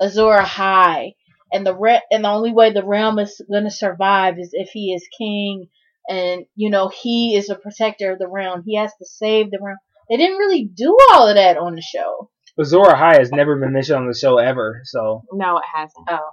Azor 0.00 0.38
Ahai, 0.38 1.14
and 1.52 1.66
the 1.66 1.74
re- 1.74 2.02
and 2.10 2.24
the 2.24 2.28
only 2.28 2.52
way 2.52 2.72
the 2.72 2.84
realm 2.84 3.18
is 3.18 3.40
gonna 3.50 3.70
survive 3.70 4.38
is 4.38 4.50
if 4.52 4.68
he 4.72 4.92
is 4.92 5.08
king, 5.18 5.68
and 6.08 6.44
you 6.54 6.70
know 6.70 6.88
he 6.88 7.34
is 7.34 7.48
a 7.48 7.54
protector 7.56 8.12
of 8.12 8.18
the 8.18 8.28
realm. 8.28 8.62
He 8.64 8.76
has 8.76 8.92
to 8.98 9.06
save 9.06 9.50
the 9.50 9.58
realm. 9.60 9.78
They 10.08 10.16
didn't 10.18 10.38
really 10.38 10.64
do 10.64 10.96
all 11.12 11.28
of 11.28 11.36
that 11.36 11.56
on 11.56 11.74
the 11.74 11.82
show. 11.82 12.30
Azor 12.58 12.78
Ahai 12.78 13.18
has 13.18 13.30
never 13.32 13.58
been 13.58 13.72
mentioned 13.72 13.98
on 13.98 14.06
the 14.06 14.14
show 14.14 14.38
ever, 14.38 14.82
so 14.84 15.24
No, 15.32 15.58
it 15.58 15.64
hasn't 15.74 16.06
Oh, 16.08 16.30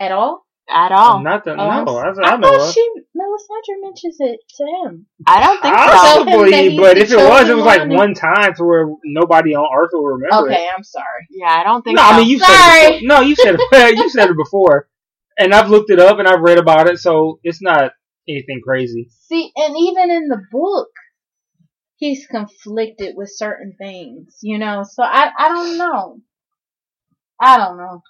at 0.00 0.12
all? 0.12 0.44
At 0.68 0.92
all. 0.92 1.20
not 1.22 1.44
that 1.44 1.58
I'm 1.58 1.84
no, 1.84 1.98
s- 1.98 2.18
I 2.18 2.22
I 2.32 2.36
know 2.36 2.48
thought 2.58 2.68
of. 2.68 2.74
she 2.74 2.90
Melisandre 3.16 3.82
mentions 3.82 4.16
it 4.20 4.40
to 4.56 4.64
him. 4.64 5.06
I 5.26 5.40
don't 5.44 5.60
think 5.62 5.74
so. 5.76 5.84
Tell 5.84 6.20
him 6.20 6.26
Possibly, 6.26 6.78
but 6.78 6.98
if 6.98 7.12
it 7.12 7.16
was, 7.16 7.48
it 7.48 7.54
was 7.56 7.64
like 7.64 7.80
one 7.80 7.88
and- 7.90 7.96
one 7.98 8.14
time 8.14 8.54
to 8.54 8.64
where 8.64 8.86
nobody 9.04 9.54
on 9.54 9.68
Earth 9.76 9.90
will 9.92 10.04
remember 10.06 10.46
Okay, 10.50 10.64
it. 10.64 10.70
I'm 10.76 10.82
sorry. 10.84 11.26
Yeah, 11.30 11.48
I 11.50 11.64
don't 11.64 11.82
think 11.82 11.96
No, 11.96 12.02
so. 12.02 12.08
I 12.08 12.16
mean 12.18 12.28
you 12.28 12.38
said 12.38 12.46
Sorry. 12.46 12.80
it 12.96 13.00
before. 13.02 13.08
no, 13.08 13.20
you 13.22 13.36
said 13.36 13.56
it. 13.58 13.96
you 13.98 14.08
said 14.10 14.30
it 14.30 14.36
before, 14.36 14.88
and 15.38 15.52
I've 15.54 15.68
looked 15.70 15.90
it 15.90 16.00
up 16.00 16.18
and 16.18 16.26
I've 16.26 16.40
read 16.40 16.58
about 16.58 16.88
it, 16.88 16.98
so 16.98 17.40
it's 17.42 17.60
not 17.62 17.92
anything 18.28 18.60
crazy. 18.64 19.10
See, 19.28 19.52
and 19.56 19.74
even 19.78 20.10
in 20.10 20.28
the 20.28 20.40
book, 20.50 20.88
he's 21.96 22.26
conflicted 22.26 23.14
with 23.16 23.30
certain 23.34 23.74
things, 23.78 24.38
you 24.42 24.58
know. 24.58 24.82
So 24.88 25.02
I, 25.02 25.30
I 25.38 25.48
don't 25.50 25.76
know. 25.78 26.20
I 27.40 27.58
don't 27.58 27.76
know. 27.76 28.02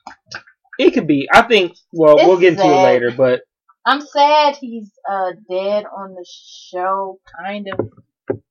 It 0.79 0.93
could 0.93 1.07
be. 1.07 1.29
I 1.33 1.43
think. 1.43 1.77
Well, 1.93 2.17
It's 2.19 2.27
we'll 2.27 2.39
get 2.39 2.55
into 2.55 2.65
it 2.67 2.83
later, 2.83 3.11
but 3.17 3.43
I'm 3.87 4.01
sad 4.01 4.57
he's 4.57 4.91
uh 5.09 5.33
dead 5.51 5.85
on 5.85 6.15
the 6.15 6.27
show, 6.71 7.21
kind 7.39 7.69
of. 7.73 7.91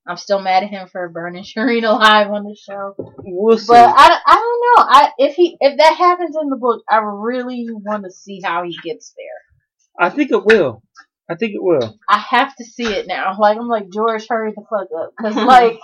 I'm 0.06 0.18
still 0.18 0.42
mad 0.42 0.64
at 0.64 0.70
him 0.70 0.88
for 0.92 1.08
burning 1.10 1.44
Shireen 1.58 1.84
alive 1.84 2.30
on 2.30 2.44
the 2.44 2.56
show. 2.56 2.96
we'll 2.98 3.58
see. 3.58 3.68
But 3.68 3.90
I, 3.96 4.20
I 4.26 4.36
don't 4.36 4.62
know. 4.62 4.86
I 4.90 5.12
if 5.18 5.36
he 5.36 5.58
if 5.60 5.78
that 5.78 5.96
happens 5.96 6.36
in 6.42 6.50
the 6.50 6.58
book, 6.58 6.84
I 6.90 6.98
really 6.98 7.68
want 7.70 8.04
to 8.04 8.12
see 8.12 8.42
how 8.44 8.64
he 8.64 8.78
gets 8.84 9.14
there. 9.18 10.06
I 10.08 10.10
think 10.10 10.32
it 10.32 10.46
will. 10.46 10.84
I 11.30 11.36
think 11.36 11.54
it 11.54 11.64
will. 11.64 11.98
I 12.10 12.18
have 12.18 12.56
to 12.58 12.66
see 12.66 12.86
it 12.86 13.08
now. 13.08 13.36
Like 13.40 13.58
I'm 13.58 13.68
like 13.68 13.90
George, 13.92 14.28
hurry 14.30 14.52
the 14.56 14.62
fuck 14.70 14.88
up, 14.98 15.14
because 15.18 15.36
like 15.48 15.80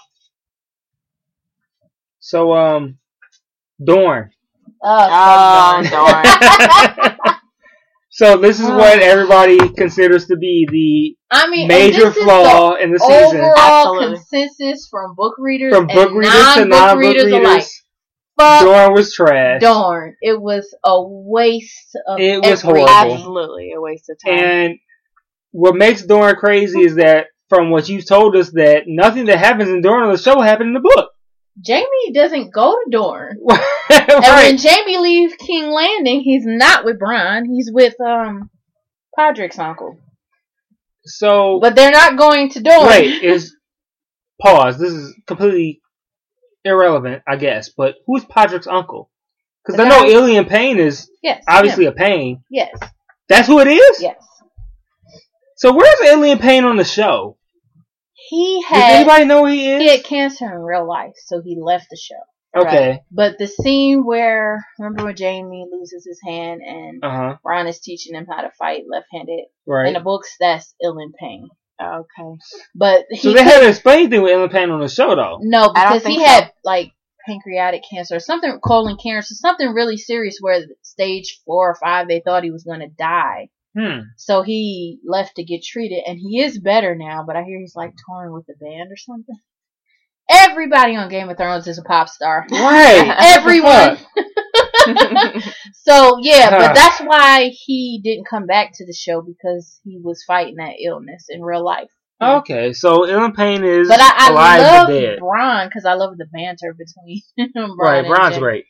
So, 2.20 2.54
um, 2.54 2.98
Dorne. 3.84 4.32
Uh, 4.84 5.84
Oh, 5.86 5.90
darn. 5.90 7.18
So 8.12 8.36
this 8.38 8.60
is 8.60 8.68
Oh. 8.68 8.76
what 8.78 9.00
everybody 9.00 9.58
considers 9.78 10.26
to 10.28 10.36
be 10.36 10.68
the 10.70 11.16
I 11.36 11.46
the 11.46 11.52
mean, 11.52 11.68
major 11.70 12.06
this 12.10 12.18
is 12.18 12.24
flaw 12.24 12.74
in 12.76 12.92
the 12.92 12.98
the 12.98 13.06
season. 13.06 13.40
overall 13.40 13.54
Absolutely. 13.58 14.16
consensus 14.18 14.88
from 14.92 15.16
book 15.16 15.36
readers 15.38 15.74
From 15.74 15.88
book 15.88 16.10
and 16.10 16.18
readers 16.18 16.34
to 16.56 16.66
non-book 16.66 16.70
non-book 16.70 17.00
readers 17.00 17.32
alike. 17.32 17.44
readers, 17.46 17.82
Fuck 18.38 18.62
Dorne 18.64 18.94
was 18.94 19.14
trash. 19.14 19.62
darn, 19.62 20.16
it 20.22 20.42
was 20.42 20.74
a 20.84 21.02
waste 21.02 21.96
of. 22.08 22.20
It 22.20 22.42
was 22.44 22.64
every- 22.66 22.82
horrible. 22.82 23.14
Absolutely 23.14 23.72
a 23.74 23.80
waste 23.80 24.10
of 24.10 24.18
time. 24.26 24.38
And 24.44 24.80
what 25.52 25.76
makes 25.76 26.02
Dorne 26.02 26.36
crazy 26.36 26.82
is 26.82 26.96
that 26.96 27.28
from 27.48 27.70
what 27.70 27.88
you've 27.90 28.08
told 28.08 28.36
us 28.36 28.50
that 28.52 28.84
nothing 28.88 29.26
that 29.26 29.38
happens 29.40 29.70
in 29.70 29.82
Dorne 29.82 30.04
on 30.04 30.12
the 30.12 30.18
show 30.18 30.42
happened 30.42 30.70
in 30.70 30.74
the 30.74 30.80
book. 30.96 31.09
Jaime 31.68 32.14
doesn't 32.14 32.54
go 32.54 32.72
to 32.74 32.90
Dorne. 32.92 33.38
And 33.92 34.08
when. 34.22 34.58
Jaime 34.58 34.98
leaves 35.00 35.34
King 35.36 35.72
Landing, 35.72 36.22
he's 36.22 36.44
not 36.46 36.86
with 36.86 37.00
Bronn. 37.00 37.46
He's 37.48 37.72
with 37.74 38.00
um 38.00 38.50
Podrick's 39.18 39.58
uncle. 39.60 39.98
So 41.06 41.60
But 41.62 41.76
they're 41.76 41.92
not 41.92 42.18
going 42.18 42.50
to 42.52 42.62
Dorne. 42.62 42.88
wait, 42.88 43.24
is 43.24 43.56
pause. 44.42 44.78
This 44.78 44.92
is 44.94 45.14
completely 45.26 45.82
irrelevant, 46.64 47.24
I 47.28 47.36
guess. 47.38 47.70
But 47.76 47.96
who's 48.06 48.24
Podrick's 48.26 48.68
uncle? 48.68 49.10
Because 49.66 49.80
I 49.80 49.90
know 49.90 50.04
Ilyn 50.06 50.48
Payne 50.48 50.78
is 50.80 51.10
Yes. 51.24 51.44
obviously 51.48 51.86
him. 51.86 51.94
a 51.94 51.96
Payne. 51.96 52.44
Yes. 52.50 52.78
That's 53.28 53.48
who 53.48 53.60
it 53.60 53.68
is. 53.68 54.02
Yes. 54.02 54.22
So 55.58 55.74
where's 55.74 56.00
Ilyn 56.10 56.40
Payne 56.40 56.64
on 56.64 56.78
the 56.78 56.84
show? 56.86 57.38
He 58.30 58.62
Does 58.70 58.70
had 58.80 58.92
anybody 58.96 59.26
know 59.26 59.46
who 59.46 59.52
he 59.52 59.72
is? 59.72 59.82
he 59.82 59.90
had 59.90 60.04
cancer 60.04 60.46
in 60.46 60.60
real 60.62 60.88
life, 60.88 61.14
so 61.26 61.42
he 61.44 61.58
left 61.60 61.88
the 61.90 61.98
show. 61.98 62.62
okay. 62.62 63.02
But 63.12 63.38
the 63.40 63.48
scene 63.48 64.06
where 64.06 64.64
remember 64.78 65.06
when 65.06 65.16
Jaime 65.18 65.66
loses 65.72 66.06
his 66.06 66.20
hand 66.26 66.62
and 66.66 67.04
Uh 67.04 67.10
huh. 67.10 67.36
Ron 67.44 67.68
is 67.68 67.80
teaching 67.80 68.16
him 68.16 68.28
how 68.30 68.42
to 68.42 68.52
fight 68.58 68.84
left-handed 68.90 69.46
Right. 69.68 69.88
in 69.88 69.94
the 69.94 70.00
books, 70.00 70.36
that's 70.40 70.74
Ilyn 70.84 71.12
Payne. 71.20 71.48
okay. 71.82 72.36
But 72.76 73.06
he 73.10 73.18
So 73.18 73.34
they 73.34 73.44
haven't 73.44 73.70
explained 73.70 74.00
anything 74.14 74.22
with 74.24 74.34
Ilyn 74.34 74.52
Payne 74.52 74.70
on 74.70 74.80
the 74.82 74.90
show 74.90 75.16
though. 75.16 75.40
no 75.42 75.72
because 75.74 76.06
he 76.06 76.20
so. 76.20 76.26
had 76.26 76.52
like 76.64 76.92
pancreatic 77.28 77.84
cancer 77.92 78.16
or 78.16 78.20
something, 78.20 78.60
colon 78.64 78.98
cancer, 79.02 79.34
something 79.36 79.70
really 79.74 79.98
serious 79.98 80.38
where 80.42 80.62
stage 80.82 81.42
four 81.46 81.70
or 81.72 81.76
five 81.76 82.08
they 82.08 82.22
thought 82.24 82.44
he 82.44 82.52
was 82.52 82.64
going 82.64 82.80
to 82.80 82.88
die. 82.88 83.50
Hmm. 83.78 84.00
So 84.18 84.42
he 84.42 85.00
left 85.06 85.36
to 85.36 85.44
get 85.44 85.64
treated, 85.64 86.04
and 86.06 86.18
he 86.18 86.42
is 86.42 86.60
better 86.60 86.96
now. 86.96 87.24
But 87.26 87.36
I 87.36 87.44
hear 87.44 87.60
he's 87.60 87.76
like 87.76 87.94
touring 88.08 88.34
with 88.34 88.46
the 88.48 88.56
band 88.60 88.92
or 88.92 88.98
something. 88.98 89.38
Everybody 90.30 90.96
on 90.96 91.10
Game 91.10 91.30
of 91.30 91.38
Thrones 91.38 91.68
is 91.68 91.80
a 91.80 91.84
pop 91.84 92.08
star. 92.08 92.46
Right. 92.52 93.16
Everyone. 93.38 93.98
so 95.74 96.18
yeah, 96.22 96.52
but 96.52 96.74
that's 96.74 97.00
why 97.00 97.52
he 97.66 98.00
didn't 98.04 98.28
come 98.28 98.46
back 98.46 98.72
to 98.76 98.86
the 98.86 98.94
show 98.94 99.22
because 99.22 99.80
he 99.84 100.00
was 100.02 100.24
fighting 100.26 100.56
that 100.56 100.76
illness 100.84 101.26
in 101.30 101.42
real 101.42 101.64
life. 101.64 101.90
Okay, 102.22 102.74
so 102.74 103.06
Ilyn 103.06 103.34
Payne 103.34 103.64
is 103.64 103.88
But 103.88 104.02
I, 104.02 104.12
I 104.18 104.30
alive 104.30 104.62
love 104.62 104.88
dead. 104.90 105.20
Bronn 105.20 105.68
because 105.68 105.86
I 105.86 105.94
love 105.94 106.18
the 106.18 106.26
banter 106.26 106.76
between 106.78 107.22
Bronn 107.56 107.78
Right, 107.78 108.06
Bronn's 108.06 108.38
great. 108.38 108.66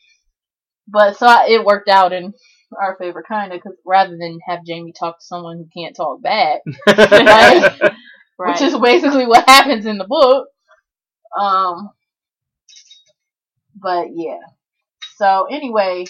But 0.88 1.18
so 1.18 1.26
I, 1.26 1.48
it 1.50 1.66
worked 1.66 1.90
out 1.90 2.14
in 2.14 2.34
our 2.78 2.96
favorite 3.00 3.28
kind 3.28 3.52
of, 3.52 3.58
because 3.58 3.78
rather 3.86 4.18
than 4.18 4.40
have 4.48 4.60
Jaime 4.68 4.94
talk 4.94 5.20
to 5.20 5.26
someone 5.26 5.58
who 5.58 5.82
can't 5.82 5.96
talk 5.96 6.22
back, 6.22 6.62
right? 6.88 7.80
Right. 7.80 7.92
which 8.38 8.62
is 8.62 8.78
basically 8.78 9.26
what 9.26 9.48
happens 9.48 9.86
in 9.86 9.98
the 9.98 10.06
book. 10.06 10.48
Um, 11.40 11.90
but 13.76 14.08
yeah. 14.14 14.40
So 15.18 15.48
anyway, 15.50 16.06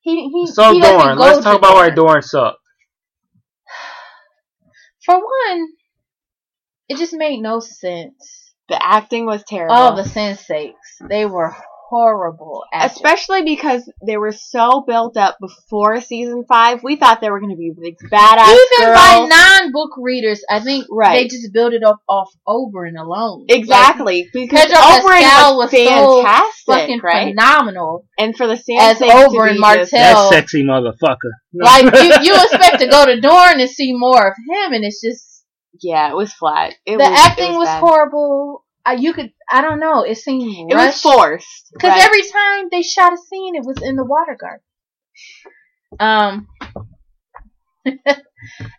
he 0.00 0.28
he 0.28 0.46
so 0.46 0.72
he 0.72 0.80
Dorne, 0.80 1.16
go 1.16 1.22
let's 1.22 1.44
talk 1.44 1.58
about 1.58 1.74
why 1.74 1.90
Dorne. 1.90 2.06
Dorn 2.06 2.22
sucked. 2.22 2.58
For 5.04 5.16
one, 5.16 5.68
it 6.88 6.98
just 6.98 7.12
made 7.12 7.40
no 7.40 7.60
sense. 7.60 8.54
the 8.68 8.78
acting 8.80 9.26
was 9.26 9.42
terrible. 9.46 9.74
All 9.74 9.96
the 9.96 10.04
sensei's, 10.04 10.74
they 11.08 11.26
were 11.26 11.54
horrible. 11.88 12.64
Actors. 12.72 12.96
Especially 12.96 13.42
because 13.42 13.90
they 14.06 14.16
were 14.16 14.32
so 14.32 14.84
built 14.86 15.16
up 15.16 15.36
before 15.40 16.00
season 16.00 16.44
five. 16.48 16.82
We 16.82 16.96
thought 16.96 17.20
they 17.20 17.30
were 17.30 17.40
going 17.40 17.52
to 17.52 17.56
be 17.56 17.72
these 17.78 18.10
badass 18.10 18.48
even 18.48 18.86
girls. 18.86 18.96
by 18.96 19.26
non-book 19.28 19.90
readers, 19.98 20.42
I 20.50 20.60
think 20.60 20.86
Right. 20.90 21.22
they 21.22 21.28
just 21.28 21.52
built 21.52 21.72
it 21.72 21.82
up 21.84 22.00
off 22.08 22.30
Oberyn 22.48 22.98
alone. 22.98 23.46
exactly. 23.48 24.28
because 24.32 24.60
Pedro 24.60 24.76
Oberyn 24.76 25.20
Pascal 25.22 25.56
was, 25.58 25.72
was 25.72 25.88
so 25.88 26.22
fantastic, 26.22 26.68
Like, 26.68 26.80
fucking 26.80 27.00
right? 27.02 27.28
phenomenal. 27.34 28.06
And 28.18 28.36
for 28.36 28.46
the 28.46 28.54
As 28.54 28.98
Sansa 28.98 28.98
to 28.98 29.04
Oberyn 29.28 29.58
Martell. 29.58 29.82
just- 29.82 29.92
That 29.92 30.28
sexy 30.32 30.62
motherfucker. 30.64 31.30
Like 31.52 31.84
you, 31.84 32.12
you 32.32 32.34
expect 32.42 32.80
to 32.80 32.88
go 32.88 33.06
to 33.06 33.20
Dorne 33.20 33.60
and 33.60 33.70
see 33.70 33.92
more 33.94 34.26
of 34.28 34.34
him, 34.34 34.72
and 34.72 34.84
it's 34.84 35.00
just 35.00 35.44
yeah, 35.82 36.08
it 36.10 36.16
was 36.16 36.32
flat. 36.32 36.74
It 36.86 36.98
the 36.98 37.04
was, 37.04 37.20
acting 37.26 37.52
it 37.52 37.56
was, 37.56 37.66
bad. 37.66 37.80
horrible. 37.80 38.63
I, 38.86 38.94
you 38.94 39.12
could, 39.12 39.32
I 39.50 39.62
don't 39.62 39.80
know, 39.80 40.02
it 40.02 40.16
seemed 40.18 40.70
It 40.70 40.74
was 40.76 41.00
forced. 41.00 41.70
Because 41.72 41.90
right? 41.90 42.04
every 42.04 42.22
time 42.22 42.68
they 42.70 42.82
shot 42.82 43.12
a 43.12 43.16
scene, 43.16 43.54
it 43.54 43.64
was 43.64 43.80
in 43.82 43.96
the 43.96 44.04
water 44.04 44.36
garden. 44.38 44.60
Um, 45.98 46.48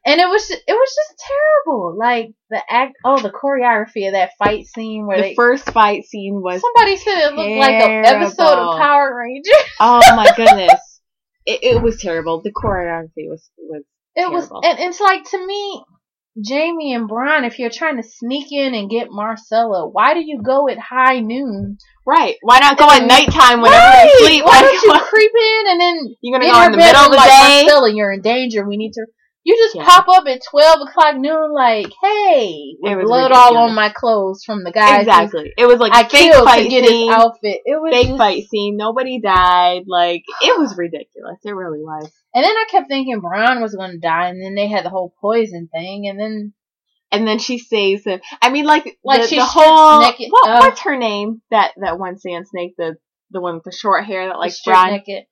and 0.05 0.19
it 0.19 0.27
was 0.27 0.49
it 0.49 0.63
was 0.67 0.95
just 0.95 1.23
terrible. 1.27 1.97
Like 1.97 2.31
the 2.49 2.61
act, 2.69 2.95
oh, 3.03 3.21
the 3.21 3.31
choreography 3.31 4.07
of 4.07 4.13
that 4.13 4.31
fight 4.37 4.65
scene 4.65 5.05
where 5.05 5.17
the 5.17 5.23
they 5.23 5.35
first 5.35 5.69
fight 5.71 6.05
scene 6.05 6.41
was 6.41 6.61
somebody 6.61 6.97
said 6.97 7.29
it 7.29 7.33
looked 7.33 7.59
like 7.59 7.75
an 7.75 8.05
episode 8.05 8.41
of 8.41 8.77
Power 8.79 9.15
Rangers. 9.15 9.53
oh 9.79 10.01
my 10.15 10.31
goodness, 10.35 11.01
it, 11.45 11.75
it 11.75 11.81
was 11.81 12.01
terrible. 12.01 12.41
The 12.41 12.51
choreography 12.51 13.29
was 13.29 13.49
was 13.57 13.83
It 14.15 14.31
was, 14.31 14.49
and 14.51 14.79
it's 14.79 14.99
like 14.99 15.23
to 15.31 15.45
me, 15.45 15.83
Jaime 16.37 16.93
and 16.93 17.09
Bronn, 17.09 17.47
if 17.47 17.59
you're 17.59 17.69
trying 17.69 17.97
to 17.97 18.03
sneak 18.07 18.51
in 18.51 18.73
and 18.75 18.89
get 18.89 19.09
Myrcella, 19.09 19.89
why 19.91 20.13
do 20.13 20.19
you 20.19 20.41
go 20.43 20.67
at 20.67 20.77
high 20.77 21.19
noon? 21.19 21.77
right. 22.05 22.35
Why 22.41 22.59
not 22.59 22.77
go 22.77 22.89
at 22.89 23.05
nighttime 23.05 23.61
whenever 23.61 23.77
Right! 23.81 24.11
you 24.19 24.25
sleep? 24.27 24.45
Why 24.45 24.61
don't 24.61 24.73
you 24.83 24.99
creep 25.05 25.31
in 25.33 25.63
and 25.71 25.81
then 25.81 26.15
You're 26.21 26.39
gonna 26.39 26.51
go 26.51 26.61
in 26.65 26.71
the 26.73 26.77
middle 26.77 27.01
of 27.01 27.11
the 27.11 27.17
like, 27.17 27.29
day. 27.29 27.65
Myrcella, 27.67 27.95
you're 27.95 28.11
in 28.11 28.21
danger. 28.21 28.67
We 28.67 28.77
need 28.77 28.93
to. 28.93 29.05
You 29.47 29.55
just 29.55 29.75
Yeah. 29.75 29.85
pop 29.85 30.07
up 30.09 30.25
at 30.27 30.41
twelve 30.49 30.81
o'clock 30.81 31.17
noon, 31.17 31.53
like, 31.53 31.93
hey, 32.01 32.75
with 32.81 32.91
It 32.93 32.95
was 32.97 33.05
blood 33.05 33.31
all 33.31 33.55
on 33.57 33.75
my 33.75 33.89
clothes 33.89 34.43
from 34.43 34.63
the 34.63 34.71
guys. 34.71 35.01
Exactly. 35.01 35.53
It 35.55 35.67
was 35.67 35.79
like 35.79 35.93
I 35.93 36.01
fake 36.03 36.31
killed 36.31 36.45
fight 36.45 36.63
to 36.63 36.67
get 36.69 36.87
scene. 36.87 37.07
his 37.11 37.15
outfit. 37.15 37.61
It 37.63 37.79
was 37.79 37.93
Fake 37.93 38.07
just- 38.07 38.17
fight 38.17 38.43
scene. 38.49 38.75
Nobody 38.75 39.19
died. 39.21 39.83
Like 39.87 40.23
it 40.41 40.57
was 40.59 40.75
ridiculous. 40.75 41.37
It 41.45 41.51
really 41.51 41.79
was. 41.83 42.11
And 42.33 42.43
then 42.43 42.51
I 42.51 42.65
kept 42.71 42.87
thinking 42.89 43.21
Bronn 43.21 43.61
was 43.61 43.75
going 43.75 43.91
to 43.91 43.99
die, 43.99 44.29
and 44.29 44.43
then 44.43 44.55
they 44.55 44.67
had 44.67 44.83
the 44.83 44.89
whole 44.89 45.13
poison 45.21 45.69
thing, 45.71 46.07
and 46.07 46.19
then 46.19 46.53
and 47.11 47.27
then 47.27 47.37
she 47.37 47.59
saves 47.59 48.03
him. 48.03 48.19
I 48.41 48.49
mean, 48.49 48.65
like, 48.65 48.97
Like, 49.03 49.21
the, 49.21 49.27
she 49.27 49.35
the 49.37 49.45
whole 49.45 50.01
naked. 50.01 50.27
what, 50.31 50.43
Oh. 50.49 50.59
what's 50.67 50.81
her 50.81 50.97
name? 50.97 51.43
That 51.51 51.73
that 51.77 51.99
one 51.99 52.17
sand 52.17 52.47
snake, 52.47 52.73
the 52.79 52.95
the 53.29 53.41
one 53.41 53.53
with 53.55 53.63
the 53.63 53.71
short 53.71 54.05
hair 54.05 54.27
that 54.27 54.39
like 54.39 54.51
Bronn. 54.67 54.91
naked. 54.91 55.25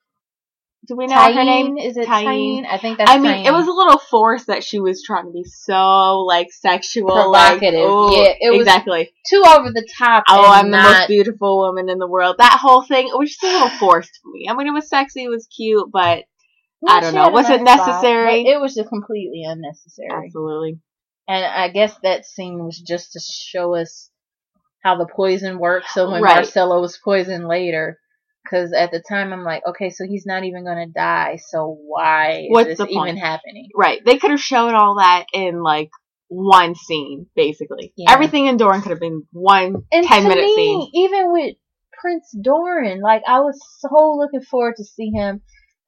Do 0.86 0.96
we 0.96 1.06
know 1.06 1.16
her 1.16 1.44
name? 1.44 1.78
Is 1.78 1.96
it 1.96 2.06
Tyene. 2.06 2.62
Tyene? 2.62 2.66
I 2.70 2.78
think 2.78 2.98
that's 2.98 3.10
I 3.10 3.18
mean, 3.18 3.32
Tyene. 3.32 3.46
it 3.46 3.52
was 3.52 3.66
a 3.66 3.72
little 3.72 3.98
forced 3.98 4.48
that 4.48 4.62
she 4.62 4.80
was 4.80 5.02
trying 5.02 5.24
to 5.24 5.30
be 5.30 5.44
so 5.44 6.20
like 6.20 6.48
sexual, 6.52 7.10
Provocative. 7.10 7.88
Like, 7.90 8.16
Yeah, 8.16 8.34
it 8.48 8.50
was 8.52 8.66
exactly. 8.66 9.10
too 9.28 9.42
over 9.46 9.70
the 9.70 9.88
top. 9.98 10.24
Oh, 10.28 10.50
I'm 10.50 10.70
the 10.70 10.76
most 10.82 11.08
beautiful 11.08 11.58
woman 11.58 11.88
in 11.88 11.98
the 11.98 12.06
world. 12.08 12.36
That 12.38 12.58
whole 12.60 12.82
thing 12.82 13.08
it 13.08 13.18
was 13.18 13.30
just 13.30 13.42
a 13.42 13.46
little 13.46 13.68
forced 13.78 14.18
for 14.22 14.30
me. 14.32 14.46
I 14.50 14.54
mean, 14.54 14.66
it 14.66 14.72
was 14.74 14.88
sexy, 14.88 15.24
it 15.24 15.30
was 15.30 15.46
cute, 15.46 15.90
but 15.92 16.24
I 16.86 17.00
don't 17.00 17.14
know. 17.14 17.30
Was 17.30 17.48
it 17.48 17.62
nice 17.62 17.78
necessary? 17.86 18.42
it 18.46 18.60
was 18.60 18.74
just 18.74 18.88
completely 18.90 19.42
unnecessary. 19.46 20.08
absolutely. 20.26 20.78
And 21.26 21.44
I 21.44 21.68
guess 21.70 21.96
that 22.02 22.26
scene 22.26 22.62
was 22.62 22.78
just 22.78 23.12
to 23.12 23.20
show 23.20 23.74
us 23.74 24.10
how 24.82 24.98
the 24.98 25.06
poison 25.06 25.58
works. 25.58 25.94
So 25.94 26.10
when 26.10 26.22
Right. 26.22 26.44
Myrcella 26.44 26.78
was 26.78 26.98
poisoned 27.02 27.48
later, 27.48 27.98
because 28.44 28.72
at 28.72 28.90
the 28.90 29.02
time 29.08 29.32
I'm 29.32 29.42
like, 29.44 29.62
okay, 29.66 29.90
so 29.90 30.04
he's 30.06 30.26
not 30.26 30.44
even 30.44 30.64
gonna 30.64 30.86
die. 30.88 31.38
So 31.48 31.76
why 31.86 32.46
What's 32.48 32.70
is 32.70 32.78
the 32.78 32.84
this 32.84 32.92
even 32.92 33.02
point? 33.04 33.18
happening? 33.18 33.68
Right. 33.74 34.00
They 34.04 34.18
could 34.18 34.30
have 34.30 34.40
shown 34.40 34.74
all 34.74 34.96
that 34.96 35.26
in 35.32 35.62
like 35.62 35.90
one 36.28 36.74
scene, 36.74 37.26
basically. 37.34 37.92
Yeah. 37.96 38.12
Everything 38.12 38.46
in 38.46 38.56
Doran 38.56 38.82
could 38.82 38.90
have 38.90 39.00
been 39.00 39.24
one 39.32 39.76
And 39.92 40.06
10 40.06 40.22
to 40.22 40.28
minute 40.28 40.44
me, 40.44 40.54
scene. 40.54 40.90
even 40.94 41.32
with 41.32 41.56
Prince 42.00 42.34
Doran, 42.40 43.00
like 43.00 43.22
I 43.26 43.40
was 43.40 43.58
so 43.80 44.16
looking 44.18 44.42
forward 44.42 44.74
to 44.76 44.84
see 44.84 45.10
him, 45.10 45.40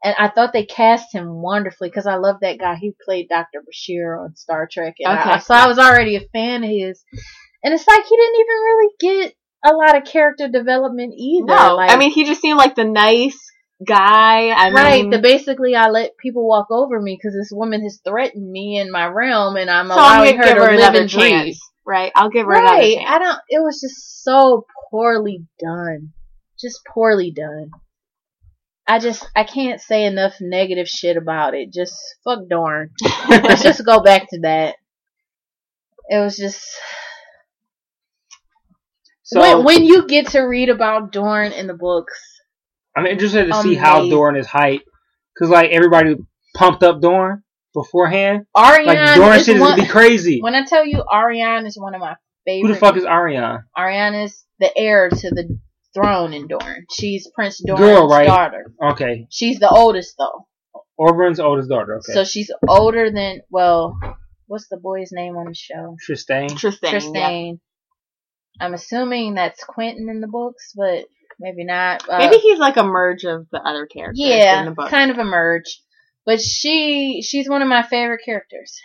and 0.03 0.15
I 0.19 0.29
thought 0.29 0.53
they 0.53 0.65
cast 0.65 1.15
him 1.15 1.29
wonderfully 1.43 1.89
because 1.89 2.07
I 2.07 2.17
love 2.17 2.37
that 2.41 2.59
guy. 2.59 2.77
He 2.77 2.95
played 3.05 3.29
Doctor 3.29 3.61
Bashir 3.61 4.19
on 4.23 4.35
Star 4.37 4.69
Trek, 4.71 4.95
and 5.01 5.13
I- 5.19 5.31
Okay. 5.37 5.41
so 5.41 5.55
I 5.55 5.67
was 5.67 5.79
already 5.79 6.17
a 6.17 6.29
fan 6.33 6.65
of 6.65 6.71
his. 6.71 7.05
And 7.65 7.75
it's 7.75 7.87
like 7.89 8.05
he 8.05 8.17
didn't 8.17 8.41
even 8.41 8.47
really 8.47 8.91
get 9.01 9.35
a 9.67 9.75
lot 9.75 9.97
of 9.97 10.05
character 10.05 10.49
development 10.49 11.15
either. 11.17 11.47
No, 11.47 11.75
like, 11.77 11.91
I 11.91 11.97
mean, 11.97 12.11
he 12.11 12.25
just 12.25 12.41
seemed 12.41 12.59
like 12.59 12.75
the 12.75 12.85
nice 12.85 13.39
guy. 13.87 14.49
I 14.51 14.71
right? 14.71 15.01
mean, 15.03 15.11
the 15.11 15.19
basically, 15.19 15.75
I 15.75 15.89
let 15.91 16.17
people 16.19 16.47
walk 16.49 16.69
over 16.71 17.01
me 17.01 17.19
because 17.21 17.37
this 17.37 17.51
woman 17.53 17.83
has 17.83 18.01
threatened 18.05 18.51
me 18.51 18.79
in 18.79 18.91
my 18.91 19.07
realm, 19.07 19.57
and 19.57 19.71
I'm 19.71 19.89
so 19.89 19.95
I'm 20.01 20.21
allowing 20.21 20.37
her 20.39 20.43
give 20.45 20.55
to 20.55 20.61
her 20.61 20.77
live 20.77 20.95
another 20.95 21.01
breathe. 21.01 21.09
chance. 21.09 21.61
Right. 21.85 22.13
I'll 22.15 22.31
give 22.31 22.47
her 22.47 22.53
another 22.53 22.77
Right. 22.79 22.97
chance. 22.97 23.11
I 23.11 23.19
don't. 23.19 23.39
It 23.49 23.61
was 23.63 23.81
just 23.81 24.23
so 24.25 24.67
poorly 24.91 25.45
done. 25.61 26.13
Just 26.61 26.81
poorly 26.93 27.31
done. 27.33 27.71
I 28.89 28.99
just 29.01 29.29
I 29.35 29.45
can't 29.45 29.81
say 29.81 30.05
enough 30.05 30.35
negative 30.41 30.87
shit 30.89 31.17
about 31.17 31.55
it. 31.55 31.73
Just 31.73 31.95
fuck 32.25 32.49
darn. 32.49 32.91
Let's 33.29 33.63
just 33.63 33.85
go 33.85 34.01
back 34.01 34.29
to 34.31 34.41
that. 34.43 34.77
It 36.09 36.19
was 36.19 36.37
just 36.37 36.65
So 39.27 39.41
when 39.41 39.65
when 39.65 39.85
you 39.85 40.07
get 40.07 40.29
to 40.29 40.41
read 40.43 40.69
about 40.69 41.11
Dorne 41.11 41.51
in 41.51 41.67
the 41.67 41.75
books. 41.75 42.15
I'm 42.97 43.07
interested 43.07 43.47
to 43.49 43.61
see 43.61 43.77
um, 43.77 43.83
how 43.83 43.97
Amazing. 43.99 44.11
Dorne 44.11 44.37
is 44.37 44.47
hyped, 44.47 44.85
because 45.35 45.51
like 45.51 45.71
everybody 45.71 46.15
pumped 46.55 46.85
up 46.85 47.01
Dorne 47.03 47.43
beforehand. 47.75 48.47
Arianne 48.57 48.87
Like 48.87 49.17
Dorne 49.17 49.37
is 49.37 49.45
shit 49.45 49.57
is 49.57 49.61
one, 49.61 49.71
gonna 49.73 49.83
be 49.83 49.89
crazy. 49.89 50.41
when 50.41 50.55
I 50.55 50.65
tell 50.65 50.87
you 50.87 51.05
Arianne 51.13 51.67
is 51.67 51.77
one 51.77 51.95
of 51.95 52.01
my 52.01 52.15
favorite. 52.47 52.69
Who 52.69 52.75
the 52.75 52.79
fuck 52.79 52.97
is 52.97 53.03
Arianne? 53.03 53.65
Arianne 53.77 54.25
is 54.25 54.45
the 54.61 54.71
heir 54.79 55.11
to 55.11 55.31
the 55.31 55.59
throne 55.93 56.33
in 56.33 56.47
Dorne. 56.47 56.87
She's 56.93 57.29
Prince 57.35 57.61
Dorn's 57.67 57.81
Girl, 57.81 58.09
right? 58.09 58.27
daughter. 58.27 58.73
Okay, 58.81 59.27
She's 59.29 59.59
the 59.59 59.69
oldest 59.69 60.15
though. 60.19 60.47
Oberyn's 61.01 61.41
oldest 61.41 61.69
daughter. 61.69 61.97
Okay, 61.97 62.13
So 62.13 62.25
she's 62.25 62.53
older 62.69 63.11
than 63.11 63.41
well, 63.51 63.99
what's 64.47 64.69
the 64.69 64.79
boy's 64.79 65.11
name 65.11 65.37
on 65.37 65.47
the 65.47 65.55
show? 65.55 65.97
Trystane. 66.09 66.53
Trystane. 66.53 67.15
yeah. 67.15 67.66
Trystane. 68.61 68.65
I'm 68.67 68.75
assuming 68.75 69.35
that's 69.35 69.65
Quentyn 69.65 70.09
in 70.11 70.21
the 70.21 70.27
books, 70.29 70.73
but 70.77 71.05
maybe 71.39 71.65
not. 71.65 72.09
Uh, 72.09 72.19
Maybe 72.19 72.37
he's 72.39 72.59
like 72.59 72.77
a 72.77 72.83
merge 72.85 73.25
of 73.25 73.47
the 73.51 73.59
other 73.61 73.87
characters 73.87 74.21
in 74.21 74.27
yeah, 74.29 74.65
the 74.65 74.71
book. 74.73 74.89
kind 74.91 75.11
of 75.11 75.19
a 75.19 75.25
merge. 75.25 75.81
But 76.25 76.41
she 76.41 77.23
she's 77.23 77.49
one 77.49 77.63
of 77.63 77.69
my 77.69 77.83
favorite 77.83 78.23
characters. 78.25 78.79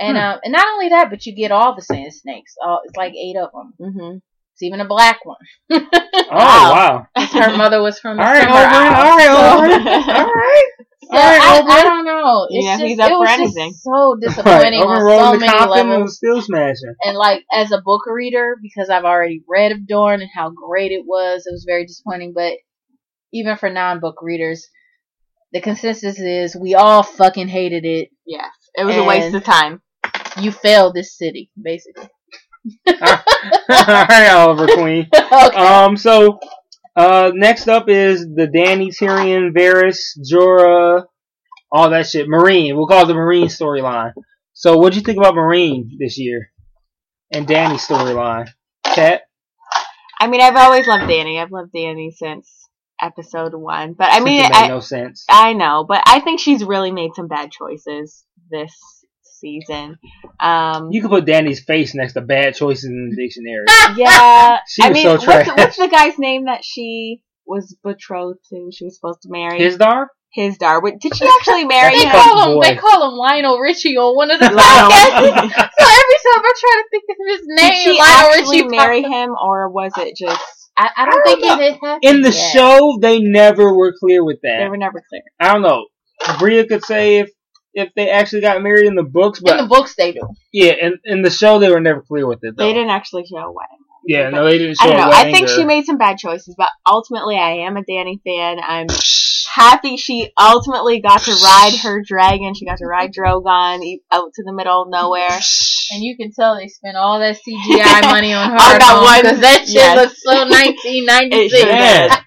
And 0.00 0.16
Hmm. 0.16 0.22
um 0.24 0.40
and 0.44 0.52
not 0.52 0.66
only 0.68 0.88
that, 0.90 1.10
but 1.10 1.26
you 1.26 1.34
get 1.34 1.50
all 1.52 1.74
the 1.74 1.82
sand 1.82 2.14
snakes. 2.14 2.54
All 2.64 2.80
it's 2.84 2.96
like 2.96 3.14
eight 3.14 3.36
of 3.36 3.50
them. 3.52 3.74
hmm 3.92 4.16
It's 4.54 4.62
even 4.62 4.80
a 4.80 4.86
black 4.86 5.24
one. 5.24 5.36
Oh 5.70 5.80
wow! 6.30 7.06
Her 7.16 7.56
mother 7.56 7.82
was 7.82 7.98
from 7.98 8.16
the 8.16 8.22
All 8.22 8.28
right, 8.32 8.42
summer 8.42 8.54
Oberyn. 8.54 8.72
Isle. 8.72 9.36
All 9.36 9.62
right, 9.62 9.72
So- 9.72 9.82
Oberyn. 10.12 10.14
All 10.18 10.32
right. 10.34 10.70
So 11.10 11.16
All 11.16 11.22
right, 11.24 11.40
I, 11.40 11.80
I 11.80 11.82
don't 11.84 12.04
know. 12.04 12.46
It's 12.50 12.64
Yeah, 12.66 12.72
just, 12.74 12.84
he's 12.84 12.98
up 12.98 13.06
it 13.10 13.12
for 13.14 13.18
was 13.20 13.28
anything. 13.30 13.70
just 13.70 13.82
so 13.82 14.16
disappointing 14.20 14.80
Oberyn 14.82 15.20
on 15.22 15.32
so 15.32 15.32
the 15.32 15.38
many 15.38 15.52
Compton 15.58 15.88
levels. 15.88 16.00
and 16.00 16.10
still 16.10 16.42
smashing. 16.42 16.94
And 17.02 17.16
like 17.16 17.44
as 17.52 17.72
a 17.72 17.80
book 17.80 18.02
reader, 18.06 18.56
because 18.62 18.90
I've 18.90 19.04
already 19.04 19.42
read 19.48 19.72
of 19.72 19.86
Dorn 19.86 20.20
and 20.20 20.30
how 20.34 20.50
great 20.50 20.92
it 20.92 21.04
was, 21.06 21.46
it 21.46 21.52
was 21.52 21.64
very 21.66 21.86
disappointing. 21.86 22.32
But 22.34 22.54
even 23.32 23.56
for 23.56 23.70
non-book 23.70 24.16
readers, 24.22 24.66
the 25.52 25.60
consensus 25.62 26.18
is 26.18 26.54
we 26.54 26.74
all 26.74 27.02
fucking 27.02 27.48
hated 27.48 27.86
it. 27.86 28.10
Yes. 28.26 28.50
It 28.74 28.84
was 28.84 28.96
a 28.96 29.04
waste 29.04 29.34
of 29.34 29.44
time. 29.44 29.80
You 30.38 30.52
failed 30.52 30.94
this 30.94 31.16
city, 31.16 31.50
basically. 31.60 32.08
All 32.88 32.94
right, 33.68 34.28
Oliver 34.30 34.66
Queen. 34.66 35.08
okay. 35.14 35.56
Um, 35.56 35.96
so 35.96 36.38
uh, 36.98 37.30
next 37.34 37.68
up 37.68 37.88
is 37.88 38.20
the 38.22 38.48
Dany, 38.48 38.88
Tyrion, 38.88 39.52
Varys, 39.56 39.98
Jorah, 40.30 41.04
all 41.70 41.90
that 41.90 42.08
shit. 42.08 42.26
Meereen. 42.26 42.74
We'll 42.74 42.88
call 42.88 43.04
it 43.04 43.06
the 43.06 43.14
Meereen 43.14 43.44
storyline. 43.44 44.12
So, 44.52 44.78
what'd 44.78 44.96
you 44.96 45.02
think 45.02 45.18
about 45.18 45.34
Meereen 45.34 45.90
this 45.98 46.18
year 46.18 46.50
and 47.32 47.46
Dany's 47.46 47.86
storyline? 47.86 48.48
Cat. 48.84 49.22
I 50.20 50.26
mean, 50.26 50.40
I've 50.40 50.56
always 50.56 50.88
loved 50.88 51.04
Dany. 51.04 51.40
I've 51.40 51.52
loved 51.52 51.72
Dany 51.72 52.12
since 52.12 52.68
episode 53.00 53.54
one. 53.54 53.92
But 53.92 54.08
I 54.10 54.18
mean, 54.18 54.44
it 54.44 54.50
made 54.50 54.56
I, 54.56 54.68
no 54.68 54.80
sense. 54.80 55.24
I 55.28 55.52
know, 55.52 55.84
but 55.88 56.02
I 56.04 56.18
think 56.18 56.40
she's 56.40 56.64
really 56.64 56.90
made 56.90 57.14
some 57.14 57.28
bad 57.28 57.52
choices 57.52 58.24
this 58.50 58.97
season. 59.38 59.98
Um, 60.40 60.90
You 60.92 61.00
could 61.02 61.10
put 61.10 61.24
Dany's 61.24 61.60
face 61.60 61.94
next 61.94 62.14
to 62.14 62.20
bad 62.20 62.54
choices 62.54 62.84
in 62.84 63.10
the 63.10 63.16
dictionary. 63.16 63.64
yeah, 63.96 64.58
She 64.68 64.82
I 64.82 64.88
was 64.88 64.94
mean, 64.94 65.02
so 65.04 65.10
what's, 65.12 65.24
trash. 65.24 65.46
what's 65.48 65.76
the 65.76 65.88
guy's 65.88 66.18
name 66.18 66.44
that 66.46 66.64
she 66.64 67.22
was 67.46 67.76
betrothed 67.82 68.40
to? 68.50 68.70
She 68.72 68.84
was 68.84 68.96
supposed 68.96 69.22
to 69.22 69.28
marry 69.30 69.58
Hizdahr? 69.60 70.06
his 70.30 70.58
dar. 70.58 70.82
Wait, 70.82 71.00
Did 71.00 71.16
she 71.16 71.24
actually 71.40 71.64
marry 71.64 71.96
they 71.96 72.04
him? 72.04 72.10
fuck 72.12 72.22
call 72.24 72.48
him 72.50 72.54
boy. 72.58 72.62
they 72.62 72.76
call 72.76 73.08
him 73.10 73.16
Lionel 73.16 73.58
Richie 73.58 73.96
on 73.96 74.14
one 74.14 74.30
of 74.30 74.38
the 74.38 74.44
Lionel. 74.44 74.90
podcasts. 74.90 75.50
so 75.52 75.86
every 75.88 76.18
time 76.20 76.42
I 76.44 76.52
try 76.60 76.82
to 76.82 76.84
think 76.90 77.04
of 77.08 77.26
his 77.26 77.40
name, 77.46 77.56
Did 77.56 77.70
name, 77.72 77.84
she 77.84 77.98
Lionel 77.98 78.30
actually 78.34 78.62
Richie 78.62 78.76
marry 78.76 79.02
popped 79.02 79.14
him, 79.14 79.30
or 79.42 79.70
was 79.70 79.92
it 79.96 80.14
just 80.16 80.70
I, 80.76 80.90
I 80.96 81.04
don't 81.06 81.20
I 81.20 81.22
think 81.24 81.40
don't 81.40 81.60
it 81.60 81.72
had 81.72 81.72
happened 81.82 82.04
In 82.04 82.20
the 82.22 82.30
yet. 82.30 82.52
show, 82.52 82.98
they 83.00 83.18
never 83.20 83.74
were 83.74 83.94
clear 83.98 84.22
with 84.22 84.38
that. 84.42 84.58
they 84.60 84.68
were 84.68 84.76
never 84.76 85.02
clear? 85.08 85.22
I 85.40 85.52
don't 85.54 85.62
know. 85.62 85.86
Bria 86.38 86.66
could 86.66 86.84
say 86.84 87.18
if 87.20 87.30
if 87.78 87.94
they 87.94 88.10
actually 88.10 88.42
got 88.42 88.62
married 88.62 88.86
in 88.86 88.94
the 88.94 89.02
books, 89.04 89.40
but 89.40 89.58
In 89.58 89.64
the 89.64 89.68
books, 89.68 89.94
they 89.96 90.12
do. 90.12 90.20
yeah, 90.52 90.72
and 90.82 90.94
in 91.04 91.22
the 91.22 91.30
show 91.30 91.58
they 91.58 91.70
were 91.70 91.80
never 91.80 92.02
clear 92.02 92.26
with 92.26 92.40
it. 92.42 92.56
Though. 92.56 92.64
They 92.64 92.72
didn't 92.72 92.90
actually 92.90 93.26
show 93.26 93.36
a 93.38 93.52
wedding. 93.52 93.78
Yeah, 94.06 94.30
no, 94.30 94.44
they 94.44 94.58
didn't 94.58 94.76
show 94.80 94.88
I 94.88 94.92
don't 94.92 95.00
a 95.00 95.10
know. 95.10 95.12
I 95.12 95.32
think 95.32 95.48
or- 95.48 95.54
she 95.54 95.64
made 95.64 95.84
some 95.84 95.98
bad 95.98 96.18
choices, 96.18 96.54
but 96.56 96.68
ultimately, 96.86 97.36
I 97.36 97.66
am 97.66 97.76
a 97.76 97.82
Dany 97.82 98.20
fan. 98.22 98.58
I'm 98.62 98.86
happy 99.54 99.96
she 99.96 100.32
ultimately 100.40 101.00
got 101.00 101.22
to 101.22 101.32
ride 101.32 101.74
her 101.82 102.02
dragon. 102.06 102.54
She 102.54 102.64
got 102.66 102.78
to 102.78 102.86
ride 102.86 103.12
Drogon 103.12 103.80
out 104.10 104.32
to 104.34 104.44
the 104.44 104.52
middle 104.52 104.82
of 104.82 104.88
nowhere. 104.90 105.28
And 105.90 106.04
you 106.04 106.18
can 106.18 106.30
tell 106.32 106.54
they 106.54 106.68
spent 106.68 106.98
all 106.98 107.18
that 107.18 107.36
CGI 107.36 108.02
money 108.12 108.34
on 108.34 108.50
her 108.50 108.56
On 108.56 108.78
that 108.78 109.00
one- 109.02 109.22
because 109.22 109.40
that 109.40 109.60
shit 109.60 109.74
yes. 109.74 109.96
looks 109.96 110.22
so 110.22 110.32
1996. 110.44 112.14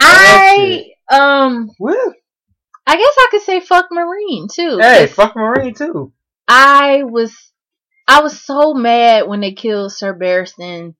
I 0.00 0.84
um 1.10 1.68
Woo. 1.80 2.14
I 2.86 2.96
guess 2.96 3.14
I 3.16 3.28
could 3.30 3.42
say 3.42 3.60
fuck 3.60 3.88
Meereen 3.92 4.52
too. 4.52 4.78
Hey, 4.80 5.06
fuck 5.06 5.34
Meereen 5.34 5.76
too. 5.76 6.12
I 6.48 7.02
was 7.04 7.34
I 8.08 8.20
was 8.22 8.40
so 8.40 8.74
mad 8.74 9.28
when 9.28 9.40
they 9.40 9.52
killed 9.52 9.92
Sir 9.92 10.14
Barristan. 10.18 10.94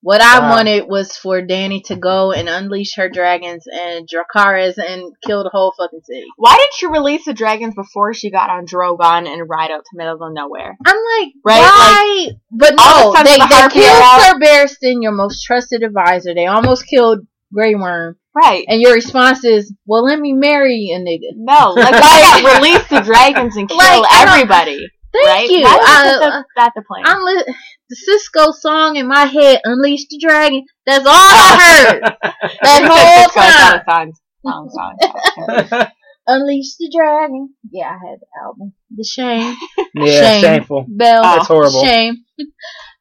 What 0.00 0.20
I 0.20 0.38
Wow. 0.40 0.50
wanted 0.50 0.84
was 0.88 1.16
for 1.16 1.40
Dany 1.42 1.82
to 1.86 1.96
go 1.96 2.30
and 2.30 2.48
unleash 2.48 2.94
her 2.96 3.08
dragons 3.08 3.64
and 3.66 4.08
Dracarys 4.08 4.78
and 4.78 5.12
kill 5.26 5.42
the 5.42 5.50
whole 5.52 5.74
fucking 5.76 6.02
city. 6.04 6.26
Why 6.36 6.54
did 6.56 6.68
she 6.76 6.86
release 6.86 7.24
the 7.24 7.34
dragons 7.34 7.74
before 7.74 8.14
she 8.14 8.30
got 8.30 8.48
on 8.48 8.64
Drogon 8.66 9.26
and 9.26 9.48
ride 9.48 9.72
out 9.72 9.80
to 9.84 9.96
middle 9.96 10.22
of 10.22 10.32
nowhere? 10.32 10.76
I'm 10.86 10.94
like, 10.94 11.32
Right, 11.44 11.58
why? 11.62 12.28
but 12.52 12.74
all 12.78 13.12
no, 13.12 13.22
they, 13.24 13.38
the 13.38 13.46
they 13.48 13.68
killed. 13.70 14.04
Sir 14.22 14.38
Barristan, 14.38 15.02
your 15.02 15.12
most 15.12 15.42
trusted 15.44 15.82
advisor. 15.82 16.32
They 16.32 16.46
almost 16.46 16.86
killed 16.86 17.26
Grey 17.52 17.74
Worm. 17.74 18.17
Right. 18.34 18.64
And 18.68 18.80
your 18.80 18.92
response 18.94 19.44
is, 19.44 19.72
well, 19.86 20.04
let 20.04 20.18
me 20.20 20.32
marry 20.32 20.90
a 20.94 20.98
nigga. 21.00 21.32
No, 21.36 21.70
like 21.70 21.92
why 22.00 22.40
not 22.42 22.56
release 22.58 22.86
the 22.88 23.00
dragons 23.00 23.56
and 23.56 23.68
kill 23.68 23.78
Like, 23.78 24.12
everybody? 24.28 24.86
Thank 25.12 25.26
right? 25.26 25.48
you. 25.50 25.62
Why 25.62 25.76
was 25.76 25.88
I- 25.88 26.18
that, 26.20 26.44
that 26.56 26.72
the 26.76 26.82
plan? 26.82 27.02
I'm 27.06 27.22
li- 27.22 27.54
the 27.88 27.96
Sisqó 27.96 28.52
song 28.52 28.96
in 28.96 29.08
my 29.08 29.24
head, 29.24 29.60
Unleash 29.64 30.06
the 30.08 30.18
Dragon. 30.20 30.64
That's 30.86 31.06
all 31.06 31.12
I 31.14 31.88
heard. 31.90 32.32
that 32.62 32.84
whole 32.86 33.28
Sisqó, 33.28 33.40
I 33.40 33.78
time. 33.78 33.82
thought 33.84 34.08
it 34.08 34.14
sounds- 34.44 34.74
sounds- 34.74 35.34
sounds- 35.48 35.68
sounds- 35.70 35.90
Unleash 36.30 36.76
the 36.78 36.92
Dragon. 36.94 37.54
Yeah, 37.72 37.86
I 37.88 37.92
had 37.94 38.18
the 38.20 38.26
album. 38.44 38.74
The 38.94 39.02
Shame. 39.04 39.56
Yeah, 39.94 40.20
Shame. 40.20 40.40
shameful. 40.42 40.84
Bell. 40.86 41.22
Oh. 41.24 41.34
That's 41.36 41.46
horrible. 41.48 41.82
Shame. 41.82 42.16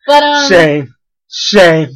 But 0.08 0.24
um, 0.24 0.48
Shame. 0.50 0.94
Shame. 1.30 1.90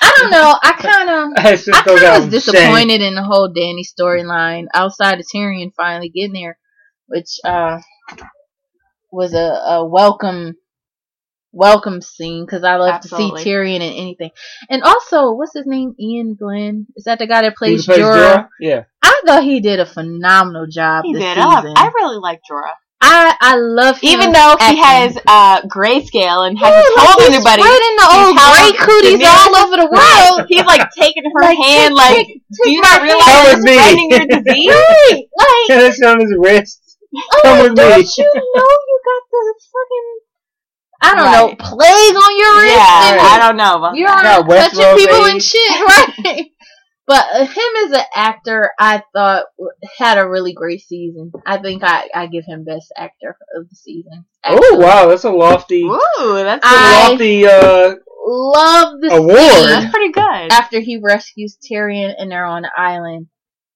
I 0.00 0.14
don't 0.18 0.30
know. 0.30 0.56
I 0.62 0.72
kind 0.72 1.10
of. 1.10 1.32
I 1.44 1.52
I 1.52 1.82
kind 1.82 1.88
of 1.88 2.02
was 2.02 2.22
shame. 2.22 2.30
disappointed 2.30 3.00
in 3.02 3.14
the 3.14 3.22
whole 3.22 3.52
Dany 3.52 3.82
storyline 3.86 4.66
outside 4.74 5.20
of 5.20 5.26
Tyrion 5.34 5.72
finally 5.76 6.08
getting 6.08 6.32
there, 6.32 6.58
which 7.06 7.38
uh 7.44 7.78
was 9.10 9.34
a, 9.34 9.38
a 9.38 9.86
welcome 9.86 10.54
welcome 11.52 12.00
scene 12.00 12.44
because 12.44 12.62
I 12.64 12.76
love 12.76 12.94
Absolutely. 12.94 13.38
to 13.38 13.42
see 13.44 13.50
Tyrion 13.50 13.76
in 13.76 13.82
anything. 13.82 14.30
And 14.68 14.82
also, 14.82 15.32
what's 15.32 15.54
his 15.54 15.66
name? 15.66 15.94
Iain 16.00 16.36
Glen. 16.38 16.86
Is 16.96 17.04
that 17.04 17.18
the 17.18 17.26
guy 17.26 17.42
that 17.42 17.56
plays 17.56 17.84
plays 17.86 17.98
Jorah? 18.00 18.36
Jorah? 18.36 18.48
Yeah. 18.60 18.84
I 19.02 19.22
thought 19.26 19.44
he 19.44 19.60
did 19.60 19.80
a 19.80 19.86
phenomenal 19.86 20.66
job 20.70 21.04
He 21.04 21.14
this 21.14 21.22
did. 21.22 21.38
I. 21.38 21.72
I 21.76 21.90
really 21.94 22.18
like 22.18 22.40
Jorah. 22.50 22.74
I 23.00 23.36
I 23.40 23.54
love 23.56 23.98
him 24.00 24.10
Even 24.18 24.32
though 24.32 24.56
he 24.58 24.76
has 24.82 25.16
uh, 25.26 25.62
grayscale 25.70 26.42
and 26.50 26.58
Yeah, 26.58 26.66
hasn't 26.66 26.96
like 26.96 27.06
told 27.06 27.18
he's 27.22 27.28
anybody, 27.30 27.62
spreading 27.62 27.94
the 27.94 28.08
old 28.10 28.34
gray 28.34 28.70
cooties 28.74 29.20
Daenerys- 29.22 29.38
all 29.38 29.54
over 29.62 29.76
the 29.78 29.86
world. 29.86 30.46
he's 30.50 30.66
like 30.66 30.90
taking 30.90 31.22
her 31.30 31.42
Like, 31.42 31.58
hand, 31.58 31.94
take- 31.94 32.02
like, 32.02 32.26
take- 32.26 32.42
do 32.64 32.70
you 32.72 32.80
not 32.82 33.02
realize 33.02 33.38
you're 33.46 33.60
spreading 33.62 34.10
your 34.10 34.26
disease? 34.42 34.74
Right, 35.38 35.68
like 35.68 35.68
That's 35.68 36.02
on 36.02 36.18
his 36.20 36.34
wrist. 36.36 36.82
Oh, 37.14 37.40
Come 37.42 37.58
with 37.62 37.74
don't 37.76 37.98
me. 38.00 38.04
you 38.18 38.24
know 38.34 38.68
you 38.90 39.00
got 39.06 39.22
the 39.30 39.54
fucking 39.70 40.08
I 41.00 41.14
don't 41.14 41.24
Right. 41.24 41.32
know 41.38 41.54
plague 41.54 42.16
on 42.18 42.32
your 42.36 42.52
wrist? 42.58 42.74
Yeah, 42.74 43.10
and 43.14 43.20
I 43.22 43.38
don't 43.38 43.56
know 43.56 43.92
You're 43.94 44.08
that. 44.08 44.42
Got 44.42 44.50
Westworld 44.50 44.74
touching 44.74 44.98
people 45.06 45.24
and 45.26 45.40
shit, 45.42 45.70
right? 45.86 46.50
But 47.08 47.24
him 47.48 47.72
as 47.86 47.92
an 47.92 48.04
actor, 48.14 48.70
I 48.78 49.02
thought 49.14 49.46
had 49.98 50.18
a 50.18 50.28
really 50.28 50.52
great 50.52 50.82
season. 50.82 51.32
I 51.46 51.56
think 51.56 51.82
I, 51.82 52.06
I 52.14 52.26
give 52.26 52.44
him 52.44 52.64
best 52.64 52.92
actor 52.96 53.34
of 53.56 53.66
the 53.68 53.74
season. 53.74 54.26
Oh 54.44 54.76
wow, 54.78 55.08
that's 55.08 55.24
a 55.24 55.30
lofty, 55.30 55.82
Ooh, 55.84 55.98
that's, 56.18 56.60
I- 56.64 57.08
lofty 57.10 57.46
uh, 57.46 57.94
Love 58.30 59.00
the 59.00 59.08
Award. 59.16 59.38
scene 59.40 59.66
that's 59.70 59.90
pretty 59.90 60.12
good. 60.12 60.52
after 60.52 60.80
he 60.80 60.98
rescues 61.02 61.56
Tyrion 61.56 62.12
and 62.18 62.30
they're 62.30 62.44
on 62.44 62.62
the 62.62 62.70
island, 62.76 63.28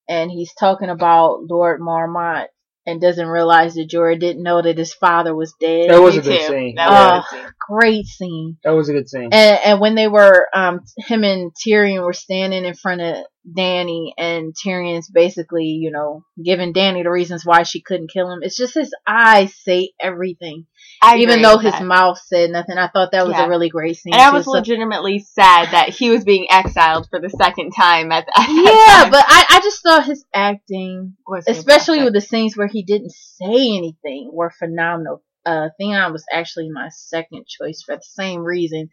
and 0.09 0.31
he's 0.31 0.53
talking 0.61 0.91
about 0.91 1.45
Lord 1.49 1.81
Mormont 1.81 2.49
and 2.87 3.01
doesn't 3.01 3.27
realize 3.27 3.75
that 3.75 3.89
Jorah 3.89 4.19
didn't 4.19 4.43
know 4.43 4.61
that 4.63 4.77
his 4.79 4.93
father 4.93 5.35
was 5.35 5.55
dead. 5.61 5.91
That 5.91 6.01
was 6.03 6.15
Me 6.15 6.21
a 6.21 6.23
good 6.25 6.41
too. 6.41 6.47
scene. 6.47 6.75
That 6.77 6.91
Yeah. 6.91 7.17
was 7.17 7.25
a 7.31 7.35
good 7.37 7.41
scene. 7.43 7.53
great 7.69 8.07
scene. 8.07 8.57
That 8.65 8.71
was 8.71 8.89
a 8.89 8.93
good 8.93 9.09
scene. 9.09 9.29
And, 9.33 9.59
and 9.65 9.81
when 9.81 9.95
they 9.95 10.09
were, 10.09 10.49
um, 10.55 10.81
him 10.99 11.23
and 11.25 11.53
Tyrion 11.55 12.05
were 12.05 12.13
standing 12.13 12.65
in 12.65 12.75
front 12.75 13.01
of 13.01 13.17
Dany, 13.51 14.13
and 14.17 14.55
Tyrion's 14.55 15.11
basically, 15.11 15.65
you 15.67 15.91
know, 15.91 16.25
giving 16.43 16.73
Dany 16.73 17.03
the 17.03 17.11
reasons 17.11 17.45
why 17.45 17.65
she 17.65 17.81
couldn't 17.83 18.11
kill 18.13 18.31
him. 18.31 18.39
It's 18.43 18.57
just 18.57 18.75
his 18.75 18.95
eyes 19.07 19.55
say 19.55 19.91
everything, 20.01 20.67
I 21.03 21.19
even 21.19 21.43
though 21.43 21.59
his 21.59 21.73
that. 21.73 21.85
mouth 21.85 22.21
said 22.25 22.51
nothing. 22.51 22.79
I 22.79 22.89
thought 22.89 23.11
that 23.13 23.27
was 23.27 23.37
Yeah. 23.37 23.47
a 23.47 23.49
really 23.49 23.69
great 23.69 23.97
scene. 23.97 24.13
And 24.15 24.23
I 24.23 24.31
was 24.31 24.45
So- 24.45 24.53
legitimately 24.53 25.19
sad 25.19 25.73
that 25.73 25.89
he 25.89 26.11
was 26.11 26.23
being 26.25 26.47
exiled 26.51 27.09
for 27.11 27.21
the 27.21 27.31
second 27.31 27.73
time 27.73 28.13
at, 28.13 28.29
at 28.37 28.49
yeah, 28.49 29.03
time. 29.03 29.11
but 29.11 29.25
I, 29.27 29.47
I 29.51 29.61
just 29.63 29.83
thought 29.83 30.05
his 30.05 30.25
acting, 30.33 31.17
Was 31.27 31.45
especially 31.49 31.99
fantastic. 31.99 32.05
with 32.05 32.15
the 32.15 32.21
scenes 32.29 32.57
where 32.57 32.69
he 32.69 32.85
didn't 32.85 33.13
say 33.13 33.77
anything, 33.77 34.31
were 34.33 34.53
phenomenal. 34.57 35.23
Uh, 35.45 35.71
Theon 35.77 36.13
was 36.13 36.25
actually 36.33 36.71
my 36.71 36.89
second 36.91 37.47
choice 37.49 37.83
for 37.85 37.97
the 37.97 38.03
same 38.03 38.43
reason. 38.43 38.91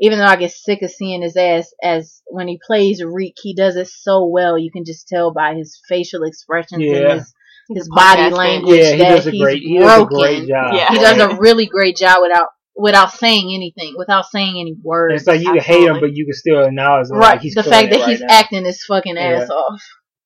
Even 0.00 0.18
though 0.18 0.24
I 0.24 0.36
get 0.36 0.50
sick 0.52 0.80
of 0.82 0.90
seeing 0.90 1.22
his 1.22 1.36
ass 1.36 1.72
as 1.82 2.22
when 2.26 2.48
he 2.48 2.58
plays 2.66 3.02
Reek, 3.04 3.34
he 3.40 3.54
does 3.54 3.76
it 3.76 3.88
so 3.88 4.26
well. 4.26 4.56
You 4.58 4.70
can 4.72 4.84
just 4.84 5.06
tell 5.08 5.32
by 5.32 5.54
his 5.54 5.78
facial 5.88 6.22
expressions 6.22 6.82
Yeah. 6.82 6.96
and 6.96 7.12
his, 7.20 7.34
his 7.74 7.88
body 7.94 8.30
language 8.30 8.78
yeah, 8.80 8.92
he 8.92 8.98
that 8.98 9.08
does 9.16 9.26
a 9.26 9.30
he's 9.30 9.42
great. 9.42 9.62
He 9.62 9.78
does 9.78 9.92
a 9.92 9.96
broken. 10.06 10.18
great 10.18 10.48
job. 10.48 10.74
Yeah. 10.74 10.88
He 10.88 10.98
does 10.98 11.18
a 11.18 11.36
really 11.36 11.66
great 11.66 11.96
job 11.96 12.18
without 12.22 12.48
without 12.76 13.12
saying 13.12 13.52
anything, 13.54 13.94
without 13.98 14.24
saying 14.24 14.56
any 14.58 14.74
words. 14.82 15.16
It's 15.20 15.26
like 15.26 15.40
you 15.42 15.52
can 15.52 15.60
hate 15.60 15.86
him, 15.86 16.00
but 16.00 16.14
you 16.14 16.24
can 16.24 16.32
still 16.32 16.64
acknowledge 16.64 17.10
him. 17.10 17.18
right, 17.18 17.32
Like 17.32 17.40
he's 17.42 17.54
the 17.54 17.62
fact 17.62 17.90
that 17.90 18.00
right 18.00 18.08
he's 18.08 18.20
now. 18.20 18.26
acting 18.30 18.64
his 18.64 18.82
fucking 18.84 19.16
Yeah. 19.16 19.42
ass 19.42 19.50
off. 19.50 19.82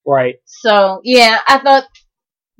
right. 0.07 0.37
So 0.45 1.01
yeah, 1.03 1.39
I 1.49 1.59
thought 1.59 1.85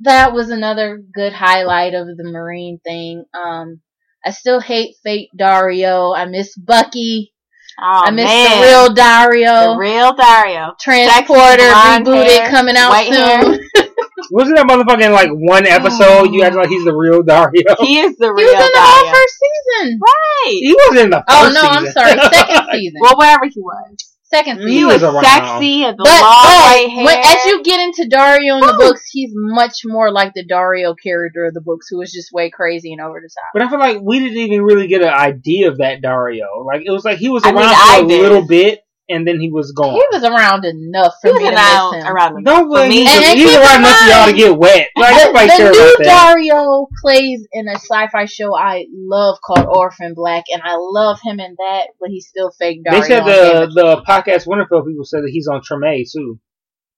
that 0.01 0.33
was 0.33 0.49
another 0.49 1.01
good 1.13 1.31
highlight 1.31 1.93
of 1.93 2.07
the 2.07 2.23
Meereen 2.25 2.81
thing. 2.83 3.23
Um, 3.33 3.79
I 4.25 4.31
still 4.31 4.59
hate 4.59 4.95
fake 5.03 5.29
Daario. 5.37 6.17
I 6.17 6.25
miss 6.25 6.55
Bucky. 6.57 7.31
Oh, 7.79 8.03
I 8.05 8.11
miss 8.11 8.25
man. 8.25 8.61
the 8.61 8.67
real 8.67 8.95
Daario. 8.95 9.73
The 9.73 9.77
real 9.77 10.15
Daario. 10.15 10.77
Transporter 10.79 11.61
Sexy 11.61 12.03
rebooted 12.03 12.27
hair, 12.27 12.49
coming 12.49 12.75
out 12.77 12.89
white 12.89 13.13
soon. 13.13 13.59
Wasn't 14.31 14.55
that 14.55 14.65
motherfucking 14.65 15.11
like 15.11 15.29
one 15.29 15.67
episode? 15.67 16.33
You 16.33 16.43
act 16.43 16.55
like 16.55 16.69
he's 16.69 16.85
the 16.85 16.95
real 16.95 17.21
Daario. 17.21 17.75
He 17.85 17.99
is 17.99 18.17
the 18.17 18.33
real. 18.33 18.47
He 18.47 18.55
was 18.55 18.65
in 18.65 18.71
the 18.71 18.79
whole 18.81 19.05
Daario. 19.05 19.11
first 19.11 19.35
season. 19.43 19.99
Right. 20.01 20.57
He 20.57 20.75
wasn't 20.75 20.99
in 20.99 21.09
the 21.11 21.23
oh, 21.27 21.43
first 21.43 21.57
Oh 21.57 21.61
no, 21.61 21.61
season. 21.61 21.75
I'm 21.75 21.91
sorry, 21.91 22.35
second 22.35 22.67
season. 22.71 22.99
Well, 23.01 23.17
wherever 23.17 23.45
he 23.45 23.59
was. 23.61 24.14
Second 24.35 24.57
He 24.59 24.63
season. 24.63 24.77
He 24.77 24.85
was 24.85 24.93
was, 25.01 25.03
around. 25.03 25.23
sexy 25.23 25.83
and 25.83 25.97
the 25.97 26.03
But, 26.03 26.21
long 26.21 26.43
but 26.43 26.61
white 26.65 26.89
hair. 26.93 27.05
when, 27.05 27.17
as 27.19 27.45
you 27.45 27.63
get 27.63 27.79
into 27.79 28.03
Daario 28.13 28.55
in 28.61 28.67
the 28.67 28.73
Woo. 28.77 28.89
books, 28.89 29.03
he's 29.11 29.31
much 29.33 29.81
more 29.85 30.11
like 30.11 30.33
the 30.33 30.45
Daario 30.45 30.95
character 31.01 31.45
of 31.45 31.53
the 31.53 31.61
books, 31.61 31.87
who 31.89 31.97
was 31.99 32.11
just 32.11 32.31
way 32.31 32.49
crazy 32.49 32.91
and 32.93 33.01
over 33.01 33.19
the 33.21 33.29
top. 33.29 33.51
But 33.53 33.61
I 33.63 33.69
feel 33.69 33.79
like 33.79 33.99
we 34.01 34.19
didn't 34.19 34.37
even 34.37 34.61
really 34.63 34.87
get 34.87 35.01
an 35.01 35.09
idea 35.09 35.69
of 35.69 35.77
that 35.79 36.01
Daario. 36.01 36.65
Like 36.65 36.83
it 36.85 36.91
was 36.91 37.05
like 37.05 37.17
he 37.17 37.29
was 37.29 37.43
I 37.43 37.51
around 37.51 37.55
mean, 37.57 37.69
for 37.69 37.75
I 37.75 37.97
a 37.97 38.07
did. 38.07 38.21
little 38.21 38.47
bit 38.47 38.84
and 39.07 39.27
then 39.27 39.39
he 39.39 39.51
was 39.51 39.71
gone. 39.71 39.93
He 39.93 40.03
was 40.11 40.23
around 40.23 40.65
enough 40.65 41.13
for 41.21 41.27
he 41.27 41.33
was 41.33 41.41
me 41.43 41.49
to 41.49 41.55
around, 41.55 41.91
miss 41.95 42.03
him. 42.05 42.11
around 42.15 42.43
no, 42.43 42.55
for 42.63 42.69
but 42.69 42.89
me. 42.89 42.95
he 42.97 43.03
was, 43.03 43.13
And 43.29 43.39
he 43.39 43.45
was 43.45 43.55
around 43.55 43.79
enough 43.81 43.97
for 43.99 44.09
y'all 44.09 44.25
to 44.27 44.33
get 44.33 44.57
wet. 44.57 44.87
Like 44.97 45.15
the, 45.15 45.21
everybody 45.21 45.47
the 45.47 45.53
care 45.57 45.71
new 45.71 45.93
about 45.93 46.03
that. 46.03 46.35
Daario 46.37 46.87
plays 47.01 47.47
in 47.51 47.67
a 47.67 47.75
sci-fi 47.75 48.25
show 48.25 48.55
I 48.55 48.85
love 48.93 49.37
called 49.45 49.65
Orphan 49.67 50.13
Black, 50.15 50.45
and 50.51 50.61
I 50.63 50.75
love 50.79 51.19
him 51.23 51.39
in 51.39 51.55
that, 51.57 51.87
but 51.99 52.09
he's 52.09 52.27
still 52.27 52.51
fake 52.51 52.83
Daario. 52.83 52.91
They 53.01 53.07
said 53.07 53.23
the 53.25 53.71
the 53.73 54.01
podcast 54.07 54.47
Winterfell 54.47 54.85
people 54.87 55.05
said 55.05 55.21
that 55.23 55.29
he's 55.31 55.47
on 55.47 55.61
Treme 55.61 56.03
too. 56.11 56.39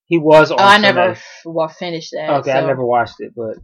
He 0.06 0.18
was 0.18 0.52
on. 0.52 0.58
oh, 0.60 0.64
I 0.64 0.78
Treme. 0.78 0.82
never 0.84 1.18
well 1.46 1.68
finished 1.68 2.12
that. 2.14 2.30
Okay, 2.40 2.52
I 2.52 2.62
never 2.66 2.86
watched 2.86 3.16
it, 3.20 3.34
but 3.36 3.58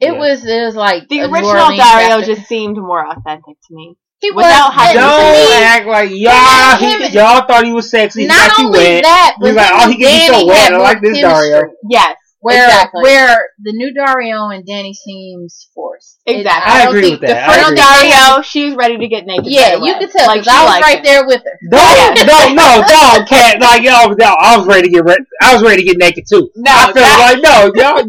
It 0.00 0.12
yeah. 0.12 0.18
was 0.18 0.44
it 0.46 0.64
was 0.64 0.74
like 0.74 1.08
The 1.08 1.20
original 1.22 1.70
Daario 1.76 2.24
just 2.24 2.48
seemed 2.48 2.78
more 2.78 3.06
authentic 3.06 3.56
to 3.68 3.74
me. 3.74 3.96
He 4.20 4.30
without 4.32 4.68
was 4.68 4.74
having 4.76 5.00
don't 5.00 5.48
to 5.48 5.64
act 5.64 5.86
like 5.86 6.10
y'all. 6.10 6.76
He, 6.76 7.04
him- 7.06 7.12
y'all 7.12 7.46
thought 7.46 7.64
he 7.64 7.72
was 7.72 7.90
sexy. 7.90 8.22
He 8.22 8.26
Not 8.28 8.56
you 8.58 8.66
only 8.66 8.78
wet. 8.78 9.02
that, 9.04 9.36
He 9.38 9.42
was 9.44 9.54
but 9.54 9.56
like, 9.56 9.72
him 9.72 9.80
oh, 9.80 9.88
he 9.90 9.96
can 9.96 10.30
be 10.30 10.34
so 10.40 10.46
wet. 10.46 10.72
I 10.72 10.76
like 10.78 11.00
this 11.00 11.18
chemistry. 11.20 11.48
Daario. 11.50 11.70
Yes, 11.88 12.16
Where 12.40 12.64
exactly. 12.66 13.02
where 13.02 13.48
the 13.62 13.72
new 13.72 13.94
Daario 13.96 14.54
and 14.54 14.66
Dany 14.66 14.92
seems 14.94 15.68
forced. 15.74 16.20
Exactly. 16.26 16.72
I 16.72 16.84
don't 16.84 16.88
agree 16.96 17.10
with 17.12 17.20
the 17.20 17.26
that. 17.28 17.48
I 17.48 17.62
first. 17.64 17.80
Daario- 17.80 18.44
she's 18.44 18.74
ready 18.76 18.98
to 18.98 19.08
get 19.08 19.24
naked. 19.26 19.46
Yeah, 19.46 19.76
you 19.76 19.94
could 19.98 20.10
tell 20.10 20.26
Like, 20.26 20.46
I 20.46 20.64
was 20.68 20.80
right 20.82 21.02
there 21.02 21.26
with 21.26 21.40
her. 21.42 21.58
Don't, 21.70 22.26
no, 22.26 22.54
no, 22.54 22.80
no, 22.84 23.24
cat. 23.24 23.60
Like 23.60 23.82
y'all, 23.82 24.12
I 24.38 24.56
was 24.58 24.66
ready 24.66 24.82
to 24.82 24.88
get 24.90 25.04
re- 25.04 25.26
I 25.40 25.54
was 25.54 25.62
ready 25.62 25.82
to 25.82 25.88
get 25.88 25.96
naked 25.98 26.24
too. 26.30 26.50
No, 26.56 26.70
I 26.72 26.92
feel 26.92 27.02
that- 27.02 27.40
like 27.40 27.42
no, 27.42 27.72
y'all, 27.74 28.04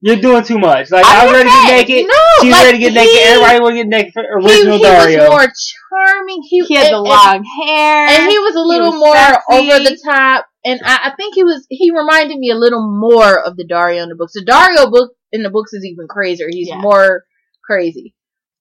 you're 0.00 0.16
doing 0.16 0.44
too 0.44 0.58
much. 0.58 0.90
Like 0.90 1.04
I 1.04 1.20
I'm 1.22 1.26
was 1.26 1.34
ready 1.34 1.50
to 1.50 1.66
get 1.66 1.88
naked. 1.88 2.06
No, 2.08 2.24
She's 2.42 2.52
like, 2.52 2.64
ready 2.66 2.78
to 2.78 2.84
get 2.84 2.92
naked. 2.94 3.10
he- 3.12 3.20
Everybody 3.24 3.60
want 3.60 3.72
to 3.72 3.76
get 3.82 3.88
naked 3.88 4.12
for 4.12 4.22
He, 4.22 4.46
original 4.46 4.78
he 4.78 4.84
Daario. 4.84 5.18
was 5.18 5.28
more 5.30 5.52
charming. 5.90 6.42
He, 6.48 6.64
He 6.64 6.74
had 6.74 6.86
and- 6.86 6.94
the 6.94 6.98
and- 6.98 7.08
long 7.08 7.44
hair. 7.66 8.06
and 8.08 8.30
he 8.30 8.38
was 8.38 8.54
a 8.54 8.60
little 8.60 8.90
was 8.92 9.00
more 9.00 9.16
sexy. 9.16 9.42
over 9.50 9.78
the 9.84 9.98
top. 10.04 10.46
And 10.64 10.80
I, 10.84 11.10
I 11.10 11.12
think 11.16 11.34
he 11.34 11.44
was 11.44 11.66
he 11.70 11.90
reminded 11.90 12.38
me 12.38 12.50
a 12.50 12.56
little 12.56 12.82
more 12.86 13.40
of 13.40 13.56
the 13.56 13.64
Daario 13.66 14.02
in 14.02 14.08
the 14.08 14.14
books. 14.16 14.32
The 14.34 14.44
Daario 14.44 14.90
book 14.90 15.12
in 15.32 15.42
the 15.42 15.50
books 15.50 15.72
is 15.72 15.84
even 15.84 16.06
crazier. 16.08 16.46
He's 16.50 16.68
Yeah. 16.68 16.80
more 16.80 17.24
crazy. 17.64 18.14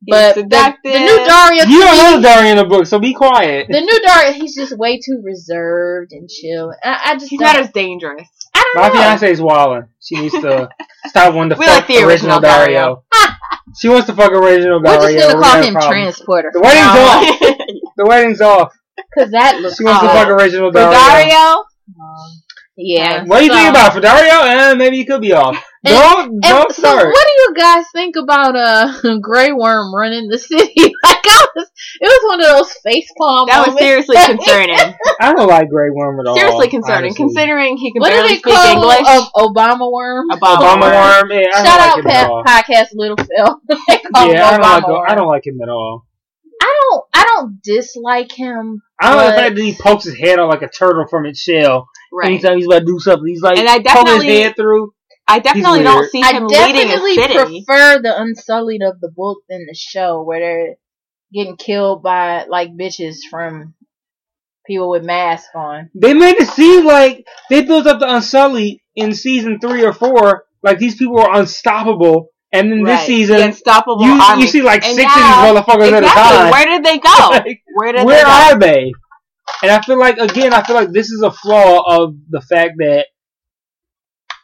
But 0.07 0.35
the, 0.35 0.43
the 0.43 0.99
new 0.99 1.17
Daario, 1.25 1.67
you 1.67 1.81
don't 1.81 1.97
know 1.97 2.17
me, 2.19 2.23
Daario 2.23 2.51
in 2.51 2.57
the 2.57 2.65
book, 2.65 2.85
so 2.85 2.99
be 2.99 3.15
quiet. 3.15 3.65
the 3.67 3.81
new 3.81 3.99
Daario, 4.05 4.33
he's 4.33 4.55
just 4.55 4.77
way 4.77 4.99
too 4.99 5.21
reserved 5.23 6.11
and 6.11 6.29
chill. 6.29 6.71
I, 6.83 7.01
I 7.05 7.13
just 7.15 7.31
He's 7.31 7.39
not 7.39 7.55
as 7.57 7.71
dangerous. 7.71 8.27
I 8.57 8.71
don't 8.73 8.81
My 8.83 8.87
know. 8.89 8.93
fiance 9.05 9.31
is 9.31 9.39
wildin'. 9.41 9.87
She 10.01 10.15
needs 10.15 10.33
to 10.33 10.69
stop 11.07 11.33
wanting 11.33 11.51
to 11.51 11.55
We 11.59 11.65
fuck 11.65 11.79
like 11.79 11.87
the 11.87 12.03
original 12.05 12.37
original 12.39 12.39
Daario. 12.41 13.03
she 13.79 13.89
wants 13.89 14.07
to 14.07 14.13
fuck 14.13 14.31
original 14.31 14.81
Daario. 14.81 14.99
We're 14.99 15.13
just 15.13 15.29
gonna 15.33 15.43
call 15.43 15.63
him. 15.63 15.73
Transporter. 15.73 16.51
The 16.53 16.61
wedding's 16.61 16.97
off. 16.97 17.57
The 17.97 18.05
wedding's 18.05 18.41
off. 18.41 18.73
Cause 19.17 19.31
that 19.31 19.59
looks 19.61 19.77
She 19.77 19.83
wants 19.83 20.01
to 20.01 20.09
Oh. 20.09 20.13
fuck 20.13 20.27
original 20.29 20.71
For 20.71 20.77
Daario. 20.79 20.93
Daario, 20.93 21.55
um, 21.57 21.65
Yeah. 22.79 23.23
What 23.25 23.39
do 23.39 23.45
you 23.45 23.51
so- 23.51 23.57
think 23.57 23.69
about 23.69 23.91
it? 23.91 23.93
for 23.95 24.01
Daario? 24.07 24.45
Eh, 24.45 24.73
maybe 24.75 24.97
you 24.97 25.05
could 25.05 25.21
be 25.21 25.33
off. 25.33 25.55
And- 25.83 25.95
don't 25.95 26.41
don't 26.41 26.71
so, 26.73 26.81
start. 26.81 27.07
what 27.07 27.25
do 27.27 27.41
you 27.41 27.53
guys 27.55 27.85
think 27.93 28.15
about 28.17 28.55
uh 28.55 29.17
Grey 29.21 29.51
Worm 29.53 29.95
running 29.95 30.27
the 30.27 30.37
city? 30.37 30.73
like 31.03 31.23
I 31.25 31.47
was, 31.55 31.67
it 32.01 32.05
was 32.05 32.21
one 32.29 32.41
of 32.41 32.47
those 32.57 32.73
face 32.83 33.09
palm. 33.17 33.47
that 33.47 33.65
was 33.65 33.77
seriously 33.79 34.15
concerning. 34.25 34.77
I 35.21 35.33
don't 35.33 35.47
like 35.47 35.69
Grey 35.69 35.89
Worm 35.91 36.19
at 36.19 36.27
all. 36.27 36.35
seriously 36.35 36.67
concerning, 36.69 37.11
honestly. 37.11 37.23
considering 37.25 37.77
he 37.77 37.93
can 37.93 38.01
What 38.01 38.09
barely 38.09 38.27
did 38.29 38.37
it 38.37 38.39
speak 38.41 38.53
call? 38.53 38.73
English. 38.73 39.07
Um, 39.07 39.23
Obama 39.35 39.91
worm. 39.91 40.29
Obama, 40.29 40.57
Obama 40.57 40.81
worm. 40.81 41.29
Worm. 41.29 41.31
Yeah, 41.31 41.47
I 41.55 41.63
Shout 41.63 41.65
don't 41.65 41.79
out 41.79 41.95
like 41.95 42.05
him 42.05 42.11
at 42.11 42.29
all. 42.29 42.43
podcast 42.43 42.87
Little 42.93 43.17
Phil. 43.17 43.61
Yeah, 43.69 43.97
I 44.13 44.51
don't 44.57 44.61
like. 44.61 44.87
Worm. 44.87 45.05
I 45.07 45.15
don't 45.15 45.27
like 45.27 45.47
him 45.47 45.57
at 45.63 45.69
all. 45.69 46.05
I 46.61 46.79
don't. 46.81 47.03
I 47.13 47.23
don't 47.23 47.61
dislike 47.63 48.31
him. 48.31 48.81
I 48.99 49.09
don't 49.09 49.17
like 49.17 49.35
the 49.35 49.41
fact 49.41 49.55
that 49.55 49.61
he 49.63 49.73
pokes 49.79 50.03
his 50.05 50.17
head 50.17 50.37
out 50.39 50.49
like 50.49 50.63
a 50.63 50.69
turtle 50.69 51.05
from 51.09 51.25
its 51.25 51.39
shell. 51.39 51.87
Right. 52.11 52.27
Anytime 52.31 52.57
he's 52.57 52.65
about 52.67 52.79
to 52.79 52.85
do 52.85 52.99
something, 52.99 53.27
he's 53.27 53.41
like 53.41 53.57
And 53.59 53.67
I 53.67 53.77
poking 53.79 53.85
his 53.85 53.95
definitely- 54.23 54.41
head 54.41 54.55
through. 54.55 54.93
I 55.29 55.39
definitely 55.39 55.83
don't 55.83 55.99
weird. 55.99 56.09
see 56.11 56.21
I 56.23 56.31
him 56.33 56.47
leading 56.47 56.83
a 56.83 56.95
definitely 56.95 57.15
city. 57.15 57.33
prefer 57.65 58.01
the 58.01 58.13
Unsullied 58.21 58.81
of 58.81 59.01
the 59.01 59.09
book 59.13 59.39
than 59.49 59.65
the 59.67 59.75
show, 59.75 60.23
where 60.23 60.39
they're 60.39 60.75
getting 61.33 61.57
killed 61.57 62.01
by 62.01 62.45
like 62.45 62.69
bitches 62.77 63.17
from 63.29 63.73
people 64.65 64.89
with 64.89 65.03
masks 65.03 65.49
on. 65.53 65.89
They 65.93 66.13
made 66.13 66.37
it 66.37 66.47
seem 66.47 66.85
like 66.85 67.25
they 67.49 67.63
built 67.63 67.87
up 67.87 67.99
the 67.99 68.13
Unsullied 68.15 68.79
in 68.95 69.13
season 69.13 69.59
three 69.59 69.83
or 69.83 69.91
four, 69.91 70.45
like 70.63 70.79
these 70.79 70.95
people 70.95 71.15
were 71.15 71.29
unstoppable, 71.33 72.29
and 72.53 72.71
then 72.71 72.83
this 72.83 73.05
season 73.05 73.37
the 73.37 73.45
unstoppable 73.47 74.05
you 74.05 74.13
army. 74.21 74.43
you 74.43 74.47
see 74.47 74.61
like 74.61 74.83
And 74.85 74.95
six 74.95 75.13
now- 75.13 75.49
of 75.49 75.55
these 75.55 75.61
motherfuckers 75.63 75.91
at 75.91 76.03
a 76.03 76.07
time. 76.07 76.51
Where 76.51 76.65
did 76.65 76.83
they 76.85 76.99
go? 76.99 77.09
Like, 77.31 77.61
Where 77.75 77.91
did 77.91 78.05
Where 78.05 78.15
they 78.17 78.23
go? 78.23 78.29
are 78.29 78.59
they? 78.59 78.91
And 79.63 79.71
I 79.71 79.81
feel 79.81 79.97
like 79.99 80.17
again, 80.17 80.53
I 80.53 80.61
feel 80.63 80.75
like 80.75 80.91
this 80.91 81.09
is 81.09 81.21
a 81.23 81.31
flaw 81.31 81.81
of 82.03 82.15
the 82.29 82.41
fact 82.41 82.73
that 82.77 83.07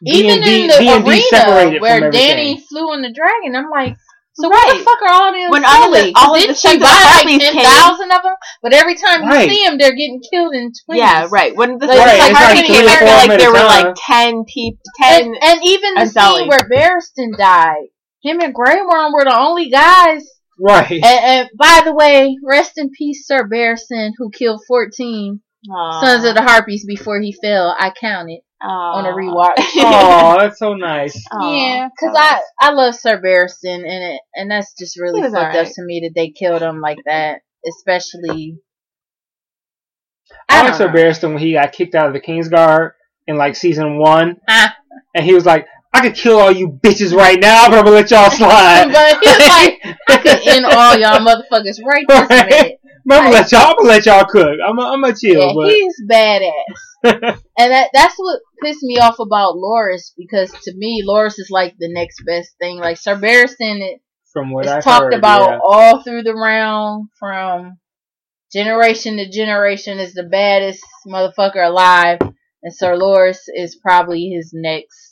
Even 0.06 0.42
D&D 0.42 0.62
in 0.64 0.68
the 0.68 0.78
D&D 0.78 0.92
arena 1.10 1.22
separated 1.30 1.82
where. 1.82 2.12
Dany 2.12 2.62
flew 2.68 2.94
in 2.94 3.02
the 3.02 3.12
dragon, 3.14 3.56
I'm 3.56 3.70
like, 3.70 3.96
so 4.36 4.50
where 4.50 4.58
Right. 4.60 4.78
the 4.80 4.84
fuck 4.84 5.02
are 5.04 5.12
all 5.14 5.32
the 5.32 5.48
When 5.50 5.64
Unsullied? 5.64 5.70
all 5.70 5.94
of 5.94 5.94
the- 5.94 6.14
all 6.20 6.34
of 6.36 6.42
Didn't 6.42 6.56
the 6.62 6.68
she 6.70 6.78
buy 6.80 6.86
like 6.88 7.24
Hermes 7.24 7.42
ten 7.44 7.54
came- 7.54 7.64
thousand 7.66 8.12
of 8.12 8.24
them? 8.24 8.36
But 8.64 8.74
every 8.74 8.96
time 8.96 9.24
you 9.24 9.30
Right. 9.30 9.50
see 9.50 9.64
them, 9.64 9.78
they're 9.78 9.92
getting 9.94 10.22
killed 10.32 10.56
in 10.56 10.72
twins. 10.74 11.00
Yeah, 11.00 11.28
right. 11.30 11.56
When 11.56 11.78
the 11.78 11.86
Like, 11.86 12.00
like, 12.00 12.08
it's 12.16 12.20
like 12.24 12.36
Harmony 12.36 12.68
came, 12.68 12.88
I 12.90 12.96
feel 12.98 13.08
like 13.30 13.40
there 13.40 13.52
were 13.52 13.60
like 13.64 13.96
ten 13.96 14.44
people, 14.46 14.80
ten. 15.00 15.22
And, 15.26 15.38
and 15.44 15.60
even 15.64 15.94
the 15.94 16.02
Unsullied. 16.02 16.40
scene 16.40 16.48
where 16.50 16.68
Barristan 16.68 17.38
died, 17.38 17.90
him 18.24 18.42
and 18.42 18.54
Grey 18.56 18.82
Worm 18.82 19.14
were 19.14 19.24
the 19.24 19.38
only 19.38 19.70
guys. 19.70 20.26
Right. 20.60 20.92
And, 20.92 21.04
and 21.04 21.50
by 21.58 21.82
the 21.86 21.94
way, 21.94 22.38
rest 22.44 22.78
in 22.78 22.90
peace, 22.92 23.26
Sir 23.28 23.48
Barristan, 23.48 24.12
who 24.18 24.30
killed 24.32 24.62
14 24.68 25.42
Aw. 25.72 26.02
Sons 26.02 26.26
of 26.26 26.36
the 26.36 26.42
Harpies 26.42 26.86
before 26.86 27.20
he 27.22 27.32
fell. 27.42 27.76
I 27.78 27.92
counted 27.92 28.42
on 28.62 29.06
a 29.06 29.10
rewatch. 29.10 29.54
Oh, 29.78 30.38
that's 30.40 30.60
so 30.60 30.74
nice. 30.74 31.22
Aw. 31.32 31.54
Yeah, 31.56 31.88
because 31.90 32.16
I 32.18 32.40
I 32.60 32.72
love 32.72 32.96
Sir 32.96 33.22
Barristan, 33.22 33.76
and 33.88 34.14
it 34.14 34.22
and 34.36 34.52
that's 34.52 34.74
just 34.78 35.00
really 35.00 35.20
He 35.20 35.24
was 35.24 35.34
fucked 35.34 35.56
up 35.56 35.68
to 35.68 35.84
me 35.84 36.02
that 36.02 36.12
they 36.16 36.30
killed 36.32 36.62
him 36.62 36.82
like 36.82 36.98
that, 37.06 37.42
especially. 37.68 38.58
I 40.50 40.60
I 40.60 40.64
like 40.66 40.76
Sir 40.76 40.88
know. 40.88 40.94
Barristan 40.94 41.30
when 41.34 41.38
he 41.40 41.54
got 41.54 41.72
kicked 41.74 41.96
out 41.96 42.08
of 42.08 42.14
the 42.14 42.22
Kingsguard 42.22 42.92
in 43.28 43.38
like 43.38 43.56
season 43.56 43.98
one, 44.00 44.38
Ah. 44.50 44.76
and 45.16 45.26
he 45.26 45.34
was 45.34 45.46
like, 45.46 45.66
"I 45.94 46.02
could 46.02 46.16
kill 46.16 46.40
all 46.40 46.52
you 46.52 46.70
bitches 46.70 47.16
right 47.16 47.40
now, 47.40 47.70
but 47.70 47.80
I'm 47.80 47.86
gonna 47.86 47.96
let 47.98 48.12
y'all 48.12 48.30
slide." 48.32 48.92
but 48.92 49.24
he 49.24 49.30
was 49.30 49.48
like, 49.48 49.98
I 50.10 50.18
could 50.18 50.48
end 50.48 50.66
all 50.66 50.98
y'all 50.98 51.20
motherfuckers 51.20 51.78
right 51.86 52.06
this 52.08 52.30
Right. 52.30 52.50
minute. 52.50 52.80
I'm 53.10 53.18
gonna 53.24 53.30
let 53.32 53.52
y'all. 53.52 53.62
I'm 53.62 53.76
gonna 53.78 53.90
let 53.90 54.06
y'all 54.06 54.26
cook. 54.26 54.58
I'm. 54.66 54.80
I'm 54.80 55.02
gonna 55.02 55.16
chill, 55.16 55.40
Yeah, 55.42 55.54
but 55.54 55.70
he's 55.70 55.96
badass. 56.10 56.52
And 57.60 57.72
that 57.72 57.90
that's 57.94 58.16
what 58.18 58.40
pissed 58.64 58.82
me 58.82 58.98
off 58.98 59.20
about 59.20 59.56
Loras 59.56 60.14
because 60.18 60.52
to 60.64 60.74
me 60.74 61.04
Loras 61.06 61.38
is 61.38 61.50
like 61.52 61.76
the 61.78 61.92
next 61.92 62.24
best 62.26 62.52
thing. 62.62 62.80
Like 62.80 62.98
it, 63.06 64.02
from 64.32 64.52
what 64.52 64.66
is 64.66 64.72
I've 64.72 64.84
talked 64.84 65.04
heard, 65.06 65.14
about 65.16 65.50
yeah. 65.50 65.60
all 65.62 66.02
through 66.02 66.24
the 66.24 66.34
round, 66.34 67.10
from 67.20 67.78
generation 68.54 69.18
to 69.18 69.30
generation 69.30 70.00
is 70.00 70.14
the 70.14 70.24
baddest 70.24 70.82
motherfucker 71.08 71.66
alive 71.66 72.20
and 72.64 72.74
Sir 72.74 72.96
Loras 72.96 73.40
is 73.54 73.76
probably 73.76 74.30
his 74.30 74.52
next 74.54 75.03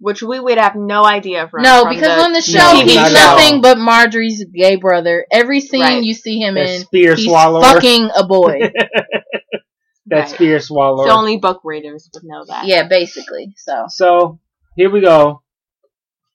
which 0.00 0.22
we 0.22 0.38
would 0.38 0.58
have 0.58 0.76
no 0.76 1.04
idea 1.04 1.48
from. 1.48 1.62
No, 1.62 1.82
from 1.82 1.94
because 1.94 2.16
the 2.16 2.22
on 2.24 2.32
the 2.32 2.40
show 2.40 2.58
No, 2.58 2.80
he's 2.84 2.94
not 2.94 3.12
nothing 3.12 3.60
but 3.60 3.78
Margaery's 3.78 4.44
gay 4.54 4.76
brother. 4.76 5.26
Every 5.30 5.60
scene 5.60 5.80
Right. 5.80 6.02
you 6.02 6.14
see 6.14 6.38
him 6.40 6.54
That 6.54 6.68
in 6.68 6.80
spear 6.82 7.14
he's 7.16 7.24
swallower. 7.26 7.62
fucking 7.62 8.10
a 8.16 8.26
boy. 8.26 8.60
that 10.06 10.18
Right. 10.20 10.28
spear 10.28 10.60
swallower. 10.60 11.06
So 11.08 11.12
only 11.14 11.38
book 11.38 11.60
readers 11.64 12.08
would 12.14 12.22
know 12.24 12.44
that. 12.46 12.66
yeah, 12.66 12.86
basically. 12.88 13.52
So 13.56 13.84
So 13.88 14.40
here 14.76 14.90
we 14.90 15.00
go. 15.00 15.42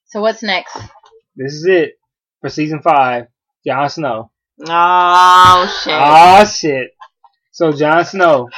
so 0.06 0.20
what's 0.20 0.42
next? 0.42 0.76
This 1.36 1.54
is 1.54 1.64
it 1.66 1.92
for 2.40 2.48
season 2.50 2.80
five. 2.82 3.26
Jon 3.66 3.88
Snow. 3.88 4.30
Oh 4.68 5.80
shit. 5.82 5.94
Oh 5.96 6.44
shit. 6.44 6.90
So 7.50 7.72
Jon 7.72 8.04
Snow. 8.04 8.48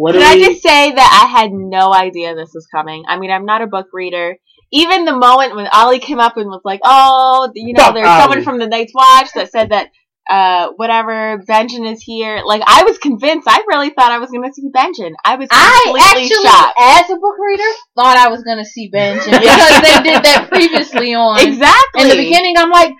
What 0.00 0.14
Can 0.14 0.22
I 0.22 0.34
we? 0.36 0.46
just 0.46 0.62
say 0.62 0.92
that 0.92 1.20
I 1.24 1.28
had 1.38 1.52
no 1.52 1.92
idea 1.92 2.34
this 2.34 2.52
was 2.54 2.66
coming? 2.74 3.04
I 3.06 3.18
mean, 3.18 3.30
I'm 3.30 3.44
not 3.44 3.60
a 3.60 3.66
book 3.66 3.88
reader. 3.92 4.36
Even 4.72 5.04
the 5.04 5.14
moment 5.14 5.54
when 5.54 5.68
Olly 5.74 5.98
came 5.98 6.18
up 6.18 6.38
and 6.38 6.48
was 6.48 6.62
like, 6.64 6.80
"Oh, 6.84 7.50
you 7.54 7.74
know, 7.74 7.82
Fuck 7.84 7.94
there's 7.96 8.08
someone 8.08 8.42
from 8.42 8.58
the 8.58 8.66
Night's 8.66 8.94
Watch 8.94 9.28
that 9.34 9.50
said 9.52 9.68
that, 9.72 9.88
uh, 10.30 10.68
whatever, 10.76 11.42
Benjen 11.46 11.84
is 11.92 12.00
here." 12.00 12.40
Like, 12.46 12.62
I 12.66 12.84
was 12.84 12.96
convinced. 12.96 13.46
I 13.46 13.62
really 13.68 13.90
thought 13.90 14.10
I 14.10 14.16
was 14.20 14.30
going 14.30 14.48
to 14.48 14.54
see 14.54 14.70
Benjen. 14.74 15.12
I 15.22 15.36
was 15.36 15.48
I 15.52 16.14
actually, 16.16 16.48
shocked. 16.48 16.78
as 16.80 17.10
a 17.10 17.16
book 17.20 17.36
reader, 17.38 17.70
thought 17.94 18.16
I 18.16 18.28
was 18.28 18.42
gonna 18.42 18.64
see 18.64 18.90
Benjen 18.90 19.24
because 19.38 19.82
they 19.82 20.00
did 20.02 20.22
that 20.24 20.48
previously 20.50 21.12
on. 21.14 21.40
Exactly. 21.46 22.00
In 22.02 22.08
the 22.08 22.16
beginning, 22.16 22.54
I'm 22.56 22.70
like, 22.70 22.94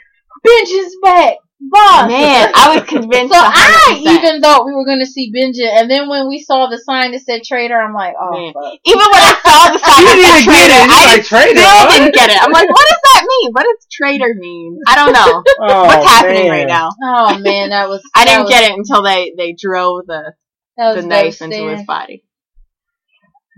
Benjen's 0.47 0.97
back, 1.03 1.37
boss. 1.61 2.09
Man, 2.09 2.51
I 2.55 2.75
was 2.77 2.85
convinced. 2.89 3.33
So 3.33 3.41
I 3.41 4.01
100%. 4.01 4.07
even 4.17 4.41
thought 4.41 4.67
we 4.67 4.73
were 4.75 4.85
gonna 4.87 5.07
see 5.07 5.33
Benjen, 5.33 5.69
and 5.69 5.91
then 5.91 6.09
when 6.09 6.29
we 6.29 6.41
saw 6.41 6.69
the 6.69 6.79
sign 6.79 7.13
that 7.13 7.21
said 7.23 7.43
traitor, 7.45 7.77
I'm 7.79 7.95
like, 7.95 8.15
oh 8.21 8.33
Man. 8.33 8.53
fuck. 8.55 8.79
even 8.85 8.99
when 9.05 9.23
I 9.23 9.35
saw 9.45 9.73
the 9.73 9.79
sign 9.79 10.01
You 10.01 10.09
that 10.09 10.17
didn't 10.17 10.45
said 10.45 10.57
get 10.57 10.71
it. 10.71 10.85
I 10.89 11.01
like 11.13 11.25
traitor? 11.25 11.61
still 11.61 11.87
what? 11.87 11.99
didn't 11.99 12.15
get 12.15 12.31
it. 12.31 12.39
I'm 12.43 12.53
like, 12.53 12.69
what 12.69 12.87
does 12.89 13.03
that 13.15 13.23
mean? 13.29 13.53
What 13.53 13.63
does 13.65 13.87
traitor 13.93 14.35
mean? 14.35 14.79
I 14.87 14.95
don't 14.97 15.13
know. 15.13 15.43
Oh, 15.63 15.87
What's 15.87 16.07
happening 16.07 16.49
man. 16.49 16.51
right 16.51 16.67
now? 16.67 16.91
Oh 17.03 17.39
man, 17.39 17.71
that 17.71 17.89
was. 17.89 18.03
I 18.15 18.25
that 18.25 18.31
didn't 18.33 18.45
was, 18.45 18.51
get 18.51 18.71
it 18.71 18.79
until 18.79 19.03
they 19.03 19.33
they 19.37 19.53
drove 19.53 20.07
the 20.07 20.33
the 20.79 20.95
was 20.97 21.05
knife 21.05 21.43
into 21.43 21.69
his 21.69 21.85
body. 21.87 22.25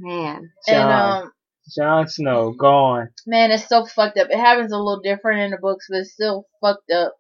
Man, 0.00 0.50
And 0.66 0.76
Jon, 0.90 1.22
um, 1.24 1.32
Jon 1.76 2.08
Snow 2.08 2.50
gone. 2.52 3.10
man, 3.26 3.52
it's 3.52 3.68
so 3.68 3.86
fucked 3.86 4.18
up. 4.18 4.28
It 4.30 4.38
happens 4.38 4.72
a 4.72 4.76
little 4.76 5.00
different 5.00 5.40
in 5.42 5.50
the 5.52 5.58
books, 5.58 5.86
but 5.88 5.98
it's 5.98 6.12
still 6.12 6.46
fucked 6.60 6.90
up. 6.90 7.14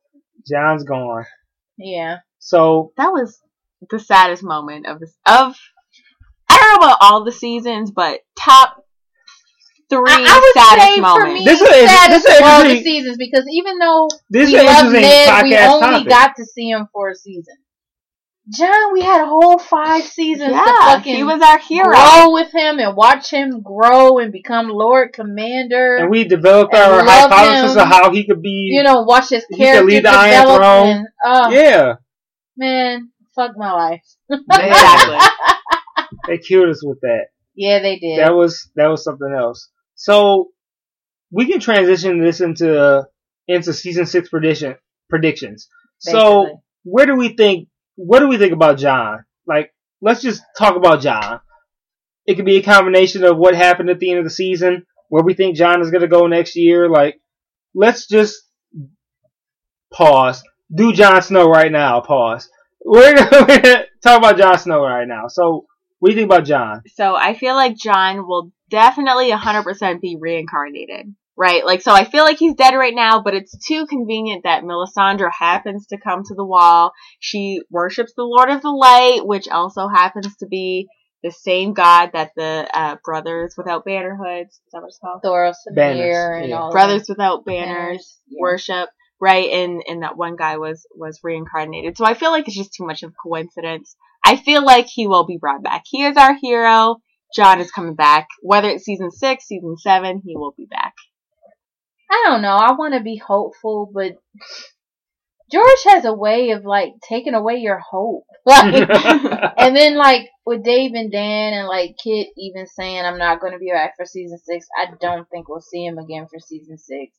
Jon's 0.48 0.84
gone. 0.84 1.24
Yeah. 1.78 2.18
So 2.38 2.92
that 2.96 3.08
was 3.12 3.40
the 3.90 3.98
saddest 3.98 4.42
moment 4.42 4.86
of 4.86 5.00
this 5.00 5.14
of. 5.26 5.56
I 6.48 6.56
don't 6.58 6.80
know 6.80 6.86
about 6.86 6.98
all 7.00 7.24
the 7.24 7.32
seasons, 7.32 7.90
but 7.90 8.20
top 8.38 8.84
three 9.88 10.02
I, 10.06 10.16
I 10.20 10.40
would 10.40 10.62
saddest 10.62 10.86
say 10.86 10.96
for 10.96 11.02
moments. 11.02 11.40
me, 11.40 11.44
This 11.46 11.60
is- 11.62 11.90
saddest 11.90 12.24
this 12.24 12.34
is 12.34 12.40
of 12.40 12.46
all 12.46 12.58
the 12.58 12.64
interesting- 12.70 12.84
seasons 12.92 13.16
because 13.18 13.44
even 13.50 13.78
though 13.78 14.08
this 14.30 14.48
we 14.50 14.56
is 14.56 14.60
an 14.60 14.66
love 14.66 14.86
interesting 14.94 15.02
Ned, 15.26 15.44
we 15.44 15.56
only 15.58 15.80
topic. 16.04 16.08
got 16.08 16.36
to 16.36 16.44
see 16.44 16.68
him 16.70 16.88
for 16.92 17.10
a 17.10 17.14
season. 17.14 17.56
Jon, 18.48 18.92
we 18.92 19.02
had 19.02 19.22
a 19.22 19.26
whole 19.26 19.58
five 19.58 20.02
seasons 20.02 20.50
to 20.50 20.56
yeah, 20.56 20.96
fucking 20.96 21.14
he 21.14 21.22
was 21.22 21.40
our 21.40 21.58
hero. 21.58 21.90
grow 21.90 22.32
with 22.32 22.52
him 22.52 22.80
and 22.80 22.96
watch 22.96 23.30
him 23.30 23.62
grow 23.62 24.18
and 24.18 24.32
become 24.32 24.68
Lord 24.68 25.12
Commander. 25.12 25.96
and 25.98 26.10
we 26.10 26.24
developed 26.24 26.74
And 26.74 26.82
our 26.82 27.04
hypothesis 27.04 27.76
him. 27.76 27.82
of 27.82 27.86
how 27.88 28.10
he 28.12 28.26
could 28.26 28.42
be. 28.42 28.70
you 28.72 28.82
know, 28.82 29.02
watch 29.02 29.28
his 29.28 29.44
He 29.48 29.56
character 29.58 29.84
lead 29.86 30.04
the 30.04 30.10
Iron 30.10 30.30
develop. 30.40 30.56
Throne. 30.60 30.88
And, 30.88 31.06
oh, 31.24 31.50
yeah, 31.50 31.94
man, 32.56 33.10
fuck 33.36 33.52
my 33.56 33.72
life. 33.72 34.02
exactly. 34.28 35.18
they 36.26 36.38
killed 36.38 36.68
us 36.68 36.84
with 36.84 37.00
that. 37.02 37.26
Yeah, 37.54 37.78
they 37.80 37.98
did. 38.00 38.18
That 38.18 38.34
was 38.34 38.70
that 38.76 38.88
was 38.88 39.04
something 39.04 39.32
else. 39.32 39.68
So 39.94 40.48
we 41.30 41.46
can 41.46 41.60
transition 41.60 42.20
this 42.20 42.40
into 42.40 43.04
into 43.46 43.72
season 43.72 44.06
six 44.06 44.28
prediction 44.30 44.74
predictions. 45.08 45.68
So 46.00 46.60
where 46.82 47.06
do 47.06 47.14
we 47.14 47.36
think? 47.36 47.68
What 47.96 48.20
do 48.20 48.28
we 48.28 48.38
think 48.38 48.52
about 48.52 48.78
Jon? 48.78 49.24
Like, 49.46 49.72
let's 50.00 50.22
just 50.22 50.42
talk 50.56 50.76
about 50.76 51.00
Jon. 51.00 51.40
It 52.26 52.36
could 52.36 52.44
be 52.44 52.56
a 52.56 52.62
combination 52.62 53.24
of 53.24 53.36
what 53.36 53.54
happened 53.54 53.90
at 53.90 53.98
the 53.98 54.10
end 54.10 54.18
of 54.18 54.24
the 54.24 54.30
season, 54.30 54.86
where 55.08 55.24
we 55.24 55.34
think 55.34 55.56
Jon 55.56 55.80
is 55.80 55.90
going 55.90 56.02
to 56.02 56.08
go 56.08 56.26
next 56.26 56.56
year. 56.56 56.88
Like, 56.88 57.20
let's 57.74 58.06
just 58.06 58.42
pause. 59.92 60.42
Do 60.74 60.92
Jon 60.92 61.20
Snow 61.22 61.46
right 61.48 61.70
now. 61.70 62.00
Pause. 62.00 62.48
We're 62.84 63.14
going 63.14 63.28
to 63.62 63.84
talk 64.02 64.18
about 64.18 64.38
Jon 64.38 64.58
Snow 64.58 64.82
right 64.82 65.06
now. 65.06 65.28
So, 65.28 65.66
what 65.98 66.08
do 66.08 66.14
you 66.14 66.20
think 66.20 66.32
about 66.32 66.46
Jon? 66.46 66.82
So 66.94 67.14
I 67.14 67.34
feel 67.34 67.54
like 67.54 67.76
Jon 67.76 68.26
will 68.26 68.50
definitely 68.70 69.30
100% 69.30 70.00
be 70.00 70.16
reincarnated. 70.18 71.14
Right? 71.36 71.64
Like, 71.64 71.80
so 71.80 71.92
I 71.92 72.04
feel 72.04 72.24
like 72.24 72.38
he's 72.38 72.54
dead 72.54 72.74
right 72.74 72.94
now, 72.94 73.22
but 73.22 73.34
it's 73.34 73.56
too 73.66 73.86
convenient 73.86 74.44
that 74.44 74.64
Melisandre 74.64 75.30
happens 75.32 75.86
to 75.86 75.98
come 75.98 76.22
to 76.24 76.34
the 76.34 76.44
wall. 76.44 76.92
She 77.20 77.62
worships 77.70 78.12
the 78.14 78.22
Lord 78.22 78.50
of 78.50 78.60
the 78.60 78.70
Light, 78.70 79.26
which 79.26 79.48
also 79.48 79.88
happens 79.88 80.36
to 80.36 80.46
be 80.46 80.88
the 81.22 81.30
same 81.30 81.72
god 81.72 82.10
that 82.12 82.32
the 82.36 82.68
uh, 82.72 82.96
Brothers 83.04 83.54
Without 83.56 83.84
Banner 83.84 84.16
Hoods, 84.16 84.54
is 84.54 84.60
that 84.72 84.80
what 84.80 84.88
it's 84.88 84.98
called? 84.98 85.22
Thoros 85.22 85.54
Banners, 85.74 86.00
Samir 86.00 86.40
and 86.40 86.50
yeah. 86.50 86.56
all 86.56 86.72
Brothers 86.72 87.06
Without 87.08 87.44
Banners 87.44 87.66
Banners, 87.66 88.18
yeah. 88.28 88.38
worship, 88.40 88.88
right? 89.20 89.48
And 89.50 89.82
and 89.86 90.02
that 90.02 90.16
one 90.16 90.36
guy 90.36 90.58
was 90.58 90.86
was 90.94 91.20
reincarnated. 91.22 91.96
So 91.96 92.04
I 92.04 92.14
feel 92.14 92.30
like 92.30 92.46
it's 92.48 92.56
just 92.56 92.74
too 92.74 92.84
much 92.84 93.02
of 93.02 93.10
a 93.10 93.28
coincidence. 93.28 93.96
I 94.24 94.36
feel 94.36 94.64
like 94.64 94.86
he 94.86 95.06
will 95.06 95.26
be 95.26 95.38
brought 95.38 95.62
back. 95.62 95.82
He 95.86 96.04
is 96.04 96.16
our 96.16 96.34
hero. 96.34 96.96
Jon 97.34 97.60
is 97.60 97.70
coming 97.70 97.94
back. 97.94 98.26
Whether 98.42 98.68
it's 98.68 98.84
season 98.84 99.10
six, 99.10 99.46
season 99.46 99.76
seven, 99.78 100.20
he 100.24 100.36
will 100.36 100.54
be 100.56 100.66
back. 100.66 100.92
I 102.12 102.24
don't 102.26 102.42
know. 102.42 102.56
I 102.56 102.72
want 102.72 102.92
to 102.92 103.00
be 103.00 103.16
hopeful, 103.16 103.90
but 103.92 104.12
George 105.50 105.82
has 105.86 106.04
a 106.04 106.12
way 106.12 106.50
of 106.50 106.66
like 106.66 106.92
taking 107.08 107.34
away 107.34 107.56
your 107.56 107.78
hope. 107.78 108.24
Like, 108.44 108.90
and 109.56 109.76
then 109.76 109.96
like 109.96 110.28
with 110.44 110.64
Dave 110.64 110.94
and 110.94 111.12
Dan 111.12 111.52
and 111.52 111.68
like 111.68 111.94
Kit 112.02 112.26
even 112.36 112.66
saying 112.66 113.04
I'm 113.04 113.16
not 113.18 113.40
going 113.40 113.52
to 113.52 113.58
be 113.60 113.70
back 113.70 113.94
for 113.96 114.04
season 114.04 114.36
six, 114.38 114.66
I 114.76 114.86
don't 115.00 115.30
think 115.30 115.48
we'll 115.48 115.60
see 115.60 115.86
him 115.86 115.96
again 115.96 116.26
for 116.28 116.40
season 116.40 116.76
six. 116.76 117.12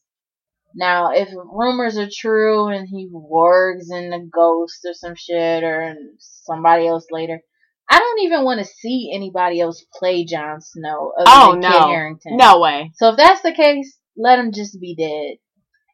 Now, 0.75 1.11
if 1.11 1.29
rumors 1.33 1.97
are 1.97 2.09
true 2.13 2.67
and 2.67 2.89
he 2.89 3.07
works 3.09 3.89
in 3.89 4.09
the 4.09 4.29
ghost 4.29 4.79
or 4.85 4.93
some 4.93 5.15
shit 5.15 5.63
or 5.63 5.95
somebody 6.19 6.87
else 6.87 7.05
later, 7.09 7.39
I 7.89 7.99
don't 7.99 8.23
even 8.23 8.43
want 8.43 8.59
to 8.59 8.65
see 8.65 9.11
anybody 9.15 9.61
else 9.61 9.85
play 9.97 10.25
Jon 10.25 10.59
Snow 10.59 11.13
other 11.17 11.29
Oh 11.29 11.51
than 11.51 11.61
Kit 11.61 11.71
no, 11.71 11.87
Harington. 11.87 12.35
no 12.35 12.59
way. 12.59 12.91
So 12.95 13.11
if 13.11 13.17
that's 13.17 13.41
the 13.41 13.53
case, 13.53 13.97
let 14.17 14.39
him 14.39 14.51
just 14.53 14.79
be 14.79 14.95
dead. 14.95 15.37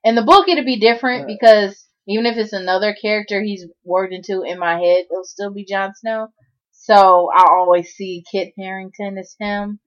In 0.04 0.16
the 0.16 0.22
book, 0.24 0.48
it'll 0.48 0.64
be 0.66 0.80
different 0.80 1.26
Right. 1.26 1.38
because 1.40 1.86
even 2.08 2.26
if 2.26 2.38
it's 2.38 2.54
another 2.54 2.96
character 3.00 3.42
he's 3.42 3.66
worked 3.84 4.14
into 4.14 4.42
in 4.44 4.58
my 4.60 4.74
head, 4.80 5.06
it'll 5.12 5.24
still 5.24 5.52
be 5.54 5.66
Jon 5.66 5.94
Snow. 5.96 6.28
So 6.72 7.30
I 7.36 7.46
always 7.52 7.90
see 7.92 8.24
Kit 8.32 8.54
Harington 8.58 9.18
as 9.18 9.36
him, 9.40 9.80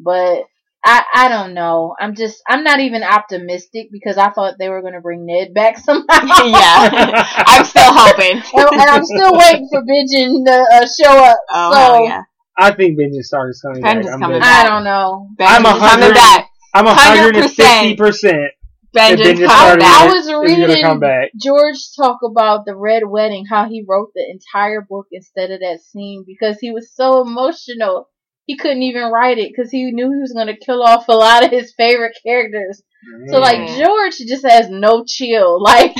but 0.00 0.44
I 0.84 1.04
I 1.14 1.28
don't 1.28 1.52
know. 1.52 1.94
I'm 2.00 2.14
just 2.14 2.42
I'm 2.48 2.64
not 2.64 2.80
even 2.80 3.02
optimistic 3.02 3.88
because 3.92 4.16
I 4.16 4.30
thought 4.30 4.54
they 4.58 4.70
were 4.70 4.80
gonna 4.82 5.02
bring 5.02 5.26
Ned 5.26 5.52
back 5.54 5.78
somehow. 5.84 6.06
yeah, 6.46 7.24
I'm 7.46 7.64
still 7.64 7.92
hoping. 7.92 8.42
and, 8.54 8.80
and 8.80 8.90
I'm 8.90 9.04
still 9.04 9.32
waiting 9.36 9.68
for 9.70 9.82
Benjen 9.82 10.44
to 10.46 10.66
uh, 10.72 10.86
show 10.86 11.24
up. 11.24 11.38
Oh 11.52 11.72
so 11.98 12.04
yeah, 12.04 12.22
I 12.56 12.72
think 12.72 12.96
Benjamin 12.96 13.22
Stark 13.22 13.50
is 13.50 13.60
coming 13.60 13.82
Benjamin's 13.82 14.06
back. 14.06 14.14
I'm, 14.14 14.20
coming 14.20 14.40
back. 14.40 14.64
I 14.64 14.68
don't 14.68 14.84
know. 14.84 15.28
I'm 15.40 15.66
a 15.66 15.68
Benjamin's 15.68 15.78
coming 15.78 16.02
hundred- 16.02 16.14
back. 16.14 16.49
I'm 16.74 16.84
150 16.84 17.96
percent. 17.96 18.52
Benjamin's 18.92 19.38
Benjamin 19.38 19.48
coming 19.48 19.48
Stark 19.48 19.80
back. 19.80 20.00
I 20.02 20.06
is- 20.08 20.12
was 20.14 20.24
is 20.24 20.30
gonna 20.30 21.00
reading. 21.00 21.30
George 21.40 21.78
talk 21.96 22.18
about 22.28 22.64
the 22.66 22.74
Red 22.74 23.02
Wedding, 23.06 23.44
how 23.48 23.68
he 23.68 23.84
wrote 23.88 24.10
the 24.14 24.26
entire 24.28 24.80
book 24.80 25.06
instead 25.12 25.50
of 25.52 25.60
that 25.60 25.80
scene 25.80 26.24
because 26.26 26.58
he 26.60 26.72
was 26.72 26.90
so 26.94 27.20
emotional. 27.22 28.08
He 28.46 28.56
couldn't 28.56 28.82
even 28.82 29.12
write 29.12 29.38
it 29.38 29.52
because 29.54 29.70
he 29.70 29.92
knew 29.92 30.10
he 30.10 30.20
was 30.20 30.32
going 30.32 30.48
to 30.48 30.56
kill 30.56 30.82
off 30.82 31.06
a 31.06 31.12
lot 31.12 31.44
of 31.44 31.52
his 31.52 31.72
favorite 31.76 32.16
characters. 32.26 32.82
So 33.28 33.38
like 33.38 33.58
Mm. 33.60 33.78
George 33.84 34.16
just 34.18 34.44
has 34.44 34.68
no 34.68 35.04
chill, 35.06 35.62
like, 35.62 35.94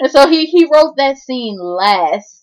and 0.00 0.10
so 0.10 0.28
he 0.28 0.46
he 0.46 0.64
wrote 0.72 0.94
that 0.96 1.18
scene 1.18 1.58
last. 1.60 2.40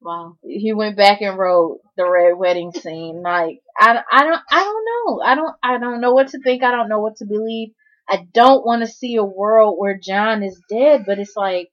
Wow. 0.00 0.36
He 0.42 0.72
went 0.74 0.96
back 0.96 1.20
and 1.22 1.38
wrote 1.38 1.78
the 1.96 2.08
Red 2.08 2.36
Wedding 2.36 2.72
scene. 2.72 3.22
Like 3.24 3.60
I 3.78 4.00
I 4.10 4.24
don't 4.24 4.40
I 4.50 4.62
don't 4.64 4.84
know. 4.84 5.20
I 5.24 5.34
don't 5.34 5.56
I 5.62 5.78
don't 5.78 6.00
know 6.00 6.12
what 6.12 6.28
to 6.28 6.38
think. 6.38 6.62
I 6.62 6.70
don't 6.70 6.88
know 6.88 7.00
what 7.00 7.16
to 7.16 7.26
believe. 7.26 7.70
I 8.08 8.26
don't 8.32 8.66
want 8.66 8.82
to 8.82 8.86
see 8.86 9.16
a 9.16 9.24
world 9.24 9.76
where 9.78 9.98
Jon 9.98 10.42
is 10.42 10.60
dead, 10.68 11.04
but 11.06 11.18
it's 11.18 11.36
like 11.36 11.70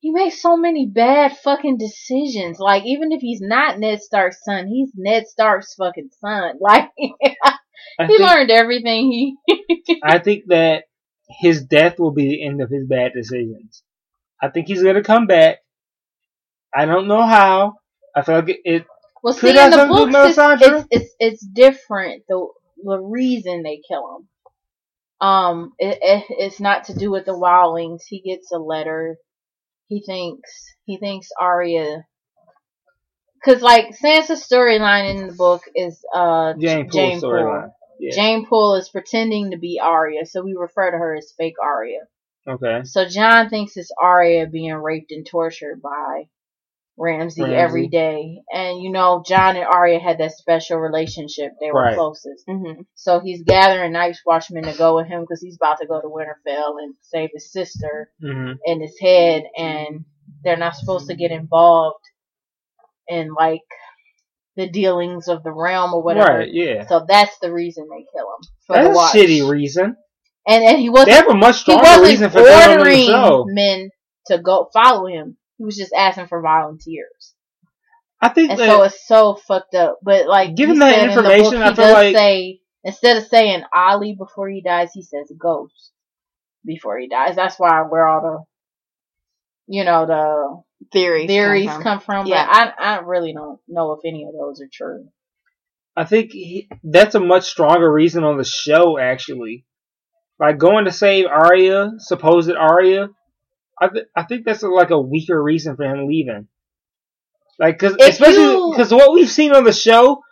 he 0.00 0.10
makes 0.10 0.40
so 0.40 0.56
many 0.56 0.86
bad 0.86 1.36
fucking 1.38 1.78
decisions. 1.78 2.58
Like 2.58 2.84
even 2.84 3.12
if 3.12 3.20
he's 3.20 3.40
not 3.40 3.78
Ned 3.78 4.02
Stark's 4.02 4.44
son, 4.44 4.66
he's 4.66 4.90
Ned 4.94 5.26
Stark's 5.26 5.74
fucking 5.74 6.10
son. 6.20 6.54
Like 6.60 6.90
he 6.96 7.14
think, 8.06 8.20
learned 8.20 8.50
everything 8.50 9.36
he 9.46 9.98
I 10.02 10.18
think 10.18 10.44
that 10.48 10.84
his 11.28 11.64
death 11.64 11.98
will 11.98 12.12
be 12.12 12.28
the 12.28 12.46
end 12.46 12.60
of 12.60 12.70
his 12.70 12.86
bad 12.86 13.12
decisions. 13.14 13.82
I 14.42 14.48
think 14.48 14.68
he's 14.68 14.82
gonna 14.82 15.02
come 15.02 15.26
back. 15.26 15.58
I 16.74 16.86
don't 16.86 17.08
know 17.08 17.22
how. 17.22 17.76
I 18.14 18.22
feel 18.22 18.34
like 18.36 18.60
it. 18.64 18.86
Well, 19.24 19.32
see, 19.32 19.48
in 19.48 19.56
the 19.56 19.70
something 19.72 19.96
to 19.96 20.04
do 20.04 20.12
books, 20.12 20.38
it's, 20.38 20.62
it's, 20.62 20.86
it's, 20.90 21.14
it's 21.18 21.46
different. 21.46 22.24
The, 22.28 22.46
the 22.84 22.98
reason 23.00 23.62
they 23.62 23.80
kill 23.88 24.18
him. 24.18 24.28
Um, 25.26 25.72
it, 25.78 25.98
it, 26.02 26.24
it's 26.28 26.60
not 26.60 26.84
to 26.84 26.94
do 26.94 27.10
with 27.10 27.24
the 27.24 27.32
wildlings. 27.32 28.02
He 28.06 28.20
gets 28.20 28.52
a 28.52 28.58
letter. 28.58 29.16
He 29.88 30.02
thinks, 30.04 30.50
he 30.84 30.98
thinks 30.98 31.28
Arya, 31.40 32.04
cause 33.42 33.62
like 33.62 33.96
Sansa's 33.98 34.46
storyline 34.46 35.16
in 35.16 35.28
the 35.28 35.32
book 35.32 35.62
is, 35.74 36.04
uh, 36.14 36.52
Jeyne 36.60 36.90
Poole 36.90 36.92
Jane. 36.92 37.20
Poole. 37.20 37.74
Yeah. 37.98 38.14
Jeyne 38.14 38.46
Poole 38.46 38.74
is 38.74 38.90
pretending 38.90 39.52
to 39.52 39.56
be 39.56 39.80
Arya, 39.82 40.26
so 40.26 40.42
we 40.42 40.54
refer 40.54 40.90
to 40.90 40.98
her 40.98 41.16
as 41.16 41.32
fake 41.38 41.54
Arya. 41.62 42.00
Okay. 42.46 42.82
So 42.84 43.08
Jon 43.08 43.48
thinks 43.48 43.78
it's 43.78 43.90
Arya 43.98 44.48
being 44.48 44.74
raped 44.74 45.12
and 45.12 45.26
tortured 45.26 45.80
by 45.80 46.24
Ramsey, 46.96 47.42
Ramsay. 47.42 47.56
every 47.56 47.88
day. 47.88 48.42
And 48.52 48.80
you 48.82 48.90
know, 48.90 49.22
Jon 49.26 49.56
and 49.56 49.66
Arya 49.66 49.98
had 49.98 50.18
that 50.18 50.32
special 50.32 50.78
relationship. 50.78 51.52
They 51.60 51.72
were 51.72 51.80
Right. 51.82 51.96
closest. 51.96 52.44
hmm 52.46 52.82
So 52.94 53.20
he's 53.20 53.42
gathering 53.42 53.92
Night's 53.92 54.20
Watchmen 54.24 54.64
to 54.64 54.78
go 54.78 54.96
with 54.96 55.06
him 55.08 55.22
because 55.22 55.40
he's 55.42 55.56
about 55.56 55.78
to 55.80 55.86
go 55.86 56.00
to 56.00 56.06
Winterfell 56.08 56.74
and 56.82 56.94
save 57.02 57.30
his 57.34 57.52
sister 57.52 58.10
hmm 58.20 58.52
in 58.64 58.80
his 58.80 58.96
head. 59.00 59.42
And 59.56 60.04
they're 60.44 60.56
not 60.56 60.76
supposed 60.76 61.08
to 61.08 61.16
get 61.16 61.30
involved 61.32 62.04
in 63.08 63.34
like 63.34 63.60
the 64.56 64.68
dealings 64.68 65.26
of 65.28 65.42
the 65.42 65.52
realm 65.52 65.94
or 65.94 66.02
whatever. 66.02 66.38
Right. 66.38 66.50
Yeah. 66.52 66.86
So 66.86 67.04
that's 67.08 67.36
the 67.40 67.52
reason 67.52 67.88
they 67.90 68.04
kill 68.14 68.26
him. 68.26 68.48
For 68.66 68.76
That's 68.76 69.12
the 69.14 69.18
a 69.18 69.24
shitty 69.26 69.50
reason. 69.50 69.96
And 70.46 70.62
and 70.64 70.78
he 70.78 70.90
wasn't 70.90 71.08
They 71.08 71.14
have 71.14 71.28
a 71.28 71.34
much 71.34 71.56
stronger 71.56 72.02
reason 72.02 72.30
for 72.30 72.42
killing 72.42 72.80
him 72.80 72.86
in 72.86 73.06
the 73.06 73.12
ordering 73.14 73.54
men 73.54 73.90
to 74.26 74.38
go 74.38 74.68
follow 74.72 75.06
him. 75.06 75.36
He 75.58 75.64
was 75.64 75.76
just 75.76 75.92
asking 75.92 76.26
for 76.26 76.40
volunteers, 76.42 77.34
I 78.20 78.28
think 78.28 78.50
and 78.50 78.58
that 78.58 78.68
so 78.68 78.82
it's 78.82 79.06
so 79.06 79.34
fucked 79.36 79.74
up. 79.74 79.98
But 80.02 80.26
like, 80.26 80.56
Given 80.56 80.78
that 80.80 80.94
said 80.94 81.02
in 81.02 81.08
the 81.10 81.14
information, 81.14 81.52
book, 81.52 81.62
I 81.62 81.70
he 81.70 81.74
feel 81.76 81.84
does 81.84 81.94
like- 81.94 82.16
say 82.16 82.60
instead 82.82 83.16
of 83.18 83.26
saying 83.28 83.62
Olly 83.74 84.14
before 84.18 84.48
he 84.48 84.62
dies, 84.62 84.90
he 84.92 85.02
says 85.02 85.30
Ghost 85.38 85.92
before 86.64 86.98
he 86.98 87.08
dies. 87.08 87.36
That's 87.36 87.58
why 87.58 87.82
where 87.82 88.06
all 88.08 88.20
the, 89.66 89.72
you 89.74 89.84
know, 89.84 90.06
the 90.06 90.62
Theories. 90.92 91.26
theories 91.28 91.66
come 91.66 91.76
from. 91.76 91.82
come 91.84 92.00
from. 92.00 92.26
Yeah. 92.26 92.46
But 92.46 92.74
I 92.78 92.96
I 92.96 93.00
really 93.00 93.32
don't 93.32 93.58
know 93.68 93.92
if 93.92 94.00
any 94.04 94.24
of 94.24 94.32
those 94.32 94.60
are 94.60 94.68
true. 94.72 95.08
I 95.96 96.04
think 96.04 96.32
he, 96.32 96.68
that's 96.82 97.14
a 97.14 97.20
much 97.20 97.44
stronger 97.44 97.90
reason 97.90 98.24
on 98.24 98.36
the 98.36 98.44
show, 98.44 98.98
actually. 98.98 99.64
Like 100.40 100.58
going 100.58 100.86
to 100.86 100.92
save 100.92 101.26
Arya, 101.26 101.92
supposed 101.98 102.50
Arya. 102.50 103.08
I 103.80 103.88
th- 103.88 104.06
I 104.16 104.22
think 104.24 104.44
that's 104.44 104.62
like 104.62 104.90
a 104.90 105.00
weaker 105.00 105.40
reason 105.42 105.76
for 105.76 105.84
him 105.84 106.06
leaving. 106.06 106.48
Like, 107.58 107.78
cause 107.78 107.94
If 107.98 108.08
especially 108.14 108.42
you- 108.44 108.70
because 108.72 108.92
what 108.92 109.12
we've 109.12 109.28
seen 109.30 109.52
on 109.54 109.64
the 109.64 109.72
show, 109.72 110.22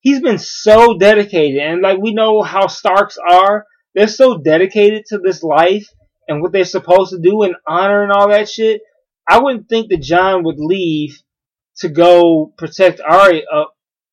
he's 0.00 0.20
been 0.20 0.38
so 0.38 0.96
dedicated, 0.98 1.60
and 1.60 1.82
like 1.82 1.98
we 1.98 2.12
know 2.12 2.42
how 2.42 2.66
Starks 2.66 3.18
are. 3.18 3.64
They're 3.94 4.06
so 4.06 4.38
dedicated 4.38 5.04
to 5.08 5.18
this 5.18 5.42
life 5.42 5.86
and 6.28 6.40
what 6.42 6.52
they're 6.52 6.64
supposed 6.64 7.10
to 7.10 7.18
do 7.20 7.42
and 7.42 7.56
honor 7.66 8.02
and 8.02 8.12
all 8.12 8.28
that 8.28 8.48
shit. 8.48 8.80
I 9.28 9.40
wouldn't 9.40 9.68
think 9.68 9.88
that 9.90 10.02
Jon 10.02 10.44
would 10.44 10.58
leave 10.58 11.18
to 11.78 11.88
go 11.88 12.52
protect 12.58 13.00
Arya, 13.00 13.42
uh, 13.52 13.64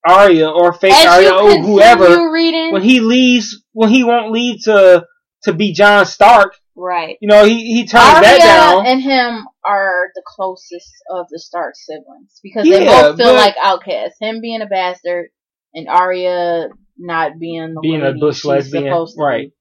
Arya 0.08 0.50
or 0.50 0.74
fake 0.74 0.94
As 0.94 1.06
Arya 1.06 1.34
or 1.34 1.58
whoever 1.62 2.32
reading, 2.32 2.72
when 2.74 2.82
he 2.84 3.00
leaves. 3.00 3.64
When 3.74 3.90
he 3.90 4.04
won't 4.04 4.32
leave 4.32 4.64
to 4.64 5.06
to 5.44 5.54
be 5.54 5.74
Jon 5.74 6.06
Stark, 6.06 6.56
Right. 6.78 7.18
you 7.22 7.30
know, 7.30 7.46
he 7.46 7.74
he 7.74 7.82
turns 7.88 7.92
that 7.94 8.24
Arya 8.24 8.38
down. 8.40 8.86
and 8.86 9.02
him 9.02 9.48
are 9.66 10.08
the 10.14 10.24
closest 10.26 10.92
of 11.10 11.28
the 11.30 11.40
Stark 11.40 11.74
siblings 11.76 12.40
because 12.44 12.66
they 12.68 12.86
both 12.86 13.18
feel 13.18 13.34
like 13.34 13.56
outcasts. 13.62 14.18
Him 14.20 14.42
being 14.42 14.62
a 14.62 14.66
bastard 14.66 15.30
and 15.74 15.88
Arya 15.88 16.70
not 16.98 17.40
being 17.40 17.74
the 17.74 17.82
Being 17.82 18.02
a 18.02 18.08
lady 18.08 18.20
bush 18.20 18.38
she's 18.38 18.46
lesbian, 18.46 18.94
right. 19.18 19.52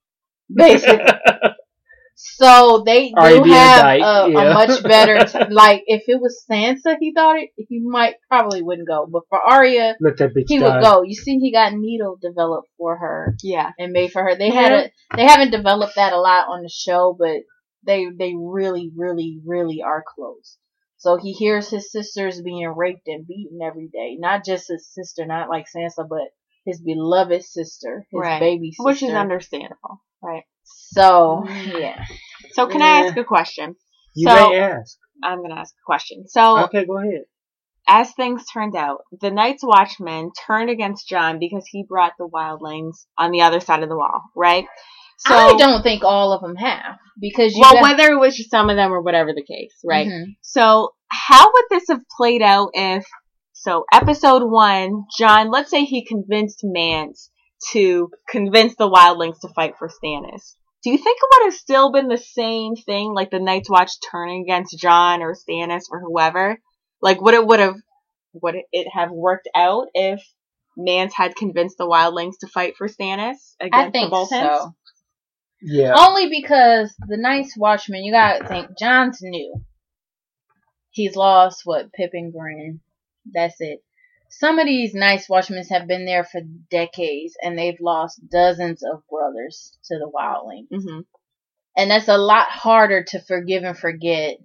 be, 0.49 0.55
Basically, 0.57 0.99
so 2.37 2.83
they 2.87 3.11
do 3.11 3.43
being 3.43 3.55
have 3.55 3.83
dyke, 3.83 4.03
a, 4.03 4.31
yeah. 4.31 4.51
a 4.51 4.55
much 4.67 4.83
better. 4.83 5.25
T- 5.27 5.53
like 5.53 5.83
if 5.87 6.05
it 6.09 6.21
was 6.21 6.43
Sansa, 6.51 6.97
he 6.99 7.13
thought 7.13 7.39
it. 7.39 7.51
He 7.57 7.81
might 7.81 8.15
probably 8.29 8.63
wouldn't 8.63 8.89
go, 8.89 9.07
but 9.11 9.23
for 9.29 9.39
Arya, 9.41 9.97
Let 10.01 10.17
that 10.19 10.35
bitch 10.35 10.45
he 10.49 10.59
die. 10.59 10.75
would 10.77 10.83
go. 10.83 11.03
You 11.03 11.15
see, 11.15 11.39
he 11.39 11.53
got 11.53 11.75
needle 11.75 12.19
developed 12.21 12.69
for 12.79 12.97
her 12.97 13.37
Yeah. 13.43 13.71
and 13.79 13.93
made 13.93 14.11
for 14.13 14.23
her. 14.23 14.35
They 14.37 14.51
had 14.51 14.73
a 14.73 14.91
they 15.17 15.25
haven't 15.25 15.51
developed 15.51 15.97
that 15.97 16.13
a 16.13 16.19
lot 16.21 16.49
on 16.49 16.63
the 16.63 16.69
show, 16.71 17.15
but 17.19 17.43
they 17.87 18.07
they 18.19 18.33
really 18.37 18.91
really 18.97 19.41
really 19.45 19.83
are 19.85 20.03
close. 20.15 20.57
So 20.97 21.17
he 21.19 21.33
hears 21.33 21.69
his 21.69 21.93
sisters 21.93 22.41
being 22.41 22.67
raped 22.67 23.07
and 23.09 23.27
beaten 23.27 23.61
every 23.63 23.89
day. 23.89 24.17
Not 24.19 24.43
just 24.45 24.69
his 24.69 24.89
sister, 24.91 25.27
not 25.27 25.51
like 25.51 25.67
Sansa, 25.67 26.09
but 26.09 26.29
his 26.65 26.81
beloved 26.81 27.45
sister, 27.45 28.07
his 28.11 28.19
Right. 28.21 28.41
baby 28.41 28.73
sister. 28.73 28.85
Which 28.85 29.03
is 29.03 29.13
understandable. 29.13 30.01
Right. 30.23 30.45
So 30.65 31.45
yeah, 31.49 32.05
So 32.53 32.67
can 32.67 32.81
I 32.83 33.07
ask 33.07 33.17
a 33.17 33.25
question? 33.25 33.77
You 34.15 34.29
So- 34.29 34.51
may 34.51 34.59
ask. 34.61 34.99
I'm 35.23 35.43
gonna 35.43 35.61
ask 35.61 35.75
a 35.75 35.85
question. 35.87 36.27
So 36.29 36.65
Okay, 36.65 36.85
go 36.87 36.99
ahead. 36.99 37.25
as 37.87 38.13
things 38.15 38.45
turned 38.53 38.77
out, 38.77 39.03
the 39.21 39.31
Night's 39.31 39.63
Watchmen 39.65 40.31
turned 40.47 40.71
against 40.71 41.09
Jon 41.09 41.39
because 41.39 41.67
he 41.71 41.85
brought 41.89 42.13
the 42.19 42.29
wildlings 42.29 43.07
on 43.19 43.31
the 43.31 43.43
other 43.43 43.61
side 43.61 43.83
of 43.83 43.89
the 43.89 43.97
wall, 43.97 44.23
right? 44.35 44.67
So 45.19 45.35
I 45.35 45.57
don't 45.57 45.83
think 45.83 46.03
all 46.03 46.33
of 46.33 46.41
them 46.43 46.57
have 46.57 46.97
because 47.21 47.55
you 47.55 47.61
well, 47.61 47.75
got- 47.75 47.83
whether 47.83 48.11
it 48.13 48.19
was 48.19 48.37
just 48.37 48.51
some 48.51 48.69
of 48.71 48.77
them 48.77 48.93
or 48.93 49.01
whatever 49.01 49.33
the 49.33 49.45
case, 49.45 49.75
right? 49.85 50.09
Mhm. 50.09 50.37
So 50.41 50.91
how 51.09 51.47
would 51.53 51.65
this 51.71 51.85
have 51.89 52.01
played 52.17 52.43
out 52.43 52.71
if 52.75 53.07
so 53.65 53.87
episode 53.91 54.43
one, 54.45 55.07
Jon, 55.17 55.51
let's 55.51 55.71
say 55.71 55.85
he 55.85 56.05
convinced 56.05 56.61
Mance 56.63 57.31
to 57.73 58.11
convince 58.29 58.77
the 58.77 58.91
wildlings 58.91 59.41
to 59.41 59.49
fight 59.49 59.77
for 59.79 59.89
Stannis. 59.89 60.55
Do 60.83 60.91
you 60.91 60.99
think 60.99 61.17
it 61.17 61.29
would 61.33 61.51
have 61.51 61.59
still 61.59 61.91
been 61.91 62.09
the 62.09 62.19
same 62.19 62.77
thing, 62.77 63.15
like 63.15 63.31
the 63.31 63.41
Night's 63.41 63.71
Watch 63.71 63.93
turning 64.11 64.43
against 64.43 64.79
Jon 64.79 65.23
or 65.23 65.35
Stannis 65.35 65.85
or 65.91 66.01
whoever? 66.01 66.59
Like 67.01 67.23
would 67.23 67.33
it 67.33 67.47
would 67.47 67.59
have 67.59 67.77
would 68.35 68.57
it 68.71 68.87
have 68.93 69.11
worked 69.11 69.49
out 69.55 69.87
if 69.95 70.23
Mance 70.77 71.15
had 71.15 71.35
convinced 71.35 71.79
the 71.79 71.87
Wildlings 71.87 72.35
to 72.41 72.49
fight 72.49 72.75
for 72.77 72.87
Stannis 72.87 73.55
against 73.59 73.79
I 73.79 73.87
the 73.87 73.93
think 73.93 74.11
Boltons? 74.11 74.43
so. 74.59 74.75
Yeah. 75.63 75.95
Only 75.97 76.29
because 76.29 76.95
the 76.99 77.17
Night's 77.17 77.57
Watchman, 77.57 78.05
you 78.05 78.13
gotta 78.13 78.47
think, 78.47 78.79
Jon's 78.79 79.21
new. 79.23 79.55
He's 80.91 81.17
lost 81.17 81.63
what 81.65 81.87
Pyp 81.99 82.11
and 82.13 82.31
Grenn. 82.31 82.81
That's 83.33 83.61
it. 83.61 83.83
Some 84.31 84.59
of 84.59 84.67
these 84.67 84.95
Night's 84.95 85.29
Watchmen 85.29 85.65
have 85.71 85.87
been 85.87 86.07
there 86.07 86.25
for 86.25 86.41
decades, 86.71 87.37
and 87.43 87.59
they've 87.59 87.81
lost 87.81 88.21
dozens 88.29 88.83
of 88.83 89.03
brothers 89.09 89.79
to 89.85 89.99
the 89.99 90.11
Wildling, 90.11 90.67
hmm 90.71 91.01
and 91.77 91.91
that's 91.91 92.09
a 92.09 92.17
lot 92.17 92.49
harder 92.49 93.03
to 93.03 93.21
forgive 93.21 93.65
and 93.65 93.77
forget. 93.77 94.39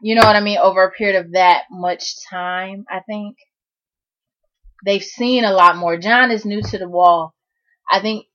You 0.00 0.14
know 0.14 0.22
what 0.22 0.36
I 0.36 0.40
mean? 0.40 0.58
Over 0.58 0.84
a 0.84 0.90
period 0.90 1.24
of 1.24 1.32
that 1.32 1.64
much 1.70 2.14
time, 2.30 2.84
I 2.90 3.00
think 3.00 3.36
they've 4.84 5.02
seen 5.02 5.44
a 5.44 5.52
lot 5.52 5.76
more. 5.76 5.98
Jon 5.98 6.30
is 6.30 6.44
new 6.44 6.62
to 6.62 6.78
the 6.78 6.88
wall. 6.88 7.34
I 7.90 8.00
think, 8.00 8.26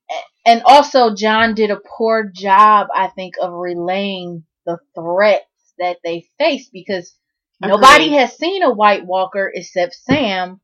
and 0.46 0.62
also 0.66 1.16
John 1.16 1.56
did 1.56 1.72
a 1.72 1.80
poor 1.98 2.30
job, 2.34 2.88
I 2.94 3.08
think, 3.08 3.36
of 3.42 3.54
relaying 3.54 4.44
the 4.66 4.78
threats 4.96 5.46
that 5.80 5.98
they 6.04 6.28
face 6.38 6.70
because 6.72 7.16
nobody 7.62 8.10
has 8.14 8.36
seen 8.38 8.64
a 8.64 8.72
White 8.74 9.06
Walker 9.06 9.52
except 9.54 9.94
Sam, 9.96 10.60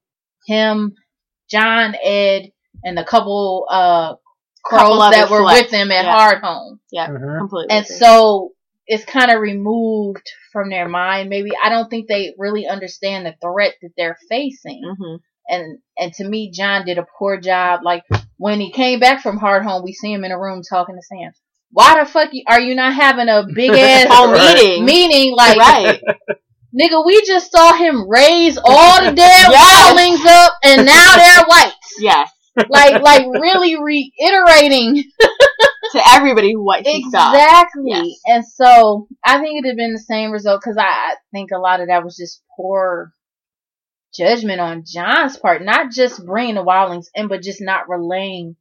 him, 0.46 0.96
Jon, 1.50 1.96
Ed, 2.04 2.52
and 2.84 3.00
a 3.00 3.04
couple 3.06 3.68
uh 3.70 4.16
crows 4.64 5.00
other 5.02 5.16
that 5.16 5.30
were 5.30 5.38
select- 5.38 5.62
with 5.64 5.72
them 5.72 5.92
at 5.92 6.06
yeah. 6.06 6.16
Hardhome. 6.42 6.80
Yeah, 6.92 7.08
Mhm. 7.08 7.40
completely. 7.40 7.76
And 7.76 7.86
so 7.88 8.52
it's 8.88 9.06
kind 9.06 9.32
of 9.32 9.40
removed 9.40 10.28
from 10.52 10.70
their 10.70 10.88
mind. 10.90 11.30
Maybe 11.30 11.52
I 11.64 11.70
don't 11.70 11.90
think 11.90 12.08
they 12.08 12.34
really 12.38 12.68
understand 12.68 13.26
the 13.26 13.36
threat 13.42 13.76
that 13.82 13.92
they're 13.98 14.18
facing. 14.30 14.82
Mhm. 14.84 15.20
And 15.48 15.80
and 15.98 16.14
to 16.16 16.28
me, 16.28 16.52
Jon 16.52 16.86
did 16.86 16.98
a 16.98 17.06
poor 17.18 17.40
job. 17.40 17.82
Like 17.84 18.04
when 18.38 18.60
he 18.60 18.72
came 18.72 19.00
back 19.00 19.22
from 19.22 19.40
Hardhome, 19.40 19.84
we 19.84 19.94
see 19.94 20.12
him 20.14 20.24
in 20.26 20.32
a 20.32 20.40
room 20.40 20.62
talking 20.68 20.96
to 20.96 21.02
Sam. 21.02 21.32
Why 21.72 22.00
the 22.00 22.06
fuck 22.10 22.30
are 22.48 22.60
you 22.60 22.76
not 22.76 22.94
having 22.94 23.30
a 23.30 23.46
big 23.54 23.70
ass 23.76 24.08
Whole 24.14 24.32
Right. 24.32 24.56
meeting. 24.56 24.86
meeting? 24.86 25.36
Like, 25.36 25.58
right. 25.58 26.02
nigga, 26.74 27.06
we 27.06 27.24
just 27.26 27.52
saw 27.52 27.74
him 27.74 28.10
raise 28.10 28.58
all 28.64 29.04
the 29.04 29.12
damn 29.12 29.16
Yes. 29.52 29.94
wildlings 29.94 30.26
up, 30.26 30.54
and 30.64 30.86
now 30.86 31.16
they're 31.16 31.46
whites. 31.48 31.96
Yes. 32.00 32.32
Like, 32.70 33.02
like 33.02 33.26
really 33.40 33.76
reiterating 33.82 35.04
To 35.92 36.02
everybody 36.12 36.54
who 36.54 36.64
saw. 37.10 37.32
Exactly. 37.32 37.84
Yes. 37.88 38.08
And 38.28 38.46
so 38.46 39.08
I 39.26 39.40
think 39.40 39.58
it'd 39.58 39.72
have 39.72 39.78
been 39.78 39.94
the 39.94 39.98
same 40.00 40.30
result 40.32 40.62
because 40.62 40.78
I, 40.78 41.16
think 41.32 41.50
a 41.52 41.58
lot 41.58 41.80
of 41.82 41.88
that 41.88 42.04
was 42.04 42.16
just 42.16 42.44
poor 42.56 43.12
judgment 44.16 44.60
on 44.60 44.84
Jon's 44.86 45.38
part, 45.38 45.64
not 45.64 45.92
just 45.92 46.24
bringing 46.26 46.56
the 46.56 46.64
wildlings 46.64 47.06
in, 47.16 47.28
but 47.28 47.42
just 47.42 47.60
not 47.62 47.90
relaying 47.90 48.56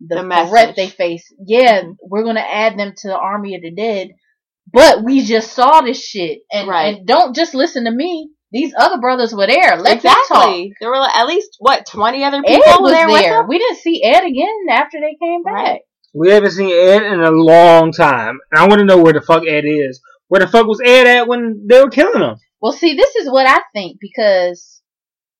the, 0.00 0.16
The 0.16 0.46
threat 0.48 0.76
they 0.76 0.88
face. 0.88 1.32
Yeah, 1.46 1.82
Mhm. 1.82 1.96
we're 2.02 2.24
gonna 2.24 2.40
add 2.40 2.78
them 2.78 2.92
to 2.98 3.08
the 3.08 3.16
army 3.18 3.54
of 3.54 3.62
the 3.62 3.70
dead, 3.74 4.08
but 4.72 5.04
we 5.04 5.24
just 5.24 5.52
saw 5.52 5.80
this 5.80 6.02
shit, 6.04 6.40
and, 6.52 6.68
Right. 6.68 6.96
and 6.96 7.06
don't 7.06 7.34
just 7.34 7.54
listen 7.54 7.84
to 7.84 7.90
me. 7.90 8.30
These 8.52 8.72
other 8.78 8.98
brothers 9.00 9.34
were 9.34 9.46
there. 9.48 9.76
Let 9.78 10.02
them 10.02 10.12
talk. 10.28 10.46
exactly. 10.48 10.72
There 10.80 10.90
were 10.90 11.08
at 11.12 11.26
least 11.26 11.56
what 11.58 11.86
twenty 11.86 12.22
other 12.22 12.40
people 12.42 12.62
Ed 12.62 12.64
people 12.64 12.82
was 12.84 12.92
there, 12.92 13.08
there. 13.08 13.38
them. 13.38 13.48
We 13.48 13.58
didn't 13.58 13.78
see 13.78 14.02
Ed 14.04 14.24
again 14.24 14.66
after 14.70 15.00
they 15.00 15.16
came 15.20 15.42
back. 15.42 15.54
Right. 15.54 15.80
We 16.14 16.30
haven't 16.30 16.52
seen 16.52 16.70
Ed 16.70 17.02
in 17.02 17.20
a 17.20 17.32
long 17.32 17.90
time. 17.90 18.38
And 18.52 18.60
I 18.60 18.68
want 18.68 18.78
to 18.78 18.84
know 18.84 18.98
where 19.02 19.12
the 19.12 19.20
fuck 19.20 19.42
Ed 19.44 19.64
is. 19.66 20.00
Where 20.28 20.40
the 20.40 20.46
fuck 20.46 20.66
was 20.68 20.80
Ed 20.84 21.06
at 21.08 21.26
when 21.26 21.66
they 21.68 21.82
were 21.82 21.90
killing 21.90 22.22
him? 22.22 22.36
Well, 22.62 22.72
see, 22.72 22.94
this 22.94 23.16
is 23.16 23.28
what 23.28 23.46
I 23.48 23.60
think 23.74 23.98
because 24.00 24.80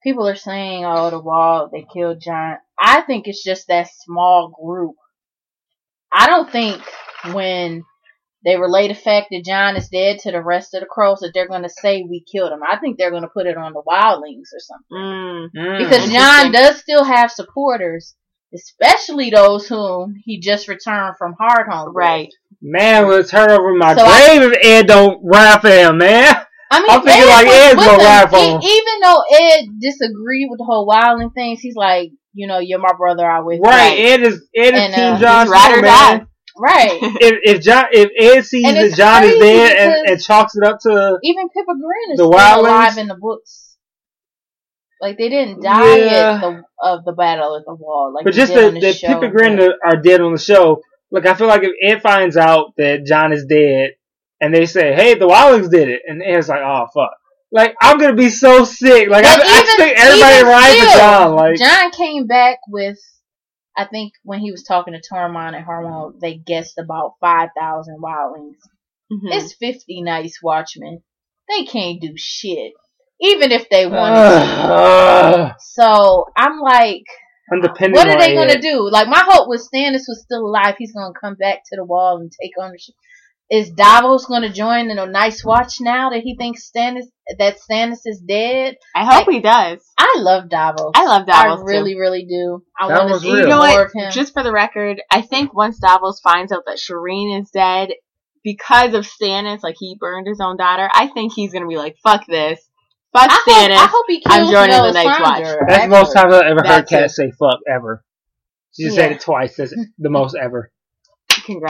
people 0.02 0.26
are 0.28 0.34
saying, 0.34 0.84
"Oh, 0.84 1.10
the 1.10 1.20
wall 1.20 1.70
they 1.72 1.86
killed 1.94 2.20
Jon." 2.20 2.56
I 2.80 3.02
think 3.02 3.28
it's 3.28 3.44
just 3.44 3.68
that 3.68 3.88
small 4.04 4.52
group. 4.60 4.96
I 6.12 6.26
don't 6.26 6.50
think 6.50 6.82
when 7.32 7.84
they 8.44 8.56
relay 8.56 8.88
the 8.88 8.94
fact 8.94 9.28
that 9.30 9.44
Jon 9.44 9.76
is 9.76 9.88
dead 9.88 10.18
to 10.20 10.30
the 10.32 10.42
rest 10.42 10.74
of 10.74 10.80
the 10.80 10.86
crows 10.86 11.20
that 11.20 11.30
they're 11.34 11.48
going 11.48 11.62
to 11.62 11.68
say 11.70 12.02
we 12.02 12.24
killed 12.30 12.52
him. 12.52 12.60
I 12.62 12.76
think 12.76 12.98
they're 12.98 13.10
going 13.10 13.22
to 13.22 13.28
put 13.28 13.46
it 13.46 13.56
on 13.56 13.72
the 13.72 13.82
wildlings 13.82 14.52
or 14.52 14.60
something 14.60 14.92
Mm. 14.92 15.48
Mm. 15.56 15.78
because. 15.78 16.10
Jon 16.10 16.52
does 16.52 16.78
still 16.78 17.04
have 17.04 17.30
supporters, 17.30 18.14
especially 18.54 19.30
those 19.30 19.66
whom 19.68 20.14
he 20.24 20.40
just 20.40 20.68
returned 20.68 21.16
from 21.18 21.34
Hardhome. 21.40 21.86
with. 21.86 21.94
Right. 21.96 22.28
man, 22.62 23.08
let's 23.08 23.30
turn 23.30 23.50
over 23.50 23.74
my 23.74 23.94
So 23.94 24.04
I- 24.04 24.36
grave 24.38 24.52
if 24.52 24.58
Ed 24.64 24.86
don't 24.86 25.20
ride 25.24 25.60
for 25.60 25.68
him, 25.70 25.98
man. 25.98 26.34
I 26.70 26.80
mean, 26.80 26.90
I'm 26.90 27.02
thinking 27.02 27.22
Ed 27.22 27.26
like 27.26 27.46
Ed's 27.46 27.74
gonna 27.76 27.92
him. 27.92 27.98
ride 28.00 28.30
for 28.30 28.36
him. 28.38 28.60
even 28.62 29.00
though 29.02 29.22
Ed 29.38 29.64
disagreed 29.80 30.48
with 30.50 30.58
the 30.58 30.64
whole 30.64 30.88
wildling 30.88 31.32
things, 31.34 31.60
he's 31.60 31.76
like, 31.76 32.10
you 32.32 32.46
know, 32.48 32.58
you're 32.58 32.80
my 32.80 32.92
brother. 32.98 33.24
I 33.30 33.40
with 33.40 33.56
you. 33.58 33.62
Right, 33.62 33.96
Ed 33.98 34.22
is 34.22 34.48
Ed 34.56 34.74
is 34.74 34.80
And, 34.80 34.94
Team 34.94 35.14
uh, 35.14 35.18
Jon 35.20 35.46
Snow, 35.46 35.78
or 35.78 35.82
man. 35.82 36.26
Right. 36.56 36.98
If 37.02 37.38
if 37.56 37.62
Jon 37.62 37.84
if 37.92 38.10
Ed 38.18 38.44
sees 38.44 38.62
that 38.64 38.96
Jon 38.96 39.24
is 39.24 39.38
dead 39.40 39.76
and, 39.76 40.10
and 40.10 40.22
chalks 40.22 40.54
it 40.56 40.62
up 40.64 40.78
to 40.82 41.18
Even 41.22 41.48
Pyp 41.48 41.64
and 41.66 41.82
Grenn 41.82 42.12
is 42.12 42.18
The 42.18 42.24
still 42.24 42.60
alive 42.60 42.98
in 42.98 43.08
the 43.08 43.16
books. 43.16 43.76
Like 45.00 45.18
they 45.18 45.28
didn't 45.28 45.62
die 45.62 45.96
Yeah. 45.96 46.34
at 46.36 46.40
the 46.40 46.62
of 46.82 47.04
the 47.04 47.12
battle 47.12 47.56
at 47.56 47.64
the 47.66 47.74
wall. 47.74 48.12
Like 48.14 48.24
But 48.24 48.34
just 48.34 48.54
the, 48.54 48.68
on 48.68 48.74
the, 48.74 48.80
the 48.80 48.92
show, 48.92 49.08
Pippa 49.20 49.28
Grin 49.30 49.56
but- 49.56 49.76
are 49.84 49.96
dead 50.00 50.20
on 50.20 50.32
the 50.32 50.38
show. 50.38 50.82
Like 51.10 51.26
I 51.26 51.34
feel 51.34 51.46
like 51.48 51.62
if 51.62 51.72
Ed 51.82 52.02
finds 52.02 52.36
out 52.36 52.74
that 52.76 53.04
Jon 53.04 53.32
is 53.32 53.44
dead, 53.46 53.90
and 54.40 54.52
they 54.54 54.66
say, 54.66 54.94
"Hey, 54.94 55.14
the 55.14 55.28
Wildlings 55.28 55.70
did 55.70 55.88
it," 55.88 56.02
and 56.06 56.22
Ed's 56.22 56.48
like, 56.48 56.60
"Oh 56.62 56.86
fuck!" 56.92 57.10
Like 57.52 57.76
I'm 57.80 57.98
gonna 57.98 58.14
be 58.16 58.30
so 58.30 58.64
sick. 58.64 59.08
Like 59.08 59.24
I, 59.24 59.36
But 59.36 59.46
I 59.46 59.60
expect 59.60 59.98
everybody 59.98 60.38
to 60.38 60.44
ride 60.46 60.78
for 60.92 60.98
Jon. 60.98 61.34
Like 61.34 61.56
Jon 61.56 61.90
came 61.92 62.26
back 62.26 62.58
with, 62.68 62.98
I 63.76 63.86
think 63.86 64.12
when 64.22 64.40
he 64.40 64.52
was 64.52 64.62
talking 64.62 64.94
to 64.94 65.00
Tormund 65.00 65.54
and 65.56 65.64
Harmon, 65.64 66.18
they 66.20 66.34
guessed 66.36 66.78
about 66.78 67.14
five 67.20 67.50
thousand 67.58 67.98
wildlings. 68.00 68.56
Mhm. 69.12 69.32
It's 69.32 69.54
fifty 69.54 70.00
Night's 70.02 70.42
watchmen. 70.42 71.02
They 71.48 71.64
can't 71.64 72.00
do 72.00 72.14
shit, 72.16 72.72
even 73.20 73.52
if 73.52 73.68
they 73.68 73.86
wanted 73.86 74.16
to. 74.16 75.56
So 75.60 76.26
I'm 76.36 76.60
like, 76.60 77.02
I'm 77.52 77.60
dependent 77.60 77.96
what 77.96 78.08
are 78.08 78.18
they 78.18 78.34
gonna 78.34 78.60
do? 78.60 78.88
Like 78.90 79.08
my 79.08 79.22
hope 79.26 79.48
was 79.48 79.68
Stannis 79.68 80.08
was 80.08 80.22
still 80.22 80.46
alive. 80.46 80.76
He's 80.78 80.92
gonna 80.92 81.12
come 81.20 81.34
back 81.34 81.62
to 81.70 81.76
the 81.76 81.84
wall 81.84 82.18
and 82.18 82.32
take 82.40 82.52
ownership. 82.58 82.94
Is 83.50 83.70
Davos 83.70 84.24
gonna 84.26 84.52
join 84.52 84.90
in 84.90 84.98
a 84.98 85.06
Night's 85.06 85.44
watch 85.44 85.74
now 85.80 86.10
that 86.10 86.22
he 86.22 86.34
thinks 86.36 86.70
Stannis 86.70 87.04
that 87.38 87.58
Stannis 87.58 88.00
is 88.06 88.22
dead? 88.26 88.76
I 88.94 89.04
hope 89.04 89.28
he 89.30 89.40
does. 89.40 89.80
I 89.98 90.16
love 90.18 90.48
Davos. 90.48 90.92
I 90.94 91.04
love 91.04 91.26
Davos 91.26 91.60
I 91.60 91.62
too. 91.62 91.66
really, 91.66 91.94
really 91.94 92.24
do. 92.24 92.62
I 92.78 92.88
want 92.88 93.12
to 93.12 93.20
see 93.20 93.32
real. 93.32 93.42
You 93.42 93.48
know 93.48 93.58
more 93.58 93.68
what? 93.68 93.86
of 93.86 93.92
him. 93.94 94.12
Just 94.12 94.32
for 94.32 94.42
the 94.42 94.50
record, 94.52 95.02
I 95.10 95.20
think 95.20 95.54
once 95.54 95.78
Davos 95.78 96.20
finds 96.20 96.52
out 96.52 96.62
that 96.66 96.78
Shireen 96.78 97.38
is 97.40 97.50
dead 97.50 97.90
because 98.42 98.94
of 98.94 99.06
Stannis, 99.06 99.62
like 99.62 99.76
he 99.78 99.96
burned 100.00 100.26
his 100.26 100.40
own 100.40 100.56
daughter, 100.56 100.88
I 100.92 101.08
think 101.08 101.32
he's 101.34 101.52
gonna 101.52 101.68
be 101.68 101.76
like, 101.76 101.96
"Fuck 102.02 102.26
this, 102.26 102.60
fuck 103.12 103.30
I 103.30 103.34
hope, 103.34 103.54
Stannis." 103.54 103.76
I 103.76 103.86
hope 103.86 104.06
he 104.08 104.20
kills 104.20 104.48
I'm 104.48 104.52
joining 104.52 104.82
the 104.82 104.92
Night's 104.92 105.20
Watch. 105.20 105.58
That's 105.68 105.84
the 105.84 105.88
most 105.88 106.16
actually. 106.16 106.30
times 106.30 106.34
I've 106.34 106.50
ever 106.50 106.60
heard 106.60 106.66
That's 106.66 106.90
Kat 106.90 107.10
say 107.10 107.30
"fuck" 107.38 107.60
ever. 107.70 108.02
She 108.72 108.84
just 108.84 108.96
said 108.96 109.12
it 109.12 109.20
twice. 109.20 109.56
That's 109.56 109.74
the 109.98 110.10
most 110.10 110.34
ever. 110.34 110.72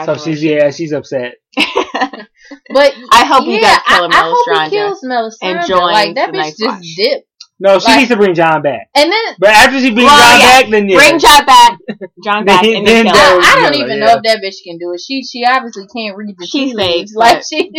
So 0.05 0.17
she's 0.17 0.43
yeah, 0.43 0.71
she's 0.71 0.93
upset. 0.93 1.35
But 2.69 2.93
I 3.11 3.25
hope 3.25 3.45
he 3.45 3.55
yeah, 3.61 3.61
does 3.61 3.83
kill 3.89 4.05
I, 4.13 4.17
I 4.17 4.23
hope 4.31 4.47
Melisandre 4.47 4.65
he 4.65 4.71
kills 4.71 5.03
Melisandre. 5.03 5.39
and 5.43 5.69
like 5.81 6.15
that 6.17 6.33
the 6.33 6.39
bitch 6.39 6.59
just 6.59 6.61
Watch. 6.63 6.95
dipped. 6.97 7.29
No, 7.61 7.79
she 7.79 7.87
Like- 7.87 7.99
needs 7.99 8.11
to 8.11 8.17
bring 8.17 8.35
Jon 8.35 8.63
back. 8.63 8.89
And 8.97 9.13
then 9.13 9.25
But 9.39 9.51
after 9.51 9.79
she 9.79 9.91
brings 9.95 10.11
Well, 10.11 10.19
Jon 10.19 10.41
yeah. 10.41 10.61
back, 10.63 10.71
then 10.71 10.89
yeah. 10.89 10.97
Bring 10.99 11.19
Jon 11.21 11.47
back, 11.47 11.79
Jon 12.25 12.45
back, 12.45 12.63
Then- 12.63 12.77
and 12.79 12.87
then 12.87 13.05
then 13.07 13.15
kill 13.15 13.37
him. 13.37 13.43
I, 13.43 13.55
I 13.57 13.61
don't 13.63 13.75
even 13.77 13.99
yeah. 13.99 14.05
know 14.07 14.13
if 14.17 14.23
that 14.25 14.43
bitch 14.43 14.59
can 14.67 14.77
do 14.79 14.93
it. 14.93 15.01
She 15.01 15.23
she 15.23 15.45
obviously 15.47 15.87
can't 15.95 16.17
read 16.17 16.35
the 16.37 16.47
She's 16.47 16.73
tea 16.73 16.77
fake, 16.77 16.97
leaves. 16.97 17.13
Like 17.25 17.43
she 17.49 17.71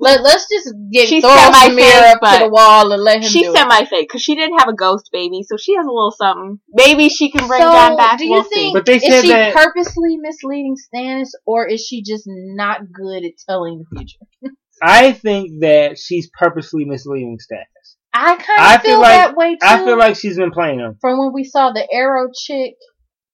let 0.00 0.22
let's 0.22 0.48
just 0.48 0.72
get 0.90 1.08
She's 1.08 1.22
Thor 1.22 1.36
semi-fake, 1.36 1.76
mirror 1.76 2.16
up 2.16 2.20
to 2.20 2.44
the 2.44 2.50
wall 2.50 2.90
and 2.90 3.02
let 3.02 3.22
him 3.22 3.28
She's 3.28 3.52
semi-fake 3.52 4.08
because 4.08 4.22
she 4.22 4.34
didn't 4.34 4.58
have 4.58 4.68
a 4.68 4.74
ghost 4.74 5.10
baby, 5.12 5.42
so 5.46 5.56
she 5.58 5.76
has 5.76 5.84
a 5.84 5.90
little 5.90 6.10
something. 6.16 6.58
Maybe 6.72 7.08
she 7.10 7.30
can 7.30 7.46
bring 7.46 7.60
so, 7.60 7.70
Jon 7.70 7.96
back. 7.96 8.18
do 8.18 8.24
you 8.24 8.30
we'll 8.32 8.42
think 8.44 8.54
see. 8.54 8.72
But 8.72 8.86
they 8.86 8.96
is 8.96 9.02
said 9.02 9.22
she 9.22 9.28
that- 9.28 9.54
purposely 9.54 10.16
misleading 10.16 10.76
Stannis, 10.76 11.28
or 11.46 11.66
is 11.68 11.84
she 11.86 12.02
just 12.02 12.24
not 12.26 12.80
good 12.92 13.24
at 13.24 13.32
telling 13.48 13.84
the 13.84 13.96
future? 13.98 14.52
I 14.82 15.12
think 15.12 15.60
that 15.60 15.98
she's 15.98 16.30
purposely 16.32 16.84
misleading 16.86 17.36
Stannis. 17.38 17.77
I 18.14 18.36
kind 18.36 18.76
of 18.76 18.82
feel 18.82 18.90
feel, 18.92 19.00
like- 19.00 19.12
that 19.12 19.36
way 19.36 19.52
too. 19.52 19.58
I 19.62 19.84
feel 19.84 19.98
like 19.98 20.16
she's 20.16 20.36
been 20.36 20.50
playing 20.50 20.80
him 20.80 20.96
from 21.00 21.18
when 21.18 21.32
we 21.32 21.44
saw 21.44 21.72
the 21.72 21.86
arrow 21.92 22.28
chick 22.34 22.74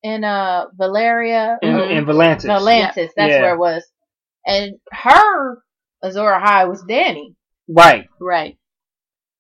in 0.03 0.25
uh 0.25 0.67
Valeria 0.77 1.59
in, 1.63 1.75
Mhm. 1.75 1.91
in 1.99 2.05
Volantis. 2.05 2.45
Volantis, 2.45 3.11
that's 3.17 3.33
Yeah. 3.33 3.41
where 3.43 3.55
it 3.55 3.59
was. 3.59 3.85
And 4.47 4.73
her 4.93 5.59
Azor 6.03 6.21
Ahai 6.31 6.69
was 6.69 6.85
Dany. 6.85 7.35
Right. 7.69 8.07
Right. 8.21 8.59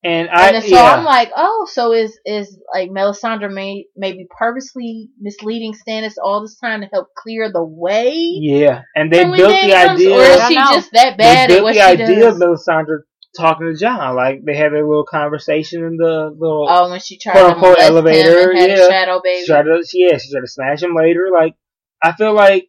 And 0.02 0.28
I 0.30 0.50
and 0.50 0.62
so 0.64 0.70
yeah. 0.70 0.82
I'm 0.94 1.04
like, 1.04 1.30
oh, 1.36 1.66
so 1.70 1.92
is 1.92 2.18
is 2.26 2.58
like 2.74 2.90
Melisandre 2.90 3.50
may 3.52 3.86
maybe 3.96 4.26
purposely 4.38 5.08
misleading 5.20 5.74
Stannis 5.74 6.14
all 6.22 6.42
this 6.42 6.58
time 6.58 6.82
to 6.82 6.86
help 6.92 7.08
clear 7.16 7.50
the 7.52 7.64
way? 7.64 8.12
yeah. 8.14 8.82
And 8.94 9.10
they 9.12 9.24
built 9.24 9.36
the 9.36 9.70
comes, 9.72 10.00
idea 10.00 10.16
or 10.16 10.20
is 10.22 10.46
she 10.48 10.54
just 10.54 10.92
that 10.92 11.16
they 11.18 11.24
bad 11.24 11.38
at 11.44 11.48
built 11.48 11.62
what 11.64 11.74
the 11.74 11.80
she 11.80 11.86
idea 11.86 12.20
does? 12.20 12.36
of 12.36 12.42
Melisandre 12.42 12.98
talking 13.36 13.66
to 13.66 13.78
Jon. 13.78 14.14
Like 14.16 14.44
they 14.44 14.56
had 14.56 14.72
their 14.72 14.86
little 14.86 15.04
conversation 15.04 15.82
in 15.84 15.96
the 15.96 16.34
little 16.36 16.66
Oh, 16.68 16.90
when 16.90 17.00
she 17.00 17.18
tried 17.18 17.32
Quote, 17.32 17.46
to 17.48 17.54
unquote, 17.54 17.78
elevator, 17.80 18.42
him 18.42 18.50
and 18.50 18.58
had 18.58 18.78
yeah. 18.78 18.88
shadow 18.88 19.20
baby. 19.22 19.40
she 19.40 19.46
tried 19.46 19.62
to 19.64 19.82
yeah, 19.94 20.18
she 20.18 20.30
tried 20.30 20.40
to 20.40 20.46
smash 20.48 20.82
him 20.82 20.94
later. 20.94 21.28
Like 21.32 21.54
I 22.02 22.12
feel 22.12 22.32
like 22.34 22.68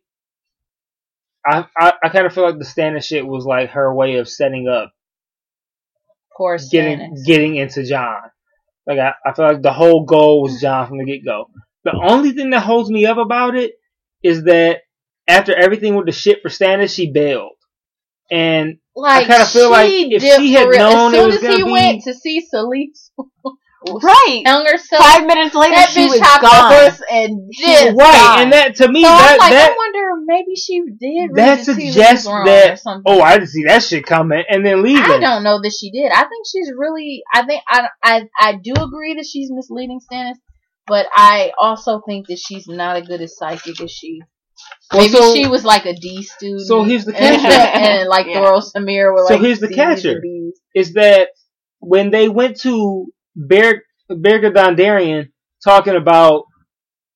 I 1.45 1.65
I, 1.77 1.93
I 2.03 2.09
kind 2.09 2.25
of 2.25 2.33
feel 2.33 2.45
like 2.45 2.57
the 2.59 2.65
Stannis 2.65 3.05
shit 3.05 3.25
was 3.25 3.45
like 3.45 3.71
her 3.71 3.93
way 3.93 4.15
of 4.15 4.27
setting 4.29 4.67
up 4.67 4.91
Poor 6.37 6.57
getting 6.71 7.15
getting 7.25 7.55
into 7.55 7.83
Jon. 7.83 8.17
Like 8.85 8.99
I, 8.99 9.13
I 9.25 9.33
feel 9.33 9.45
like 9.45 9.61
the 9.61 9.73
whole 9.73 10.05
goal 10.05 10.41
was 10.43 10.59
Jon 10.61 10.87
from 10.87 10.97
the 10.97 11.05
get 11.05 11.23
go. 11.25 11.49
The 11.83 11.93
only 11.93 12.31
thing 12.31 12.49
that 12.49 12.61
holds 12.61 12.89
me 12.89 13.05
up 13.05 13.17
about 13.17 13.55
it 13.55 13.73
is 14.23 14.43
that 14.45 14.81
after 15.27 15.55
everything 15.55 15.95
with 15.95 16.07
the 16.07 16.11
shit 16.11 16.41
for 16.41 16.49
Stannis, 16.49 16.93
she 16.93 17.11
bailed. 17.11 17.53
And 18.31 18.77
Like, 18.95 19.27
kinda 19.27 19.45
feel 19.45 19.69
like 19.71 19.89
she 19.89 20.13
if 20.15 20.21
did 20.21 20.39
she 20.39 20.53
had 20.53 20.67
real. 20.69 20.79
known 20.79 21.13
as 21.13 21.13
it 21.13 21.17
soon 21.19 21.25
was 21.27 21.35
as 21.35 21.41
gonna 21.41 21.55
he 21.57 21.63
be- 21.63 21.71
went 21.71 22.03
to 22.03 22.13
see 22.13 22.41
Solis 22.49 23.11
Right. 23.87 24.41
hung 24.47 24.65
herself, 24.65 25.03
Five 25.03 25.27
minutes 25.27 25.53
later, 25.53 25.75
that 25.75 25.89
she 25.91 26.07
bitch 26.07 26.09
was 26.09 26.19
gone. 26.41 26.71
horse 26.73 27.01
and 27.11 27.51
just 27.53 27.85
right, 27.85 27.95
gone. 27.97 28.41
and 28.41 28.53
that 28.53 28.75
to 28.77 28.87
me 28.91 29.03
so 29.03 29.09
that 29.09 29.33
I'm 29.33 29.37
like, 29.37 29.51
that 29.51 29.71
I 29.71 29.75
wonder 29.77 30.23
maybe 30.25 30.55
she 30.55 30.81
did. 30.99 31.35
that 31.35 31.59
the 31.65 31.73
tea 31.75 31.81
leaves 31.83 31.93
suggests 31.93 32.25
that- 32.25 32.79
or 32.85 33.01
oh 33.05 33.21
I 33.21 33.37
didn't 33.37 33.49
see 33.49 33.63
that 33.65 33.83
shit 33.83 34.03
coming 34.07 34.43
and 34.49 34.65
then 34.65 34.81
leaving. 34.81 35.03
I 35.03 35.19
don't 35.19 35.43
know 35.43 35.59
that 35.61 35.71
she 35.79 35.91
did. 35.91 36.11
I 36.11 36.21
think 36.23 36.45
she's 36.51 36.71
really. 36.75 37.21
I 37.31 37.45
think 37.45 37.61
I 37.69 37.87
I 38.01 38.21
I 38.39 38.53
do 38.53 38.73
agree 38.73 39.13
that 39.15 39.27
she's 39.31 39.51
misleading 39.51 39.99
Stannis, 40.11 40.37
but 40.87 41.05
I 41.13 41.51
also 41.59 42.01
think 42.07 42.25
that 42.29 42.39
she's 42.39 42.65
not 42.67 42.97
as 42.97 43.07
good 43.07 43.21
as 43.21 43.37
psychic 43.37 43.79
as 43.81 43.91
she. 43.91 44.21
Well, 44.91 45.01
Maybe 45.01 45.13
so- 45.13 45.33
she 45.33 45.47
was 45.47 45.63
like 45.65 45.85
a 45.85 45.93
D 45.93 46.23
student. 46.23 46.61
So 46.61 46.83
here's 46.83 47.05
the 47.05 47.13
catcher. 47.13 47.47
and 47.77 48.07
like 48.09 48.27
Yeah. 48.27 48.41
Thor 48.41 48.61
Samir 48.61 49.13
were 49.13 49.25
So 49.27 49.33
like. 49.35 49.41
here's 49.43 49.59
the 49.59 49.67
C's 49.67 49.75
catcher. 49.75 50.21
Is 50.75 50.93
that 50.93 51.29
when 51.79 52.11
they 52.11 52.29
went 52.29 52.59
to 52.61 53.07
Ber 53.35 53.81
Beric 54.09 54.53
Dondarrion 54.53 55.29
talking 55.63 55.95
about 55.95 56.43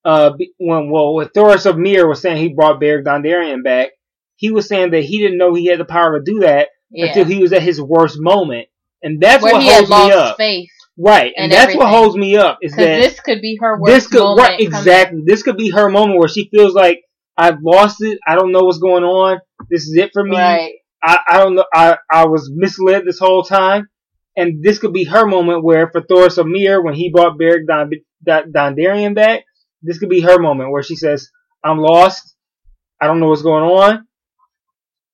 uh 0.06 0.32
when 0.58 0.90
well 0.90 1.14
when 1.16 1.28
Thoros 1.28 1.66
of 1.66 1.78
Myr 1.78 2.08
was 2.08 2.22
saying 2.22 2.38
he 2.38 2.54
brought 2.54 2.80
Beric 2.80 3.06
Dondarrion 3.06 3.64
back, 3.64 3.90
he 4.36 4.52
was 4.52 4.68
saying 4.68 4.92
that 4.92 5.04
he 5.04 5.20
didn't 5.20 5.38
know 5.38 5.54
he 5.54 5.68
had 5.68 5.80
the 5.80 5.86
power 5.86 6.18
to 6.20 6.24
do 6.24 6.40
that 6.40 6.70
Yeah. 6.90 7.08
until 7.08 7.26
he 7.26 7.40
was 7.40 7.54
at 7.54 7.62
his 7.62 7.80
worst 7.82 8.16
moment. 8.20 8.68
And 9.04 9.22
that's 9.22 9.44
Where 9.44 9.54
what 9.54 9.62
he 9.62 9.68
had 9.70 9.86
holds 9.86 9.90
me 10.08 10.12
up. 10.14 10.38
faith. 10.38 10.70
Right. 10.98 11.32
And, 11.38 11.46
and 11.46 11.52
that's 11.54 11.76
what 11.76 11.88
holds 11.88 12.18
me 12.18 12.36
up 12.36 12.58
is 12.62 12.74
that 12.74 13.02
this 13.02 13.20
could 13.22 13.42
be 13.42 13.58
her 13.62 13.80
worst 13.80 13.94
this 13.94 14.08
could 14.08 14.20
moment. 14.22 14.40
right, 14.40 14.58
coming. 14.60 14.66
exactly. 14.68 15.22
This 15.26 15.44
could 15.44 15.56
be 15.58 15.70
her 15.70 15.90
moment 15.90 16.20
where 16.20 16.28
she 16.28 16.50
feels 16.50 16.74
like 16.74 17.00
I've 17.40 17.62
lost 17.64 18.02
it. 18.02 18.20
I 18.28 18.36
don't 18.36 18.52
know 18.52 18.64
what's 18.64 18.80
going 18.80 19.06
on. 19.06 19.40
This 19.70 19.84
is 19.84 19.96
it 19.96 20.12
for 20.12 20.26
me. 20.26 20.36
Right. 20.36 20.74
I, 21.02 21.20
I 21.26 21.38
don't 21.38 21.56
know. 21.56 21.64
I, 21.74 21.96
I 22.12 22.26
was 22.26 22.52
misled 22.54 23.04
this 23.06 23.18
whole 23.18 23.44
time. 23.44 23.88
And 24.36 24.62
this 24.62 24.78
could 24.78 24.92
be 24.92 25.06
her 25.06 25.26
moment 25.26 25.64
where 25.64 25.90
for 25.90 26.02
Thoris 26.02 26.38
Amir, 26.38 26.82
when 26.82 26.96
he 26.96 27.12
brought 27.12 27.38
Beric 27.38 27.66
Don, 27.66 27.92
Don, 28.26 29.14
back, 29.14 29.46
this 29.82 30.00
could 30.00 30.10
be 30.10 30.20
her 30.20 30.38
moment 30.38 30.72
where 30.72 30.84
she 30.84 30.98
says, 30.98 31.30
I'm 31.64 31.78
lost. 31.78 32.36
I 33.02 33.08
don't 33.08 33.22
know 33.22 33.30
what's 33.30 33.42
going 33.42 33.64
on. 33.64 34.06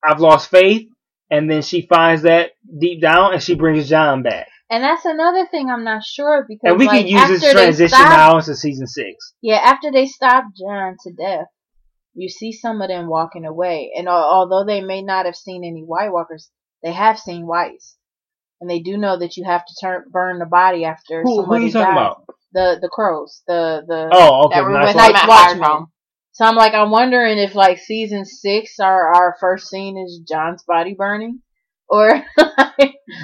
I've 0.03 0.19
lost 0.19 0.49
faith. 0.49 0.87
And 1.29 1.49
then 1.49 1.61
she 1.61 1.85
finds 1.85 2.23
that 2.23 2.51
deep 2.79 3.01
down 3.01 3.33
and 3.33 3.41
she 3.41 3.53
brings 3.53 3.87
Jon 3.87 4.23
back. 4.23 4.47
And 4.69 4.83
that's 4.83 5.05
another 5.05 5.45
thing 5.45 5.69
I'm 5.69 5.83
not 5.83 6.03
sure 6.03 6.41
of 6.41 6.47
because 6.47 6.69
And 6.71 6.79
we 6.79 6.87
like, 6.87 7.01
can 7.01 7.07
use 7.07 7.39
this 7.39 7.51
transition 7.51 7.89
stopped- 7.89 8.09
now 8.09 8.37
into 8.37 8.55
season 8.55 8.87
six. 8.87 9.33
Yeah, 9.41 9.57
after 9.57 9.91
they 9.91 10.07
stopped 10.07 10.57
Jon 10.57 10.95
to 11.03 11.13
death, 11.13 11.45
you 12.15 12.29
see 12.29 12.51
some 12.51 12.81
of 12.81 12.87
them 12.87 13.07
walking 13.07 13.45
away, 13.45 13.91
and 13.95 14.07
although 14.07 14.65
they 14.65 14.81
may 14.81 15.01
not 15.01 15.25
have 15.25 15.35
seen 15.35 15.63
any 15.63 15.81
White 15.81 16.11
Walkers, 16.11 16.49
they 16.81 16.93
have 16.93 17.19
seen 17.19 17.45
whites, 17.45 17.97
and 18.61 18.69
they 18.69 18.79
do 18.79 18.97
know 18.97 19.17
that 19.19 19.37
you 19.37 19.43
have 19.45 19.65
to 19.65 19.73
turn 19.81 20.05
burn 20.11 20.39
the 20.39 20.45
body 20.45 20.85
after 20.85 21.23
Who, 21.23 21.35
who 21.35 21.41
are 21.41 21.45
somebody 21.45 21.67
you 21.67 21.73
talking 21.73 21.91
died. 21.91 21.97
about? 21.97 22.23
The 22.53 22.77
the 22.81 22.89
crows, 22.89 23.43
the 23.47 23.83
the 23.87 24.09
Oh, 24.13 24.45
okay. 24.45 24.55
That 24.55 24.63
were 24.63 24.71
Nice 24.71 24.87
with 24.87 24.95
one. 24.95 25.07
him 25.07 25.13
Night's 25.13 25.23
at 25.23 25.27
Watchmen. 25.27 25.87
So 26.31 26.45
I'm 26.45 26.55
like, 26.55 26.73
I'm 26.73 26.91
wondering 26.91 27.37
if 27.37 27.55
like 27.55 27.77
season 27.79 28.25
six, 28.25 28.79
our 28.79 29.13
our 29.13 29.35
first 29.39 29.69
scene 29.69 29.97
is 29.97 30.21
Jon's 30.27 30.63
body 30.63 30.93
burning, 30.97 31.41
or 31.89 32.23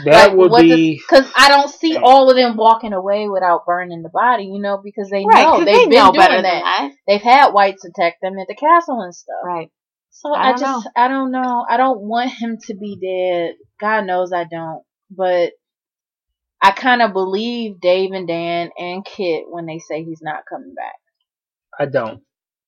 That 0.06 0.32
like, 0.32 0.38
would 0.38 0.52
be. 0.56 1.02
because 1.10 1.32
I 1.36 1.50
don't 1.50 1.70
see 1.70 1.98
all 1.98 2.30
of 2.30 2.36
them 2.36 2.58
walking 2.58 2.94
away 2.94 3.28
without 3.28 3.66
burning 3.66 4.02
the 4.04 4.10
body, 4.10 4.46
you 4.46 4.62
know, 4.62 4.80
because 4.84 5.10
they 5.10 5.26
Right, 5.26 5.44
know 5.44 5.58
'cause 5.58 5.66
they've 5.66 5.76
they 5.76 5.90
been 5.90 5.96
know 5.96 6.12
doing 6.12 6.16
better 6.18 6.42
that. 6.42 6.44
than 6.44 6.62
that. 6.64 6.92
They've 7.08 7.22
had 7.22 7.52
whites 7.52 7.86
attack 7.86 8.16
them 8.22 8.38
at 8.40 8.48
the 8.48 8.56
castle 8.56 9.02
and 9.02 9.14
stuff. 9.16 9.44
Right. 9.46 9.70
So 10.12 10.34
I 10.34 10.50
I, 10.50 10.52
don't 10.52 10.60
just 10.60 10.88
I 10.96 11.08
don't 11.08 11.32
know. 11.32 11.66
I 11.70 11.78
don't 11.78 12.02
want 12.02 12.32
him 12.32 12.58
to 12.68 12.76
be 12.76 12.98
dead. 13.02 13.56
God 13.80 14.06
knows 14.06 14.32
I 14.34 14.44
don't. 14.44 14.84
But 15.10 15.54
I 16.62 16.72
kind 16.72 17.02
of 17.02 17.14
believe 17.14 17.80
Dave 17.82 18.12
and 18.12 18.28
Dan 18.28 18.70
and 18.78 19.04
Kit 19.04 19.46
when 19.50 19.66
they 19.66 19.80
say 19.80 20.04
he's 20.04 20.22
not 20.22 20.44
coming 20.50 20.74
back. 20.76 20.94
I 21.80 21.86
don't. 21.88 22.22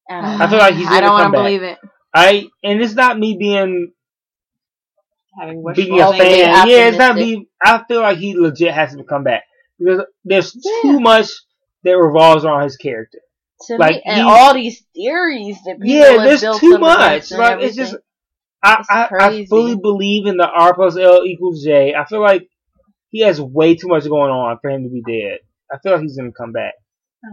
I 0.09 0.21
don't 0.21 0.41
I 0.41 0.47
feel 0.49 0.59
like 0.59 0.75
he's 0.75 0.87
I 0.87 0.95
gonna 0.95 1.07
don't 1.07 1.13
want 1.13 1.33
to 1.33 1.39
believe 1.41 1.63
it. 1.63 1.77
I 2.13 2.47
and 2.63 2.81
it's 2.81 2.95
not 2.95 3.17
me 3.19 3.37
being 3.37 3.91
Having 5.39 5.64
a 5.68 5.73
fan. 6.18 6.68
Yeah, 6.68 6.88
it's 6.89 6.97
not. 6.97 7.18
I 7.64 7.84
feel 7.88 8.01
like 8.01 8.18
he 8.18 8.38
legit 8.38 8.73
has 8.73 8.95
to 8.95 9.03
come 9.03 9.23
back 9.23 9.43
because 9.80 10.01
there's 10.23 10.55
Yeah. 10.55 10.81
too 10.84 10.99
much 10.99 11.27
that 11.84 11.97
revolves 11.97 12.45
around 12.45 12.64
his 12.64 12.77
character. 12.77 13.19
to 13.68 13.77
like, 13.77 13.95
me, 13.95 14.01
and 14.05 14.18
he- 14.18 14.22
all 14.23 14.53
these 14.53 14.84
theories 14.93 15.57
that 15.65 15.80
people 15.80 15.88
Yeah, 15.88 16.23
there's 16.23 16.60
too 16.60 16.77
much. 16.80 17.31
Like 17.31 17.61
it's 17.61 17.76
just. 17.76 17.95
I, 18.65 18.77
It's 18.80 18.89
I, 18.89 19.07
I 19.11 19.45
fully 19.45 19.76
believe 19.76 20.26
in 20.26 20.38
the 20.38 20.47
R 20.47 20.73
plus 20.73 20.97
L 20.97 21.23
equals 21.26 21.64
J. 21.64 21.93
I 21.95 22.05
feel 22.05 22.22
like 22.22 22.47
he 23.10 23.22
has 23.22 23.39
way 23.39 23.76
too 23.76 23.88
much 23.88 24.03
going 24.03 24.31
on 24.31 24.57
for 24.61 24.69
him 24.69 24.84
to 24.84 24.89
be 24.89 25.01
dead. 25.05 25.39
I 25.72 25.77
feel 25.80 25.93
like 25.93 26.01
he's 26.01 26.18
gonna 26.18 26.31
come 26.31 26.51
back. 26.53 26.73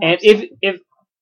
And 0.02 0.18
if 0.22 0.44
if 0.60 0.80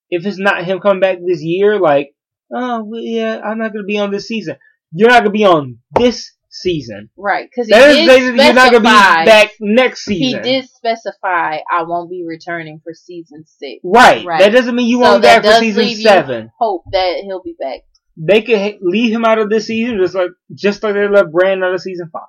if 0.09 0.25
it's 0.25 0.37
not 0.39 0.63
him 0.63 0.79
coming 0.79 0.99
back 0.99 1.17
this 1.25 1.41
year, 1.43 1.79
like, 1.79 2.09
oh 2.53 2.83
well, 2.83 3.01
yeah, 3.01 3.39
I'm 3.39 3.57
not 3.59 3.71
gonna 3.73 3.85
be 3.85 3.99
on 3.99 4.11
this 4.11 4.27
season. 4.27 4.57
You're 4.91 5.09
not 5.09 5.19
gonna 5.19 5.29
be 5.31 5.45
on 5.45 5.79
this 5.91 6.31
season. 6.49 7.09
right, 7.17 7.49
because 7.49 7.67
he 7.67 7.73
That 7.73 7.89
is 7.91 7.97
did 7.97 8.07
basically 8.07 8.45
you're 8.45 8.53
not 8.53 8.71
gonna 8.71 8.79
be 8.79 9.25
back 9.25 9.51
next 9.59 10.05
season. 10.05 10.43
He 10.43 10.51
did 10.51 10.69
specify 10.69 11.57
I 11.71 11.83
won't 11.83 12.09
be 12.09 12.25
returning 12.27 12.81
for 12.83 12.93
season 12.93 13.45
six. 13.45 13.81
Right. 13.83 14.25
Right. 14.25 14.39
That 14.39 14.51
doesn't 14.51 14.75
mean 14.75 14.87
you 14.87 14.97
So 14.97 15.01
won't 15.01 15.21
be 15.21 15.27
back 15.27 15.43
for 15.43 15.53
season 15.53 15.89
seven. 15.95 16.51
Hope 16.59 16.83
that 16.91 17.21
he'll 17.23 17.43
be 17.43 17.55
back. 17.59 17.81
They 18.17 18.41
could 18.41 18.79
leave 18.81 19.13
him 19.13 19.23
out 19.23 19.39
of 19.39 19.49
this 19.49 19.67
season 19.67 19.97
just 19.99 20.15
like 20.15 20.31
just 20.53 20.83
like 20.83 20.93
they 20.93 21.07
left 21.07 21.31
Bran 21.31 21.63
out 21.63 21.73
of 21.73 21.81
season 21.81 22.09
five. 22.11 22.23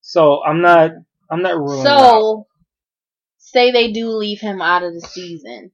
So 0.00 0.42
I'm 0.44 0.62
not 0.62 0.92
I'm 1.30 1.42
not 1.42 1.56
ruling. 1.56 1.84
So, 1.84 2.46
say 3.38 3.70
they 3.70 3.92
do 3.92 4.10
leave 4.10 4.40
him 4.40 4.60
out 4.60 4.82
of 4.82 4.94
the 4.94 5.00
season. 5.00 5.70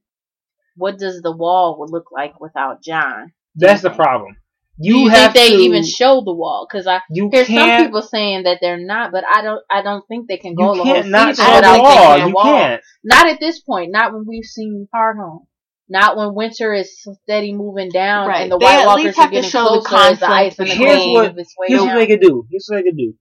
What 0.75 0.99
does 0.99 1.21
the 1.21 1.35
wall 1.35 1.79
would 1.79 1.91
look 1.91 2.11
like 2.11 2.39
without 2.39 2.83
Jon? 2.83 3.33
That's 3.55 3.81
the 3.81 3.89
problem. 3.89 4.37
Do 4.79 4.89
You 4.89 4.97
you 4.99 5.07
have 5.09 5.33
think 5.33 5.51
they 5.51 5.57
to. 5.57 5.63
even 5.63 5.83
show 5.83 6.21
the 6.23 6.33
wall? 6.33 6.67
Because 6.69 6.85
I 6.85 7.01
you 7.09 7.29
hear 7.31 7.45
some 7.45 7.83
people 7.85 8.01
saying 8.03 8.43
that 8.43 8.59
they're 8.61 8.77
not, 8.77 9.11
but 9.11 9.23
I 9.25 9.41
don't. 9.41 9.61
I 9.71 9.81
don't 9.81 10.05
think 10.07 10.27
they 10.27 10.37
can 10.37 10.53
go 10.53 10.73
You 10.73 10.77
the 10.77 10.83
whole 10.83 10.93
can't 10.95 11.07
not 11.09 11.35
season 11.35 11.45
show 11.45 11.51
the 11.51 11.57
without 11.57 11.81
wall. 11.81 12.13
taking 12.13 12.27
You 12.27 12.33
wall. 12.35 12.43
can't. 12.43 12.81
Not 13.03 13.27
at 13.27 13.39
this 13.39 13.59
point. 13.61 13.91
Not 13.91 14.13
when 14.13 14.25
we've 14.27 14.43
seen 14.45 14.87
Hardhome. 14.93 15.45
Not 15.89 16.17
when 16.17 16.35
Winter 16.35 16.73
is 16.73 17.01
steady 17.23 17.53
moving 17.53 17.89
down 17.89 18.27
Right. 18.27 18.41
and 18.41 18.51
the 18.51 18.57
They 18.59 18.65
White 18.65 18.79
at 18.81 18.85
Walkers 18.87 19.05
least 19.05 19.17
are 19.17 19.21
have 19.21 19.29
to 19.31 19.35
getting 19.37 19.49
show 19.49 19.63
the 19.63 19.81
closer 19.87 20.11
as 20.11 20.19
the 20.19 20.25
ice 20.29 20.55
conflict 20.57 20.59
and 20.59 20.69
the 20.81 20.85
Here's 20.85 20.97
cold 20.97 21.13
what- 21.15 21.35
way 21.35 21.43
Here's 21.67 21.79
down. 21.79 21.87
what 21.87 21.95
they 21.95 22.07
could 22.07 22.21
do. 22.21 22.45
Here's 22.51 22.67
what 22.69 22.75
they 22.77 22.83
could 22.83 22.97
do. 22.97 23.13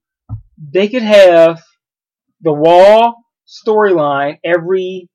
They 0.73 0.89
could 0.89 1.03
have 1.03 1.63
the 2.41 2.53
wall 2.53 3.15
storyline 3.47 4.39
every, 4.45 5.09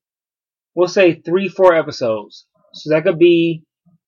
we'll 0.75 0.87
say 0.87 1.15
three, 1.21 1.49
four 1.49 1.73
episodes. 1.75 2.47
So 2.73 2.91
that 2.93 3.03
could 3.03 3.19
be 3.19 3.63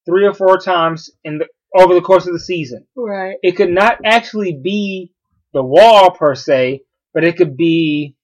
three 0.05 0.25
or 0.25 0.33
four 0.33 0.57
times 0.57 1.09
in 1.25 1.39
the 1.39 1.47
over 1.75 1.93
the 1.93 2.01
course 2.01 2.27
of 2.27 2.33
the 2.33 2.39
season. 2.39 2.85
Right. 2.95 3.37
It 3.41 3.53
could 3.53 3.71
not 3.71 3.99
actually 4.05 4.53
be 4.53 5.11
the 5.53 5.63
wall 5.63 6.11
per 6.11 6.35
se, 6.35 6.81
but 7.13 7.23
it 7.23 7.37
could 7.37 7.57
be 7.57 8.15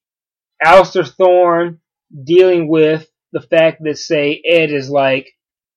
Alliser 0.63 1.07
Thorne 1.07 1.79
dealing 2.23 2.67
with 2.67 3.07
the 3.31 3.41
fact 3.41 3.83
that 3.83 3.97
say 3.97 4.41
Ed 4.45 4.71
is 4.71 4.89
like, 4.89 5.29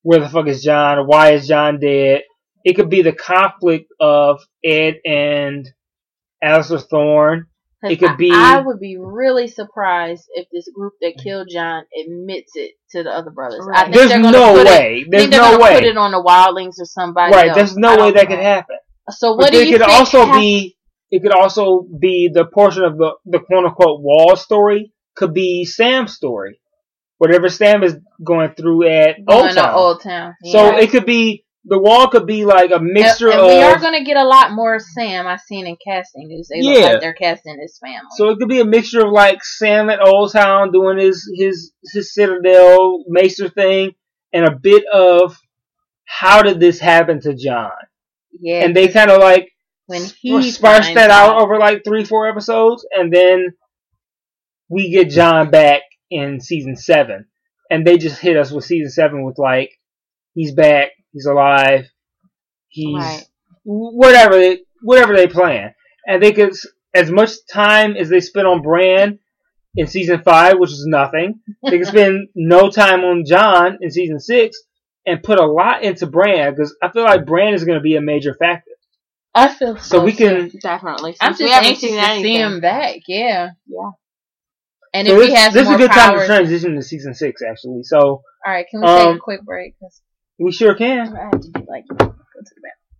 where 0.03 0.21
the 0.21 0.29
fuck 0.29 0.49
is 0.49 0.63
Jon? 0.63 1.07
Why 1.07 1.33
is 1.33 1.47
Jon 1.47 1.79
dead? 1.79 2.23
It 2.65 2.75
could 2.75 2.91
be 2.91 3.03
the 3.03 3.13
conflict 3.13 3.93
of 4.01 4.43
Ed 4.65 4.97
and 5.05 5.69
Alliser 6.43 6.83
Thorne. 6.83 7.47
It 7.85 7.97
could 7.99 8.11
I- 8.11 8.17
be- 8.17 8.31
I, 8.33 8.61
would 8.61 8.79
be 8.81 8.97
really 8.99 9.49
surprised 9.49 10.25
if 10.35 10.47
this 10.53 10.69
group 10.75 10.93
that 11.01 11.15
killed 11.23 11.49
Jon 11.53 11.85
admits 12.05 12.53
it 12.55 12.73
to 12.93 13.03
the 13.03 13.11
other 13.11 13.31
brothers. 13.31 13.67
I 13.75 13.85
think 13.85 13.95
There's 13.97 14.19
no 14.21 14.57
It, 14.57 14.67
way. 14.67 15.01
I 15.01 15.05
There's 15.09 15.31
no 15.31 15.59
gonna 15.59 15.75
put 15.75 15.85
it 15.85 15.97
on 15.97 16.13
the 16.13 16.23
Wildlings 16.23 16.81
or 16.81 16.85
somebody 16.85 17.35
Right. 17.35 17.49
else. 17.49 17.57
There's 17.57 17.77
no 17.77 17.97
way 17.97 18.13
that 18.13 18.29
know. 18.29 18.37
could 18.37 18.45
happen. 18.45 18.77
So 19.11 19.33
But 19.37 19.39
what 19.39 19.53
do 19.53 19.59
it 19.61 19.67
you 19.69 19.79
could 19.79 19.87
think 19.87 19.99
also 19.99 20.33
be 20.33 20.77
it 21.11 21.23
could 21.23 21.33
also 21.33 21.83
be 22.01 22.31
the 22.33 22.45
portion 22.47 22.85
of 22.85 22.97
the 22.97 23.13
the 23.27 23.41
quote 23.41 23.65
unquote 23.67 24.01
wall 24.01 24.37
story 24.37 24.93
could 25.17 25.35
be 25.35 25.65
Sam's 25.65 26.15
story. 26.15 26.61
Whatever 27.19 27.49
Sam 27.49 27.83
is 27.83 27.97
going 28.25 28.55
through 28.55 28.89
at 28.89 29.25
going 29.25 29.41
Old 29.43 29.49
to 29.51 29.55
Town. 29.57 29.75
Old 29.75 30.03
Town? 30.03 30.35
So 30.45 30.77
it 30.77 30.91
could 30.91 31.05
be 31.07 31.42
the 31.65 31.79
wall 31.79 32.09
could 32.09 32.27
be 32.27 32.45
like 32.45 32.73
a 32.73 32.81
mixture 32.81 33.31
and 33.31 33.39
of. 33.41 33.47
we 33.47 33.61
are 33.63 33.79
going 33.79 33.97
to 33.99 34.05
get 34.05 34.17
a 34.17 34.25
lot 34.25 34.51
more 34.53 34.79
Sam. 34.81 35.27
I 35.29 35.37
seen 35.37 35.67
in 35.67 35.77
casting 35.87 36.27
news. 36.29 36.49
They 36.49 36.61
look 36.63 36.77
Yeah. 36.79 36.87
like 36.93 37.01
they're 37.01 37.13
casting 37.13 37.59
his 37.61 37.79
family. 37.79 37.99
so 38.17 38.31
it 38.31 38.39
could 38.39 38.49
be 38.49 38.61
a 38.61 38.65
mixture 38.65 39.07
of 39.07 39.13
like 39.13 39.45
Sam 39.45 39.89
at 39.89 40.01
Old 40.01 40.33
Town 40.33 40.73
doing 40.73 40.99
his 40.99 41.31
his 41.37 41.73
his 41.93 42.13
Citadel 42.15 43.05
Maester 43.09 43.49
thing, 43.49 43.93
and 44.33 44.45
a 44.45 44.51
bit 44.61 44.85
of 44.93 45.37
how 46.05 46.43
did 46.43 46.59
this 46.61 46.79
happen 46.81 47.21
to 47.21 47.35
Jon? 47.35 47.71
yeah, 48.41 48.65
And 48.65 48.75
they 48.75 48.89
kind 48.89 49.11
of 49.11 49.21
like 49.21 49.49
when 49.87 50.03
he 50.21 50.51
sparse 50.51 50.87
finds 50.87 50.95
that 50.95 51.11
out 51.11 51.41
over 51.41 51.59
like 51.59 51.83
three 51.85 52.05
four 52.05 52.29
episodes, 52.29 52.85
and 52.93 53.13
then 53.13 53.53
we 54.69 54.91
get 54.91 55.11
Jon 55.11 55.51
back 55.51 55.83
in 56.11 56.41
season 56.41 56.77
seven, 56.77 57.27
and 57.71 57.87
they 57.87 57.99
just 57.99 58.21
hit 58.21 58.37
us 58.37 58.51
with 58.51 58.65
season 58.65 58.91
seven 58.91 59.23
with 59.25 59.39
like 59.39 59.71
he's 60.35 60.53
back, 60.55 60.91
he's 61.13 61.27
alive, 61.27 61.87
he's 62.69 62.97
Right. 62.97 63.25
whatever 63.65 64.37
they 64.39 64.61
whatever 64.83 65.15
they 65.15 65.27
plan, 65.29 65.75
and 66.07 66.23
they 66.23 66.33
could 66.33 66.55
as 66.95 67.11
much 67.11 67.31
time 67.51 67.97
as 67.97 68.09
they 68.09 68.21
spent 68.21 68.47
on 68.47 68.63
Bran 68.63 69.19
in 69.77 69.87
season 69.87 70.23
five, 70.23 70.59
which 70.59 70.71
is 70.73 70.85
nothing, 70.87 71.41
they 71.63 71.79
could 71.79 71.87
spend 71.97 72.29
no 72.35 72.69
time 72.71 73.01
on 73.05 73.25
Jon 73.25 73.79
in 73.81 73.91
season 73.91 74.21
six 74.21 74.59
and 75.07 75.23
put 75.23 75.39
a 75.41 75.47
lot 75.47 75.83
into 75.83 76.07
Bran 76.07 76.55
because 76.55 76.77
I 76.83 76.91
feel 76.91 77.05
like 77.05 77.25
Bran 77.27 77.55
is 77.55 77.65
going 77.65 77.79
to 77.79 77.83
be 77.83 77.97
a 77.97 78.01
major 78.03 78.35
factor. 78.35 78.71
I 79.35 79.49
feel 79.49 79.77
so. 79.79 79.99
So 79.99 80.05
we 80.05 80.13
can 80.13 80.51
Definitely. 80.61 81.17
I'm 81.21 81.35
just 81.35 81.43
anxious 81.51 81.81
to 81.91 81.97
anything. 81.99 82.23
see 82.23 82.37
him 82.37 82.61
back. 82.61 82.97
Yeah. 83.09 83.51
Yeah. 83.67 83.91
And 84.93 85.09
So 85.09 85.15
if 85.15 85.21
this, 85.21 85.29
he 85.29 85.35
has 85.37 85.55
this 85.55 85.69
is 85.69 85.75
a 85.75 85.79
good 85.79 85.91
time 85.91 86.19
to 86.19 86.27
transition 86.27 86.75
to 86.75 86.83
season 86.83 87.15
six, 87.15 87.41
actually. 87.43 87.83
So 87.85 87.99
all 87.99 88.23
right, 88.47 88.67
can 88.71 88.83
we 88.83 88.87
take 88.89 89.07
Um, 89.07 89.17
a 89.17 89.21
quick 89.21 89.43
break? 89.43 89.75
'Cause 89.81 90.03
we 90.43 90.53
sure 90.53 90.75
can. 90.75 91.17
I 91.17 91.25
have 91.25 91.41
to 91.41 91.51
do 91.51 91.67
like 91.69 91.85
go 91.89 91.97
to 91.97 92.05
the 92.07 92.09
bathroom. 92.09 92.17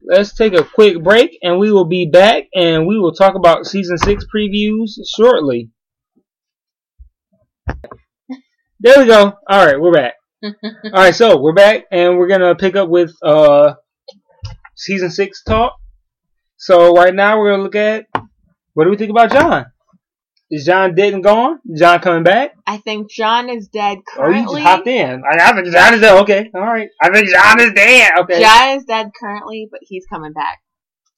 Let's 0.05 0.35
take 0.35 0.55
a 0.55 0.65
quick 0.65 1.03
break, 1.03 1.39
and 1.43 1.59
we 1.59 1.73
will 1.73 1.85
be 1.85 2.09
back, 2.11 2.45
and 2.55 2.87
we 2.87 2.99
will 2.99 3.13
talk 3.13 3.35
about 3.35 3.67
season 3.67 3.99
six 3.99 4.25
previews 4.35 4.93
shortly. 5.17 5.71
There 8.81 8.99
we 8.99 9.07
go. 9.07 9.33
All 9.49 9.67
right, 9.67 9.81
we're 9.81 9.93
back. 9.93 10.15
All 10.43 10.53
right, 10.93 11.15
so 11.15 11.41
we're 11.41 11.53
back, 11.53 11.85
and 11.93 12.19
we're 12.19 12.29
gonna 12.29 12.55
pick 12.55 12.75
up 12.75 12.89
with 12.89 13.15
uh 13.23 13.75
season 14.77 15.11
six 15.11 15.43
talk. 15.43 15.75
So 16.57 16.95
right 16.95 17.15
now 17.15 17.39
we're 17.39 17.53
gonna 17.53 17.63
look 17.63 17.77
at 17.77 18.07
what 18.75 18.85
do 18.85 18.91
we 18.91 18.97
think 18.97 19.11
about 19.11 19.31
Jon? 19.31 19.67
Is 20.53 20.67
Jon 20.67 20.95
dead 20.95 21.15
and 21.15 21.25
gone? 21.25 21.61
Jon 21.75 21.99
coming 22.01 22.25
back? 22.25 22.55
I 22.67 22.77
think 22.77 23.11
Jon 23.11 23.49
is 23.49 23.69
dead 23.69 24.01
currently. 24.07 24.45
Oh, 24.47 24.51
you 24.51 24.57
just 24.59 24.69
hopped 24.69 24.87
in. 24.87 25.23
I, 25.25 25.49
I 25.49 25.55
think 25.55 25.73
Jon 25.73 25.95
is 25.95 26.01
dead. 26.03 26.23
Okay, 26.23 26.51
all 26.55 26.61
right. 26.61 26.91
I 27.01 27.11
think 27.11 27.31
Jon 27.31 27.59
is 27.59 27.73
dead. 27.73 28.11
Okay. 28.19 28.41
Jon 28.43 28.77
is 28.77 28.85
dead 28.85 29.13
currently, 29.19 29.69
but 29.71 29.81
he's 29.83 30.05
coming 30.05 30.35
back. 30.35 30.59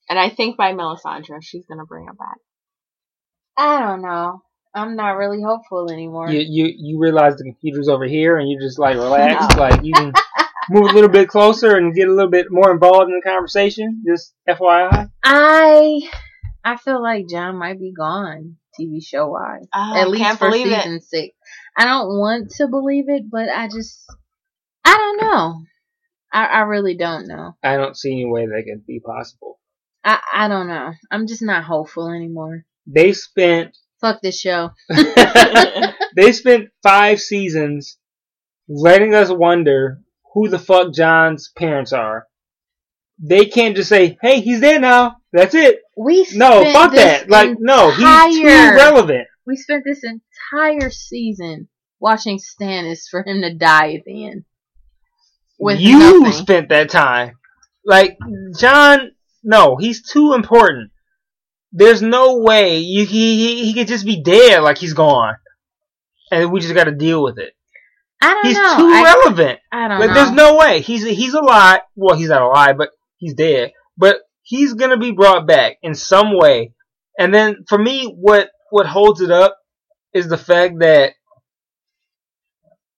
And 0.09 0.21
I 0.21 0.31
think 0.31 0.57
by 0.57 0.73
Melisandre, 0.73 1.43
she's 1.43 1.67
gonna 1.67 1.85
bring 1.85 2.05
him 2.05 2.15
back. 2.15 2.37
I 3.59 3.81
don't 3.81 4.03
know. 4.03 4.43
I'm 4.73 4.95
not 4.95 5.17
really 5.17 5.43
hopeful 5.43 5.91
anymore. 5.91 6.31
You 6.31 6.39
you 6.39 6.73
you 6.77 6.99
realize 7.01 7.37
the 7.37 7.43
computer's 7.43 7.89
over 7.89 8.05
here, 8.05 8.39
and 8.39 8.49
you 8.49 8.61
just 8.61 8.79
like 8.79 8.95
relax, 8.95 9.57
No. 9.57 9.61
like 9.63 9.83
you 9.83 9.95
can 9.95 10.13
move 10.71 10.91
a 10.91 10.93
little 10.95 11.11
bit 11.11 11.29
closer 11.29 11.77
and 11.77 11.93
get 11.93 12.07
a 12.07 12.13
little 12.13 12.31
bit 12.31 12.47
more 12.51 12.71
involved 12.71 13.09
in 13.11 13.21
the 13.21 13.29
conversation. 13.29 14.05
Just 14.07 14.33
FYI. 14.49 15.11
I 15.25 16.01
I 16.65 16.77
feel 16.77 17.03
like 17.03 17.29
Jon 17.29 17.57
might 17.57 17.81
be 17.81 17.93
gone, 17.93 18.59
TV 18.79 19.05
show 19.05 19.29
wise. 19.29 19.67
Oh, 19.75 19.95
At 19.97 20.09
least 20.09 20.39
for 20.39 20.49
believe 20.51 20.69
it. 20.69 20.83
season 20.83 21.01
six. 21.01 21.37
I 21.77 21.85
don't 21.85 22.09
want 22.19 22.51
to 22.57 22.69
believe 22.69 23.09
it, 23.09 23.25
but 23.31 23.49
I 23.49 23.69
just 23.69 24.05
I 24.85 24.97
don't 24.97 25.21
know. 25.21 25.63
I, 26.33 26.47
I 26.47 26.61
really 26.61 26.97
don't 26.97 27.27
know. 27.29 27.57
I 27.63 27.77
don't 27.77 27.97
see 27.97 28.13
any 28.13 28.27
way 28.27 28.47
that 28.47 28.65
could 28.69 28.87
be 28.87 29.01
possible. 29.01 29.59
I, 30.05 30.21
I 30.33 30.49
don't 30.49 30.67
know. 30.69 30.93
I'm 31.11 31.27
just 31.27 31.43
not 31.43 31.65
hopeful 31.65 32.09
anymore. 32.11 32.65
They 32.87 33.13
spent 33.13 33.77
Fuck 34.01 34.21
this 34.21 34.39
show. 34.39 34.71
they 36.15 36.33
spent 36.33 36.69
five 36.83 37.21
seasons 37.21 37.97
letting 38.69 39.15
us 39.15 39.31
wonder 39.31 40.03
who 40.35 40.49
the 40.51 40.59
fuck 40.59 40.93
Jon's 40.93 41.51
parents 41.57 41.93
are. 41.95 42.27
They 43.19 43.47
can't 43.47 43.77
just 43.77 43.89
say, 43.89 44.19
"Hey, 44.21 44.41
he's 44.41 44.61
there 44.61 44.81
now." 44.81 45.17
That's 45.33 45.55
it. 45.55 45.81
We 45.97 46.27
No, 46.35 46.65
fuck 46.73 46.95
that. 46.95 47.29
Like, 47.31 47.57
no, 47.59 47.91
he's 47.91 48.41
too 48.41 48.45
relevant. 48.47 49.29
We 49.47 49.57
spent 49.57 49.85
this 49.85 50.03
entire 50.05 50.91
season 50.91 51.69
watching 52.01 52.39
Stannis 52.39 53.09
for 53.11 53.23
him 53.27 53.43
to 53.43 53.55
die 53.55 53.95
at 53.95 54.05
the 54.05 54.27
end. 54.27 54.45
With 55.59 55.79
you 55.81 55.99
nothing. 56.21 56.33
spent 56.33 56.69
that 56.71 56.91
time. 56.91 57.37
Like 57.85 58.19
Jon, 58.59 59.13
no, 59.43 59.77
he's 59.77 60.03
too 60.11 60.33
important. 60.35 60.91
There's 61.73 62.03
no 62.03 62.39
way 62.39 62.79
you 62.79 63.05
he 63.07 63.37
he, 63.37 63.65
he 63.67 63.75
could 63.75 63.89
just 63.89 64.05
be 64.07 64.23
dead 64.23 64.61
like 64.63 64.79
he's 64.79 64.95
gone, 64.95 65.35
and 66.31 66.51
we 66.51 66.61
just 66.61 66.75
got 66.75 66.85
to 66.85 66.93
deal 66.93 67.23
with 67.23 67.39
it. 67.39 67.53
I 68.23 68.33
don't 68.33 68.47
He's 68.47 68.57
know. 68.57 68.77
too 68.79 68.89
I, 68.89 69.03
relevant. 69.03 69.61
I 69.71 69.89
don't 69.89 70.01
Like 70.01 70.09
know. 70.09 70.15
there's 70.15 70.31
no 70.33 70.57
way 70.57 70.81
he's 70.81 71.05
he's 71.05 71.35
alive. 71.35 71.81
Well, 71.95 72.17
he's 72.17 72.29
not 72.31 72.43
alive, 72.43 72.77
but 72.79 72.91
he's 73.25 73.35
dead. 73.35 73.73
But 73.97 74.19
he's 74.43 74.75
gonna 74.75 74.99
be 74.99 75.13
brought 75.13 75.47
back 75.47 75.79
in 75.83 75.95
some 75.95 76.37
way. 76.37 76.75
And 77.19 77.35
then 77.35 77.65
for 77.69 77.79
me, 77.79 78.07
what 78.07 78.51
what 78.71 78.87
holds 78.87 79.21
it 79.21 79.31
up 79.31 79.57
is 80.13 80.29
the 80.29 80.37
fact 80.37 80.81
that 80.81 81.13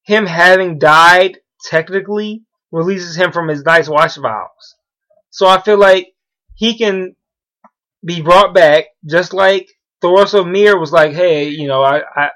him 0.04 0.26
having 0.26 0.78
died 0.78 1.38
technically 1.68 2.42
releases 2.72 3.16
him 3.16 3.32
from 3.32 3.48
his 3.48 3.62
Night's 3.64 3.88
Watch 3.88 4.16
vows. 4.16 4.74
So 5.30 5.46
I 5.46 5.60
feel 5.60 5.78
like 5.78 6.08
he 6.54 6.78
can 6.78 7.14
be 8.04 8.22
brought 8.22 8.54
back 8.54 8.86
just 9.08 9.32
like 9.32 9.68
Thoros 10.02 10.38
of 10.38 10.46
Myr 10.46 10.78
was 10.78 10.92
like, 10.92 11.12
hey, 11.12 11.48
you 11.48 11.68
know, 11.68 11.82
I, 11.82 12.00
I 12.14 12.28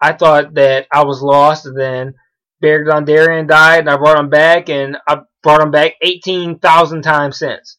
I 0.00 0.12
thought 0.12 0.54
that 0.54 0.86
I 0.92 1.04
was 1.04 1.22
lost 1.22 1.66
and 1.66 1.78
then 1.78 2.14
Beric 2.60 2.88
Dondarrion 2.88 3.48
died 3.48 3.80
and 3.80 3.90
I 3.90 3.96
brought 3.96 4.18
him 4.18 4.28
back 4.28 4.68
and 4.68 4.96
I 5.08 5.20
brought 5.46 5.62
him 5.62 5.70
back 5.70 5.92
18,000 6.02 7.02
times 7.02 7.38
since. 7.38 7.78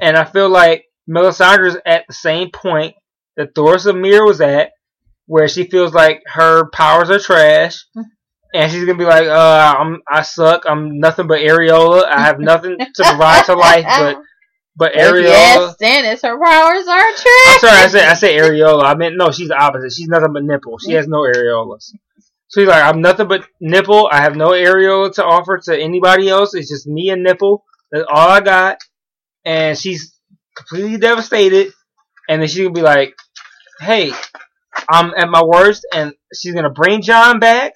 And 0.00 0.16
I 0.16 0.24
feel 0.24 0.48
like 0.48 0.86
Melisandre's 1.06 1.76
at 1.84 2.06
the 2.08 2.14
same 2.14 2.50
point 2.50 2.94
that 3.36 3.54
Thoros 3.54 3.84
of 3.84 3.94
Myr 3.94 4.24
was 4.24 4.40
at 4.40 4.72
where 5.26 5.46
she 5.46 5.64
feels 5.64 5.92
like 5.92 6.22
her 6.24 6.70
powers 6.70 7.10
are 7.10 7.18
trash 7.18 7.84
and 8.54 8.72
she's 8.72 8.86
gonna 8.86 8.96
be 8.96 9.04
like, 9.04 9.26
uh, 9.26 9.74
I'm, 9.78 10.00
I 10.10 10.22
suck. 10.22 10.62
I'm 10.66 10.98
nothing 10.98 11.26
but 11.26 11.40
Areola. 11.40 12.06
I 12.06 12.22
have 12.22 12.40
nothing 12.40 12.78
to 12.78 13.02
provide 13.04 13.44
to 13.44 13.54
life 13.54 13.84
but, 13.84 14.22
but 14.76 14.92
Areola. 14.94 15.24
Yes, 15.24 15.76
Stannis, 15.76 16.22
her 16.22 16.38
powers 16.42 16.88
are 16.88 17.12
trash. 17.12 17.48
I'm 17.48 17.58
sorry, 17.60 17.80
I 17.80 17.88
said 17.88 18.08
I 18.08 18.14
said 18.14 18.30
areola. 18.30 18.84
I 18.84 18.94
meant 18.94 19.16
no, 19.18 19.30
she's 19.30 19.48
the 19.48 19.62
opposite. 19.62 19.92
She's 19.92 20.08
nothing 20.08 20.32
but 20.32 20.42
nipple. 20.42 20.78
She 20.78 20.92
has 20.92 21.06
no 21.06 21.18
areolas. 21.18 21.92
So 22.48 22.60
he's 22.60 22.68
like, 22.68 22.82
I'm 22.82 23.00
nothing 23.00 23.28
but 23.28 23.44
nipple. 23.60 24.08
I 24.10 24.20
have 24.20 24.36
no 24.36 24.50
areola 24.50 25.12
to 25.14 25.24
offer 25.24 25.58
to 25.64 25.78
anybody 25.78 26.28
else. 26.28 26.54
It's 26.54 26.70
just 26.70 26.86
me 26.86 27.10
and 27.10 27.22
nipple. 27.22 27.64
That's 27.90 28.06
all 28.08 28.28
I 28.28 28.40
got. 28.40 28.78
And 29.44 29.76
she's 29.76 30.18
completely 30.56 30.98
devastated. 30.98 31.72
And 32.28 32.40
then 32.40 32.48
she's 32.48 32.58
gonna 32.58 32.72
be 32.72 32.82
like, 32.82 33.14
Hey, 33.80 34.12
I'm 34.88 35.12
at 35.16 35.28
my 35.28 35.42
worst, 35.44 35.86
and 35.92 36.14
she's 36.34 36.54
gonna 36.54 36.70
bring 36.70 37.02
Jon 37.02 37.38
back. 37.38 37.72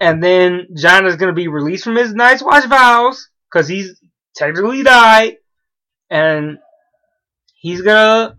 And 0.00 0.22
then 0.22 0.68
Jon 0.76 1.06
is 1.06 1.16
gonna 1.16 1.32
be 1.32 1.48
released 1.48 1.84
from 1.84 1.96
his 1.96 2.14
Night's 2.14 2.42
Watch 2.42 2.66
vows 2.66 3.28
because 3.50 3.68
he's 3.68 4.00
technically 4.36 4.82
died, 4.82 5.36
and 6.10 6.58
he's 7.54 7.82
gonna 7.82 8.36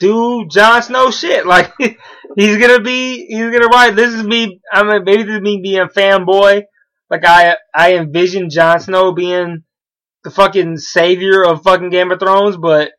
do 0.00 0.46
Jon 0.50 0.82
Snow 0.82 1.10
shit. 1.10 1.44
Like 1.50 1.72
he's 2.36 2.58
gonna 2.58 2.80
be, 2.80 3.26
he's 3.26 3.50
gonna 3.50 3.68
write. 3.68 3.96
This 3.96 4.14
is 4.14 4.24
me. 4.24 4.60
I 4.72 4.82
mean, 4.82 5.04
maybe 5.04 5.22
this 5.24 5.36
is 5.36 5.40
me 5.40 5.60
being 5.62 5.86
fanboy. 5.86 6.62
Like 7.08 7.24
I, 7.24 7.56
I 7.74 7.96
envision 7.96 8.50
Jon 8.50 8.80
Snow 8.80 9.12
being 9.12 9.64
the 10.22 10.30
fucking 10.30 10.76
savior 10.78 11.44
of 11.44 11.62
fucking 11.62 11.90
Game 11.90 12.10
of 12.12 12.20
Thrones, 12.20 12.56
but 12.56 12.92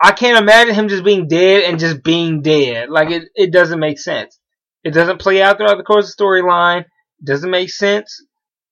I 0.00 0.12
can't 0.12 0.40
imagine 0.40 0.74
him 0.74 0.88
just 0.88 1.04
being 1.04 1.28
dead 1.28 1.64
and 1.64 1.78
just 1.78 2.02
being 2.02 2.42
dead. 2.42 2.88
Like 2.88 3.10
it, 3.10 3.24
it 3.34 3.52
doesn't 3.52 3.80
make 3.80 3.98
sense. 3.98 4.38
It 4.84 4.92
doesn't 4.92 5.20
play 5.20 5.42
out 5.42 5.58
throughout 5.58 5.76
the 5.76 5.84
course 5.84 6.10
of 6.10 6.16
the 6.16 6.24
storyline. 6.24 6.84
Doesn't 7.24 7.50
make 7.50 7.70
sense. 7.70 8.24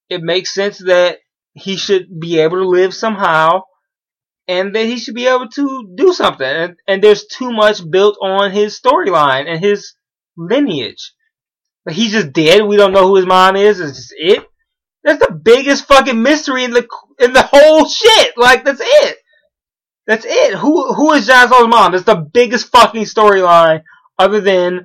It 0.09 0.23
makes 0.23 0.55
sense 0.55 0.79
that 0.79 1.19
he 1.53 1.77
should 1.77 2.21
be 2.21 2.39
able 2.41 2.59
to 2.59 2.69
live 2.69 2.95
somehow 2.95 3.63
and 4.49 4.75
that 4.75 4.87
he 4.87 4.99
should 4.99 5.15
be 5.15 5.27
able 5.27 5.49
to 5.49 5.93
do 5.97 6.13
something. 6.13 6.47
And, 6.47 6.77
and 6.87 7.03
there's 7.03 7.27
too 7.27 7.53
much 7.53 7.89
built 7.89 8.17
on 8.23 8.51
his 8.53 8.81
storyline 8.81 9.47
and 9.49 9.59
his 9.63 9.95
lineage. 10.37 11.13
Like 11.85 11.97
he's 11.97 12.13
just 12.13 12.33
dead. 12.33 12.63
We 12.65 12.77
don't 12.77 12.93
know 12.93 13.07
who 13.09 13.17
his 13.17 13.27
mom 13.27 13.57
is. 13.57 13.81
It's 13.81 13.97
just 13.97 14.15
it. 14.17 14.45
That's 15.05 15.25
the 15.25 15.33
biggest 15.35 15.87
fucking 15.87 16.21
mystery 16.21 16.65
in 16.65 16.73
the 16.73 16.87
in 17.21 17.33
the 17.33 17.43
whole 17.43 17.87
shit. 17.87 18.37
Like 18.37 18.65
that's 18.65 18.81
it. 18.83 19.19
That's 20.07 20.25
it. 20.27 20.55
Who 20.55 20.93
who 20.95 21.13
is 21.13 21.27
Jon 21.27 21.49
Snow's 21.49 21.69
mom? 21.69 21.93
That's 21.93 22.05
the 22.05 22.17
biggest 22.17 22.71
fucking 22.73 23.05
storyline, 23.05 23.83
other 24.19 24.41
than 24.41 24.85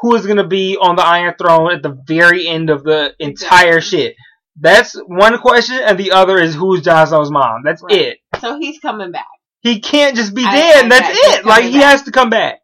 who 0.00 0.14
is 0.14 0.26
gonna 0.26 0.46
be 0.46 0.76
on 0.80 0.96
the 0.96 1.02
Iron 1.04 1.34
Throne 1.38 1.72
at 1.72 1.82
the 1.82 1.98
very 2.06 2.46
end 2.48 2.70
of 2.70 2.82
the 2.82 3.14
entire 3.18 3.80
shit. 3.80 4.16
That's 4.58 4.94
one 5.06 5.38
question, 5.38 5.76
and 5.82 5.98
the 5.98 6.12
other 6.12 6.38
is 6.38 6.54
who's 6.54 6.82
Jon 6.82 7.06
Snow's 7.06 7.30
mom. 7.30 7.62
That's 7.64 7.82
Right. 7.82 7.98
it. 7.98 8.18
So 8.42 8.58
he's 8.58 8.78
coming 8.80 9.12
back. 9.12 9.26
He 9.60 9.80
can't 9.80 10.16
just 10.16 10.34
be 10.34 10.44
I- 10.44 10.56
dead. 10.56 10.82
and 10.82 10.92
that's 10.92 11.06
bet 11.08 11.38
it. 11.40 11.44
Like 11.46 11.60
coming 11.60 11.72
he 11.72 11.78
back. 11.78 11.90
has 11.90 12.02
to 12.02 12.10
come 12.10 12.30
back. 12.30 12.60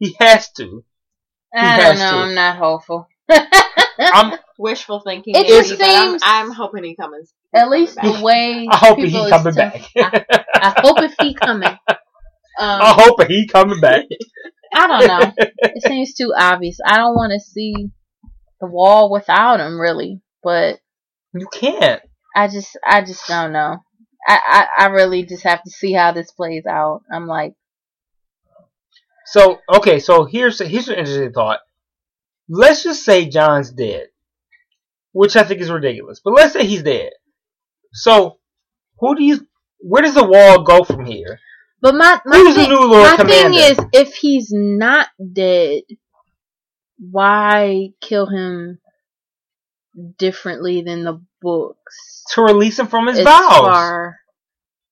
He 0.00 0.16
has 0.20 0.50
to. 0.58 0.84
I 1.54 1.60
has 1.60 1.84
don't 1.84 1.98
know. 1.98 2.10
to. 2.18 2.28
I'm 2.28 2.34
not 2.34 2.56
hopeful. 2.56 3.08
I'm. 3.98 4.38
Wishful 4.58 5.00
thinking. 5.00 5.34
It 5.36 5.44
maybe, 5.44 5.48
just 5.68 5.78
but 5.78 5.88
I'm, 5.88 6.10
seems- 6.10 6.22
I'm 6.24 6.50
hoping 6.50 6.84
he 6.84 6.94
comes. 6.94 7.32
At 7.54 7.70
least 7.70 7.96
back. 7.96 8.04
the 8.04 8.22
way 8.22 8.66
I 8.70 8.76
hope 8.76 8.98
he 8.98 9.04
people 9.06 9.28
coming 9.30 9.54
tell- 9.54 9.70
back. 9.70 10.26
I 10.54 10.74
hope 10.82 11.00
if 11.00 11.14
he 11.20 11.34
coming. 11.34 11.76
Um, 12.58 12.82
I 12.82 12.92
hope 12.92 13.22
he 13.26 13.46
coming 13.46 13.80
back. 13.80 14.04
I 14.74 14.86
don't 14.86 15.06
know. 15.06 15.32
It 15.62 15.82
seems 15.82 16.12
too 16.12 16.34
obvious. 16.36 16.76
I 16.84 16.98
don't 16.98 17.14
want 17.14 17.32
to 17.32 17.40
see 17.40 17.72
the 18.60 18.66
wall 18.66 19.10
without 19.10 19.60
him, 19.60 19.80
really. 19.80 20.20
But 20.42 20.78
You 21.32 21.46
can't. 21.54 22.02
I 22.36 22.48
just, 22.48 22.76
I 22.86 23.00
just 23.02 23.26
don't 23.28 23.52
know. 23.54 23.78
I, 24.26 24.66
I, 24.78 24.84
I 24.84 24.86
really 24.88 25.24
just 25.24 25.44
have 25.44 25.62
to 25.62 25.70
see 25.70 25.92
how 25.92 26.12
this 26.12 26.30
plays 26.30 26.66
out. 26.66 27.02
I'm 27.12 27.26
like, 27.26 27.54
So 29.26 29.58
okay, 29.72 30.00
so 30.00 30.24
here's 30.24 30.58
here's 30.60 30.88
an 30.88 30.98
interesting 30.98 31.32
thought. 31.32 31.60
Let's 32.48 32.82
just 32.82 33.04
say 33.04 33.28
Jon's 33.28 33.70
dead, 33.70 34.08
which 35.12 35.36
I 35.36 35.44
think 35.44 35.60
is 35.60 35.70
ridiculous. 35.70 36.20
But 36.22 36.34
let's 36.34 36.52
say 36.52 36.66
he's 36.66 36.82
dead. 36.82 37.12
So 37.92 38.38
who 38.98 39.16
do 39.16 39.24
you? 39.24 39.46
Where 39.78 40.02
does 40.02 40.14
the 40.14 40.26
wall 40.26 40.62
go 40.62 40.84
from 40.84 41.06
here? 41.06 41.38
but 41.80 41.94
my 41.94 42.20
my, 42.26 42.36
Who's 42.36 42.54
the 42.54 42.62
thing, 42.62 42.70
new 42.70 42.84
Lord 42.84 43.18
my 43.18 43.24
thing 43.24 43.54
is, 43.54 43.78
if 43.92 44.14
he's 44.14 44.48
not 44.52 45.08
dead, 45.32 45.82
why 46.98 47.90
kill 48.00 48.26
him 48.26 48.78
differently 50.18 50.82
than 50.82 51.04
the 51.04 51.22
books? 51.40 52.09
To 52.34 52.42
release 52.42 52.78
him 52.78 52.86
from 52.86 53.06
his 53.08 53.18
as 53.18 53.24
vows, 53.24 53.42
far- 53.50 54.16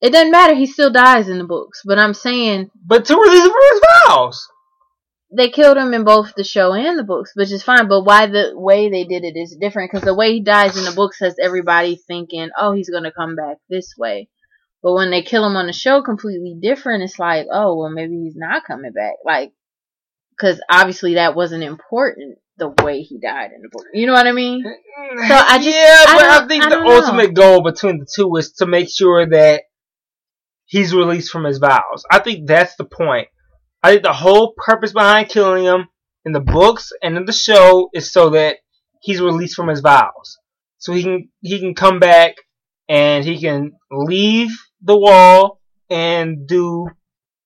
It 0.00 0.10
doesn't 0.12 0.30
matter. 0.32 0.54
He 0.54 0.66
still 0.66 0.90
dies 0.90 1.28
in 1.28 1.38
the 1.38 1.44
books. 1.44 1.82
But 1.84 1.98
I'm 1.98 2.14
saying 2.14 2.70
but 2.84 3.04
to 3.06 3.14
release 3.16 3.44
him 3.44 3.50
from 3.50 3.60
his 3.72 3.80
vows. 4.06 4.48
they 5.36 5.50
killed 5.50 5.76
him 5.76 5.92
in 5.94 6.04
both 6.04 6.34
the 6.34 6.42
show 6.44 6.72
and 6.72 6.98
the 6.98 7.04
books, 7.04 7.32
which 7.34 7.52
is 7.52 7.62
fine. 7.62 7.86
But 7.88 8.02
why 8.04 8.26
the 8.26 8.52
way 8.54 8.90
they 8.90 9.04
did 9.04 9.24
it 9.24 9.36
is 9.38 9.56
different 9.60 9.90
because 9.92 10.04
the 10.04 10.14
way 10.14 10.32
he 10.32 10.40
dies 10.40 10.76
in 10.76 10.84
the 10.84 10.92
books 10.92 11.18
has 11.20 11.36
everybody 11.42 11.96
thinking, 11.96 12.48
oh, 12.58 12.72
he's 12.72 12.90
gonna 12.90 13.12
come 13.12 13.36
back 13.36 13.58
this 13.68 13.94
way. 13.98 14.28
But 14.82 14.94
when 14.94 15.10
they 15.10 15.22
kill 15.22 15.44
him 15.44 15.56
on 15.56 15.66
the 15.66 15.72
show, 15.72 16.02
completely 16.02 16.56
different. 16.60 17.02
It's 17.02 17.18
like, 17.18 17.46
oh, 17.52 17.76
well, 17.76 17.90
maybe 17.90 18.16
he's 18.22 18.36
not 18.36 18.64
coming 18.64 18.92
back. 18.92 19.14
Like, 19.24 19.52
because 20.30 20.60
obviously 20.70 21.14
that 21.14 21.34
wasn't 21.34 21.64
important. 21.64 22.38
The 22.58 22.68
way 22.82 23.02
he 23.02 23.18
died 23.20 23.50
in 23.54 23.62
the 23.62 23.68
book, 23.70 23.84
you 23.94 24.06
know 24.06 24.12
what 24.14 24.26
I 24.26 24.32
mean? 24.32 24.64
So 24.64 25.34
I 25.34 25.58
just- 25.58 25.68
yeah, 25.76 26.04
I 26.08 26.14
but 26.16 26.24
I, 26.44 26.46
think 26.48 26.64
I 26.64 26.68
the 26.70 26.80
know. 26.80 26.96
ultimate 26.96 27.32
goal 27.34 27.62
between 27.62 27.98
the 27.98 28.06
two 28.12 28.34
is 28.36 28.52
to 28.54 28.66
make 28.66 28.88
sure 28.90 29.26
that 29.30 29.62
he's 30.66 30.92
released 30.94 31.30
from 31.30 31.44
his 31.44 31.58
vows. 31.58 32.02
I 32.10 32.18
think 32.18 32.46
that's 32.48 32.74
the 32.76 32.84
point. 32.84 33.28
I 33.82 33.92
think 33.92 34.02
the 34.02 34.12
whole 34.12 34.54
purpose 34.56 34.92
behind 34.92 35.28
killing 35.28 35.64
him 35.64 35.88
in 36.24 36.32
the 36.32 36.40
books 36.40 36.90
and 37.02 37.16
in 37.16 37.24
the 37.26 37.32
show 37.32 37.90
is 37.94 38.10
so 38.12 38.30
that 38.30 38.56
he's 39.00 39.20
released 39.20 39.54
from 39.54 39.68
his 39.68 39.80
vows, 39.80 40.38
so 40.78 40.92
he 40.92 41.02
can 41.04 41.28
he 41.40 41.60
can 41.60 41.74
come 41.74 42.00
back 42.00 42.34
and 42.88 43.24
he 43.24 43.40
can 43.40 43.72
leave 43.92 44.50
the 44.82 44.98
wall 44.98 45.60
and 45.88 46.46
do 46.48 46.88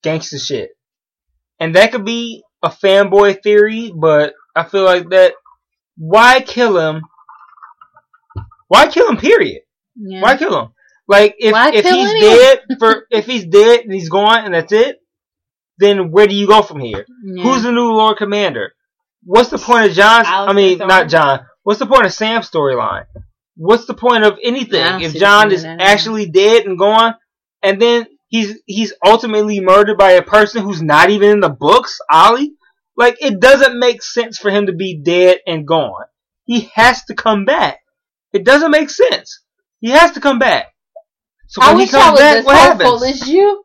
gangster 0.03 0.39
shit. 0.39 0.71
And 1.61 1.75
that 1.77 1.93
could 1.93 2.05
be 2.07 2.43
a 2.63 2.71
fanboy 2.71 3.43
theory, 3.43 3.93
but 3.95 4.33
I 4.55 4.65
feel 4.65 4.85
like 4.85 5.09
that. 5.11 5.35
Why 5.97 6.41
kill 6.41 6.79
him? 6.79 7.03
Why 8.69 8.89
kill 8.89 9.09
him? 9.09 9.17
Period. 9.17 9.63
Yeah. 9.97 10.23
Why 10.23 10.37
kill 10.37 10.59
him? 10.59 10.69
Like 11.09 11.37
if 11.39 11.53
Why 11.53 11.71
if 11.73 11.85
he's 11.85 12.13
dead 12.21 12.61
for 12.79 13.07
if 13.11 13.27
he's 13.27 13.45
dead 13.45 13.81
and 13.81 13.93
he's 13.93 14.09
gone 14.09 14.45
and 14.45 14.55
that's 14.55 14.73
it, 14.73 14.99
then 15.79 16.11
where 16.11 16.27
do 16.27 16.35
you 16.35 16.47
go 16.47 16.63
from 16.63 16.81
here? 16.81 17.05
Yeah. 17.25 17.43
Who's 17.43 17.63
the 17.65 17.73
new 17.73 17.93
Lord 17.93 18.17
Commander? 18.17 18.73
What's 19.25 19.51
the 19.51 19.59
point 19.59 19.91
of 19.91 19.97
Jon's? 19.97 20.27
I 20.27 20.49
Alliser 20.49 20.55
mean, 20.55 20.79
not 20.79 21.09
Jon. 21.09 21.41
What's 21.63 21.79
the 21.79 21.87
point 21.87 22.07
of 22.07 22.13
Sam's 22.13 22.51
storyline? 22.51 23.05
What's 23.57 23.87
the 23.87 23.95
point 23.95 24.25
of 24.25 24.39
anything 24.43 24.81
Yeah, 24.81 25.01
if 25.01 25.15
John 25.15 25.53
is 25.53 25.65
actually 25.65 26.31
dead 26.31 26.67
and 26.67 26.79
gone, 26.79 27.15
and 27.63 27.81
then 27.81 28.07
he's 28.29 28.59
he's 28.67 28.95
ultimately 29.05 29.61
murdered 29.61 29.99
by 29.99 30.13
a 30.13 30.23
person 30.23 30.63
who's 30.63 30.83
not 30.83 31.11
even 31.11 31.31
in 31.31 31.41
the 31.41 31.51
books, 31.51 31.99
Olly? 32.11 32.55
Like 32.97 33.17
it 33.21 33.41
doesn't 33.41 33.79
make 33.79 34.03
sense 34.03 34.39
for 34.39 34.51
him 34.51 34.67
to 34.67 34.73
be 34.73 35.01
dead 35.03 35.39
and 35.47 35.67
gone. 35.67 36.05
He 36.45 36.71
has 36.75 37.05
to 37.05 37.15
come 37.15 37.45
back. 37.45 37.79
It 38.33 38.45
doesn't 38.45 38.71
make 38.71 38.91
sense. 38.91 39.41
He 39.81 39.91
has 39.91 40.13
to 40.13 40.21
come 40.21 40.39
back. 40.39 40.67
So 41.49 41.63
I 41.63 41.69
when 41.69 41.77
he 41.77 41.83
wish 41.85 41.95
I 41.95 42.01
comes 42.01 42.13
was 42.13 42.21
back, 42.21 42.37
as 42.39 42.45
what 42.45 42.57
happens? 42.57 43.03
as 43.03 43.29
you. 43.29 43.65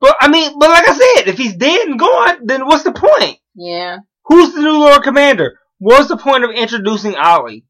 But 0.00 0.16
I 0.20 0.28
mean, 0.28 0.58
but 0.58 0.68
like 0.68 0.88
I 0.88 0.94
said, 0.94 1.28
if 1.28 1.38
he's 1.38 1.54
dead 1.54 1.86
and 1.86 1.98
gone, 1.98 2.46
then 2.46 2.66
what's 2.66 2.82
the 2.82 2.92
point? 2.92 3.38
Yeah. 3.54 3.98
Who's 4.24 4.52
the 4.52 4.60
new 4.60 4.78
Lord 4.78 5.02
Commander? 5.02 5.58
What's 5.78 6.08
the 6.08 6.16
point 6.16 6.44
of 6.44 6.50
introducing 6.50 7.14
Olly? 7.16 7.66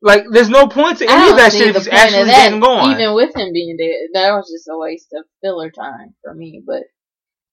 Like, 0.00 0.24
there's 0.30 0.48
no 0.48 0.66
point 0.66 0.98
to 0.98 1.08
any 1.08 1.30
of 1.30 1.36
that 1.36 1.52
shit 1.52 1.68
if 1.68 1.76
he's 1.76 1.88
actually 1.88 2.24
dead 2.24 2.52
and 2.52 2.60
gone. 2.60 2.90
Even 2.90 3.14
with 3.14 3.36
him 3.36 3.52
being 3.52 3.76
dead, 3.76 4.08
that 4.14 4.32
was 4.32 4.50
just 4.52 4.68
a 4.68 4.76
waste 4.76 5.12
of 5.16 5.24
filler 5.40 5.70
time 5.70 6.14
for 6.24 6.34
me. 6.34 6.60
But 6.66 6.82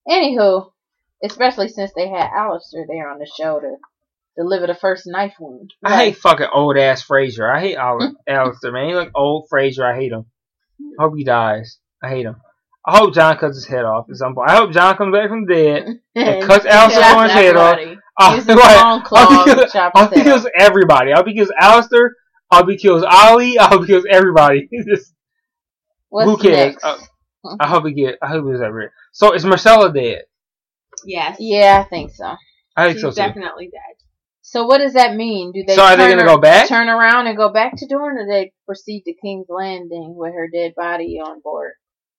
anywho, 0.07 0.71
especially 1.23 1.67
since 1.69 1.91
they 1.95 2.07
had 2.09 2.29
Alliser 2.31 2.85
there 2.87 3.09
on 3.09 3.19
the 3.19 3.29
show 3.37 3.59
to 3.59 3.75
deliver 4.37 4.67
the 4.67 4.75
first 4.75 5.03
knife 5.05 5.33
wound. 5.39 5.73
I 5.83 5.97
hate 5.97 6.17
fucking 6.17 6.47
old 6.53 6.77
ass 6.77 7.01
Fraser. 7.01 7.49
I 7.51 7.59
hate 7.59 7.75
Al- 7.75 8.15
Alliser, 8.27 8.71
man. 8.73 8.89
He 8.89 8.95
like 8.95 9.11
old 9.15 9.47
Fraser. 9.49 9.85
I 9.85 9.95
hate 9.95 10.11
him. 10.11 10.25
I 10.99 11.03
hope 11.03 11.13
he 11.17 11.23
dies. 11.23 11.77
I 12.01 12.09
hate 12.09 12.25
him. 12.25 12.37
I 12.87 12.97
hope 12.97 13.13
Jon 13.13 13.37
cuts 13.37 13.57
his 13.57 13.65
head 13.67 13.83
off 13.85 14.09
at 14.09 14.15
some 14.15 14.33
point. 14.33 14.49
I 14.49 14.55
hope 14.55 14.71
Jon 14.71 14.95
comes 14.95 15.13
back 15.13 15.29
from 15.29 15.45
dead. 15.45 15.85
and 16.15 16.43
cuts 16.47 16.65
Alliser 16.65 17.11
Thorne's 17.11 17.31
head 17.31 17.55
off. 17.57 17.73
Everybody. 17.77 17.99
I'll, 18.17 18.35
Use 18.35 18.47
right. 18.47 19.03
I'll 19.11 19.45
be 19.45 19.51
kills, 19.51 19.75
I'll 19.75 20.09
be 20.09 20.21
kills 20.23 20.47
everybody. 20.57 21.13
I'll 21.13 21.23
be 21.23 21.33
kills 21.33 21.51
Alliser. 21.61 22.09
I'll 22.51 22.65
be 22.65 22.77
kills 22.77 23.03
Olly. 23.09 23.57
I'll 23.59 23.79
be 23.79 23.87
kills 23.87 24.05
everybody. 24.09 24.67
Just- 24.87 25.13
What's 26.09 26.29
who 26.29 26.37
cares? 26.37 26.73
next? 26.73 26.83
Uh, 26.83 26.97
I 27.59 27.67
hope 27.67 27.85
he 27.85 27.93
get. 27.93 28.17
I 28.21 28.27
hope 28.27 28.45
was 28.45 28.61
ever. 28.61 28.91
So 29.11 29.33
is 29.33 29.45
Myrcella 29.45 29.93
dead? 29.93 30.23
Yes. 31.05 31.37
yeah, 31.39 31.83
I 31.85 31.89
think 31.89 32.11
so. 32.11 32.35
I 32.75 32.85
think 32.85 32.95
She's 32.97 33.01
so 33.01 33.09
too. 33.11 33.15
definitely 33.15 33.65
dead. 33.71 33.95
So 34.41 34.65
what 34.65 34.79
does 34.79 34.93
that 34.93 35.15
mean? 35.15 35.51
Do 35.51 35.63
they 35.65 35.75
So 35.75 35.83
are 35.83 35.95
they 35.95 36.07
turn 36.07 36.17
gonna 36.17 36.29
ar- 36.29 36.35
go 36.37 36.41
back? 36.41 36.67
turn 36.67 36.89
around 36.89 37.27
and 37.27 37.37
go 37.37 37.51
back 37.53 37.75
to 37.77 37.87
Dorne, 37.87 38.17
or 38.17 38.25
they 38.27 38.51
proceed 38.65 39.03
to 39.05 39.13
King's 39.13 39.45
Landing 39.49 40.15
with 40.15 40.33
her 40.33 40.47
dead 40.51 40.73
body 40.75 41.19
on 41.23 41.41
board? 41.41 41.73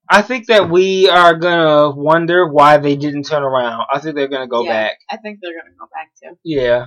I 0.09 0.23
think 0.23 0.47
that 0.47 0.71
we 0.71 1.09
are 1.09 1.35
gonna 1.37 1.91
wonder 1.91 2.47
why 2.49 2.79
they 2.79 2.97
didn't 2.97 3.25
turn 3.25 3.43
around. 3.43 3.85
I 3.93 3.99
think 4.01 4.15
they're 4.17 4.29
gonna 4.29 4.49
go 4.49 4.63
Yeah. 4.65 4.71
back. 4.89 4.99
I 5.11 5.17
think 5.17 5.39
they're 5.41 5.59
gonna 5.61 5.75
go 5.79 5.87
back 5.93 6.11
too. 6.23 6.39
Yeah. 6.45 6.87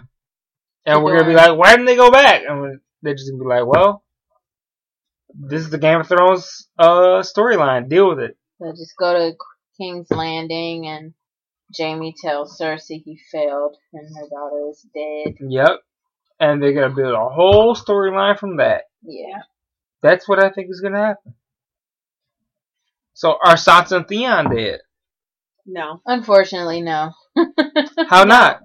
And 0.85 0.97
To 0.97 0.99
we're 1.03 1.17
gonna 1.17 1.29
be 1.29 1.35
like, 1.35 1.57
why 1.57 1.71
didn't 1.71 1.85
they 1.85 1.95
go 1.95 2.11
back? 2.11 2.43
And 2.47 2.79
they're 3.01 3.13
just 3.15 3.29
gonna 3.31 3.43
be 3.43 3.47
like, 3.49 3.65
well, 3.65 4.03
this 5.33 5.61
is 5.61 5.69
the 5.71 5.77
Game 5.77 5.99
of 6.01 6.07
Thrones 6.07 6.67
uh 6.77 7.21
storyline. 7.23 7.89
Deal 7.89 8.07
with 8.09 8.19
it. 8.19 8.37
So 8.61 8.71
just 8.71 8.93
go 8.97 9.13
to 9.13 9.35
King's 9.77 10.09
Landing 10.11 10.87
and 10.87 11.13
Jaime 11.77 12.13
tells 12.21 12.57
Cersei 12.59 13.01
he 13.03 13.19
failed 13.31 13.77
and 13.93 14.07
her 14.15 14.27
daughter 14.29 14.69
is 14.69 14.85
dead. 14.93 15.35
Yep. 15.49 15.79
And 16.39 16.61
they're 16.61 16.73
gonna 16.73 16.93
build 16.93 17.13
a 17.15 17.29
whole 17.29 17.75
storyline 17.75 18.37
from 18.37 18.57
that. 18.57 18.83
Yeah. 19.03 19.41
That's 20.01 20.27
what 20.27 20.43
I 20.43 20.49
think 20.49 20.67
is 20.69 20.81
gonna 20.81 20.99
happen. 21.05 21.35
So 23.13 23.37
are 23.45 23.55
Sansa 23.55 23.97
and 23.97 24.07
Theon 24.07 24.53
dead? 24.55 24.79
No. 25.65 26.01
Unfortunately, 26.05 26.81
no. 26.81 27.11
How 28.09 28.23
not? 28.23 28.61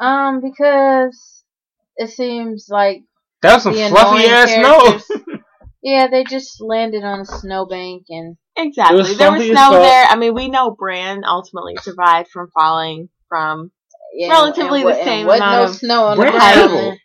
Um, 0.00 0.40
because 0.40 1.44
it 1.96 2.10
seems 2.10 2.66
like 2.68 3.02
That 3.42 3.54
was 3.54 3.62
some 3.62 3.74
fluffy 3.74 4.26
ass 4.26 4.50
snow. 4.50 4.80
characters. 4.80 5.40
yeah, 5.82 6.08
they 6.08 6.24
just 6.24 6.60
landed 6.60 7.04
on 7.04 7.20
a 7.20 7.24
snowbank 7.24 8.06
and 8.08 8.36
Exactly. 8.56 8.96
was 8.98 9.16
There 9.16 9.30
was 9.30 9.40
something 9.40 9.56
snow 9.56 9.72
as 9.74 9.82
there. 9.82 10.06
I 10.08 10.16
mean, 10.16 10.34
we 10.34 10.48
know 10.48 10.70
Bran 10.70 11.24
ultimately 11.24 11.76
survived 11.80 12.28
from 12.30 12.50
falling 12.50 13.08
from. 13.28 13.70
yeah, 14.14 14.30
Relatively 14.30 14.80
and 14.80 14.88
the 14.88 14.92
wa- 14.92 14.98
and 14.98 15.04
same 15.06 15.26
wasn't 15.26 15.44
amount 15.46 15.64
no 15.64 15.70
of 15.70 15.76
snow 15.76 16.04
on 16.04 16.16
the 16.18 16.22
Brand's 16.24 16.68
ground. 16.68 16.98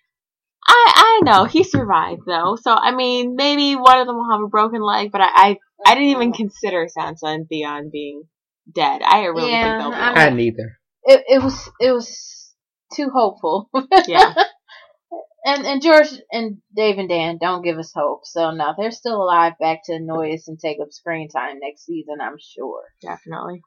I 0.67 0.91
I 0.95 1.19
know 1.23 1.45
he 1.45 1.63
survived 1.63 2.21
though, 2.27 2.57
so 2.61 2.71
I 2.73 2.91
mean 2.93 3.35
maybe 3.35 3.75
one 3.75 3.99
of 3.99 4.07
them 4.07 4.17
will 4.17 4.31
have 4.31 4.41
a 4.41 4.47
broken 4.47 4.81
leg, 4.81 5.11
but 5.11 5.21
I 5.21 5.29
I, 5.33 5.57
I 5.85 5.93
didn't 5.95 6.09
even 6.09 6.33
consider 6.33 6.87
Sansa 6.87 7.23
and 7.23 7.47
Theon 7.47 7.89
being 7.91 8.23
dead. 8.73 9.01
I 9.01 9.25
really 9.25 9.51
Yeah, 9.53 9.77
think 9.77 9.93
they'll 9.93 10.13
be. 10.13 10.19
I. 10.19 10.27
I 10.27 10.29
neither. 10.29 10.79
It 11.03 11.23
it 11.29 11.41
was 11.41 11.69
it 11.79 11.91
was 11.91 12.53
too 12.93 13.09
hopeful. 13.13 13.69
Yeah. 14.07 14.33
And 15.45 15.65
and 15.65 15.81
George 15.81 16.09
and 16.31 16.57
Dave 16.75 16.97
and 16.97 17.07
Dan 17.07 17.37
don't 17.39 17.63
give 17.63 17.77
us 17.77 17.91
hope. 17.95 18.21
So 18.25 18.51
no, 18.51 18.73
they're 18.77 18.91
still 18.91 19.21
alive 19.21 19.53
back 19.59 19.79
to 19.85 19.93
annoy 19.93 20.33
us 20.33 20.47
and 20.47 20.59
take 20.59 20.77
up 20.81 20.91
screen 20.91 21.29
time 21.29 21.59
next 21.61 21.85
season, 21.85 22.17
I'm 22.21 22.37
sure. 22.39 22.83
Definitely. 23.01 23.61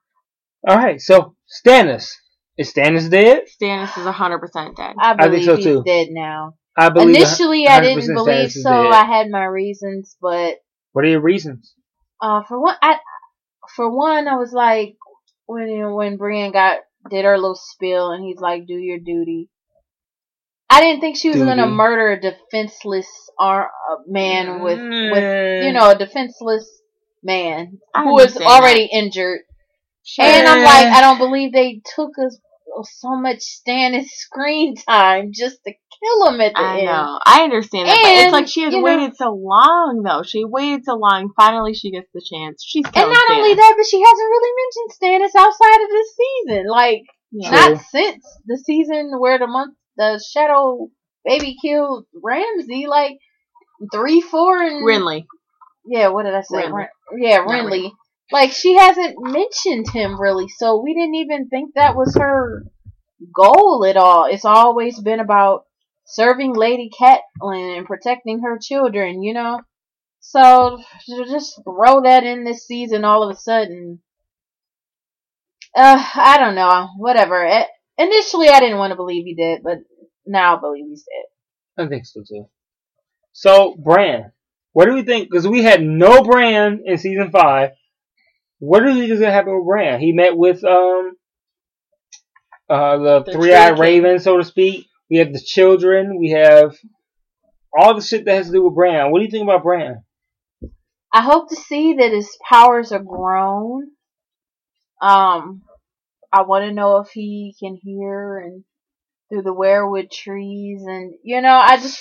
Alright, 0.68 1.00
so 1.00 1.36
Stannis. 1.48 2.12
Is 2.58 2.72
Stannis 2.74 3.08
dead? 3.10 3.44
Stannis 3.60 3.96
is 3.96 4.04
hundred 4.06 4.40
percent 4.40 4.76
dead. 4.76 4.94
I 5.00 5.12
I 5.12 5.16
think 5.16 5.30
believe 5.30 5.44
so, 5.44 5.56
he's 5.56 5.64
too. 5.64 5.82
dead 5.86 6.08
now. 6.10 6.54
I 6.76 6.90
believe 6.90 7.16
Initially, 7.16 7.66
I 7.66 7.80
didn't 7.80 8.04
100% 8.10 8.14
believe 8.14 8.52
so. 8.52 8.70
dead. 8.70 8.92
I 8.92 9.04
had 9.04 9.28
my 9.30 9.44
reasons, 9.44 10.16
but 10.20 10.56
What 10.92 11.04
are 11.04 11.08
your 11.08 11.20
reasons? 11.22 11.74
uh, 12.20 12.42
for 12.46 12.60
one, 12.60 12.76
I 12.82 12.98
for 13.74 13.90
one, 13.90 14.28
I 14.28 14.36
was 14.36 14.52
like 14.52 14.96
when 15.46 15.68
you 15.68 15.80
know, 15.82 15.94
when 15.94 16.16
Brienne 16.18 16.52
got 16.52 16.80
did 17.08 17.24
her 17.24 17.38
little 17.38 17.58
spill 17.58 18.10
and 18.10 18.22
he's 18.24 18.38
like, 18.40 18.66
"Do 18.66 18.74
your 18.74 18.98
duty." 18.98 19.48
I 20.70 20.80
didn't 20.80 21.00
think 21.00 21.16
she 21.16 21.28
was 21.30 21.38
gonna 21.38 21.66
murder 21.66 22.10
a 22.12 22.20
defenseless 22.20 23.08
ar- 23.38 23.70
uh, 23.90 23.96
man 24.06 24.60
with 24.62 24.78
with 24.78 25.24
Mm. 25.24 25.66
you 25.66 25.72
know 25.72 25.90
a 25.90 25.98
defenseless 25.98 26.68
man 27.22 27.78
I 27.94 28.04
who 28.04 28.12
was 28.14 28.36
understand 28.36 28.50
already 28.50 28.84
injured. 28.92 29.40
And 30.18 30.46
I'm 30.48 30.62
like, 30.64 30.86
I 30.86 31.00
don't 31.02 31.18
believe 31.18 31.52
they 31.52 31.82
took 31.96 32.10
us 32.24 32.38
so 32.84 33.16
much 33.16 33.38
Stannis 33.40 34.06
screen 34.08 34.74
time 34.76 35.30
just 35.34 35.58
to 35.66 35.72
kill 35.72 36.28
him 36.28 36.40
at 36.40 36.54
the 36.54 36.60
I 36.60 36.76
end. 36.78 36.86
know. 36.86 37.18
I 37.26 37.42
understand 37.42 37.86
that. 37.88 37.98
but 38.00 38.08
And, 38.08 38.20
it's 38.26 38.32
like 38.32 38.48
she 38.48 38.62
has 38.62 38.72
you 38.72 38.78
know- 38.80 38.84
waited 38.84 39.16
so 39.16 39.30
long, 39.34 40.02
though. 40.04 40.22
She 40.22 40.44
waited 40.44 40.84
so 40.84 40.94
long. 40.94 41.30
Finally, 41.36 41.74
she 41.74 41.90
gets 41.90 42.08
the 42.14 42.22
chance. 42.24 42.64
She's 42.66 42.84
And 42.86 42.94
killing 42.94 43.12
not 43.12 43.30
only 43.36 43.54
that, 43.54 43.74
but 43.76 43.86
she 43.86 44.00
hasn't 44.00 44.30
really 44.30 44.52
mentioned 44.62 44.90
Stannis 44.96 45.38
outside 45.40 45.82
of 45.84 45.90
this 45.90 46.08
season. 46.16 46.66
Like, 46.70 47.02
Yeah. 47.32 47.50
Not 47.50 47.80
since 47.90 48.24
the 48.46 48.56
season 48.58 49.12
where 49.20 49.38
the 49.38 49.46
month 49.46 49.74
the 50.00 50.24
Shadow 50.32 50.88
baby 51.24 51.56
killed 51.62 52.06
Ramsay. 52.14 52.86
Like 52.88 53.18
three, 53.92 54.20
four, 54.22 54.62
and 54.62 54.84
Renly. 54.84 55.26
yeah. 55.84 56.08
What 56.08 56.24
did 56.24 56.34
I 56.34 56.40
say? 56.40 56.62
Renly. 56.62 56.72
Ren- 56.72 56.88
yeah, 57.18 57.36
Not 57.38 57.48
Renly. 57.48 57.92
Like 58.32 58.52
she 58.52 58.76
hasn't 58.76 59.16
mentioned 59.18 59.90
him 59.90 60.20
really, 60.20 60.48
so 60.48 60.80
we 60.82 60.94
didn't 60.94 61.16
even 61.16 61.48
think 61.48 61.74
that 61.74 61.96
was 61.96 62.16
her 62.16 62.64
goal 63.34 63.84
at 63.84 63.96
all. 63.96 64.26
It's 64.26 64.44
always 64.44 65.00
been 65.00 65.20
about 65.20 65.64
serving 66.06 66.54
Lady 66.54 66.90
Catelyn 66.98 67.76
and 67.76 67.86
protecting 67.86 68.40
her 68.42 68.58
children, 68.60 69.22
you 69.22 69.34
know. 69.34 69.60
So 70.20 70.78
to 71.08 71.24
just 71.24 71.60
throw 71.64 72.02
that 72.02 72.24
in 72.24 72.44
this 72.44 72.66
season 72.66 73.04
all 73.04 73.22
of 73.28 73.36
a 73.36 73.38
sudden. 73.38 74.00
Uh, 75.74 76.04
I 76.14 76.38
don't 76.38 76.56
know. 76.56 76.88
Whatever. 76.98 77.44
Eh, 77.44 77.64
initially, 77.98 78.48
I 78.48 78.60
didn't 78.60 78.78
want 78.78 78.90
to 78.90 78.96
believe 78.96 79.24
he 79.24 79.34
did, 79.34 79.62
but 79.62 79.78
now 80.30 80.56
I 80.56 80.60
believe 80.60 80.86
he's 80.88 81.04
dead. 81.04 81.84
I 81.84 81.88
think 81.88 82.06
so 82.06 82.22
too. 82.26 82.46
So, 83.32 83.74
Bran, 83.76 84.32
what 84.72 84.86
do 84.86 84.94
we 84.94 85.02
think? 85.02 85.28
Because 85.30 85.46
we 85.46 85.62
had 85.62 85.82
no 85.82 86.22
Bran 86.22 86.82
in 86.84 86.98
season 86.98 87.30
five. 87.30 87.70
What 88.58 88.80
do 88.80 88.90
you 88.90 89.00
think 89.00 89.10
is 89.12 89.20
gonna 89.20 89.32
happen 89.32 89.56
with 89.56 89.66
Bran? 89.66 90.00
He 90.00 90.12
met 90.12 90.36
with 90.36 90.62
um 90.64 91.12
uh 92.68 92.98
the, 92.98 93.22
The 93.24 93.32
three-eyed 93.32 93.78
raven, 93.78 94.20
so 94.20 94.36
to 94.36 94.44
speak. 94.44 94.86
We 95.10 95.18
have 95.18 95.32
the 95.32 95.40
children. 95.40 96.18
We 96.18 96.30
have 96.30 96.76
all 97.76 97.94
the 97.94 98.02
shit 98.02 98.24
that 98.24 98.36
has 98.36 98.46
to 98.46 98.52
do 98.52 98.64
with 98.64 98.74
Bran. 98.74 99.10
What 99.10 99.18
do 99.18 99.24
you 99.24 99.30
think 99.30 99.44
about 99.44 99.62
Bran? 99.62 100.04
I 101.12 101.22
hope 101.22 101.48
to 101.48 101.56
see 101.56 101.94
that 101.94 102.12
his 102.12 102.36
powers 102.48 102.92
are 102.92 103.02
grown. 103.02 103.88
Um, 105.02 105.62
I 106.32 106.42
want 106.42 106.64
to 106.64 106.72
know 106.72 106.98
if 106.98 107.08
he 107.10 107.54
can 107.58 107.76
hear 107.82 108.38
and 108.38 108.64
through 109.30 109.42
the 109.42 109.54
weirwood 109.54 110.10
trees, 110.10 110.82
and 110.86 111.14
you 111.22 111.40
know, 111.40 111.54
I 111.54 111.76
just, 111.78 111.98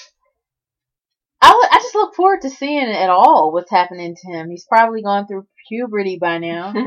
I, 1.41 1.49
I 1.71 1.77
just 1.79 1.95
look 1.95 2.15
forward 2.15 2.41
to 2.41 2.49
seeing 2.49 2.89
at 2.89 3.09
all 3.09 3.51
what's 3.53 3.71
happening 3.71 4.15
to 4.15 4.27
him. 4.31 4.49
He's 4.49 4.65
probably 4.67 5.01
gone 5.01 5.27
through 5.27 5.45
puberty 5.69 6.17
by 6.19 6.37
now. 6.39 6.73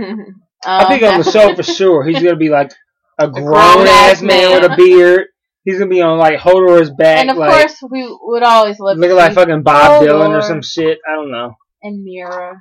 Um, 0.64 0.81
I 0.81 0.85
think 0.97 1.02
on 1.02 1.19
the 1.20 1.28
show 1.28 1.56
for 1.56 1.64
sure 1.64 2.05
he's 2.06 2.23
gonna 2.23 2.36
be 2.36 2.48
like 2.48 2.70
a 3.19 3.28
grown 3.32 3.47
grown-ass 3.47 4.12
ass 4.19 4.23
man 4.23 4.51
man. 4.51 4.62
with 4.62 4.70
a 4.70 4.77
beard. 4.77 5.27
He's 5.64 5.77
gonna 5.77 5.90
be 5.90 6.01
on 6.01 6.19
like 6.20 6.39
Hodor's 6.39 6.89
back, 6.90 7.19
and 7.19 7.31
of 7.32 7.36
like 7.36 7.51
course, 7.51 7.78
we 7.90 8.06
would 8.23 8.44
always 8.44 8.78
love 8.78 8.94
to 8.94 9.01
looking 9.01 9.16
like 9.16 9.32
fucking 9.35 9.64
Bob 9.64 10.05
Hodor 10.05 10.06
Dylan 10.09 10.39
or 10.39 10.40
some 10.43 10.62
shit. 10.62 10.98
I 11.05 11.16
don't 11.16 11.32
know. 11.32 11.56
and 11.82 12.06
Meera. 12.06 12.55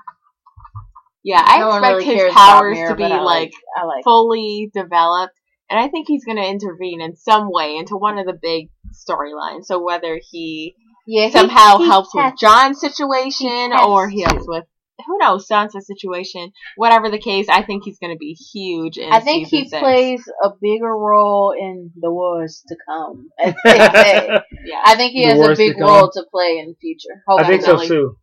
yeah, 1.24 1.44
I 1.46 1.60
No 1.60 1.74
expect 1.74 1.98
really 1.98 2.06
his 2.16 2.34
powers 2.34 2.76
Meera, 2.80 2.90
to 2.90 2.96
be 2.96 3.04
but 3.04 3.12
I 3.12 3.22
like 3.22 3.52
I 3.78 3.84
like. 3.86 4.04
fully 4.04 4.72
developed, 4.74 5.40
and 5.72 5.80
I 5.80 5.88
think 5.88 6.08
he's 6.08 6.26
going 6.26 6.38
to 6.38 6.48
intervene 6.48 7.02
in 7.02 7.16
some 7.16 7.50
way 7.50 7.78
into 7.78 7.96
one 7.96 8.20
of 8.20 8.26
the 8.26 8.38
big 8.40 8.70
storylines. 8.94 9.66
So 9.66 9.82
whether 9.82 10.20
he 10.30 10.76
Yeah, 11.08 11.30
somehow 11.30 11.78
he 11.78 11.86
helps 11.86 12.14
has 12.14 12.32
with 12.34 12.40
Jon's 12.40 12.80
situation, 12.80 13.72
has 13.72 13.88
or 13.88 14.10
he 14.10 14.22
helps 14.22 14.46
with 14.46 14.66
who 15.08 15.18
knows 15.18 15.48
Sansa's 15.48 15.88
situation. 15.88 16.52
Whatever 16.76 17.10
the 17.10 17.18
case, 17.18 17.48
I 17.50 17.64
think 17.64 17.84
he's 17.84 17.98
going 18.00 18.14
to 18.14 18.20
be 18.20 18.34
huge. 18.34 18.98
In 18.98 19.12
I 19.12 19.20
think 19.20 19.48
he 19.48 19.68
six. 19.68 19.80
plays 19.80 20.24
a 20.44 20.50
bigger 20.62 20.96
role 20.96 21.56
in 21.58 21.92
the 21.96 22.12
wars 22.12 22.64
to 22.68 22.76
come. 22.86 23.30
as 23.44 23.56
they 23.64 23.78
say. 23.78 24.28
Yeah, 24.66 24.82
I 24.86 24.96
think 24.96 25.14
he 25.14 25.24
The 25.24 25.30
has 25.30 25.40
a 25.40 25.42
wars 25.42 25.58
to 25.58 25.64
big 25.64 25.80
role 25.80 26.12
to 26.12 26.26
play 26.32 26.60
in 26.60 26.68
the 26.68 26.76
future. 26.80 27.24
I 27.28 27.48
think 27.48 27.64
so 27.64 27.78
too. 27.84 28.18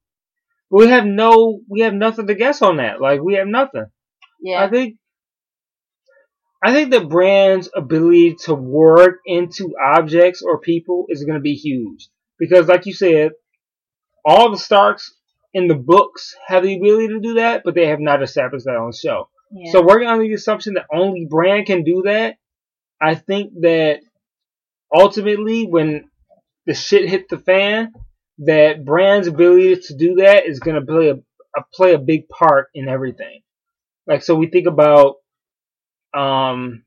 But 0.71 0.79
we 0.79 0.89
have 0.89 1.07
no, 1.07 1.61
we 1.69 1.81
have 1.81 1.95
nothing 1.95 2.27
to 2.27 2.35
guess 2.35 2.63
on 2.63 2.77
that. 2.77 3.01
Like 3.01 3.23
we 3.23 3.35
have 3.35 3.49
nothing. 3.49 3.87
Yeah. 4.41 4.63
I 4.63 4.69
think, 4.69 4.99
I 6.63 6.73
think 6.73 6.91
the 6.91 7.05
Bran's 7.05 7.69
ability 7.75 8.35
to 8.45 8.57
warg 8.57 9.15
into 9.25 9.75
objects 9.83 10.43
or 10.43 10.59
people 10.59 11.07
is 11.09 11.23
going 11.25 11.37
to 11.37 11.43
be 11.43 11.55
huge 11.55 12.09
because, 12.39 12.67
like 12.67 12.87
you 12.87 12.93
said, 12.93 13.33
all 14.25 14.51
the 14.51 14.59
Starks 14.59 15.15
in 15.55 15.69
the 15.69 15.75
books 15.75 16.35
have 16.47 16.65
the 16.65 16.77
ability 16.77 17.09
to 17.09 17.21
do 17.21 17.35
that, 17.35 17.63
but 17.65 17.75
they 17.75 17.87
have 17.87 18.01
not 18.01 18.23
established 18.23 18.65
that 18.65 18.77
on 18.77 18.91
the 18.91 18.97
show. 18.97 19.29
yeah. 19.53 19.73
So 19.73 19.83
working 19.83 20.09
on 20.09 20.19
the 20.19 20.33
assumption 20.33 20.75
that 20.75 20.87
only 20.93 21.27
Bran 21.31 21.65
can 21.65 21.85
do 21.85 22.03
that, 22.07 22.37
I 23.01 23.15
think 23.15 23.53
that 23.61 24.01
ultimately 24.93 25.65
when 25.65 26.11
the 26.67 26.75
shit 26.75 27.09
hit 27.09 27.29
the 27.29 27.39
fan, 27.39 27.93
that 28.39 28.85
Bran's 28.85 29.27
ability 29.27 29.77
to 29.77 29.97
do 29.97 30.17
that 30.17 30.47
is 30.47 30.61
going 30.61 30.79
to 30.79 30.87
play 30.87 31.11
a, 31.11 31.15
a 31.15 31.65
play 31.73 31.95
a 31.95 31.99
big 31.99 32.29
part 32.29 32.69
in 32.75 32.89
everything. 32.89 33.41
Like 34.07 34.23
so, 34.23 34.35
we 34.35 34.49
think 34.49 34.67
about 34.67 35.17
um 36.15 36.85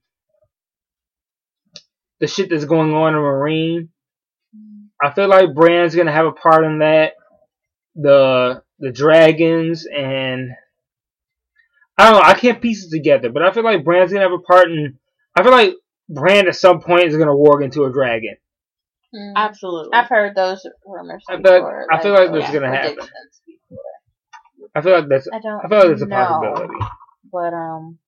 the 2.20 2.28
shit 2.28 2.50
that's 2.50 2.66
going 2.66 2.94
on 2.94 3.14
in 3.16 3.20
Meereen. 3.20 3.88
I 5.04 5.12
feel 5.12 5.28
like 5.28 5.56
Bran's 5.56 5.96
going 5.96 6.06
to 6.06 6.14
have 6.14 6.28
a 6.28 6.32
part 6.32 6.64
in 6.66 6.80
that. 6.80 7.14
The 7.96 8.62
the 8.80 8.92
dragons 8.92 9.86
and 9.86 10.50
I 11.98 12.06
don't 12.10 12.22
know. 12.22 12.28
I 12.28 12.34
can't 12.34 12.62
piece 12.62 12.86
it 12.86 12.90
together, 12.90 13.30
but 13.30 13.44
I 13.44 13.52
feel 13.52 13.64
like 13.64 13.84
Bran's 13.84 14.12
gonna 14.12 14.24
have 14.24 14.32
a 14.32 14.40
part 14.40 14.72
in. 14.72 14.98
I 15.36 15.44
feel 15.44 15.52
like 15.52 15.76
Brand 16.10 16.48
at 16.48 16.56
some 16.56 16.82
point 16.82 17.04
is 17.04 17.16
gonna 17.16 17.32
warg 17.32 17.64
into 17.64 17.84
a 17.84 17.92
dragon. 17.92 18.38
Mm. 19.14 19.34
absolutely. 19.36 19.94
I've 19.94 20.08
heard 20.08 20.36
those 20.36 20.66
rumors 20.86 21.24
I 21.30 21.34
feel 21.34 21.42
like- 21.44 21.62
before. 21.62 21.88
I 21.92 22.02
feel 22.02 22.14
like 22.14 22.32
that's 22.32 22.46
those 22.46 22.54
gonna 22.54 22.74
happen. 22.76 22.98
I 24.74 24.82
feel 24.82 24.94
like 24.94 25.10
that's. 25.10 25.28
I 25.32 25.40
don't. 25.40 25.66
I 25.66 25.68
feel 25.68 25.78
like 25.80 25.90
that's 25.90 26.02
a 26.02 26.06
know, 26.06 26.16
possibility. 26.16 26.74
But 27.32 27.54
um, 27.54 28.00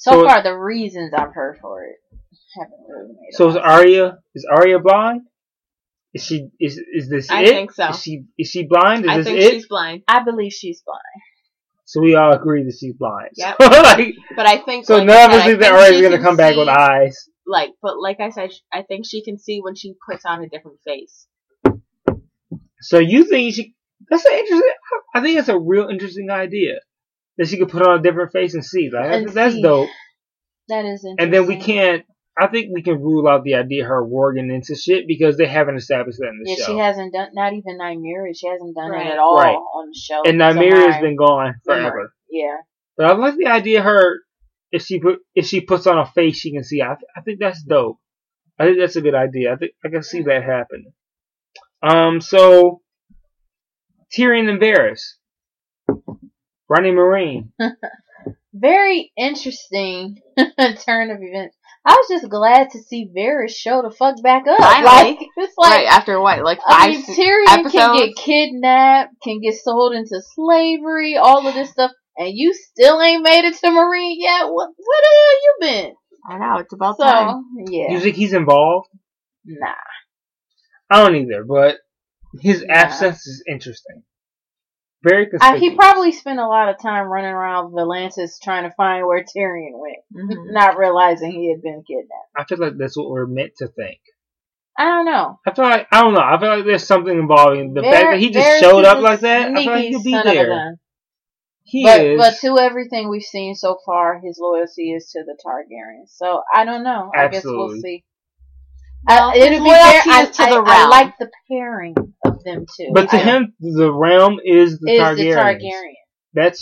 so, 0.00 0.12
So- 0.12 0.24
far 0.26 0.42
the 0.42 0.56
reasons 0.56 1.12
I've 1.12 1.34
heard 1.34 1.58
for 1.60 1.84
it 1.84 1.96
haven't 2.58 2.80
really 2.88 3.08
made. 3.20 3.32
So 3.32 3.48
is 3.48 3.54
lot. 3.54 3.64
Arya? 3.64 4.18
Is 4.34 4.46
Arya 4.50 4.78
blind? 4.78 5.22
Is 6.14 6.24
she? 6.24 6.48
Is 6.58 6.78
is 6.78 7.10
this 7.10 7.30
I 7.30 7.42
it? 7.42 7.48
think 7.50 7.70
so. 7.70 7.90
Is 7.90 8.02
she? 8.02 8.24
Is 8.38 8.48
she 8.48 8.66
blind? 8.66 9.04
Is 9.04 9.10
I 9.10 9.16
this 9.18 9.26
think 9.26 9.38
it? 9.40 9.50
she's 9.52 9.68
blind, 9.68 10.02
I 10.08 10.24
believe 10.24 10.52
she's 10.52 10.82
blind. 10.84 11.22
So 11.84 12.00
we 12.00 12.14
all 12.14 12.32
agree 12.32 12.64
that 12.64 12.76
she's 12.80 12.94
blind. 12.94 13.30
Yep. 13.36 13.56
like, 13.60 14.14
but 14.36 14.46
I 14.46 14.56
think 14.56 14.86
so 14.86 14.96
like 14.96 15.06
none 15.06 15.30
of 15.30 15.36
us 15.36 15.44
think 15.44 15.60
that 15.60 15.70
think 15.70 15.80
Arya's 15.82 15.96
she 15.96 16.02
gonna 16.02 16.16
can 16.16 16.24
come 16.24 16.36
back 16.36 16.56
with 16.56 16.68
eyes. 16.68 17.28
Like, 17.46 17.70
but 17.82 18.00
like 18.00 18.20
I 18.20 18.30
said, 18.30 18.50
I 18.72 18.82
think 18.82 19.04
she 19.06 19.22
can 19.22 19.38
see 19.38 19.60
when 19.60 19.74
she 19.74 19.94
puts 20.08 20.24
on 20.24 20.42
a 20.42 20.48
different 20.48 20.78
face. 20.82 21.26
So 22.80 22.98
you 22.98 23.24
think 23.24 23.54
she? 23.54 23.74
That's 24.08 24.24
an 24.24 24.32
interesting. 24.32 24.72
I 25.14 25.20
think 25.20 25.38
it's 25.38 25.48
a 25.48 25.58
real 25.58 25.88
interesting 25.88 26.30
idea 26.30 26.78
that 27.38 27.48
she 27.48 27.58
could 27.58 27.68
put 27.70 27.82
on 27.86 27.98
a 27.98 28.02
different 28.02 28.32
face 28.32 28.54
and 28.54 28.64
see. 28.64 28.90
Like 28.92 29.06
And 29.12 29.24
that's, 29.26 29.34
that's 29.34 29.54
see. 29.54 29.62
dope. 29.62 29.88
That 30.68 30.84
is 30.84 31.04
interesting. 31.04 31.16
And 31.18 31.32
then 31.34 31.46
we 31.46 31.56
can't. 31.56 32.04
I 32.38 32.46
think 32.46 32.68
we 32.72 32.82
can 32.82 33.02
rule 33.02 33.28
out 33.28 33.42
the 33.44 33.54
idea 33.56 33.82
of 33.82 33.88
her 33.88 34.06
warging 34.06 34.54
into 34.54 34.74
shit 34.74 35.06
because 35.06 35.36
they 35.36 35.46
haven't 35.46 35.76
established 35.76 36.18
that 36.20 36.28
in 36.28 36.40
the 36.42 36.50
Yeah, 36.50 36.56
show. 36.56 36.72
she 36.72 36.78
hasn't 36.78 37.12
done 37.12 37.28
not 37.34 37.52
even 37.52 37.76
Nymeria. 37.78 38.32
She 38.34 38.46
hasn't 38.46 38.74
done 38.74 38.90
Right. 38.90 39.06
it 39.06 39.10
at 39.12 39.18
all 39.18 39.36
Right. 39.36 39.54
on 39.56 39.88
the 39.88 39.94
show. 39.98 40.22
and 40.24 40.38
So 40.40 40.44
Nymeria's 40.60 40.94
my 40.94 41.00
been 41.00 41.16
gone 41.16 41.54
forever. 41.64 42.14
Yeah, 42.30 42.56
But 42.96 43.06
I 43.06 43.14
like 43.14 43.36
the 43.36 43.48
idea 43.48 43.80
of 43.80 43.84
her 43.84 44.20
if 44.72 44.82
she 44.82 45.00
put 45.00 45.18
if 45.34 45.46
she 45.46 45.60
puts 45.60 45.86
on 45.88 45.98
a 45.98 46.06
face 46.06 46.36
she 46.38 46.52
can 46.52 46.62
see. 46.62 46.80
I 46.80 46.94
I 47.16 47.20
think 47.22 47.40
that's 47.40 47.62
dope. 47.62 47.98
I 48.58 48.64
think 48.66 48.78
that's 48.78 48.96
a 48.96 49.00
good 49.02 49.14
idea. 49.16 49.52
I 49.52 49.56
think 49.56 49.72
I 49.84 49.88
can 49.88 50.02
see 50.02 50.22
that 50.22 50.44
happening. 50.44 50.92
Um. 51.82 52.20
So 52.20 52.80
Tyrion 54.16 54.48
and 54.48 54.60
Varys, 54.60 55.02
Ronnie 56.70 56.92
Meereen. 56.92 57.50
very 58.54 59.12
interesting 59.16 60.20
turn 60.84 61.10
of 61.10 61.18
events. 61.20 61.56
I 61.84 61.92
was 61.92 62.06
just 62.08 62.30
glad 62.30 62.70
to 62.70 62.78
see 62.78 63.10
Varys 63.16 63.50
show 63.56 63.82
the 63.82 63.90
fuck 63.90 64.22
back 64.22 64.46
up. 64.46 64.58
Finally. 64.58 64.86
Like 64.86 65.18
it's 65.36 65.54
like 65.58 65.70
right 65.70 65.86
after 65.86 66.20
what, 66.20 66.42
like 66.44 66.60
I 66.66 66.86
five 66.86 66.90
mean, 66.90 67.02
se- 67.02 67.14
Tyrion 67.24 67.70
can 67.72 67.96
get 67.96 68.16
kidnapped, 68.16 69.14
can 69.22 69.40
get 69.40 69.54
sold 69.54 69.94
into 69.94 70.20
slavery, 70.34 71.16
all 71.16 71.46
of 71.46 71.54
this 71.54 71.70
stuff, 71.70 71.90
and 72.16 72.30
you 72.32 72.52
still 72.54 73.00
ain't 73.00 73.22
made 73.22 73.46
it 73.46 73.54
to 73.56 73.66
Meereen 73.66 74.14
yet. 74.18 74.44
What 74.44 74.68
where 74.76 75.02
the 75.02 75.08
hell 75.16 75.42
you 75.42 75.54
been? 75.60 75.94
I 76.30 76.38
know 76.38 76.58
it's 76.60 76.72
about 76.74 76.98
So 76.98 77.04
time. 77.04 77.44
You 77.56 77.66
yeah, 77.88 77.98
think 77.98 78.14
he's 78.16 78.34
involved? 78.34 78.88
Nah. 79.46 79.68
I 80.90 81.02
don't 81.02 81.16
either, 81.16 81.44
but 81.44 81.78
his 82.40 82.62
Nah. 82.62 82.74
absence 82.74 83.26
is 83.26 83.42
interesting. 83.48 84.02
Very 85.02 85.26
I, 85.26 85.30
conspicuous. 85.30 85.60
he 85.60 85.74
probably 85.76 86.12
spent 86.12 86.38
a 86.40 86.46
lot 86.46 86.68
of 86.68 86.78
time 86.80 87.06
running 87.06 87.30
around 87.30 87.72
Volantis 87.72 88.40
trying 88.42 88.64
to 88.68 88.74
find 88.76 89.06
where 89.06 89.24
Tyrion 89.24 89.72
went, 89.78 89.98
Mhm. 90.14 90.52
not 90.52 90.76
realizing 90.76 91.30
he 91.32 91.50
had 91.50 91.62
been 91.62 91.82
kidnapped. 91.86 92.10
I 92.36 92.44
feel 92.44 92.58
like 92.58 92.76
that's 92.76 92.96
what 92.96 93.08
we're 93.08 93.26
meant 93.26 93.52
to 93.58 93.68
think. 93.68 94.00
I 94.78 94.84
don't 94.84 95.04
know. 95.06 95.38
I 95.46 95.54
feel 95.54 95.64
like 95.64 95.86
I 95.92 96.00
don't 96.02 96.14
know. 96.14 96.20
I 96.20 96.38
feel 96.38 96.48
like 96.56 96.64
there's 96.64 96.86
something 96.86 97.18
involving 97.18 97.74
the 97.74 97.82
fact 97.82 98.10
that 98.12 98.18
he 98.18 98.30
just 98.30 98.60
showed 98.60 98.84
up 98.84 99.00
like 99.00 99.20
that. 99.20 99.50
I 99.50 99.54
feel 99.62 99.72
like 99.72 99.84
he'll 99.88 100.02
be 100.02 100.10
son 100.12 100.26
of 100.26 100.32
a 100.32 100.36
there. 100.36 100.74
He 101.64 101.84
But 101.84 102.00
is. 102.04 102.18
but 102.18 102.34
to 102.40 102.58
everything 102.58 103.08
we've 103.08 103.22
seen 103.22 103.54
so 103.54 103.78
far, 103.86 104.18
his 104.20 104.38
loyalty 104.40 104.92
is 104.92 105.10
to 105.12 105.22
the 105.24 105.36
Targaryens. 105.44 106.08
So 106.16 106.42
I 106.54 106.64
don't 106.64 106.82
know. 106.82 107.10
I 107.14 107.28
guess 107.28 107.44
we'll 107.44 107.70
see. 107.80 108.04
Well, 109.08 109.30
Uh, 109.30 109.34
it'll 109.34 109.58
be 109.64 109.70
loyalty 109.70 109.80
fair. 109.80 110.02
I, 110.08 110.24
to 110.26 110.42
I- 110.42 110.50
the 110.50 110.62
I 110.66 110.86
like 110.88 111.14
the 111.18 111.30
pairing 111.50 111.94
of 112.40 112.44
them 112.44 112.66
two. 112.76 112.90
but 112.94 113.10
to 113.10 113.16
I- 113.16 113.20
him, 113.20 113.54
the 113.60 113.92
realm 113.92 114.40
is 114.44 114.78
the 114.80 114.90
is 114.92 115.00
Targaryens. 115.00 115.16
the 115.16 115.30
Targaryen. 115.68 115.94
That's 116.34 116.60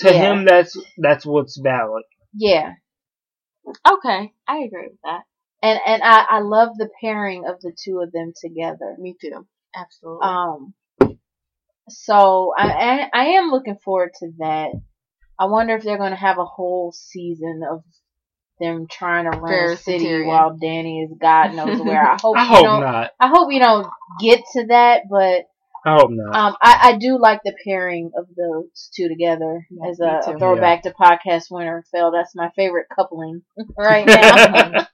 to 0.00 0.12
Yeah. 0.12 0.12
him. 0.32 0.44
That's 0.44 0.76
that's 0.98 1.24
what's 1.26 1.58
valid. 1.58 2.04
Yeah, 2.34 2.74
Okay, 3.90 4.32
I 4.48 4.58
agree 4.58 4.88
with 4.88 4.98
that. 5.04 5.22
and 5.62 5.78
and 5.86 6.02
I 6.02 6.26
I 6.28 6.40
love 6.40 6.76
the 6.76 6.88
pairing 7.00 7.46
of 7.46 7.60
the 7.60 7.72
two 7.84 8.00
of 8.00 8.10
them 8.12 8.32
together. 8.40 8.96
Me 8.98 9.14
too. 9.20 9.46
Absolutely. 9.74 10.26
Um, 10.26 10.74
so 11.88 12.52
I, 12.56 12.70
I 12.70 13.10
I 13.12 13.24
am 13.38 13.50
looking 13.50 13.76
forward 13.84 14.12
to 14.20 14.30
that. 14.38 14.70
I 15.38 15.46
wonder 15.46 15.74
if 15.76 15.82
they're 15.84 15.98
going 15.98 16.10
to 16.10 16.16
have 16.16 16.38
a 16.38 16.44
whole 16.44 16.92
season 16.92 17.62
of 17.68 17.82
them 18.62 18.86
trying 18.90 19.30
to 19.30 19.38
run 19.38 19.44
a 19.44 19.48
Ferris 19.48 19.84
city 19.84 20.04
Tyrion. 20.06 20.26
while 20.26 20.56
Dany 20.56 21.04
is 21.04 21.10
God 21.20 21.54
knows 21.54 21.80
where. 21.84 22.10
I 22.10 22.16
hope 22.20 22.36
I 22.36 22.42
we 22.42 22.48
hope 22.48 22.64
don't. 22.64 22.80
not. 22.80 23.10
I 23.20 23.28
hope 23.28 23.48
we 23.48 23.58
don't 23.58 23.86
get 24.20 24.40
to 24.54 24.66
that, 24.68 25.02
but 25.10 25.44
I 25.84 25.96
hope 25.98 26.10
not. 26.12 26.36
um, 26.36 26.56
I, 26.62 26.78
I 26.92 26.96
do 26.98 27.18
like 27.20 27.40
the 27.44 27.54
pairing 27.64 28.12
of 28.16 28.26
those 28.36 28.90
two 28.94 29.08
together 29.08 29.66
Yeah, 29.70 29.88
as 29.90 30.00
a, 30.00 30.20
too. 30.24 30.36
a 30.36 30.38
throwback 30.38 30.82
to 30.84 30.90
podcast 30.92 31.46
winner 31.50 31.84
Phil. 31.92 32.12
That's 32.12 32.34
my 32.36 32.50
favorite 32.56 32.86
coupling 32.94 33.42
right 33.76 34.06
now. 34.06 34.86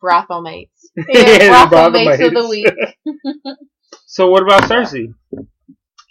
Brothel 0.00 0.42
mates. 0.42 0.90
Yeah, 0.96 1.04
yeah, 1.20 1.48
brothel 1.68 1.90
brothel 1.90 2.04
mates 2.04 2.20
of 2.20 2.34
the 2.34 2.48
week. 2.48 3.56
So 4.06 4.30
what 4.30 4.42
about 4.42 4.62
Cersei? 4.64 5.12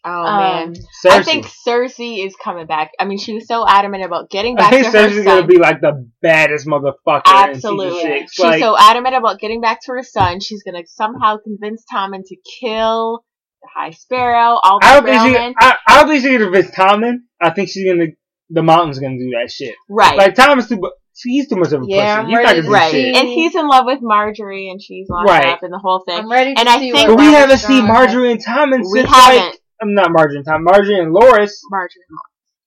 Oh 0.06 0.10
Um, 0.12 0.40
man. 0.42 0.74
Cersei. 0.74 1.10
I 1.12 1.24
think 1.24 1.46
Cersei 1.46 2.26
is 2.26 2.36
coming 2.36 2.66
back. 2.66 2.92
I 3.00 3.06
mean, 3.06 3.18
she 3.18 3.34
was 3.34 3.48
so 3.48 3.66
adamant 3.68 4.04
about 4.04 4.30
getting 4.30 4.58
I 4.58 4.62
back 4.64 4.70
think 4.72 4.86
to 4.86 4.92
her 4.92 5.08
Cersei's 5.08 5.16
son. 5.16 5.26
gonna 5.26 5.48
be 5.48 5.58
like 5.58 5.80
the 5.82 6.10
baddest 6.22 6.68
motherfucker 6.68 7.22
Absolutely. 7.26 8.02
in 8.02 8.20
six. 8.20 8.34
She's 8.34 8.44
Like, 8.46 8.62
so 8.62 8.76
adamant 8.78 9.16
about 9.16 9.40
getting 9.40 9.62
back 9.62 9.80
to 9.86 9.94
her 9.94 10.04
son. 10.04 10.40
She's 10.42 10.62
gonna 10.64 10.84
somehow 10.86 11.38
convince 11.38 11.84
Tommen 11.94 12.24
to 12.26 12.36
kill 12.60 13.24
the 13.62 13.70
High 13.74 13.92
Sparrow, 13.92 14.60
all 14.62 14.80
the 14.82 14.86
I 14.86 15.00
don't 15.00 15.06
think 15.06 15.38
she. 15.38 15.56
I, 15.60 15.76
I 15.88 16.00
don't 16.00 16.10
think 16.10 16.22
she's 16.22 16.32
gonna 16.38 16.52
convince 16.52 16.76
Tommen. 16.76 17.14
I 17.42 17.50
think 17.52 17.70
she's 17.70 17.86
gonna. 17.90 18.08
The 18.50 18.62
Mountain's 18.62 19.00
gonna 19.00 19.18
do 19.18 19.32
that 19.42 19.50
shit. 19.52 19.74
Right. 19.90 20.18
Like 20.18 20.36
Tommen's 20.36 20.68
too. 20.68 20.82
He's 21.24 21.48
too 21.48 21.56
much 21.58 21.72
of 21.72 21.84
a 21.84 21.86
Yeah, 21.88 22.20
I'm 22.20 22.26
pussy. 22.26 22.36
He's 22.36 22.44
not 22.44 22.50
gonna 22.56 22.62
do 22.64 22.72
right. 22.72 22.92
shit. 22.92 23.16
And 23.16 23.28
he's 23.30 23.56
in 23.56 23.68
love 23.68 23.86
with 23.86 24.00
Margaery 24.02 24.70
and 24.72 24.82
she's 24.82 25.08
locked 25.10 25.30
Right. 25.30 25.46
up 25.46 25.64
and 25.64 25.72
the 25.72 25.78
whole 25.78 26.04
thing. 26.06 26.18
I'm 26.18 26.30
ready 26.30 26.56
to 26.56 26.60
And 26.60 26.68
I 26.68 26.80
think- 26.80 26.96
But 27.08 27.18
we 27.18 27.26
haven't 27.26 27.60
seen 27.60 27.86
Margaery 27.86 28.32
and 28.32 28.44
Tommen 28.44 28.80
We 28.92 29.00
since 29.00 29.10
haven't. 29.10 29.46
like. 29.46 29.60
I'm 29.84 29.94
not 29.94 30.12
Margaery 30.12 30.38
and 30.38 30.46
Tom. 30.46 30.66
Margaery 30.66 31.02
and 31.02 31.14
Loras 31.14 31.52
Margaery. 31.72 32.08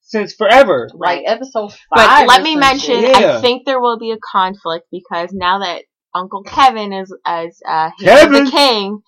since 0.01 0.33
forever. 0.33 0.87
Right. 0.93 1.23
like 1.23 1.25
episode 1.27 1.71
five. 1.71 1.79
But 1.89 2.27
let 2.27 2.43
me 2.43 2.55
mention. 2.55 3.01
Yeah. 3.01 3.37
I 3.37 3.41
think 3.41 3.65
there 3.65 3.81
will 3.81 3.97
be 3.97 4.11
a 4.11 4.17
conflict 4.17 4.85
because 4.91 5.33
now 5.33 5.59
that 5.59 5.83
Uncle 6.13 6.43
Kevan 6.43 6.93
is 6.93 7.11
as 7.25 7.59
uh, 7.67 7.89
he's 7.97 8.07
Kevan? 8.07 8.45
the 8.45 8.51
king, 8.51 9.01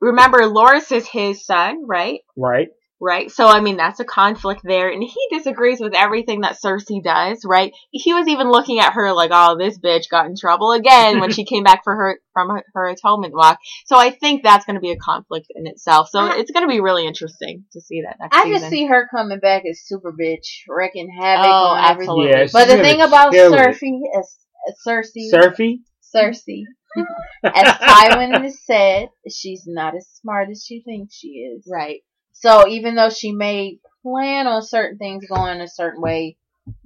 remember 0.00 0.40
Loras 0.40 0.92
is 0.92 1.06
his 1.08 1.46
son, 1.46 1.86
right? 1.86 2.20
Right. 2.36 2.68
Right. 3.06 3.30
So 3.30 3.46
I 3.46 3.60
mean 3.60 3.76
that's 3.76 4.00
a 4.00 4.04
conflict 4.04 4.62
there, 4.64 4.88
and 4.90 5.02
he 5.02 5.14
disagrees 5.30 5.78
with 5.78 5.92
everything 5.94 6.40
that 6.40 6.56
Cersei 6.64 7.04
does, 7.04 7.42
right? 7.44 7.70
He 7.90 8.14
was 8.14 8.28
even 8.28 8.50
looking 8.50 8.78
at 8.78 8.94
her 8.94 9.12
like, 9.12 9.30
"Oh, 9.30 9.58
this 9.58 9.78
bitch 9.78 10.08
got 10.10 10.24
in 10.24 10.36
trouble 10.40 10.72
again" 10.72 11.20
when 11.20 11.30
she 11.36 11.44
came 11.44 11.64
back 11.64 11.84
for 11.84 11.94
her 11.94 12.18
from 12.32 12.48
her, 12.48 12.64
her 12.74 12.88
atonement 12.88 13.34
walk. 13.34 13.58
So 13.84 13.98
I 13.98 14.08
think 14.08 14.42
that's 14.42 14.64
going 14.64 14.76
to 14.76 14.80
be 14.80 14.90
a 14.92 14.96
conflict 14.96 15.48
in 15.54 15.66
itself. 15.66 16.08
So 16.08 16.18
I- 16.20 16.38
it's 16.38 16.50
going 16.50 16.66
to 16.66 16.72
be 16.72 16.80
really 16.80 17.06
interesting 17.06 17.64
to 17.74 17.80
see 17.82 18.00
that 18.06 18.16
next 18.18 18.34
time. 18.34 18.40
I 18.40 18.44
season. 18.44 18.60
just 18.60 18.70
see 18.70 18.86
her 18.86 19.06
coming 19.14 19.38
back 19.38 19.64
as 19.70 19.82
super 19.84 20.10
bitch, 20.18 20.62
wrecking 20.66 21.10
havoc 21.20 21.44
Oh, 21.46 21.50
on 21.50 21.90
everything. 21.90 22.08
absolutely. 22.10 22.30
Yeah, 22.40 22.46
But 22.54 22.68
the 22.68 22.82
thing 22.82 23.00
about. 23.02 23.34
Cersei 23.34 24.00
is 24.18 24.38
uh, 24.66 24.72
Cersei, 24.88 25.30
Cersei. 25.30 25.74
Cersei, 26.16 26.62
as 27.44 27.68
Tywin 27.74 28.40
has 28.42 28.56
said, 28.64 29.08
she's 29.30 29.64
not 29.66 29.94
as 29.94 30.08
smart 30.22 30.48
as 30.50 30.64
she 30.66 30.80
thinks 30.82 31.14
she 31.14 31.28
is. 31.28 31.68
right. 31.70 32.00
So 32.34 32.68
even 32.68 32.94
though 32.94 33.10
she 33.10 33.32
may 33.32 33.78
plan 34.02 34.46
on 34.46 34.62
certain 34.62 34.98
things 34.98 35.24
going 35.26 35.60
a 35.60 35.68
certain 35.68 36.02
way, 36.02 36.36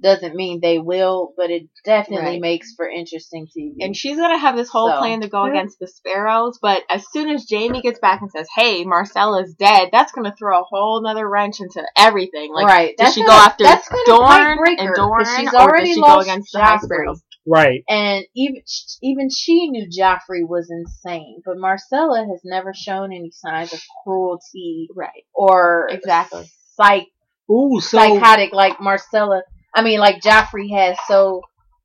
doesn't 0.01 0.35
mean 0.35 0.59
they 0.61 0.77
will. 0.77 1.33
But 1.37 1.51
it 1.51 1.63
definitely 1.85 2.31
Right. 2.31 2.41
makes 2.41 2.73
for 2.75 2.87
interesting 2.87 3.47
TV. 3.47 3.75
And 3.81 3.95
she's 3.95 4.17
gonna 4.17 4.37
have 4.37 4.55
this 4.57 4.69
whole 4.69 4.89
So- 4.89 4.97
plan 4.99 5.21
to 5.21 5.27
go 5.29 5.43
against 5.45 5.79
the 5.79 5.87
sparrows, 5.87 6.59
but 6.61 6.83
as 6.89 7.05
soon 7.11 7.29
as 7.29 7.45
Jaime 7.49 7.81
gets 7.81 7.99
back 7.99 8.21
and 8.21 8.29
says, 8.31 8.47
"Hey, 8.55 8.83
Myrcella's 8.85 9.53
dead," 9.53 9.89
that's 9.91 10.11
gonna 10.11 10.35
throw 10.37 10.59
a 10.59 10.63
whole 10.63 11.01
nother 11.01 11.27
wrench 11.29 11.61
into 11.61 11.81
everything. 11.97 12.53
Like, 12.53 12.65
right? 12.67 12.97
does 12.97 13.05
That's 13.05 13.15
she 13.15 13.21
gonna- 13.21 13.33
go 13.39 13.45
after 13.45 13.63
that's 13.63 13.87
gonna 13.89 14.55
break 14.57 14.79
and 14.79 14.89
her, 14.89 14.95
'cause 14.95 15.07
Dorne, 15.07 15.25
she's 15.37 15.53
or 15.53 15.57
already 15.61 15.85
does 15.87 15.95
she 15.95 16.01
go 16.01 16.07
lost 16.07 16.27
against 16.27 16.51
the 16.53 16.59
High 16.63 16.77
Sparrows? 16.77 17.21
Right. 17.51 17.83
And 17.89 18.25
even 18.35 18.61
even 19.01 19.29
she 19.31 19.69
knew 19.69 19.87
Joffrey 19.89 20.47
was 20.47 20.69
insane, 20.69 21.41
but 21.43 21.57
Myrcella 21.57 22.29
has 22.29 22.41
never 22.43 22.73
shown 22.75 23.11
any 23.11 23.31
signs 23.31 23.73
of 23.73 23.81
cruelty 24.03 24.87
Right. 24.95 25.25
or 25.33 25.87
Exactly. 25.91 26.47
psych 26.75 27.07
Ooh, 27.49 27.79
so 27.81 27.97
psychotic 27.97 28.53
like 28.53 28.77
Myrcella. 28.77 29.41
I 29.73 29.81
mean, 29.81 29.99
like 29.99 30.21
Joffrey 30.21 30.69
has. 30.77 30.95
So 31.07 31.41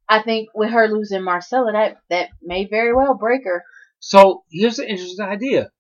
I 0.07 0.20
think 0.20 0.51
with 0.55 0.70
her 0.70 0.86
losing 0.89 1.23
Myrcella, 1.23 1.73
that 1.73 1.97
that 2.11 2.28
may 2.43 2.66
very 2.66 2.95
well 2.95 3.15
break 3.15 3.45
her. 3.45 3.65
So 4.01 4.43
here's 4.51 4.78
an 4.78 4.89
interesting 4.89 5.24
idea. 5.24 5.70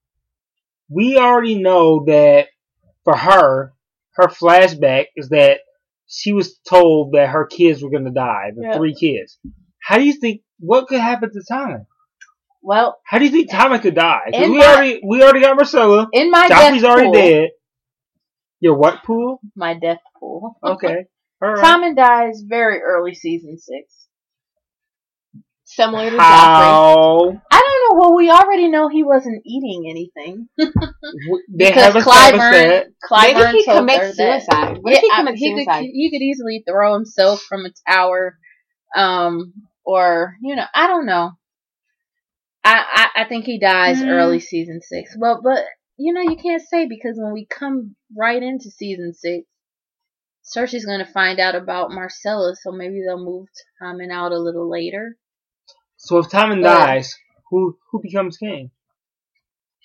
We 0.88 1.18
already 1.18 1.60
know 1.60 2.04
that 2.06 2.46
for 3.04 3.16
her, 3.16 3.74
her 4.14 4.28
flashback 4.28 5.06
is 5.16 5.28
that 5.28 5.60
she 6.06 6.32
was 6.32 6.58
told 6.66 7.12
that 7.12 7.28
her 7.28 7.46
kids 7.46 7.82
were 7.82 7.90
going 7.90 8.04
to 8.06 8.10
die, 8.10 8.52
the 8.56 8.62
Yeah. 8.62 8.76
three 8.78 8.94
kids. 8.94 9.38
How 9.84 9.98
do 9.98 10.04
you 10.04 10.14
think 10.14 10.40
what 10.58 10.86
could 10.88 11.00
happen 11.00 11.30
to 11.32 11.42
Tommen? 11.50 11.86
Well, 12.62 12.98
How 13.04 13.18
do 13.18 13.24
you 13.26 13.30
think 13.30 13.50
Tommen 13.50 13.82
could 13.82 13.94
die? 13.94 14.30
We 14.32 14.58
my- 14.58 14.64
already 14.66 15.00
we 15.04 15.22
already 15.22 15.40
got 15.40 15.58
Myrcella. 15.58 16.06
in 16.12 16.30
my 16.30 16.48
Joffrey's 16.48 16.82
death 16.82 16.90
already 16.90 17.06
pool, 17.08 17.12
dead. 17.12 17.50
Your 18.60 18.74
what 18.78 19.02
pool? 19.04 19.40
my 19.54 19.74
death 19.78 19.98
pool. 20.18 20.56
Okay. 20.64 21.04
All 21.42 21.50
right. 21.52 21.62
Tommen 21.64 21.94
dies 21.94 22.42
very 22.48 22.80
early 22.80 23.14
season 23.14 23.58
six. 23.58 24.06
Similar 25.64 26.10
to 26.10 26.16
Joffrey. 26.16 26.20
How? 26.20 27.42
I 27.50 27.60
don't 27.60 27.98
know. 27.98 28.00
Well, 28.00 28.14
we 28.16 28.30
already 28.30 28.68
know 28.68 28.88
he 28.88 29.02
wasn't 29.02 29.42
eating 29.44 29.86
anything 29.90 30.48
They 30.56 31.68
because 31.68 31.82
have 31.82 31.96
established 31.96 32.44
Qyburn, 32.44 32.50
that. 32.52 32.86
Qyburn 33.10 33.44
Maybe 33.44 33.58
he 33.58 33.64
told 33.64 33.76
her 33.76 33.80
commits 33.80 34.16
suicide. 34.16 34.78
What 34.80 34.90
Yeah, 34.92 34.96
if 34.98 35.02
he 35.02 35.10
I- 35.12 35.16
commits 35.18 35.40
he 35.40 35.50
suicide? 35.54 35.80
Could, 35.80 35.90
he 35.92 36.10
could 36.10 36.22
easily 36.22 36.64
throw 36.68 36.94
himself 36.94 37.42
from 37.42 37.66
a 37.66 37.70
tower, 37.90 38.38
um, 38.96 39.52
or 39.84 40.36
you 40.42 40.56
know, 40.56 40.64
I 40.74 40.86
don't 40.86 41.06
know. 41.06 41.32
I 42.64 43.08
I, 43.16 43.22
I 43.22 43.28
think 43.28 43.44
he 43.44 43.58
dies 43.58 44.00
Hmm. 44.00 44.08
early 44.08 44.40
season 44.40 44.80
six. 44.82 45.16
Well, 45.18 45.40
but 45.42 45.64
you 45.96 46.12
know, 46.12 46.22
you 46.22 46.36
can't 46.36 46.62
say 46.62 46.86
because 46.86 47.16
when 47.18 47.32
we 47.32 47.46
come 47.46 47.94
right 48.16 48.42
into 48.42 48.70
season 48.70 49.14
six, 49.14 49.46
Cersei's 50.44 50.84
gonna 50.86 51.06
find 51.06 51.38
out 51.40 51.54
about 51.54 51.90
Myrcella, 51.90 52.54
so 52.56 52.72
maybe 52.72 53.00
they'll 53.06 53.24
move 53.24 53.48
Tommen 53.82 54.10
out 54.12 54.32
a 54.32 54.38
little 54.38 54.68
later. 54.68 55.16
So 55.96 56.18
if 56.18 56.26
Tommen 56.28 56.62
But- 56.62 56.86
dies, 56.86 57.14
who 57.50 57.78
who 57.90 58.00
becomes 58.02 58.36
king? 58.38 58.70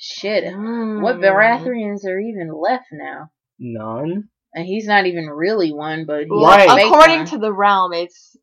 Shit, 0.02 0.46
Mm. 0.46 1.02
what 1.02 1.18
Baratheons 1.18 2.06
are 2.06 2.20
even 2.20 2.54
left 2.54 2.86
now? 2.92 3.32
None. 3.60 4.30
And 4.54 4.66
he's 4.66 4.88
not 4.88 5.06
even 5.06 5.30
really 5.30 5.74
one, 5.74 6.06
but 6.06 6.26
Right. 6.30 6.86
according 6.86 7.18
one. 7.20 7.26
to 7.28 7.38
the 7.38 7.54
realm, 7.54 7.92
it's 7.94 8.36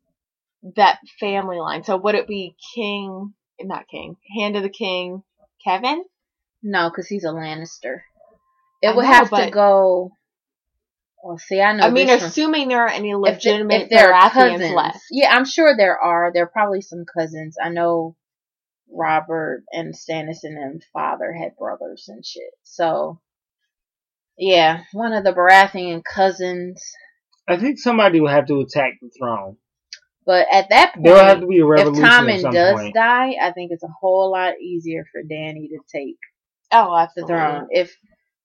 that 0.75 0.99
family 1.19 1.57
line. 1.57 1.83
So 1.83 1.97
would 1.97 2.15
it 2.15 2.27
be 2.27 2.55
King? 2.75 3.33
Not 3.59 3.87
King. 3.87 4.15
Hand 4.37 4.55
of 4.55 4.63
the 4.63 4.69
King. 4.69 5.23
Kevan. 5.63 6.03
No, 6.63 6.89
because 6.89 7.07
he's 7.07 7.23
a 7.23 7.29
Lannister. 7.29 8.01
It 8.81 8.89
I 8.89 8.95
would 8.95 9.03
know, 9.03 9.11
have 9.11 9.29
to 9.29 9.49
go. 9.51 10.11
Well, 11.23 11.37
see, 11.37 11.59
I 11.59 11.73
know. 11.73 11.83
I 11.83 11.89
mean, 11.89 12.07
this 12.07 12.21
one. 12.21 12.29
assuming 12.29 12.67
there 12.67 12.83
are 12.83 12.89
any 12.89 13.15
legitimate 13.15 13.83
if 13.83 13.89
there 13.89 14.13
are 14.13 14.29
Baratheons 14.29 14.53
cousins, 14.53 14.73
left. 14.73 14.99
yeah, 15.11 15.29
I'm 15.33 15.45
sure 15.45 15.75
there 15.75 15.97
are. 15.99 16.31
There 16.33 16.43
are 16.43 16.49
probably 16.49 16.81
some 16.81 17.05
cousins. 17.05 17.55
I 17.61 17.69
know 17.69 18.15
Robert 18.91 19.63
and 19.71 19.93
Stannis 19.93 20.39
and 20.43 20.57
them 20.57 20.79
father 20.93 21.33
had 21.33 21.57
brothers 21.57 22.05
and 22.07 22.25
shit. 22.25 22.53
So, 22.63 23.19
yeah, 24.37 24.83
one 24.93 25.13
of 25.13 25.23
the 25.23 25.33
Baratheon 25.33 26.03
cousins. 26.03 26.83
I 27.47 27.57
think 27.57 27.79
somebody 27.79 28.19
will 28.19 28.29
have 28.29 28.47
to 28.47 28.61
attack 28.61 28.93
the 29.01 29.09
throne. 29.17 29.57
But 30.27 30.45
at 30.51 30.67
that 30.69 30.93
point, 30.93 31.05
There 31.05 31.23
have 31.23 31.39
to 31.39 31.47
be 31.47 31.59
a 31.59 31.63
if 31.65 31.69
revolution 31.69 32.03
at 32.03 32.11
Tommen 32.11 32.51
does 32.53 32.75
point. 32.75 32.93
die, 32.93 33.35
I 33.41 33.51
think 33.53 33.71
it's 33.71 33.83
a 33.83 33.87
whole 34.01 34.31
lot 34.31 34.59
easier 34.61 35.05
for 35.11 35.21
Dany 35.23 35.69
to 35.69 35.79
take 35.91 36.17
Oh, 36.71 36.91
the 36.91 36.97
absolutely. 37.03 37.33
throne. 37.33 37.67
If 37.71 37.95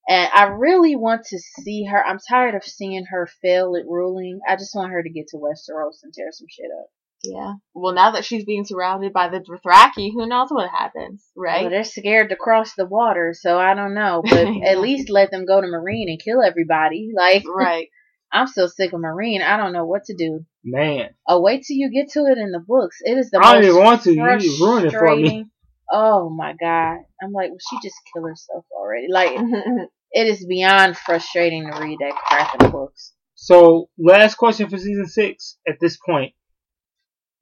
and 0.09 0.29
I 0.33 0.45
really 0.45 0.95
want 0.95 1.25
to 1.27 1.39
see 1.39 1.85
her. 1.85 2.01
I'm 2.05 2.19
tired 2.29 2.55
of 2.55 2.63
seeing 2.63 3.05
her 3.05 3.27
fail 3.41 3.75
at 3.77 3.85
ruling. 3.87 4.39
I 4.47 4.55
just 4.55 4.75
want 4.75 4.91
her 4.91 5.03
to 5.03 5.09
get 5.09 5.27
to 5.29 5.37
Westeros 5.37 5.99
and 6.03 6.13
tear 6.13 6.27
some 6.31 6.47
shit 6.49 6.71
up. 6.81 6.87
Yeah. 7.23 7.53
Well, 7.73 7.93
now 7.93 8.11
that 8.11 8.25
she's 8.25 8.43
being 8.43 8.65
surrounded 8.65 9.13
by 9.13 9.29
the 9.29 9.39
Dothraki, 9.39 10.11
who 10.13 10.25
knows 10.27 10.49
what 10.51 10.69
happens, 10.69 11.25
right? 11.37 11.61
Well, 11.61 11.69
they're 11.69 11.85
scared 11.85 12.29
to 12.29 12.35
cross 12.35 12.73
the 12.75 12.85
water, 12.85 13.33
so 13.37 13.57
I 13.57 13.75
don't 13.75 13.93
know. 13.93 14.21
But 14.29 14.47
at 14.65 14.79
least 14.79 15.09
let 15.09 15.31
them 15.31 15.45
go 15.45 15.61
to 15.61 15.67
Meereen 15.67 16.09
and 16.09 16.21
kill 16.21 16.41
everybody. 16.43 17.11
Like 17.15 17.43
right. 17.47 17.87
I'm 18.33 18.47
so 18.47 18.65
sick 18.67 18.91
of 18.93 18.99
Meereen. 18.99 19.41
I 19.43 19.57
don't 19.57 19.71
know 19.73 19.85
what 19.85 20.05
to 20.05 20.15
do. 20.15 20.45
Man, 20.63 21.09
Oh, 21.27 21.41
wait 21.41 21.63
till 21.65 21.77
you 21.77 21.91
get 21.91 22.09
to 22.13 22.21
it 22.25 22.37
in 22.37 22.51
the 22.51 22.59
books. 22.59 22.97
It 23.03 23.17
is 23.17 23.29
the 23.29 23.39
I 23.39 23.53
don't 23.53 23.61
most 23.61 23.69
even 23.71 23.83
want 23.83 24.01
to. 24.03 24.11
You 24.13 24.65
ruined 24.65 24.85
it 24.87 24.91
for 24.91 25.15
me. 25.15 25.21
frustrating- 25.21 25.49
Oh 25.91 26.29
my 26.29 26.53
god! 26.59 26.97
I'm 27.21 27.31
like, 27.33 27.49
well, 27.51 27.59
she 27.69 27.77
just 27.87 27.95
killed 28.11 28.27
herself 28.27 28.65
already. 28.71 29.07
Like 29.11 29.31
it 30.11 30.27
is 30.27 30.45
beyond 30.45 30.97
frustrating 30.97 31.69
to 31.71 31.79
read 31.79 31.99
that 31.99 32.15
crap 32.15 32.61
in 32.63 32.71
books. 32.71 33.13
So, 33.35 33.89
last 33.99 34.35
question 34.35 34.69
for 34.69 34.77
season 34.77 35.05
six. 35.05 35.57
At 35.67 35.75
this 35.79 35.97
point, 35.97 36.33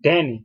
Dany, 0.06 0.44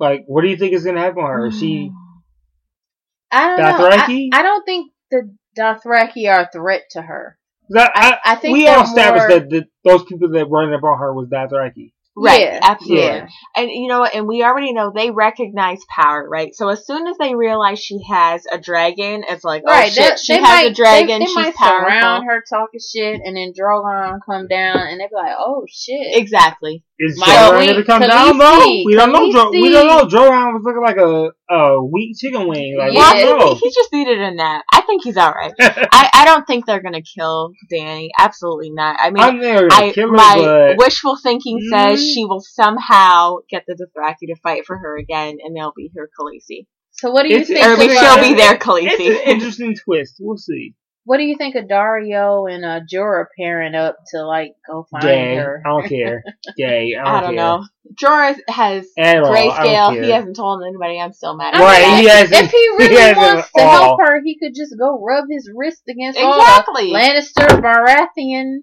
like, 0.00 0.24
what 0.26 0.42
do 0.42 0.48
you 0.48 0.56
think 0.56 0.72
is 0.72 0.84
gonna 0.84 0.98
happen 1.00 1.22
to 1.22 1.28
her? 1.28 1.46
Is 1.48 1.58
she 1.58 1.90
I 3.30 3.48
don't 3.48 3.58
know. 3.58 3.84
Dothraki? 3.84 4.28
I, 4.32 4.40
I 4.40 4.42
don't 4.42 4.64
think 4.64 4.92
the 5.10 5.36
Dothraki 5.56 6.28
are 6.28 6.40
a 6.42 6.50
threat 6.50 6.82
to 6.92 7.02
her. 7.02 7.38
'Cause 7.72 7.76
I, 7.76 7.90
I, 7.94 8.10
I- 8.12 8.32
I 8.32 8.34
think 8.36 8.52
we 8.54 8.66
all 8.68 8.82
established 8.82 9.28
more- 9.28 9.38
that 9.40 9.50
the, 9.50 9.64
those 9.84 10.04
people 10.04 10.30
that 10.30 10.46
running 10.50 10.74
up 10.74 10.82
on 10.84 10.98
her 10.98 11.12
was 11.12 11.28
Dothraki. 11.28 11.92
Right, 12.16 12.42
Yeah, 12.42 12.60
absolutely. 12.62 13.06
yeah. 13.06 13.26
And 13.56 13.70
you 13.72 13.88
know? 13.88 14.04
And 14.04 14.28
we 14.28 14.44
already 14.44 14.72
know 14.72 14.92
they 14.94 15.10
recognize 15.10 15.80
power, 15.88 16.24
right? 16.28 16.54
So 16.54 16.68
as 16.68 16.86
soon 16.86 17.08
as 17.08 17.16
they 17.18 17.34
realize 17.34 17.80
she 17.80 17.98
has 18.08 18.46
a 18.46 18.56
dragon, 18.56 19.24
it's 19.28 19.42
like, 19.42 19.64
oh, 19.66 19.70
Right, 19.72 19.88
oh 19.90 19.92
shit, 19.92 20.20
she 20.20 20.34
has 20.34 20.42
might, 20.42 20.70
a 20.70 20.74
dragon. 20.74 21.08
They, 21.08 21.18
they 21.18 21.24
she's 21.26 21.34
might 21.34 21.54
powerful. 21.56 21.88
surround 21.90 22.26
her 22.26 22.40
talking 22.48 22.78
shit, 22.78 23.20
and 23.24 23.36
then 23.36 23.52
Drogon 23.52 24.20
come 24.24 24.46
down, 24.46 24.76
and 24.78 25.00
they 25.00 25.06
be 25.08 25.14
like, 25.16 25.34
"Oh 25.36 25.64
shit!" 25.68 26.16
Exactly. 26.16 26.84
Is 26.96 27.18
My- 27.18 27.26
Joran 27.26 27.58
we- 27.60 27.66
gonna 27.66 27.84
come 27.84 28.02
Khaleesi- 28.02 28.08
down 28.08 28.38
though? 28.38 28.82
We 28.86 28.94
don't 28.94 29.12
know. 29.12 29.32
Jo- 29.32 29.50
we 29.50 29.68
don't 29.68 29.86
know. 29.88 30.04
Khaleesi- 30.04 30.10
Joran 30.10 30.54
was 30.54 30.62
looking 30.64 30.82
like 30.82 30.96
a 30.96 31.32
a 31.52 31.84
weak 31.84 32.16
chicken 32.16 32.46
wing. 32.46 32.76
Like 32.78 32.92
Yeah. 32.92 33.34
Well, 33.36 33.54
he, 33.56 33.60
he 33.68 33.70
just 33.74 33.92
needed 33.92 34.20
a 34.20 34.30
nap. 34.32 34.62
I 34.72 34.82
think 34.82 35.02
he's 35.02 35.16
all 35.16 35.32
right. 35.32 35.52
I, 35.60 36.08
I 36.14 36.24
don't 36.24 36.46
think 36.46 36.66
they're 36.66 36.80
gonna 36.82 37.02
kill 37.02 37.50
Dany. 37.72 38.10
Absolutely 38.16 38.70
not. 38.70 38.96
I 39.00 39.10
mean, 39.10 39.24
I'm 39.24 39.40
there 39.40 39.68
I 39.72 39.90
kill 39.90 40.08
her, 40.10 40.14
my 40.14 40.36
but 40.76 40.78
wishful 40.78 41.16
thinking 41.20 41.58
says 41.68 42.00
Mm. 42.00 42.14
she 42.14 42.24
will 42.24 42.40
somehow 42.40 43.38
get 43.50 43.64
the 43.66 43.74
Dothraki 43.74 44.28
to 44.32 44.36
fight 44.42 44.64
for 44.64 44.78
her 44.78 44.96
again, 44.96 45.38
and 45.42 45.56
they'll 45.56 45.72
be 45.76 45.90
her 45.96 46.08
Khaleesi. 46.18 46.66
So 46.92 47.10
what 47.10 47.24
do 47.24 47.30
you 47.30 47.38
It's- 47.40 47.48
think? 47.48 47.58
Or 47.60 47.70
at 47.72 47.78
Think 47.78 47.90
least 47.90 48.02
about 48.02 48.14
she'll 48.20 48.24
it. 48.24 48.28
be 48.28 48.34
their 48.34 48.54
it's 48.54 48.64
an 49.00 49.30
interesting 49.34 49.74
twist. 49.84 50.14
We'll 50.20 50.36
see. 50.36 50.74
What 51.06 51.18
do 51.18 51.24
you 51.24 51.36
think 51.36 51.54
of 51.54 51.66
Daario 51.66 52.50
and 52.50 52.64
uh, 52.64 52.80
Jorah 52.90 53.26
pairing 53.38 53.74
up 53.74 53.96
to 54.12 54.24
like 54.24 54.54
go 54.66 54.86
find 54.90 55.02
Gay. 55.04 55.36
her? 55.36 55.62
I 55.64 55.68
don't 55.68 55.86
care. 55.88 56.24
Gay. 56.56 56.94
I 56.98 57.04
don't, 57.04 57.06
I 57.14 57.20
don't 57.20 57.28
care. 57.30 57.36
know. 57.36 57.64
Jorah 58.02 58.36
has 58.48 58.86
At 58.96 59.22
all. 59.22 59.30
I 59.32 59.48
grayscale. 59.48 60.02
He 60.02 60.10
hasn't 60.10 60.34
told 60.36 60.62
anybody. 60.66 60.98
I'm 60.98 61.12
still 61.12 61.36
mad. 61.36 61.54
At 61.54 61.60
Right, 61.60 61.80
that. 61.82 62.00
he 62.00 62.08
hasn't- 62.08 62.44
if 62.44 62.50
he 62.50 62.68
really 62.78 62.88
he 62.88 62.96
hasn't 63.00 63.18
wants 63.18 63.52
to 63.54 63.62
all. 63.62 63.70
help 63.70 64.00
her, 64.00 64.22
he 64.24 64.38
could 64.38 64.54
just 64.54 64.74
go 64.78 64.98
rub 65.04 65.26
his 65.30 65.50
wrist 65.54 65.82
against 65.90 66.18
all 66.18 66.38
Exactly. 66.40 66.86
the 66.90 66.94
Lannister, 66.96 67.60
Baratheon 67.60 68.60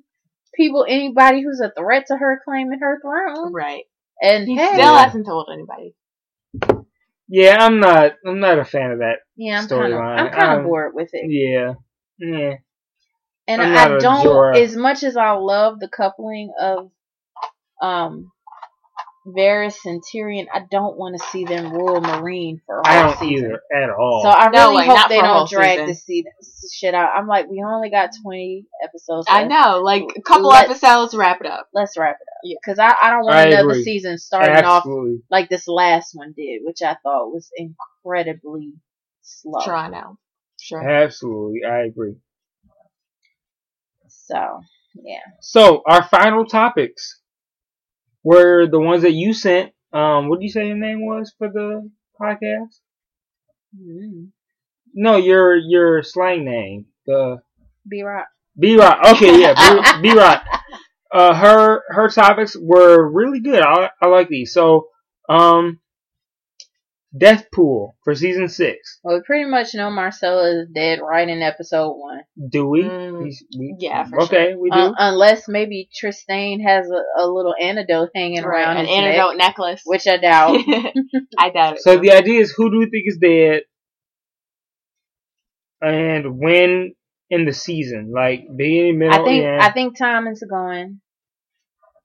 people, 0.56 0.86
anybody 0.90 1.44
who's 1.44 1.62
a 1.62 1.72
threat 1.80 2.06
to 2.08 2.18
her 2.18 2.42
claiming 2.44 2.80
her 2.82 3.00
throne. 3.02 3.54
Right. 3.54 3.84
And 4.20 4.48
He 4.48 4.56
hey, 4.56 4.74
still 4.74 4.96
hasn't 4.98 5.28
told 5.28 5.48
anybody. 5.54 5.94
Yeah, 7.28 7.58
I'm 7.64 7.80
not. 7.80 8.14
I'm 8.26 8.40
not 8.40 8.60
a 8.60 8.66
fan 8.66 8.92
of 8.92 9.00
that. 9.00 9.20
yeah, 9.38 9.60
I'm 9.62 9.68
kind 9.68 9.94
of, 9.94 10.00
storyline. 10.00 10.18
I'm 10.20 10.32
kind 10.32 10.52
of 10.54 10.58
Um, 10.60 10.64
bored 10.66 10.94
with 10.96 11.10
it. 11.14 11.26
Yeah. 11.30 11.74
Yeah. 12.22 12.54
And 13.48 13.62
I'm 13.62 13.72
I 13.72 13.74
not 13.76 13.92
a 13.96 14.00
don't, 14.00 14.26
Jorah. 14.26 14.58
as 14.62 14.76
much 14.76 15.04
as 15.04 15.18
I 15.18 15.32
love 15.32 15.80
the 15.80 15.90
coupling 15.90 16.54
of, 16.62 16.92
um, 17.82 18.32
Varys 19.28 19.76
and 19.86 20.02
Tyrion, 20.02 20.48
I 20.52 20.62
don't 20.72 20.98
want 20.98 21.16
to 21.20 21.28
see 21.28 21.46
them 21.46 21.72
rule 21.72 22.02
Meereen 22.02 22.58
for 22.66 22.80
a 22.80 22.88
I 22.88 22.94
whole 23.02 23.12
don't 23.12 23.20
season. 23.20 23.46
either 23.52 23.84
at 23.84 23.90
all. 23.92 24.22
So 24.24 24.30
I 24.30 24.50
No 24.50 24.72
really 24.72 24.88
way, 24.88 24.96
hope 24.96 25.10
they 25.10 25.20
for 25.20 25.26
a 25.26 25.28
whole 25.28 25.38
don't 25.46 25.50
drag 25.52 25.86
the 25.88 25.94
season. 25.94 26.26
this 26.40 26.58
se- 26.58 26.62
this 26.64 26.74
shit 26.74 26.96
out. 26.96 27.10
I'm 27.16 27.28
like, 27.28 27.48
we 27.48 27.64
only 27.64 27.92
got 27.92 28.10
20 28.24 28.66
episodes. 28.84 29.28
I 29.30 29.44
know. 29.44 29.82
Like 29.84 30.06
a 30.18 30.22
couple 30.24 30.48
Let- 30.50 30.70
episodes, 30.72 31.14
wrap 31.14 31.40
it 31.42 31.46
up. 31.46 31.68
Let's 31.72 31.98
wrap 31.98 32.16
it 32.16 32.28
up. 32.32 32.40
Yeah. 32.44 32.56
Because 32.66 32.80
I, 32.80 32.96
I 33.00 33.12
don't 33.12 33.26
want 33.26 33.36
I 33.36 33.44
another 33.46 33.70
agree. 33.70 33.84
season 33.84 34.18
starting 34.18 34.66
off 34.66 34.88
like 35.30 35.50
this 35.50 35.68
last 35.68 36.12
one 36.16 36.34
did, 36.36 36.62
which 36.64 36.82
I 36.82 36.96
thought 37.04 37.28
was 37.32 37.48
incredibly 37.56 38.74
slow. 39.22 39.64
Drawn 39.64 39.94
out. 39.94 40.18
Sure. 40.62 40.88
Absolutely. 40.88 41.66
I 41.66 41.80
agree. 41.86 42.16
So, 44.08 44.62
yeah. 44.96 45.22
So 45.42 45.82
our 45.88 46.04
final 46.08 46.46
topics 46.46 47.20
were 48.24 48.68
the 48.68 48.80
ones 48.80 49.04
that 49.04 49.14
you 49.14 49.34
sent. 49.34 49.74
Um, 49.94 50.30
what 50.30 50.40
do 50.40 50.46
you 50.46 50.52
say 50.52 50.68
your 50.68 50.78
name 50.78 51.06
was 51.06 51.34
for 51.38 51.50
the 51.50 51.90
podcast? 52.20 52.80
Mm. 53.78 54.30
No, 54.94 55.18
your 55.18 55.58
your 55.58 56.04
slang 56.04 56.46
name. 56.46 56.88
The 57.08 57.40
B 57.90 58.04
Rock. 58.04 58.28
B 58.60 58.78
Rock. 58.78 59.00
Okay, 59.16 59.42
yeah, 59.42 60.00
B 60.02 60.14
Rock. 60.18 60.44
Uh, 61.14 61.36
her 61.36 61.84
her 61.90 62.10
topics 62.10 62.58
were 62.60 63.10
really 63.12 63.42
good. 63.42 63.64
I 63.64 63.92
I 64.02 64.08
like 64.08 64.30
these. 64.30 64.54
So, 64.54 64.90
um, 65.30 65.81
Death 67.18 67.48
Pool 67.54 67.98
for 68.06 68.16
season 68.16 68.48
six. 68.48 69.00
Well, 69.04 69.18
we 69.18 69.24
pretty 69.26 69.50
much 69.50 69.74
know 69.74 69.90
Myrcella 69.90 70.62
is 70.62 70.70
dead 70.74 71.00
right 71.02 71.28
in 71.28 71.42
episode 71.42 71.92
one. 71.92 72.22
Do 72.50 72.68
we? 72.68 72.84
Mm, 72.84 73.24
We- 73.24 73.38
we- 73.60 73.76
yeah, 73.80 74.06
for 74.06 74.22
okay, 74.24 74.56
we 74.56 74.70
do. 74.70 74.78
Uh, 74.78 74.94
unless 74.98 75.50
maybe 75.50 75.90
Trystane 76.02 76.64
has 76.66 76.90
a, 76.90 77.22
a 77.22 77.28
little 77.28 77.54
antidote 77.62 78.12
hanging 78.16 78.44
Right. 78.44 78.62
around 78.64 78.78
An 78.78 78.86
his 78.86 78.98
antidote 78.98 79.36
neck, 79.38 79.58
necklace. 79.58 79.82
which 79.84 80.08
I 80.08 80.18
doubt. 80.18 80.62
I 81.38 81.50
doubt 81.50 81.74
it. 81.74 81.82
so 81.82 81.98
the 81.98 82.12
idea 82.12 82.40
is, 82.40 82.54
who 82.56 82.72
do 82.72 82.80
we 82.80 82.86
think 82.90 83.04
is 83.06 83.18
dead, 83.22 83.64
and 85.82 86.38
when 86.40 86.94
in 87.30 87.46
the 87.46 87.54
season, 87.54 88.12
like 88.16 88.46
beginning, 88.56 89.00
middle, 89.00 89.20
I 89.22 89.24
think 89.26 89.44
end. 89.44 89.62
I 89.62 89.72
think 89.72 89.98
Tommy's 89.98 90.44
going. 90.50 91.02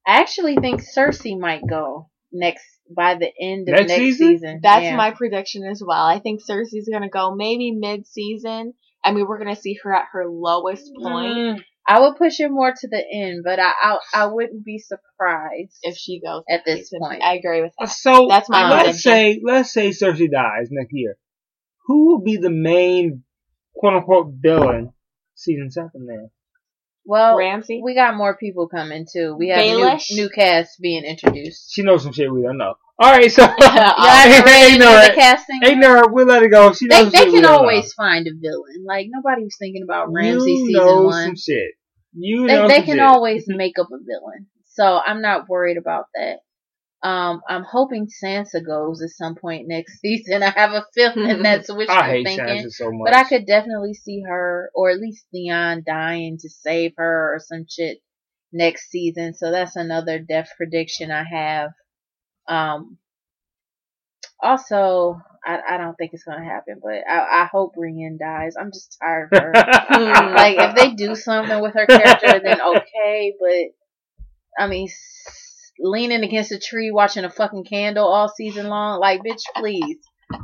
I 0.07 0.21
actually 0.21 0.57
think 0.57 0.83
Cersei 0.83 1.39
might 1.39 1.63
go 1.69 2.11
next 2.33 2.65
by 2.95 3.15
the 3.15 3.31
end 3.41 3.69
of 3.69 3.75
Next 3.75 3.89
next, 3.89 4.03
season? 4.03 4.29
season. 4.35 4.61
That's 4.63 4.85
Yeah. 4.85 4.97
my 4.97 5.11
prediction 5.13 5.65
as 5.65 5.83
well. 5.85 6.05
I 6.05 6.19
think 6.19 6.41
Cersei's 6.43 6.89
gonna 6.89 7.09
go 7.09 7.35
maybe 7.35 7.73
mid 7.73 8.07
season. 8.07 8.75
I 9.05 9.13
mean, 9.13 9.27
we're 9.27 9.39
gonna 9.39 9.57
see 9.57 9.75
her 9.83 9.95
at 9.95 10.07
her 10.13 10.27
lowest 10.29 10.93
point 10.95 11.37
Mm, 11.37 11.65
I 11.89 12.01
would 12.01 12.17
push 12.17 12.41
it 12.41 12.51
more 12.51 12.73
to 12.73 12.89
the 12.89 13.05
end, 13.13 13.45
but 13.45 13.61
I 13.61 13.73
I, 13.81 13.99
I 14.15 14.27
wouldn't 14.27 14.65
be 14.65 14.79
surprised 14.79 15.79
if 15.83 15.97
she 15.97 16.21
goes 16.21 16.43
at 16.51 16.65
this 16.65 16.91
season. 16.91 17.01
point. 17.01 17.23
I 17.23 17.35
agree 17.35 17.63
with 17.63 17.73
that. 17.79 17.91
So 17.91 18.27
That's 18.27 18.49
my 18.49 18.69
let's 18.69 19.03
prediction. 19.03 19.13
say 19.13 19.41
let's 19.45 19.73
say 19.73 19.91
Cersei 19.91 20.31
dies 20.31 20.69
next 20.71 20.93
year. 20.93 21.17
Who 21.87 22.07
will 22.07 22.21
be 22.21 22.37
the 22.37 22.51
main 22.51 23.23
quote 23.75 23.95
unquote 23.95 24.33
villain 24.41 24.93
season 25.35 25.71
seven 25.71 26.07
then? 26.07 26.31
Well, 27.07 27.39
Ramsay. 27.39 27.81
we 27.85 27.95
got 27.95 28.17
more 28.17 28.37
people 28.37 28.69
coming 28.69 29.07
too. 29.11 29.37
We 29.39 29.49
have 29.49 29.59
Baelish? 29.59 30.11
new, 30.11 30.25
new 30.25 30.29
cast 30.29 30.81
being 30.81 31.05
introduced. 31.05 31.73
She 31.73 31.83
knows 31.83 32.03
some 32.03 32.13
shit 32.13 32.33
we 32.33 32.43
don't 32.43 32.59
know. 32.59 32.75
Alright, 33.03 33.31
so 33.31 33.43
Y'all 33.43 33.53
haven't 33.59 34.45
read 34.47 34.75
ignore 34.75 35.15
casting? 35.15 35.61
Ignore 35.63 35.97
it, 36.05 36.13
we'll 36.13 36.27
let 36.27 36.43
it 36.43 36.51
go. 36.51 36.73
She 36.73 36.87
knows 36.87 36.99
They 36.99 37.03
some 37.05 37.13
they 37.13 37.19
shit 37.19 37.35
can 37.35 37.43
don't 37.43 37.61
always 37.61 37.93
find 37.93 38.27
a 38.27 38.31
villain. 38.41 38.85
Like 38.87 39.07
nobody 39.11 39.43
was 39.45 39.57
thinking 39.59 39.83
about 39.85 40.09
know. 40.09 40.15
Ramsay 40.15 40.51
you 40.51 40.67
season 40.67 40.87
know 40.87 41.03
one. 41.03 41.25
some 41.27 41.37
shit. 41.37 41.71
You 42.15 42.47
they 42.47 42.55
know 42.55 42.69
they 42.69 42.77
some 42.77 42.85
can 42.87 42.95
shit. 42.97 43.01
always 43.01 43.45
make 43.49 43.79
up 43.79 43.89
a 43.93 43.99
villain. 43.99 44.47
So 44.65 44.99
I'm 45.05 45.21
not 45.23 45.49
worried 45.49 45.77
about 45.77 46.07
that. 46.15 46.39
Um, 47.07 47.41
I'm 47.49 47.63
hoping 47.63 48.09
Sansa 48.09 48.67
goes 48.67 49.01
at 49.01 49.11
some 49.11 49.37
point 49.37 49.69
next 49.69 50.01
season. 50.01 50.43
I 50.43 50.51
have 50.51 50.73
a 50.73 50.85
feeling 50.93 51.41
that's 51.43 51.73
wishful 51.73 51.97
I 51.97 52.09
hate 52.09 52.27
thinking. 52.27 52.65
Sansa 52.65 52.73
so 52.73 52.91
much. 52.91 53.13
But 53.13 53.15
I 53.15 53.23
could 53.23 53.47
definitely 53.47 53.95
see 53.95 54.23
her, 54.29 54.73
or 54.75 54.91
at 54.91 54.99
least 54.99 55.27
Theon 55.31 55.85
dying 55.87 56.37
to 56.41 56.49
save 56.49 56.95
her 56.97 57.35
or 57.35 57.39
some 57.39 57.65
shit 57.71 57.99
next 58.53 58.91
season. 58.91 59.35
So 59.35 59.53
that's 59.53 59.77
another 59.77 60.19
death 60.19 60.51
prediction 60.57 61.13
I 61.13 61.23
have. 61.31 61.71
Um, 62.49 62.99
also, 64.41 65.21
I, 65.45 65.61
I 65.71 65.77
don't 65.77 65.95
think 65.95 66.13
it's 66.13 66.25
gonna 66.25 66.45
happen, 66.45 66.81
but 66.83 67.09
I, 67.09 67.43
I 67.43 67.49
hope 67.53 67.75
Brienne 67.75 68.19
dies. 68.21 68.55
I'm 68.59 68.73
just 68.73 68.97
tired 69.01 69.29
of 69.33 69.43
her. 69.43 69.53
like 70.35 70.57
if 70.59 70.75
they 70.75 70.95
do 70.95 71.15
something 71.15 71.63
with 71.63 71.75
her 71.75 71.87
character, 71.87 72.41
then 72.43 72.61
okay. 72.61 73.35
But 73.39 74.65
I 74.65 74.67
mean, 74.67 74.89
leaning 75.81 76.25
against 76.25 76.53
a 76.53 76.59
tree, 76.59 76.91
watching 76.91 77.25
a 77.25 77.31
fucking 77.31 77.65
candle 77.65 78.07
all 78.07 78.29
season 78.29 78.69
long, 78.69 79.01
like 79.01 79.21
bitch, 79.21 79.43
please. 79.55 79.99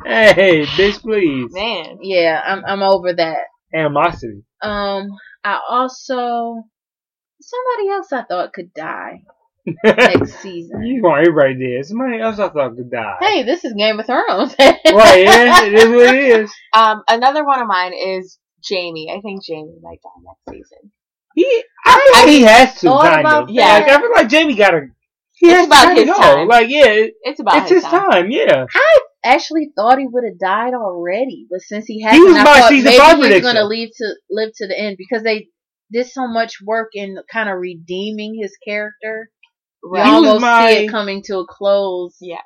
hey, 0.05 0.65
bitch, 0.67 1.01
please. 1.01 1.53
Man. 1.53 1.99
Yeah, 2.03 2.41
I'm 2.45 2.65
I'm 2.65 2.83
over 2.83 3.13
that. 3.15 3.47
Animosity. 3.75 4.45
Um, 4.63 5.09
I 5.45 5.61
also 5.69 6.65
somebody 7.41 7.91
else 7.91 8.13
I 8.13 8.23
thought 8.23 8.53
could 8.53 8.73
die. 8.75 9.23
next 9.85 10.41
season. 10.41 10.83
You 10.83 11.03
want 11.03 11.27
everybody 11.27 11.55
dead. 11.55 11.87
Somebody 11.87 12.21
else 12.21 12.39
I 12.39 12.49
thought 12.49 12.77
could 12.77 12.91
die. 12.91 13.17
Hey, 13.21 13.43
this 13.45 13.65
is 13.65 13.73
Game 13.75 13.99
of 14.01 14.07
Thrones. 14.07 14.55
Right, 14.59 15.25
yeah, 15.25 15.65
it 15.65 15.75
is 15.75 15.89
what 15.89 16.15
it 16.15 16.41
is. 16.41 16.53
Um, 16.75 17.03
another 17.09 17.45
one 17.45 17.61
of 17.61 17.69
mine 17.69 17.93
is 17.93 18.39
Jaime. 18.69 19.11
I 19.11 19.21
think 19.21 19.43
Jaime 19.47 19.75
might 19.83 20.01
die 20.03 20.11
next 20.25 20.51
season. 20.51 20.91
He, 21.35 21.65
I 21.85 21.97
feel 21.97 22.21
like 22.21 22.31
he 22.31 22.43
has 22.43 22.81
to, 22.81 22.89
kind 22.89 23.21
about 23.21 23.51
of. 23.51 23.57
that. 23.57 23.87
Like, 23.87 23.91
I 23.91 24.01
feel 24.01 24.11
like 24.13 24.31
Jaime 24.31 24.55
got 24.55 24.71
to. 24.71 24.89
He 25.43 25.49
It's 25.51 25.57
has 25.59 25.67
about 25.67 25.81
to 25.83 25.95
kinda 25.97 26.01
his 26.01 26.07
go. 26.11 26.23
time. 26.23 26.47
Like, 26.49 26.69
yeah, 26.71 26.87
it, 26.87 27.15
It's 27.25 27.41
about 27.41 27.57
it's 27.63 27.71
his 27.71 27.83
time. 27.83 28.31
Yeah. 28.31 28.65
I 28.73 28.99
actually 29.25 29.71
thought 29.77 29.99
he 29.99 30.07
would 30.09 30.23
have 30.25 30.39
died 30.39 30.73
already, 30.73 31.47
but 31.51 31.61
since 31.63 31.85
he 31.87 32.01
hasn't, 32.03 32.25
was 32.25 32.37
I 32.37 32.45
thought 32.45 32.69
season 32.69 32.85
maybe 32.93 32.99
five 32.99 33.19
he's 33.33 33.43
gonna 33.43 33.65
leave 33.65 33.89
to 33.97 34.15
live 34.31 34.51
to 34.59 34.69
the 34.69 34.79
end 34.79 34.97
because 34.99 35.25
they 35.25 35.49
did 35.93 36.07
so 36.07 36.29
much 36.29 36.55
work 36.65 36.91
in 36.95 37.17
kind 37.31 37.49
of 37.49 37.59
redeeming 37.59 38.39
his 38.41 38.57
character. 38.65 39.31
You 39.83 39.91
Right. 39.91 40.07
He 40.07 40.13
was 40.13 40.25
almost 40.27 40.41
my- 40.43 40.69
see 40.75 40.85
it 40.85 40.91
coming 40.91 41.23
to 41.25 41.39
a 41.39 41.47
close. 41.47 42.17
Yeah. 42.21 42.37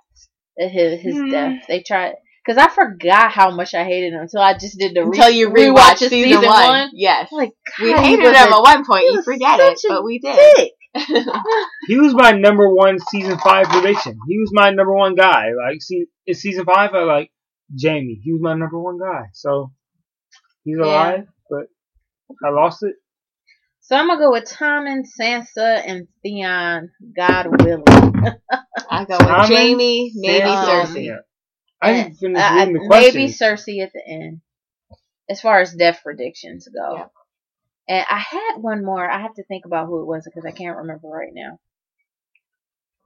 his 0.58 1.02
his 1.02 1.16
Hmm. 1.18 1.30
death. 1.30 1.64
They 1.68 1.82
tried 1.86 2.14
because 2.46 2.56
I 2.56 2.68
forgot 2.70 3.30
how 3.30 3.50
much 3.50 3.74
I 3.74 3.84
hated 3.84 4.14
him 4.14 4.20
until 4.22 4.40
I 4.40 4.54
just 4.54 4.78
did 4.78 4.94
the 4.94 5.02
re- 5.02 5.08
Until 5.18 5.28
you 5.30 5.50
rewatch 5.50 5.74
rewatch 5.76 6.02
of 6.02 6.08
season, 6.08 6.42
one. 6.46 6.90
Yes. 6.94 7.30
Like 7.30 7.50
we 7.78 7.92
God, 7.92 8.00
he 8.04 8.10
hated 8.12 8.24
him 8.24 8.52
a 8.52 8.56
at 8.56 8.62
one 8.62 8.84
point. 8.86 9.04
You 9.04 9.22
forget 9.22 9.60
it, 9.60 9.78
but 9.86 10.02
we 10.02 10.18
did. 10.18 10.34
dick. 10.56 10.72
He 11.88 11.98
was 11.98 12.14
my 12.14 12.32
number 12.32 12.72
one 12.72 12.98
season 13.10 13.38
five 13.38 13.66
prediction. 13.68 14.18
He 14.28 14.38
was 14.38 14.50
my 14.52 14.70
number 14.70 14.94
one 14.94 15.14
guy. 15.14 15.46
Like, 15.66 15.80
see, 15.82 16.06
in 16.26 16.34
season 16.34 16.64
five, 16.64 16.94
I 16.94 17.04
like 17.04 17.30
Jaime. 17.80 18.20
He 18.22 18.32
was 18.32 18.40
my 18.42 18.54
number 18.54 18.78
one 18.80 18.98
guy. 18.98 19.26
So 19.34 19.72
he's 20.64 20.76
Yeah. 20.78 20.84
alive, 20.86 21.26
but 21.50 21.66
I 22.44 22.50
lost 22.50 22.82
it. 22.82 22.94
So 23.82 23.94
I'm 23.96 24.08
gonna 24.08 24.18
go 24.20 24.32
with 24.32 24.44
Tommen, 24.50 25.02
Sansa, 25.20 25.80
and 25.86 26.08
Theon. 26.24 26.90
God 27.16 27.62
willing. 27.62 27.84
I 28.90 29.04
go 29.04 29.16
with 29.18 29.28
Tommen, 29.28 29.46
Jaime, 29.46 30.12
maybe 30.16 30.44
Sansa, 30.46 30.86
Cersei. 30.86 31.04
yeah. 31.06 31.16
I 31.80 31.92
didn't 31.92 32.14
finish 32.16 32.42
uh, 32.42 32.54
reading 32.56 32.72
the 32.74 32.88
maybe. 32.88 33.26
Cersei 33.28 33.82
at 33.84 33.92
the 33.92 34.02
end, 34.08 34.40
as 35.30 35.40
far 35.40 35.60
as 35.60 35.72
death 35.74 36.00
predictions 36.02 36.66
go. 36.66 36.96
Yeah. 36.96 37.04
And 37.88 38.04
I 38.08 38.18
had 38.18 38.56
one 38.56 38.84
more. 38.84 39.08
I 39.08 39.22
have 39.22 39.34
to 39.34 39.44
think 39.44 39.64
about 39.64 39.86
who 39.86 40.00
it 40.00 40.06
was 40.06 40.24
because 40.24 40.44
I 40.44 40.50
can't 40.50 40.78
remember 40.78 41.08
right 41.08 41.32
now. 41.32 41.58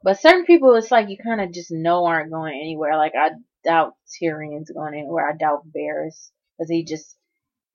But 0.02 0.20
certain 0.20 0.46
people, 0.46 0.74
it's 0.76 0.90
like 0.90 1.10
you 1.10 1.18
kind 1.18 1.40
of 1.40 1.52
just 1.52 1.70
know 1.70 2.06
aren't 2.06 2.30
going 2.30 2.54
anywhere. 2.54 2.96
Like 2.96 3.12
I 3.14 3.30
doubt 3.64 3.94
Tyrion's 4.08 4.70
going 4.70 4.94
anywhere. 4.94 5.28
I 5.28 5.36
doubt 5.36 5.66
Varys 5.68 6.30
because 6.56 6.70
he 6.70 6.84
just 6.84 7.16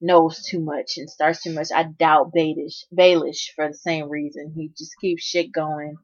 knows 0.02 0.44
too 0.44 0.60
much 0.60 0.98
and 0.98 1.10
starts 1.10 1.44
too 1.44 1.54
much. 1.54 1.68
I 1.74 1.84
doubt 1.84 2.34
Baelish, 2.36 2.84
Baelish 2.94 3.54
for 3.56 3.68
the 3.68 3.74
same 3.74 4.10
reason. 4.10 4.54
He 4.56 4.72
just 4.78 4.94
keeps 5.00 5.24
shit 5.24 5.52
going. 5.52 5.98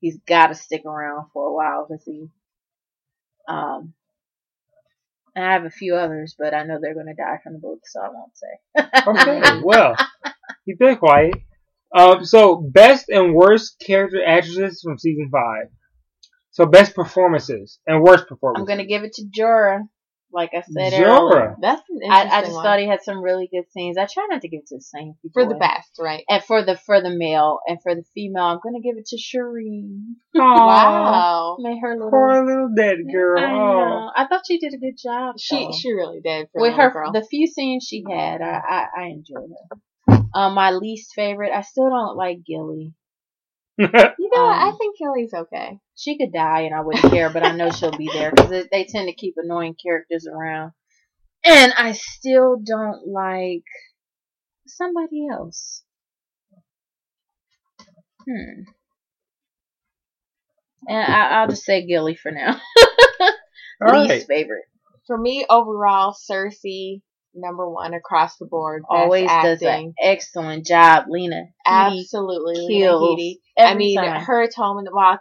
He's 0.00 0.18
got 0.26 0.48
to 0.48 0.54
stick 0.54 0.84
around 0.84 1.28
for 1.32 1.48
a 1.48 1.54
while 1.54 1.86
because 1.88 2.04
he, 2.04 2.28
um, 3.48 3.94
I 5.34 5.52
have 5.52 5.64
a 5.64 5.70
few 5.70 5.96
others, 5.96 6.34
but 6.38 6.54
I 6.54 6.64
know 6.64 6.78
they're 6.80 6.94
going 6.94 7.06
to 7.06 7.14
die 7.14 7.38
from 7.42 7.54
the 7.54 7.58
book, 7.58 7.80
so 7.84 8.00
I 8.00 8.08
won't 8.08 8.32
say. 8.36 8.88
Okay, 9.06 9.60
well, 9.62 9.94
keep 10.66 10.78
been 10.78 10.96
quiet. 10.96 11.34
Um, 11.94 12.24
so 12.24 12.56
best 12.56 13.08
and 13.08 13.32
worst 13.34 13.82
character 13.86 14.22
actresses 14.24 14.82
from 14.82 14.98
season 14.98 15.30
five. 15.32 15.68
So 16.50 16.66
best 16.66 16.94
performances 16.94 17.78
and 17.86 18.02
worst 18.02 18.26
performances. 18.28 18.62
I'm 18.62 18.66
gonna 18.76 18.86
give 18.88 19.02
it 19.04 19.12
to 19.14 19.24
Jorah. 19.24 19.82
Like 20.32 20.50
I 20.54 20.62
said 20.62 20.92
Jorah. 20.92 21.06
earlier, 21.20 21.56
That's 21.62 21.82
an 21.88 22.00
I, 22.10 22.22
interesting 22.24 22.32
I 22.32 22.40
just 22.42 22.52
one. 22.54 22.64
thought 22.64 22.78
he 22.80 22.86
had 22.88 23.00
some 23.02 23.22
really 23.22 23.48
good 23.50 23.70
scenes. 23.70 23.96
I 23.96 24.06
try 24.12 24.26
not 24.28 24.42
to 24.42 24.48
give 24.48 24.60
it 24.60 24.66
to 24.68 24.76
the 24.76 24.80
same 24.82 25.14
people. 25.22 25.30
for 25.32 25.48
the 25.48 25.54
best, 25.54 25.92
right? 26.00 26.24
And 26.28 26.42
for 26.42 26.62
the 26.64 26.76
for 26.76 27.00
the 27.00 27.10
male 27.16 27.60
and 27.66 27.78
for 27.80 27.94
the 27.94 28.02
female, 28.12 28.42
I'm 28.42 28.58
gonna 28.62 28.80
give 28.82 28.96
it 28.98 29.06
to 29.06 29.16
Shireen. 29.16 30.16
Aw, 30.36 30.66
Wow. 30.66 31.56
Made 31.60 31.78
her 31.80 31.94
little. 31.94 32.10
Poor 32.10 32.44
little 32.44 32.70
dead 32.76 32.98
girl. 33.10 33.38
I, 33.38 33.44
Oh. 33.52 33.56
know. 33.88 34.10
I 34.16 34.26
thought 34.26 34.42
she 34.46 34.58
did 34.58 34.74
a 34.74 34.78
good 34.78 34.98
job. 35.02 35.36
She 35.38 35.66
though. 35.66 35.72
she 35.72 35.92
really 35.92 36.20
did 36.20 36.48
for 36.52 36.60
with 36.60 36.74
her 36.74 36.90
girl. 36.90 37.12
the 37.12 37.22
few 37.24 37.46
scenes 37.46 37.86
she 37.88 38.02
had, 38.10 38.42
I 38.42 38.60
I, 38.68 38.86
I 38.98 39.04
enjoyed 39.06 39.48
her. 39.70 39.76
Um, 40.08 40.54
my 40.54 40.72
least 40.72 41.12
favorite, 41.14 41.52
I 41.52 41.62
still 41.62 41.88
don't 41.90 42.16
like 42.16 42.44
Gilly. 42.44 42.94
you 43.78 43.86
know, 43.86 44.42
what? 44.44 44.62
I 44.62 44.68
um, 44.68 44.78
think 44.78 44.98
Kelly's 44.98 45.34
okay. 45.34 45.78
She 45.94 46.18
could 46.18 46.32
die 46.32 46.62
and 46.62 46.74
I 46.74 46.80
wouldn't 46.80 47.12
care, 47.12 47.30
but 47.30 47.44
I 47.44 47.52
know 47.52 47.70
she'll 47.70 47.96
be 47.96 48.08
there 48.12 48.30
because 48.30 48.66
they 48.70 48.84
tend 48.84 49.08
to 49.08 49.14
keep 49.14 49.34
annoying 49.36 49.76
characters 49.82 50.26
around. 50.26 50.72
And 51.44 51.72
I 51.76 51.92
still 51.92 52.56
don't 52.62 53.06
like 53.08 53.64
somebody 54.66 55.26
else. 55.30 55.82
Hmm. 58.26 58.62
And 60.88 61.12
I, 61.12 61.40
I'll 61.40 61.48
just 61.48 61.64
say 61.64 61.86
Gilly 61.86 62.16
for 62.16 62.30
now. 62.30 62.60
All 63.80 63.92
Least 63.92 64.08
right. 64.08 64.26
favorite. 64.26 64.64
For 65.06 65.16
me, 65.16 65.46
overall, 65.48 66.14
Cersei 66.14 67.02
number 67.36 67.68
one 67.68 67.94
across 67.94 68.36
the 68.36 68.46
board. 68.46 68.82
Always 68.88 69.28
does 69.28 69.62
acting. 69.62 69.88
an 69.88 69.94
excellent 70.02 70.66
job, 70.66 71.04
Lena. 71.08 71.44
Headey 71.66 72.00
Absolutely, 72.00 72.54
Lena 72.56 72.84
kills 72.84 73.20
Headey. 73.20 73.34
every 73.56 73.72
I 73.72 73.74
mean, 73.76 73.96
time. 73.96 74.22
her 74.22 74.42
atonement 74.42 74.88
walk, 74.92 75.20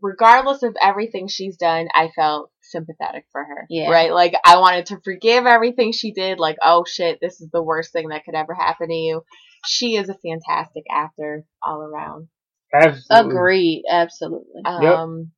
regardless 0.00 0.62
of 0.62 0.76
everything 0.80 1.28
she's 1.28 1.56
done, 1.56 1.88
I 1.94 2.10
felt 2.14 2.50
sympathetic 2.62 3.24
for 3.32 3.42
her. 3.44 3.66
Yeah. 3.68 3.90
Right? 3.90 4.12
Like, 4.12 4.34
I 4.44 4.58
wanted 4.58 4.86
to 4.86 5.00
forgive 5.04 5.46
everything 5.46 5.92
she 5.92 6.12
did. 6.12 6.38
Like, 6.38 6.56
oh 6.62 6.84
shit, 6.86 7.18
this 7.20 7.40
is 7.40 7.50
the 7.52 7.62
worst 7.62 7.92
thing 7.92 8.08
that 8.08 8.24
could 8.24 8.34
ever 8.34 8.54
happen 8.54 8.88
to 8.88 8.94
you. 8.94 9.22
She 9.66 9.96
is 9.96 10.08
a 10.08 10.14
fantastic 10.14 10.84
actor 10.90 11.44
all 11.62 11.82
around. 11.82 12.28
Absolutely. 12.72 13.30
Agreed, 13.30 13.82
absolutely. 13.90 14.62
Um, 14.64 15.32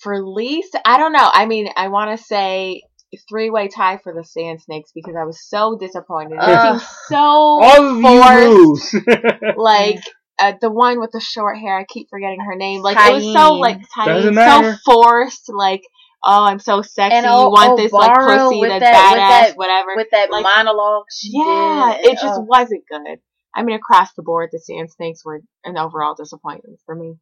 for 0.00 0.22
least, 0.22 0.76
I 0.84 0.98
don't 0.98 1.12
know. 1.12 1.30
I 1.32 1.46
mean, 1.46 1.68
I 1.74 1.88
want 1.88 2.18
to 2.18 2.22
say 2.22 2.82
three 3.28 3.50
way 3.50 3.68
tie 3.68 3.98
for 3.98 4.12
the 4.12 4.24
Sand 4.24 4.60
Snakes 4.62 4.90
because 4.94 5.14
I 5.18 5.24
was 5.24 5.40
so 5.48 5.76
disappointed. 5.78 6.38
It 6.40 6.62
seemed 6.62 6.80
so 7.08 7.16
All 7.16 7.90
of 7.90 7.96
you 7.96 8.02
forced. 8.02 8.94
lose. 8.94 9.04
like 9.56 10.00
uh, 10.38 10.52
the 10.60 10.70
one 10.70 11.00
with 11.00 11.12
the 11.12 11.20
short 11.20 11.58
hair. 11.58 11.78
I 11.78 11.84
keep 11.84 12.08
forgetting 12.10 12.40
her 12.40 12.56
name. 12.56 12.82
Like 12.82 12.96
it 12.98 13.14
was 13.14 13.24
so 13.24 13.54
like 13.54 13.80
tiny, 13.94 14.34
so 14.34 14.74
forced. 14.84 15.50
Like 15.52 15.82
oh, 16.24 16.44
I'm 16.44 16.58
so 16.58 16.82
sexy. 16.82 17.14
And 17.16 17.24
you 17.24 17.30
O- 17.32 17.50
want 17.50 17.76
this 17.78 17.92
like 17.92 18.10
Obara 18.10 18.44
pussy 18.48 18.60
with 18.60 18.68
that's 18.70 18.80
that- 18.82 19.12
with 19.12 19.20
badass, 19.20 19.48
that- 19.50 19.56
whatever. 19.56 19.96
With 19.96 20.08
that 20.12 20.30
like- 20.30 20.42
monologue 20.42 21.04
she 21.12 21.30
yeah, 21.32 21.98
did. 22.02 22.06
it 22.12 22.18
just 22.20 22.40
uh, 22.40 22.42
wasn't 22.42 22.82
good. 22.90 23.18
I 23.54 23.62
mean, 23.62 23.76
across 23.76 24.12
the 24.14 24.22
board, 24.22 24.50
the 24.52 24.58
Sand 24.58 24.90
Snakes 24.90 25.24
were 25.24 25.40
an 25.64 25.78
overall 25.78 26.14
disappointment 26.14 26.78
for 26.84 26.94
me. 26.94 27.14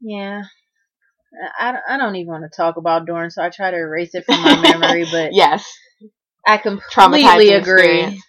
Yeah. 0.00 0.42
I, 1.60 1.72
don't- 1.72 1.82
I 1.88 1.96
don't 1.98 2.16
even 2.16 2.28
want 2.32 2.44
to 2.50 2.54
talk 2.56 2.76
about 2.76 3.06
Dorne, 3.06 3.30
so 3.30 3.42
I 3.42 3.50
try 3.50 3.70
to 3.70 3.76
erase 3.76 4.14
it 4.14 4.24
from 4.24 4.42
my 4.42 4.60
memory, 4.60 5.04
but 5.12 5.34
Yes, 5.34 5.66
I 6.46 6.58
completely 6.58 7.50
Traumatizing 7.50 7.60
agree. 7.60 7.90
experience. 8.00 8.22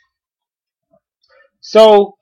so, 1.62 2.16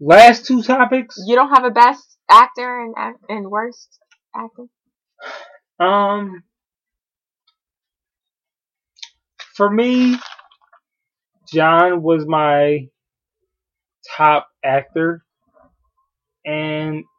last 0.00 0.46
two 0.46 0.62
topics. 0.62 1.16
you 1.26 1.36
don't 1.36 1.50
have 1.50 1.64
a 1.64 1.70
best 1.70 2.04
actor 2.30 2.80
and 2.96 3.16
and 3.28 3.50
worst 3.50 3.98
actor. 4.34 4.64
Um, 5.80 6.44
for 9.56 9.70
me, 9.70 10.16
Jon 11.52 12.02
was 12.02 12.26
my 12.26 12.88
top 14.16 14.48
actor, 14.64 15.24
and 16.44 16.98
a- 16.98 17.11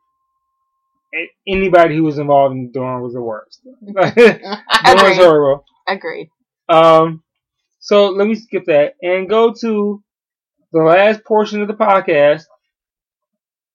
anybody 1.48 1.96
who 1.96 2.04
was 2.04 2.18
involved 2.20 2.56
in 2.56 2.72
Dorne 2.72 3.02
was 3.02 3.14
the 3.14 3.22
worst. 3.22 3.60
Dorne 3.86 3.96
was 3.96 4.42
Agreed. 4.86 5.16
horrible. 5.16 5.66
Agreed. 5.88 6.30
Um, 6.70 7.24
so 7.80 8.10
let 8.10 8.28
me 8.28 8.36
skip 8.36 8.66
that 8.66 8.94
and 9.02 9.30
go 9.30 9.54
to 9.62 10.04
the 10.72 10.80
last 10.84 11.24
portion 11.26 11.62
of 11.62 11.68
the 11.68 11.74
podcast. 11.74 12.44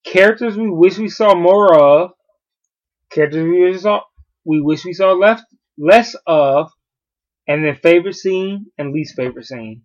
Characters 0.04 0.56
we 0.56 0.70
wish 0.70 0.98
we 0.98 1.08
saw 1.08 1.34
more 1.34 1.74
of. 1.74 2.10
Characters 3.10 3.42
we 3.42 3.60
wish 3.62 3.74
we 3.74 3.78
saw, 3.80 4.00
we 4.44 4.60
wish 4.60 4.84
we 4.84 4.92
saw 4.92 5.12
left 5.12 5.44
less 5.76 6.14
of, 6.26 6.70
and 7.46 7.64
then 7.64 7.76
favorite 7.76 8.14
scene 8.16 8.66
and 8.78 8.92
least 8.92 9.14
favorite 9.16 9.46
scene. 9.46 9.82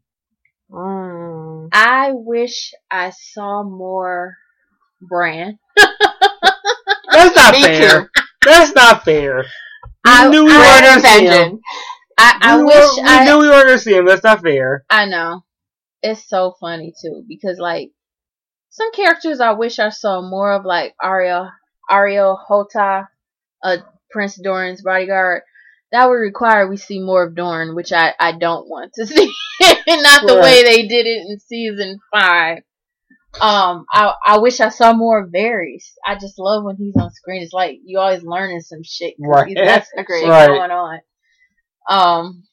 Mm. 0.72 1.70
I 1.74 2.12
wish 2.14 2.72
I 2.90 3.12
saw 3.12 3.64
more 3.64 4.36
Bran. 5.02 5.60
That's 7.24 7.36
not 7.36 7.54
Me 7.54 7.64
fair. 7.64 8.02
too. 8.02 8.08
That's 8.46 8.74
not 8.76 9.06
fair. 9.06 9.38
We 10.06 10.12
I- 10.12 10.30
knew 10.30 10.46
we 10.46 10.52
I- 10.52 10.58
weren't 10.58 11.04
gonna 11.04 11.16
see 11.20 11.26
him. 11.28 11.60
I, 12.18 12.38
I 12.42 12.58
we 12.58 12.64
wish 12.66 12.76
were- 12.76 13.04
we 13.04 13.10
I 13.10 13.26
knew 13.26 13.38
we 13.40 13.50
weren't 13.50 13.66
gonna 13.68 13.80
see 13.80 13.96
him. 13.96 14.06
That's 14.06 14.24
not 14.24 14.42
fair. 14.42 14.84
I 14.90 15.06
know. 15.06 15.44
It's 16.02 16.28
so 16.28 16.54
funny 16.60 16.94
too 17.02 17.24
because 17.28 17.58
like 17.60 17.92
some 18.70 18.92
characters 18.92 19.40
I 19.40 19.52
wish 19.54 19.80
I 19.80 19.90
saw 19.90 20.22
more 20.22 20.52
of 20.54 20.66
like 20.66 20.94
Areo 21.02 21.50
Areo 21.90 22.38
Hotah, 22.50 23.08
uh 23.64 23.78
Prince 24.12 24.36
Doran's 24.42 24.82
bodyguard. 24.82 25.42
That 25.92 26.08
would 26.10 26.16
require 26.16 26.68
we 26.68 26.78
see 26.78 27.00
more 27.00 27.24
of 27.24 27.36
Doran, 27.36 27.76
which 27.76 27.94
I, 27.94 28.14
I 28.20 28.32
don't 28.34 28.68
want 28.68 28.94
to 28.96 29.06
see. 29.08 29.32
Not 29.88 30.26
the 30.28 30.36
Right. 30.36 30.42
way 30.44 30.64
they 30.64 30.88
did 30.88 31.06
it 31.06 31.26
in 31.30 31.40
season 31.40 32.00
five. 32.12 32.64
Um, 33.42 33.86
I 33.92 34.14
I 34.26 34.38
wish 34.40 34.60
I 34.60 34.70
saw 34.70 34.94
more 34.94 35.20
of 35.24 35.32
Varys. 35.32 35.86
I 36.06 36.16
just 36.16 36.38
love 36.38 36.64
when 36.64 36.76
he's 36.78 36.96
on 36.96 37.12
screen. 37.12 37.42
It's 37.42 37.54
like 37.54 37.80
you 37.84 38.00
always 38.00 38.24
learning 38.24 38.62
some 38.62 38.84
shit. 38.84 39.16
'cause 39.18 39.28
Right. 39.28 39.48
he's 39.48 39.56
got 39.58 39.84
some 39.86 39.98
Agreed. 40.00 40.28
Right. 40.30 40.48
going 40.48 40.72
on. 40.72 41.00
Um, 41.90 42.44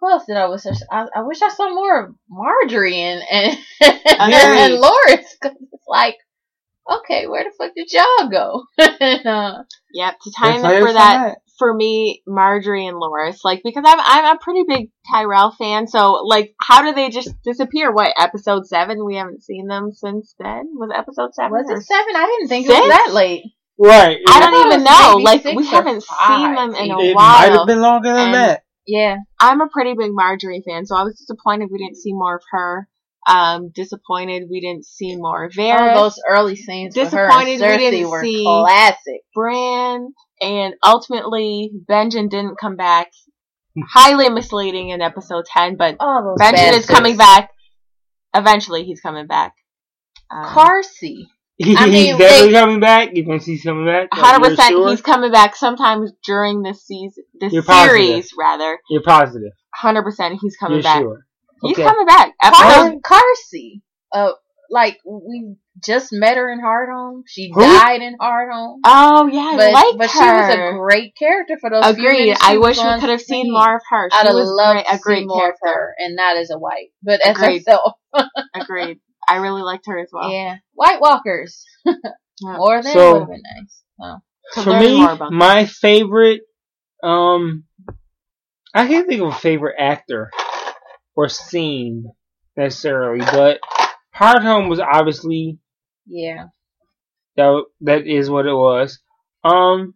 who 0.00 0.10
else 0.10 0.24
did 0.26 0.36
I 0.36 0.48
wish 0.48 0.62
I 0.90 1.22
wish 1.22 1.42
I 1.42 1.50
saw 1.50 1.68
more 1.74 2.04
of 2.04 2.14
Margaery 2.32 2.94
and 2.94 3.22
and, 3.30 3.58
and 3.80 4.82
Loras 4.82 5.26
because 5.40 5.56
it's 5.72 5.84
like, 5.86 6.16
okay, 6.90 7.26
where 7.26 7.44
the 7.44 7.50
fuck 7.58 7.72
did 7.76 7.92
y'all 7.92 8.28
go? 8.30 8.64
and, 9.00 9.26
uh, 9.26 9.62
Yep, 9.92 10.14
to 10.22 10.32
time 10.32 10.56
in 10.56 10.60
for 10.62 10.70
you 10.88 10.92
that, 10.92 11.14
find 11.14 11.32
it. 11.32 11.38
For 11.60 11.72
me, 11.72 12.22
Margaery 12.26 12.88
and 12.88 12.96
Loras, 13.00 13.40
like 13.44 13.60
because 13.62 13.84
I'm 13.86 14.00
I'm 14.00 14.34
a 14.34 14.38
pretty 14.40 14.64
big 14.66 14.88
Tyrell 15.12 15.52
fan, 15.52 15.86
so 15.86 16.14
like 16.24 16.54
how 16.60 16.82
do 16.82 16.92
they 16.94 17.10
just 17.10 17.30
disappear? 17.44 17.92
What 17.92 18.14
episode 18.18 18.66
seven? 18.66 19.04
We 19.04 19.14
haven't 19.16 19.44
seen 19.44 19.68
them 19.68 19.92
since 19.92 20.34
then. 20.40 20.70
Was 20.72 20.90
episode 20.92 21.34
seven? 21.34 21.52
was 21.52 21.70
it 21.70 21.84
seven? 21.84 22.16
I 22.16 22.24
didn't 22.26 22.48
think 22.48 22.66
it 22.66 22.70
was 22.70 22.88
that 22.88 23.12
late. 23.14 23.44
Right. 23.78 24.18
I 24.26 24.36
I 24.36 24.40
don't 24.40 24.52
thought 24.52 24.66
even 24.72 24.84
know. 24.84 25.22
Like 25.22 25.44
we 25.44 25.66
haven't 25.66 26.02
seen 26.02 26.54
them 26.54 26.74
in 26.74 26.90
a 26.90 26.98
it 26.98 27.14
while. 27.14 27.38
might 27.40 27.52
have 27.58 27.66
been 27.66 27.80
longer 27.80 28.08
than 28.12 28.26
And- 28.28 28.34
that. 28.34 28.62
Yeah, 28.86 29.18
I'm 29.38 29.60
a 29.60 29.68
pretty 29.68 29.92
big 29.96 30.10
Margaery 30.10 30.64
fan, 30.66 30.84
so 30.86 30.96
I 30.96 31.04
was 31.04 31.14
disappointed 31.16 31.68
we 31.70 31.78
didn't 31.78 31.98
see 31.98 32.12
more 32.12 32.36
of 32.36 32.42
her. 32.50 32.88
Um, 33.28 33.70
disappointed 33.74 34.44
we 34.50 34.60
didn't 34.60 34.86
see 34.86 35.14
more 35.16 35.44
of 35.44 35.52
Varys. 35.52 35.94
all 35.94 36.02
those 36.04 36.18
early 36.28 36.56
scenes 36.56 36.96
with 36.96 37.12
her 37.12 37.26
and 37.28 37.46
Disappointed 37.46 37.70
we 37.70 37.90
didn't 37.90 38.10
were 38.10 38.22
see- 38.22 38.44
classic. 38.44 39.20
Bran, 39.34 40.08
and 40.40 40.74
ultimately 40.82 41.70
Benjen 41.88 42.30
didn't 42.30 42.56
come 42.58 42.76
back. 42.76 43.10
Highly 43.92 44.28
misleading 44.30 44.88
in 44.88 45.00
episode 45.00 45.44
10, 45.46 45.76
but 45.76 45.96
All 46.00 46.34
those 46.36 46.38
Benjen 46.44 46.72
is 46.76 46.86
coming 46.86 47.16
back. 47.16 47.50
Eventually, 48.34 48.84
he's 48.84 49.00
coming 49.00 49.26
back. 49.26 49.54
Um, 50.30 50.44
Karsi. 50.44 51.26
he's 51.58 51.76
I 51.78 51.86
mean, 51.86 52.16
definitely 52.18 52.48
they- 52.48 52.52
coming 52.58 52.80
back. 52.80 53.10
You 53.12 53.24
think 53.24 53.42
he's 53.42 53.62
coming 53.62 53.84
back? 53.86 54.08
Hundred 54.12 54.48
percent, 54.48 54.70
sure? 54.70 54.90
he's 54.90 55.02
coming 55.02 55.30
back 55.30 55.54
sometimes 55.56 56.12
during 56.24 56.62
this 56.62 56.84
season, 56.86 57.24
this 57.38 57.52
You're 57.52 57.62
positive. 57.62 57.96
series 57.96 58.30
rather. 58.38 58.78
You're 58.88 59.02
positive. 59.02 59.52
Hundred 59.74 60.02
percent, 60.04 60.38
he's 60.40 60.56
coming 60.56 60.76
You're 60.78 60.82
back. 60.82 61.00
sure. 61.02 61.26
He's 61.62 61.78
Okay. 61.78 61.84
coming 61.88 62.06
back. 62.06 62.32
Car- 62.42 62.52
Episode, 62.52 63.02
Karsi. 63.02 63.82
Uh, 64.12 64.32
like 64.70 64.98
we 65.04 65.56
just 65.84 66.12
met 66.12 66.36
her 66.36 66.50
in 66.52 66.60
Hardhome. 66.60 67.22
She 67.26 67.50
Who? 67.52 67.60
died 67.60 68.02
in 68.02 68.16
Hardhome. 68.18 68.76
oh 68.84 69.26
yeah, 69.32 69.50
I 69.54 69.70
like 69.72 69.98
but 69.98 70.10
her. 70.10 70.18
she 70.18 70.20
was 70.20 70.74
a 70.74 70.78
great 70.78 71.12
character 71.18 71.56
for 71.60 71.70
those. 71.70 71.84
Agreed. 71.84 72.20
minutes 72.26 72.40
I 72.42 72.56
wish 72.58 72.76
we 72.78 73.00
could 73.00 73.10
have 73.10 73.20
seen 73.20 73.52
more 73.52 73.76
of 73.76 73.82
her. 73.90 74.08
She 74.12 74.16
I'd 74.16 74.26
have 74.26 74.34
was 74.34 74.48
loved 74.48 74.76
great, 74.76 74.86
to 74.86 74.94
a 74.94 74.98
great 74.98 75.18
see 75.22 75.26
more 75.26 75.48
of 75.50 75.56
her, 75.62 75.94
and 75.98 76.14
not 76.16 76.36
as 76.36 76.50
a 76.50 76.58
wight, 76.58 76.88
but 77.02 77.20
as 77.24 77.36
Agreed. 77.36 77.58
herself. 77.66 77.94
Agreed. 78.54 78.98
I 79.28 79.36
really 79.36 79.62
liked 79.62 79.84
her 79.86 79.98
as 79.98 80.08
well. 80.12 80.30
yeah, 80.30 80.56
White 80.74 81.00
Walkers. 81.00 81.64
Yeah. 82.42 82.56
More 82.56 82.82
than 82.82 82.92
So- 82.94 83.12
would 83.12 83.20
have 83.20 83.28
been 83.28 83.42
nice. 83.54 83.82
So. 84.00 84.62
To 84.62 84.62
For 84.62 84.80
me, 84.80 85.36
my 85.36 85.66
favorite, 85.66 86.40
um, 87.04 87.64
I 88.74 88.86
can't 88.86 89.06
think 89.06 89.20
of 89.20 89.28
a 89.28 89.32
favorite 89.34 89.76
actor 89.78 90.30
or 91.16 91.28
seen 91.28 92.10
necessarily, 92.56 93.20
but 93.20 93.60
Hardhome 94.14 94.68
was 94.68 94.80
obviously 94.80 95.58
Yeah. 96.06 96.46
that 97.36 97.64
that 97.82 98.06
is 98.06 98.28
what 98.30 98.46
it 98.46 98.54
was. 98.54 98.98
Um, 99.44 99.94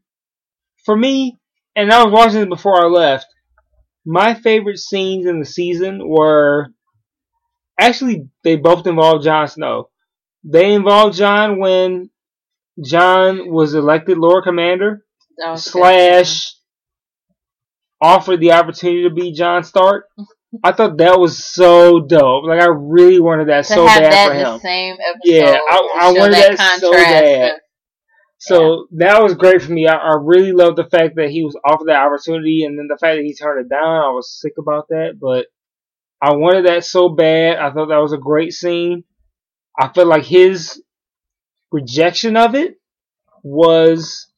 for 0.85 0.97
me, 0.97 1.39
and 1.77 1.93
I 1.93 2.05
was 2.05 2.13
watching 2.13 2.43
it 2.43 2.49
before 2.49 2.83
I 2.83 2.87
left. 2.87 3.27
My 4.07 4.35
favorite 4.35 4.79
scenes 4.79 5.27
in 5.27 5.41
the 5.41 5.47
season 5.47 6.07
were 6.07 6.69
actually 7.81 8.29
they 8.43 8.57
both 8.57 8.87
involved 8.87 9.25
Jon 9.25 9.49
Snow. 9.49 9.91
They 10.45 10.75
involved 10.75 11.17
Jon 11.17 11.59
when 11.59 12.11
Jon 12.83 13.51
was 13.51 13.75
elected 13.75 14.19
Lord 14.19 14.45
Commander 14.45 15.05
That 15.39 15.51
was 15.51 15.67
a 15.67 15.71
good 15.71 15.81
slash 15.81 16.55
offered 18.01 18.41
the 18.41 18.53
opportunity 18.53 19.05
to 19.09 19.15
be 19.15 19.33
Jon 19.33 19.65
Stark. 19.65 20.07
I 20.63 20.73
thought 20.73 20.99
that 20.99 21.19
was 21.19 21.45
so 21.45 22.01
dope. 22.01 22.45
Like 22.45 22.61
I 22.63 22.69
really 22.69 23.21
wanted 23.21 23.49
that 23.49 23.65
to 23.65 23.75
so 23.75 23.87
bad 23.87 24.13
that 24.13 24.29
for 24.29 24.35
him. 24.35 24.61
same 24.61 24.95
episode. 24.95 25.21
Yeah, 25.25 25.59
I- 25.69 25.99
I 26.01 26.13
wanted 26.13 26.35
that 26.35 26.57
that 26.59 26.81
so 26.81 26.93
bad. 26.93 27.51
of- 27.55 27.61
So 28.39 28.87
that 28.99 29.23
was 29.23 29.35
great 29.35 29.63
for 29.63 29.73
me. 29.73 29.87
I, 29.89 29.95
I 29.97 30.15
really 30.21 30.53
loved 30.53 30.77
the 30.77 30.85
fact 30.85 31.17
that 31.17 31.31
he 31.31 31.43
was 31.43 31.59
offered 31.67 31.87
that 31.89 32.05
opportunity, 32.05 32.65
and 32.65 32.79
then 32.79 32.89
the 32.89 32.99
fact 33.01 33.17
that 33.17 33.25
he 33.25 33.35
turned 33.35 33.65
it 33.65 33.71
down. 33.71 33.83
I 34.05 34.11
was 34.11 34.31
sick 34.39 34.53
about 34.59 34.89
that, 34.89 35.17
but 35.21 35.47
I 36.21 36.35
wanted 36.37 36.67
that 36.67 36.85
so 36.85 37.09
bad. 37.09 37.57
I 37.57 37.73
thought 37.73 37.89
that 37.89 37.97
was 38.03 38.13
a 38.13 38.19
great 38.19 38.53
scene. 38.53 39.05
I 39.79 39.89
felt 39.89 40.09
like 40.09 40.25
his 40.25 40.83
rejection 41.73 42.37
of 42.37 42.55
it 42.55 42.75
was 43.43 44.29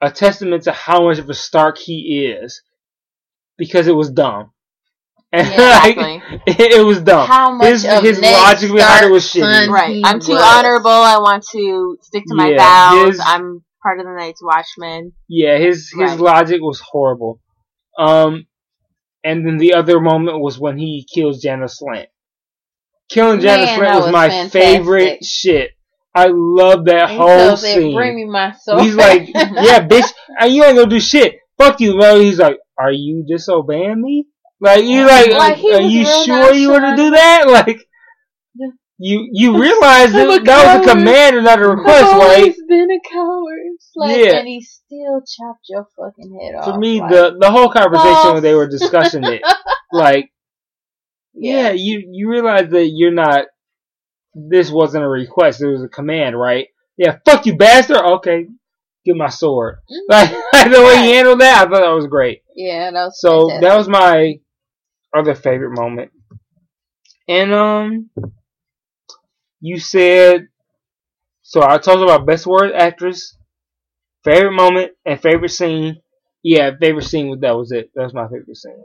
a 0.00 0.10
testament 0.10 0.64
to 0.64 0.72
how 0.72 1.06
much 1.06 1.18
of 1.18 1.28
a 1.28 1.34
Stark 1.34 1.76
he 1.78 2.26
is, 2.34 2.62
because 3.58 3.86
it 3.86 3.94
was 3.94 4.10
dumb. 4.10 4.52
And 5.32 5.46
Yeah, 5.48 5.56
like, 5.82 5.96
exactly. 5.96 6.42
it, 6.46 6.72
it 6.80 6.84
was 6.84 7.00
dumb. 7.02 7.26
How 7.28 7.52
much 7.52 7.68
his 7.68 7.84
of 7.84 8.02
his 8.02 8.20
Ned 8.20 8.32
logic 8.32 8.72
behind 8.72 9.06
it 9.06 9.10
was 9.12 9.30
Stark's 9.30 9.48
shitty. 9.48 9.68
Right. 9.68 10.00
I'm 10.04 10.20
too 10.20 10.32
was. 10.32 10.42
honorable. 10.42 10.90
I 10.90 11.18
want 11.18 11.44
to 11.52 11.96
stick 12.02 12.24
to 12.26 12.34
my 12.34 12.50
Yeah, 12.50 12.56
vows. 12.58 13.08
his- 13.12 13.20
I'm 13.24 13.64
part 13.82 14.00
of 14.00 14.06
the 14.06 14.12
Night's 14.12 14.42
Watchmen. 14.42 15.12
Yeah, 15.28 15.56
his 15.58 15.90
his 15.90 16.10
Right. 16.12 16.18
logic 16.20 16.60
was 16.60 16.80
horrible. 16.80 17.40
Um, 17.98 18.46
and 19.24 19.46
then 19.46 19.58
the 19.58 19.74
other 19.74 20.00
moment 20.00 20.40
was 20.40 20.58
when 20.58 20.78
he 20.78 21.06
kills 21.14 21.40
Janos 21.42 21.78
Slynt. 21.80 22.06
Killing 23.08 23.40
Janos 23.40 23.68
Slynt 23.70 23.94
was, 23.94 24.04
was 24.04 24.12
my 24.12 24.28
fantastic. 24.28 24.62
favorite 24.62 25.24
shit. 25.24 25.70
I 26.14 26.28
love 26.32 26.86
that 26.86 27.10
He 27.10 27.16
whole 27.16 27.26
tells 27.28 27.64
it, 27.64 27.74
scene. 27.74 27.94
Bring 27.94 28.16
me 28.16 28.24
my 28.24 28.52
soul. 28.52 28.80
He's 28.80 28.94
like, 28.96 29.28
"Yeah, 29.34 29.86
bitch, 29.86 30.10
and 30.40 30.52
you 30.52 30.64
ain't 30.64 30.76
gonna 30.76 30.90
do 30.90 30.98
shit. 31.00 31.36
Fuck 31.58 31.80
you, 31.80 31.96
bro." 31.98 32.18
He's 32.20 32.38
like, 32.38 32.58
"Are 32.78 32.90
you 32.92 33.24
disobeying 33.28 34.00
me? 34.02 34.26
Like, 34.60 34.84
you 34.84 35.06
like, 35.06 35.30
Like, 35.30 35.58
are 35.64 35.80
you 35.80 36.04
sure 36.04 36.52
you 36.54 36.70
want 36.70 36.84
to 36.84 36.96
do 37.02 37.10
that? 37.10 37.46
Like." 37.48 37.80
You 39.02 39.30
you 39.32 39.58
realize 39.58 40.12
that 40.12 40.42
that 40.44 40.78
was 40.78 40.86
a 40.86 40.90
command 40.92 41.34
and 41.36 41.46
not 41.46 41.58
a 41.58 41.66
request, 41.66 42.04
I've 42.12 42.18
right? 42.18 42.38
always 42.38 42.62
been 42.68 42.90
a 42.90 43.00
coward. 43.10 43.58
Like, 43.96 44.16
Yeah. 44.18 44.36
and 44.40 44.46
he 44.46 44.60
still 44.60 45.20
chopped 45.22 45.64
your 45.70 45.86
fucking 45.96 46.38
head 46.38 46.54
off. 46.56 46.66
For 46.74 46.78
me, 46.78 47.00
like, 47.00 47.10
the 47.10 47.36
the 47.40 47.50
whole 47.50 47.70
conversation 47.70 48.12
False. 48.12 48.34
when 48.34 48.42
they 48.42 48.52
were 48.54 48.68
discussing 48.68 49.24
it, 49.24 49.40
like, 49.92 50.30
yeah, 51.32 51.68
Yeah. 51.68 51.70
you 51.70 52.10
you 52.12 52.30
realize 52.30 52.68
that 52.72 52.88
you're 52.88 53.10
not. 53.14 53.46
This 54.34 54.70
wasn't 54.70 55.04
a 55.04 55.08
request; 55.08 55.62
it 55.62 55.68
was 55.68 55.82
a 55.82 55.88
command, 55.88 56.38
right? 56.38 56.66
Yeah, 56.98 57.16
fuck 57.24 57.46
you, 57.46 57.56
bastard. 57.56 57.96
Okay, 57.96 58.48
get 59.06 59.16
my 59.16 59.30
sword. 59.30 59.76
Mhm. 59.90 60.00
Like 60.52 60.70
the 60.70 60.82
way 60.82 60.96
he 61.06 61.12
handled 61.12 61.40
that, 61.40 61.56
I 61.56 61.70
thought 61.70 61.80
that 61.80 61.94
was 61.94 62.06
great. 62.06 62.42
yeah, 62.54 62.90
that 62.90 63.04
was 63.04 63.18
So 63.18 63.48
fantastic. 63.48 63.62
that 63.62 63.76
was 63.78 63.88
my 63.88 64.34
other 65.16 65.34
favorite 65.34 65.76
moment. 65.78 66.10
And 67.28 67.52
um, 67.54 68.10
you 69.60 69.78
said 69.78 70.48
so. 71.42 71.62
I 71.62 71.78
talked 71.78 72.02
about 72.02 72.26
best 72.26 72.46
word 72.46 72.72
actress, 72.74 73.36
favorite 74.24 74.52
moment, 74.52 74.92
and 75.04 75.20
favorite 75.20 75.50
scene. 75.50 76.00
Yeah, 76.42 76.70
favorite 76.80 77.04
scene 77.04 77.28
was 77.28 77.40
that 77.40 77.56
was 77.56 77.70
it. 77.72 77.90
That 77.94 78.04
was 78.04 78.14
my 78.14 78.24
favorite 78.24 78.56
scene. 78.56 78.82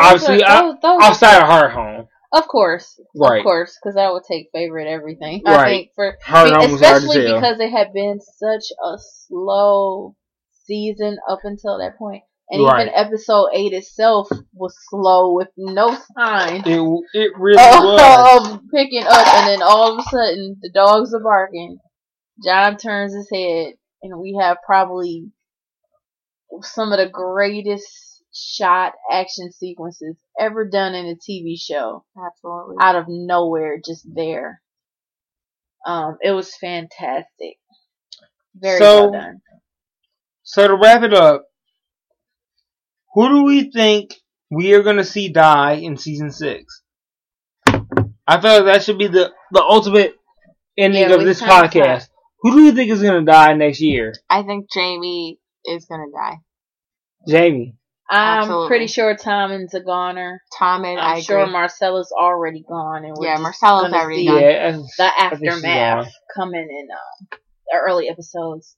Obviously, 0.00 0.38
Those- 0.38 0.76
those- 0.80 1.02
outside 1.02 1.42
of 1.42 1.48
Hardhome, 1.48 2.08
Of 2.32 2.46
course, 2.46 3.00
Right. 3.16 3.38
of 3.38 3.42
course, 3.44 3.76
because 3.82 3.96
I 3.96 4.08
would 4.08 4.22
take 4.22 4.50
favorite 4.52 4.86
everything. 4.86 5.42
I 5.44 5.54
Right. 5.56 5.68
think 5.68 5.90
for 5.96 6.16
Hardhome 6.24 6.70
was 6.72 6.80
hard 6.80 7.02
to 7.02 7.08
especially 7.08 7.32
because 7.32 7.58
it 7.58 7.70
had 7.70 7.92
been 7.92 8.20
such 8.20 8.66
a 8.84 8.98
slow 8.98 10.14
season 10.52 11.18
up 11.28 11.40
until 11.42 11.78
that 11.78 11.98
point, 11.98 12.22
and 12.50 12.64
Right. 12.64 12.82
even 12.88 12.94
episode 12.94 13.50
eight 13.54 13.72
itself 13.72 14.28
was 14.52 14.74
slow 14.88 15.34
with 15.34 15.48
no 15.56 15.96
sign 16.16 16.62
It 16.66 16.80
it 17.14 17.30
really 17.38 17.62
of, 17.62 17.82
was. 17.84 18.48
of 18.52 18.60
picking 18.74 19.04
up, 19.04 19.26
and 19.34 19.48
then 19.48 19.62
all 19.62 19.92
of 19.92 19.98
a 19.98 20.02
sudden 20.10 20.56
the 20.60 20.70
dogs 20.74 21.14
are 21.14 21.22
barking. 21.22 21.78
Jon 22.44 22.76
turns 22.76 23.14
his 23.14 23.28
head, 23.32 23.74
and 24.02 24.18
we 24.18 24.38
have 24.40 24.58
probably 24.66 25.30
some 26.62 26.92
of 26.92 26.98
the 26.98 27.08
greatest 27.08 27.86
shot 28.32 28.92
action 29.12 29.50
sequences 29.52 30.16
ever 30.38 30.68
done 30.68 30.94
in 30.94 31.06
a 31.06 31.14
TV 31.16 31.56
show 31.58 32.04
Absolutely. 32.16 32.76
out 32.80 32.96
of 32.96 33.04
nowhere, 33.08 33.78
just 33.84 34.06
there. 34.12 34.60
Um, 35.86 36.16
it 36.22 36.32
was 36.32 36.54
fantastic. 36.56 37.58
Very 38.54 38.78
So- 38.78 39.10
well 39.10 39.12
done. 39.12 39.40
So 40.42 40.66
to 40.66 40.74
wrap 40.74 41.02
it 41.04 41.14
up, 41.14 41.44
who 43.14 43.28
do 43.28 43.44
we 43.44 43.70
think 43.70 44.14
we 44.50 44.72
are 44.74 44.82
gonna 44.82 45.04
see 45.04 45.28
die 45.28 45.74
in 45.74 45.96
season 45.96 46.30
six? 46.30 46.82
I 48.26 48.40
feel 48.40 48.52
like 48.52 48.64
that 48.64 48.82
should 48.82 48.98
be 48.98 49.08
the 49.08 49.32
the 49.52 49.62
ultimate 49.62 50.14
ending 50.78 51.08
Yeah, 51.08 51.14
of 51.14 51.24
this 51.24 51.40
kinda 51.40 51.54
podcast. 51.68 52.08
Who 52.40 52.52
do 52.52 52.62
you 52.64 52.72
think 52.72 52.90
is 52.90 53.02
gonna 53.02 53.24
die 53.24 53.54
next 53.54 53.80
year? 53.80 54.14
I 54.28 54.42
think 54.42 54.66
Jaime 54.72 55.38
is 55.64 55.86
gonna 55.86 56.10
die. 56.12 56.38
Jaime. 57.28 57.76
I'm 58.12 58.38
Absolutely. 58.40 58.68
pretty 58.68 58.86
sure 58.88 59.16
Tommen's 59.16 59.74
a 59.74 59.80
goner. 59.80 60.42
Tom 60.58 60.84
and 60.84 60.98
I'm 60.98 61.16
I 61.16 61.20
sure 61.20 61.40
agree. 61.40 61.54
Myrcella's 61.54 62.12
already 62.12 62.62
gone, 62.68 63.04
and 63.04 63.14
we're 63.16 63.26
Yeah, 63.26 63.36
just 63.36 63.62
Myrcella's 63.62 63.82
gonna 63.82 63.96
already 63.96 64.26
gone. 64.26 64.40
Yeah, 64.40 64.72
the 64.98 65.04
I 65.30 65.36
think 65.36 65.52
she's 65.52 65.62
aftermath 65.64 66.12
coming 66.34 66.68
in 66.68 66.88
um, 66.90 67.28
the 67.70 67.78
early 67.78 68.08
episodes. 68.08 68.76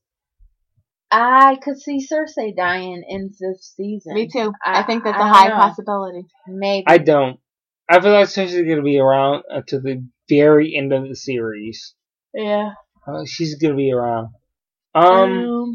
I 1.12 1.56
could 1.62 1.78
see 1.78 1.98
Cersei 2.10 2.56
dying 2.56 3.04
in 3.06 3.30
this 3.38 3.74
season. 3.76 4.14
Me 4.14 4.28
too. 4.28 4.52
I, 4.64 4.80
I- 4.80 4.82
think 4.84 5.04
that's 5.04 5.16
I 5.18 5.20
a 5.20 5.24
don't 5.24 5.34
high 5.34 5.48
know. 5.48 5.54
possibility. 5.56 6.22
Maybe. 6.48 6.84
I 6.88 6.98
don't. 6.98 7.38
I 7.90 8.00
feel 8.00 8.12
like 8.12 8.28
Cersei's 8.28 8.66
gonna 8.68 8.82
be 8.82 8.98
around 8.98 9.44
until 9.50 9.82
the 9.82 10.06
very 10.28 10.74
end 10.76 10.92
of 10.92 11.06
the 11.08 11.14
series. 11.16 11.94
yeah. 12.34 12.70
Uh, 13.06 13.24
she's 13.26 13.56
gonna 13.56 13.74
be 13.74 13.92
around. 13.92 14.28
Um, 14.94 15.04
Um, 15.04 15.74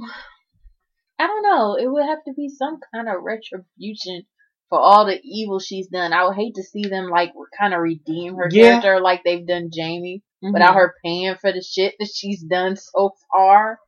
I 1.19 1.27
don't 1.27 1.43
know. 1.43 1.75
It 1.75 1.87
would 1.91 2.05
have 2.05 2.23
to 2.25 2.33
be 2.33 2.49
some 2.49 2.79
kind 2.93 3.07
of 3.09 3.21
retribution 3.23 4.23
for 4.69 4.79
all 4.79 5.05
the 5.05 5.19
evil 5.23 5.59
she's 5.59 5.87
done. 5.87 6.13
I 6.13 6.25
would 6.25 6.35
hate 6.35 6.55
to 6.55 6.63
see 6.63 6.83
them 6.87 7.09
like 7.09 7.33
kind 7.59 7.73
of 7.73 7.81
redeem 7.81 8.35
her 8.35 8.47
Yeah. 8.51 8.79
character 8.79 8.99
like 9.01 9.23
they've 9.23 9.45
done 9.45 9.69
Jaime 9.75 10.23
Mhm. 10.43 10.53
without 10.53 10.75
her 10.75 10.95
paying 11.03 11.35
for 11.35 11.51
the 11.51 11.61
shit 11.61 11.95
that 11.99 12.09
she's 12.13 12.43
done 12.43 12.75
so 12.75 13.11
far. 13.31 13.79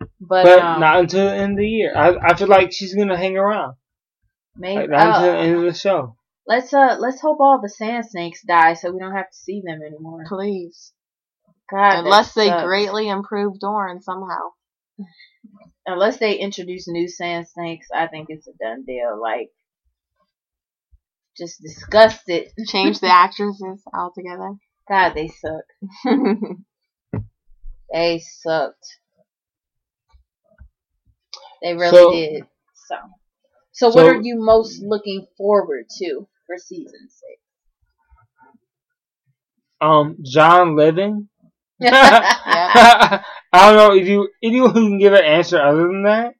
But, 0.00 0.44
but 0.44 0.58
um, 0.60 0.80
not 0.80 1.00
until 1.00 1.26
the 1.26 1.34
end 1.34 1.52
of 1.52 1.58
the 1.58 1.68
year. 1.68 1.92
I 1.96 2.14
I 2.30 2.34
feel 2.34 2.48
like 2.48 2.72
she's 2.72 2.94
gonna 2.94 3.16
hang 3.16 3.36
around. 3.36 3.76
maybe 4.56 4.80
Like, 4.82 4.90
not 4.90 5.08
until 5.18 5.32
the 5.32 5.38
uh, 5.38 5.42
end 5.42 5.56
of 5.56 5.62
the 5.62 5.78
show. 5.78 6.16
let's 6.46 6.72
uh 6.72 6.96
let's 6.98 7.20
hope 7.20 7.38
all 7.40 7.60
the 7.60 7.68
sand 7.68 8.06
snakes 8.06 8.42
die 8.42 8.74
so 8.74 8.90
we 8.92 8.98
don't 8.98 9.14
have 9.14 9.30
to 9.30 9.36
see 9.36 9.62
them 9.64 9.80
anymore. 9.86 10.24
Please. 10.28 10.92
God, 11.70 12.00
Unless 12.00 12.34
they 12.34 12.48
sucks. 12.48 12.64
greatly 12.64 13.08
improve 13.08 13.60
Doran 13.60 14.00
somehow. 14.02 14.50
unless 15.86 16.18
they 16.18 16.34
introduce 16.34 16.88
new 16.88 17.08
sand 17.08 17.46
snakes, 17.48 17.86
I 17.94 18.06
think 18.08 18.26
it's 18.28 18.48
a 18.48 18.52
done 18.60 18.84
deal. 18.84 19.20
Like, 19.20 19.50
just 21.36 21.62
disgust 21.62 22.28
it. 22.28 22.52
Change 22.66 22.98
the 23.00 23.06
actresses 23.12 23.82
altogether. 23.94 24.54
God, 24.88 25.14
they 25.14 25.28
suck. 25.28 25.64
They 27.92 28.20
sucked. 28.20 28.86
They 31.62 31.74
really 31.74 31.90
So- 31.90 32.12
did. 32.12 32.44
So, 32.74 32.96
so 33.72 33.86
what 33.88 33.94
So- 33.94 34.08
are 34.08 34.20
you 34.20 34.36
most 34.38 34.82
looking 34.82 35.26
forward 35.36 35.86
to 35.98 36.28
for 36.46 36.56
season 36.58 37.08
six? 37.08 37.40
Um, 39.80 40.16
Jon 40.22 40.76
Living. 40.76 41.28
I 41.82 43.22
don't 43.52 43.76
know 43.76 43.94
if 43.94 44.06
you 44.06 44.28
anyone 44.42 44.74
who 44.74 44.88
can 44.90 44.98
give 44.98 45.12
an 45.14 45.24
answer 45.24 45.60
other 45.60 45.86
than 45.88 46.02
that. 46.04 46.34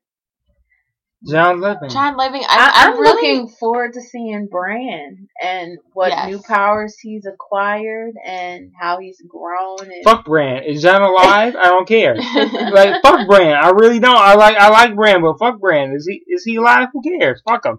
Jon 1.29 1.61
Living. 1.61 1.91
Jon 1.91 2.17
Living, 2.17 2.43
I, 2.49 2.57
I, 2.75 2.85
I'm 2.87 2.93
I'm, 2.95 3.01
really, 3.01 3.13
looking 3.13 3.49
forward 3.49 3.93
to 3.93 4.01
seeing 4.01 4.49
Bran 4.51 5.29
and 5.43 5.79
what 5.93 6.09
Yes. 6.11 6.29
new 6.29 6.41
powers 6.41 6.97
he's 6.99 7.27
acquired 7.27 8.15
and 8.27 8.73
how 8.81 8.99
he's 9.01 9.21
grown. 9.29 9.81
And 9.83 10.03
Fuck 10.05 10.25
Bran. 10.25 10.65
Is 10.65 10.83
Jon 10.83 11.03
alive? 11.03 11.57
I 11.57 11.65
don't 11.65 11.87
care. 11.87 12.15
Like 12.73 13.03
fuck 13.03 13.29
Bran. 13.29 13.55
I 13.63 13.71
really 13.71 13.99
don't. 14.01 14.17
I 14.17 14.35
like 14.35 14.57
I 14.57 14.71
like 14.71 14.95
Bran, 14.95 15.21
but 15.23 15.39
fuck 15.39 15.61
Bran. 15.61 15.93
Is 15.95 16.07
he 16.09 16.23
is 16.27 16.43
he 16.45 16.57
alive? 16.57 16.89
Who 16.93 17.03
cares? 17.03 17.43
Fuck 17.47 17.67
him. 17.67 17.79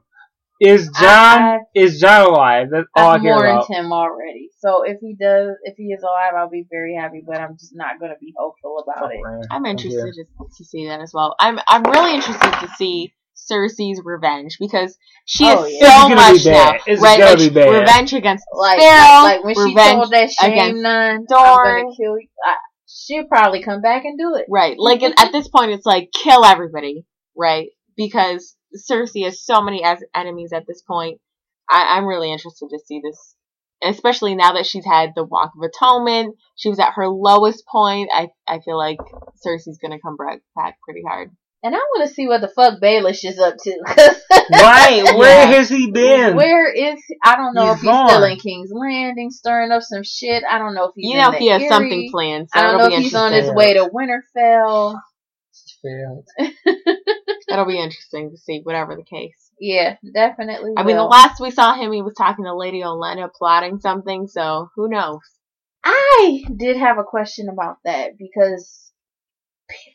Is 0.60 0.88
Jon 1.00 1.42
I- 1.42 1.60
is 1.74 2.00
Jon 2.00 2.28
alive? 2.28 2.68
That's 2.72 2.88
all 2.96 3.08
I 3.10 3.16
I've 3.16 3.22
care 3.24 3.34
mourned 3.34 3.50
about. 3.50 3.68
him 3.72 3.92
already. 3.92 4.50
So 4.60 4.84
if 4.84 5.00
he 5.02 5.16
does, 5.20 5.56
if 5.64 5.76
he 5.78 5.86
is 5.86 6.04
alive, 6.04 6.34
I'll 6.38 6.50
be 6.52 6.68
very 6.70 6.96
happy. 6.96 7.24
But 7.26 7.40
I'm 7.40 7.58
just 7.58 7.76
not 7.76 8.00
going 8.00 8.12
to 8.12 8.18
be 8.20 8.32
hopeful 8.38 8.78
about 8.86 9.06
Fuck 9.06 9.14
it. 9.16 9.22
Bran. 9.22 9.42
I'm 9.50 9.66
interested 9.66 10.14
care. 10.14 10.14
to, 10.14 10.46
to 10.58 10.64
see 10.64 10.86
that 10.88 11.02
as 11.02 11.12
well. 11.16 11.36
I'm 11.40 11.58
I'm 11.68 11.82
really 11.84 12.14
interested 12.14 12.52
to 12.62 12.68
see 12.76 13.12
Cersei's 13.50 14.02
revenge 14.04 14.58
because 14.60 14.98
she 15.26 15.46
Oh, 15.48 15.64
is 15.64 15.74
yeah. 15.74 15.80
It's 15.80 15.94
so 15.96 16.02
gonna 16.10 16.16
be 16.16 16.34
much 16.34 16.46
now. 16.46 16.74
It's 16.88 17.02
right? 17.02 17.20
gonna 17.20 17.30
like, 17.32 17.40
be 17.40 17.50
bad. 17.50 17.80
Revenge 17.80 18.14
against 18.14 18.46
Like, 18.54 18.80
Sparrow, 18.80 19.24
like, 19.24 19.36
like 19.38 19.44
when 19.46 19.56
she 19.56 19.62
revenge 19.76 19.96
told 19.96 20.12
that 20.12 20.32
shame 20.32 20.52
against 20.52 20.82
nun, 20.82 21.12
I'm 21.16 21.26
Dorne. 21.26 21.94
kill 21.96 22.20
you. 22.20 22.28
I, 22.46 22.56
she'll 22.88 23.26
probably 23.26 23.64
come 23.64 23.82
back 23.82 24.06
and 24.06 24.18
do 24.18 24.36
it. 24.36 24.46
Right. 24.50 24.76
Like 24.78 25.04
at, 25.04 25.20
at 25.20 25.32
this 25.32 25.48
point, 25.48 25.72
it's 25.72 25.86
like 25.86 26.12
kill 26.14 26.46
everybody, 26.46 27.06
right? 27.36 27.70
Because 27.98 28.56
Cersei 28.90 29.26
has 29.26 29.44
so 29.44 29.62
many 29.62 29.84
as 29.84 30.00
enemies 30.16 30.52
at 30.54 30.66
this 30.68 30.82
point. 30.82 31.20
I, 31.70 31.98
I'm 31.98 32.06
really 32.06 32.32
interested 32.32 32.70
to 32.70 32.80
see 32.86 33.02
this, 33.04 33.36
especially 33.84 34.36
now 34.36 34.54
that 34.54 34.66
she's 34.66 34.86
had 34.86 35.12
the 35.16 35.24
Walk 35.24 35.52
of 35.58 35.64
Atonement. 35.64 36.36
She 36.56 36.70
was 36.70 36.80
at 36.80 36.94
her 36.96 37.08
lowest 37.08 37.66
point. 37.66 38.10
I 38.14 38.30
I 38.48 38.60
feel 38.60 38.78
like 38.78 38.98
Cersei's 39.46 39.80
gonna 39.82 40.00
come 40.00 40.18
back 40.18 40.42
back 40.56 40.78
pretty 40.84 41.02
hard. 41.08 41.32
And 41.64 41.76
I 41.76 41.78
want 41.78 42.08
to 42.10 42.14
see 42.16 42.28
what 42.28 42.42
the 42.42 42.48
fuck 42.48 42.82
Baelish 42.82 43.24
is 43.24 43.38
up 43.40 43.56
to. 43.64 43.72
Right? 44.52 45.04
Where 45.16 45.44
Yeah. 45.44 45.46
has 45.58 45.70
he 45.70 45.92
been? 45.92 46.36
Where 46.36 46.70
is 46.72 47.00
I 47.24 47.36
don't 47.36 47.54
know 47.54 47.66
He's 47.68 47.76
if 47.76 47.82
he's 47.82 47.90
still 47.90 48.22
gone. 48.22 48.32
in 48.32 48.38
King's 48.38 48.72
Landing, 48.74 49.30
stirring 49.30 49.72
up 49.72 49.82
some 49.84 50.04
shit. 50.04 50.44
I 50.50 50.58
don't 50.58 50.74
know 50.74 50.86
if 50.86 50.92
he's 50.96 51.10
You 51.12 51.18
in 51.18 51.24
know 51.24 51.32
the 51.32 51.38
he 51.38 51.48
has 51.48 51.62
Eyrie. 51.62 51.70
something 51.70 52.10
planned, 52.12 52.50
so 52.54 52.60
I 52.60 52.64
don't 52.64 52.78
know 52.80 52.88
be 52.90 52.96
if 52.96 53.02
he's 53.04 53.16
on 53.16 53.32
his 53.34 53.50
way 53.52 53.74
to 53.76 53.90
Winterfell. 53.94 55.00
It'll 57.50 57.66
be 57.66 57.80
interesting 57.80 58.32
to 58.32 58.38
see 58.38 58.62
whatever 58.64 58.96
the 58.96 59.04
case. 59.04 59.36
Yeah, 59.60 59.98
definitely. 60.14 60.72
I 60.78 60.84
mean, 60.84 60.96
the 60.96 61.04
last 61.04 61.40
we 61.40 61.52
saw 61.52 61.74
him, 61.76 61.92
he 61.92 62.02
was 62.02 62.14
talking 62.16 62.46
to 62.46 62.56
Lady 62.56 62.82
Olenna, 62.82 63.30
plotting 63.32 63.80
something. 63.80 64.28
So 64.28 64.70
who 64.76 64.90
knows? 64.90 65.20
I 65.84 66.44
did 66.56 66.78
have 66.78 66.98
a 66.98 67.04
question 67.04 67.48
about 67.50 67.78
that 67.86 68.12
because 68.18 68.91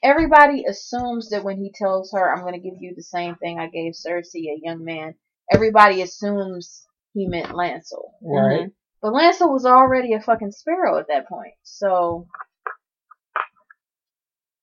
everybody 0.02 0.64
assumes 0.68 1.30
that 1.30 1.44
when 1.44 1.58
he 1.58 1.72
tells 1.74 2.12
her, 2.12 2.32
I'm 2.32 2.42
going 2.42 2.54
to 2.54 2.60
give 2.60 2.80
you 2.80 2.94
the 2.94 3.02
same 3.02 3.36
thing 3.36 3.58
I 3.58 3.68
gave 3.68 3.92
Cersei, 3.94 4.48
a 4.50 4.60
young 4.62 4.84
man, 4.84 5.14
everybody 5.52 6.02
assumes 6.02 6.86
he 7.14 7.26
meant 7.26 7.50
Lancel. 7.54 8.12
Right. 8.22 8.70
But 9.02 9.12
Lancel 9.12 9.52
was 9.52 9.66
already 9.66 10.14
a 10.14 10.20
fucking 10.20 10.52
sparrow 10.52 10.98
at 10.98 11.08
that 11.08 11.28
point. 11.28 11.54
So, 11.62 12.26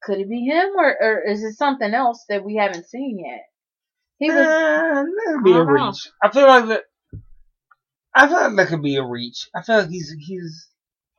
could 0.03 0.19
it 0.19 0.29
be 0.29 0.45
him 0.45 0.71
or, 0.77 0.95
or 1.01 1.23
is 1.29 1.43
it 1.43 1.53
something 1.53 1.93
else 1.93 2.25
that 2.29 2.43
we 2.43 2.55
haven't 2.55 2.87
seen 2.87 3.19
yet? 3.25 3.43
He 4.19 4.29
was. 4.29 4.45
Uh, 4.45 5.03
that 5.03 5.33
could 5.33 5.43
be 5.43 5.51
I 5.51 5.55
a 5.55 5.65
don't 5.65 5.67
know. 5.75 5.87
reach. 5.87 6.09
I 6.21 6.29
feel 6.29 6.47
like 6.47 6.67
that. 6.67 6.83
I 8.13 8.27
feel 8.27 8.37
like 8.37 8.55
that 8.55 8.67
could 8.67 8.83
be 8.83 8.95
a 8.97 9.03
reach. 9.03 9.49
I 9.55 9.63
feel 9.63 9.77
like 9.79 9.89
he's 9.89 10.13
he's 10.19 10.67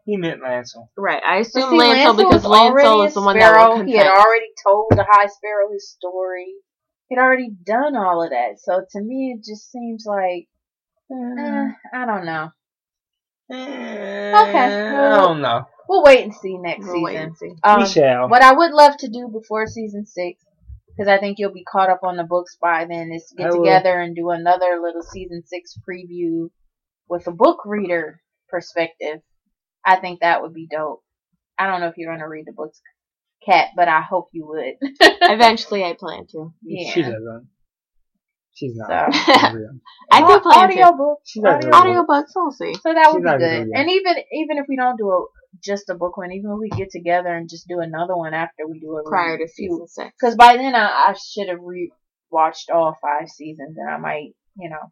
he 0.05 0.17
meant 0.17 0.43
Lancel. 0.43 0.89
Right. 0.97 1.23
I 1.25 1.39
assume 1.39 1.71
see, 1.71 1.79
Lancel 1.79 2.17
because 2.17 2.45
was 2.45 2.45
Lancel 2.45 3.07
is 3.07 3.15
the 3.15 3.23
one 3.23 3.37
sparrow. 3.37 3.77
that 3.77 3.79
will 3.79 3.85
He 3.87 3.97
had 3.97 4.07
already 4.07 4.47
told 4.63 4.87
the 4.91 5.05
High 5.09 5.27
Sparrow 5.27 5.73
his 5.73 5.89
story. 5.91 6.53
He'd 7.09 7.19
already 7.19 7.51
done 7.51 7.97
all 7.97 8.23
of 8.23 8.31
that. 8.31 8.59
So 8.59 8.85
to 8.91 9.01
me, 9.01 9.37
it 9.39 9.45
just 9.45 9.71
seems 9.71 10.05
like, 10.07 10.49
eh, 11.13 11.67
I 11.93 12.07
don't 12.07 12.25
know. 12.25 12.51
Okay. 13.51 14.93
well- 14.93 15.13
I 15.13 15.27
don't 15.27 15.41
know. 15.43 15.67
We'll 15.89 16.03
wait 16.03 16.25
and 16.25 16.35
see 16.35 16.57
next 16.57 16.87
We'll 16.87 17.03
wait 17.03 17.13
season. 17.13 17.27
and 17.27 17.37
see. 17.37 17.53
Um, 17.63 17.81
we 17.81 17.87
shall. 17.87 18.29
What 18.31 18.43
I 18.43 18.53
would 18.55 18.73
love 18.73 18.97
to 18.99 19.09
do 19.09 19.29
before 19.29 19.67
season 19.67 20.07
six, 20.07 20.43
because 20.89 21.09
I 21.09 21.19
think 21.19 21.39
you'll 21.39 21.53
be 21.53 21.65
caught 21.65 21.91
up 21.91 22.01
on 22.05 22.17
the 22.17 22.25
books 22.25 22.57
by 22.59 22.87
then, 22.89 23.11
is 23.13 23.27
to 23.37 23.43
I 23.43 23.45
get 23.45 23.53
will. 23.53 23.65
together 23.65 24.01
and 24.01 24.17
do 24.17 24.31
another 24.31 24.81
little 24.83 25.03
season 25.03 25.43
six 25.45 25.77
preview 25.87 26.49
with 27.09 27.27
a 27.27 27.33
book 27.33 27.59
reader 27.67 28.23
perspective. 28.49 29.21
I 29.85 29.97
think 29.97 30.21
that 30.21 30.43
would 30.43 30.55
be 30.55 30.67
dope. 30.71 31.03
I 31.59 31.67
don't 31.69 31.81
know 31.81 31.89
if 31.89 31.95
you're 31.97 32.11
going 32.11 32.21
to 32.21 32.29
read 32.29 32.47
the 32.47 32.53
books, 32.53 32.81
Cat, 33.45 33.69
but 33.77 33.89
I 33.89 34.01
hope 34.01 34.29
you 34.33 34.47
would. 34.47 34.75
Eventually, 35.23 35.85
I 35.85 35.95
plan 35.99 36.27
to. 36.33 36.53
yeah. 36.63 36.91
She 36.91 37.03
doesn't. 37.03 37.49
She's 38.55 38.77
not. 38.77 38.89
So- 38.89 39.19
I 40.13 40.21
do 40.21 40.41
plan 40.41 40.59
audio 40.71 40.91
to. 40.91 40.97
book. 40.97 41.19
She's 41.25 41.43
not 41.43 41.57
audio 41.57 41.71
gonna. 41.71 42.03
Audiobooks, 42.05 42.31
we'll 42.37 42.53
see. 42.53 42.75
So 42.75 42.95
that 42.95 43.07
She's 43.07 43.15
would 43.15 43.23
be 43.25 43.29
good. 43.39 43.69
And 43.75 43.91
even 43.91 44.15
even 44.33 44.59
if 44.59 44.67
we 44.69 44.77
don't 44.77 44.97
do 44.97 45.09
a 45.11 45.25
just 45.63 45.89
a 45.91 45.95
book 45.95 46.17
one, 46.17 46.33
even 46.33 46.51
if 46.53 46.59
we 46.61 46.69
get 46.71 46.91
together 46.91 47.29
and 47.35 47.49
just 47.49 47.67
do 47.69 47.81
another 47.81 48.17
one 48.17 48.33
after 48.35 48.67
we 48.69 48.79
do 48.81 48.97
a 48.97 49.09
Prior 49.09 49.39
to 49.39 49.49
season 49.49 49.87
six. 49.89 50.11
Because 50.21 50.37
by 50.37 50.57
then 50.57 50.75
I, 50.75 50.87
I 51.09 51.15
should 51.15 51.49
have 51.49 51.61
re 51.63 51.91
watched 52.31 52.71
all 52.71 52.97
five 53.03 53.29
seasons, 53.29 53.77
and 53.77 53.89
I 53.91 53.97
might, 53.99 54.31
you 54.57 54.71
know, 54.71 54.91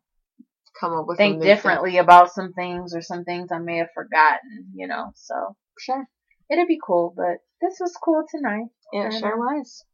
Come 0.83 0.95
up 0.95 1.07
with 1.07 1.17
think 1.17 1.39
new 1.39 1.45
differently 1.45 1.99
about 1.99 2.33
some 2.33 2.53
things 2.55 2.93
or 2.93 3.03
some 3.03 3.23
things 3.23 3.53
I 3.53 3.59
may 3.59 3.77
have 3.77 3.93
forgotten, 3.95 4.73
you 4.75 4.89
know. 4.89 5.13
So. 5.15 5.55
Sure. 5.79 6.05
it'd 6.51 6.67
be 6.67 6.81
cool. 6.85 7.15
But 7.17 7.39
this 7.61 7.79
was 7.79 7.97
cool 8.03 8.25
tonight. 8.29 8.67
It 8.93 9.11
Fair 9.11 9.21
sure 9.21 9.39
was. 9.39 9.85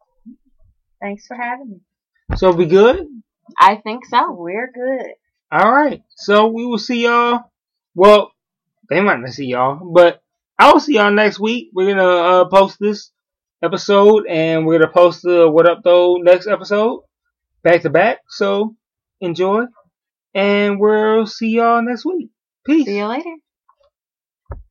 Thanks 0.99 1.27
for 1.27 1.37
having 1.37 1.69
me. 1.69 1.81
So 2.37 2.53
we 2.53 2.65
good? 2.65 3.07
I 3.61 3.77
think 3.77 4.07
so. 4.07 4.33
We're 4.33 4.73
good. 4.73 5.13
All 5.53 5.71
right. 5.71 6.03
So 6.17 6.47
we 6.47 6.65
will 6.65 6.79
see 6.79 7.05
y'all. 7.05 7.51
Well, 7.95 8.33
they 8.89 9.03
might 9.03 9.21
not 9.21 9.31
see 9.31 9.47
y'all, 9.47 9.93
but 9.93 10.23
I 10.59 10.73
will 10.73 10.81
see 10.81 10.95
y'all 10.95 11.13
next 11.13 11.39
week. 11.39 11.69
We're 11.75 11.95
gonna 11.95 12.03
uh, 12.03 12.45
post 12.47 12.79
this 12.81 13.11
episode, 13.63 14.27
and 14.27 14.67
we're 14.67 14.79
gonna 14.79 14.91
post 14.91 15.23
the 15.23 15.51
What 15.51 15.69
Up 15.69 15.83
Though 15.85 16.17
next 16.17 16.47
episode 16.47 17.03
back 17.63 17.83
to 17.83 17.91
back. 17.91 18.21
So 18.29 18.75
enjoy, 19.21 19.65
and 20.39 20.81
we'll 20.81 21.27
see 21.27 21.49
y'all 21.49 21.83
next 21.83 22.05
week. 22.05 22.31
Peace. 22.67 22.87
See 22.87 22.99
you 22.99 23.07
later. 23.07 23.35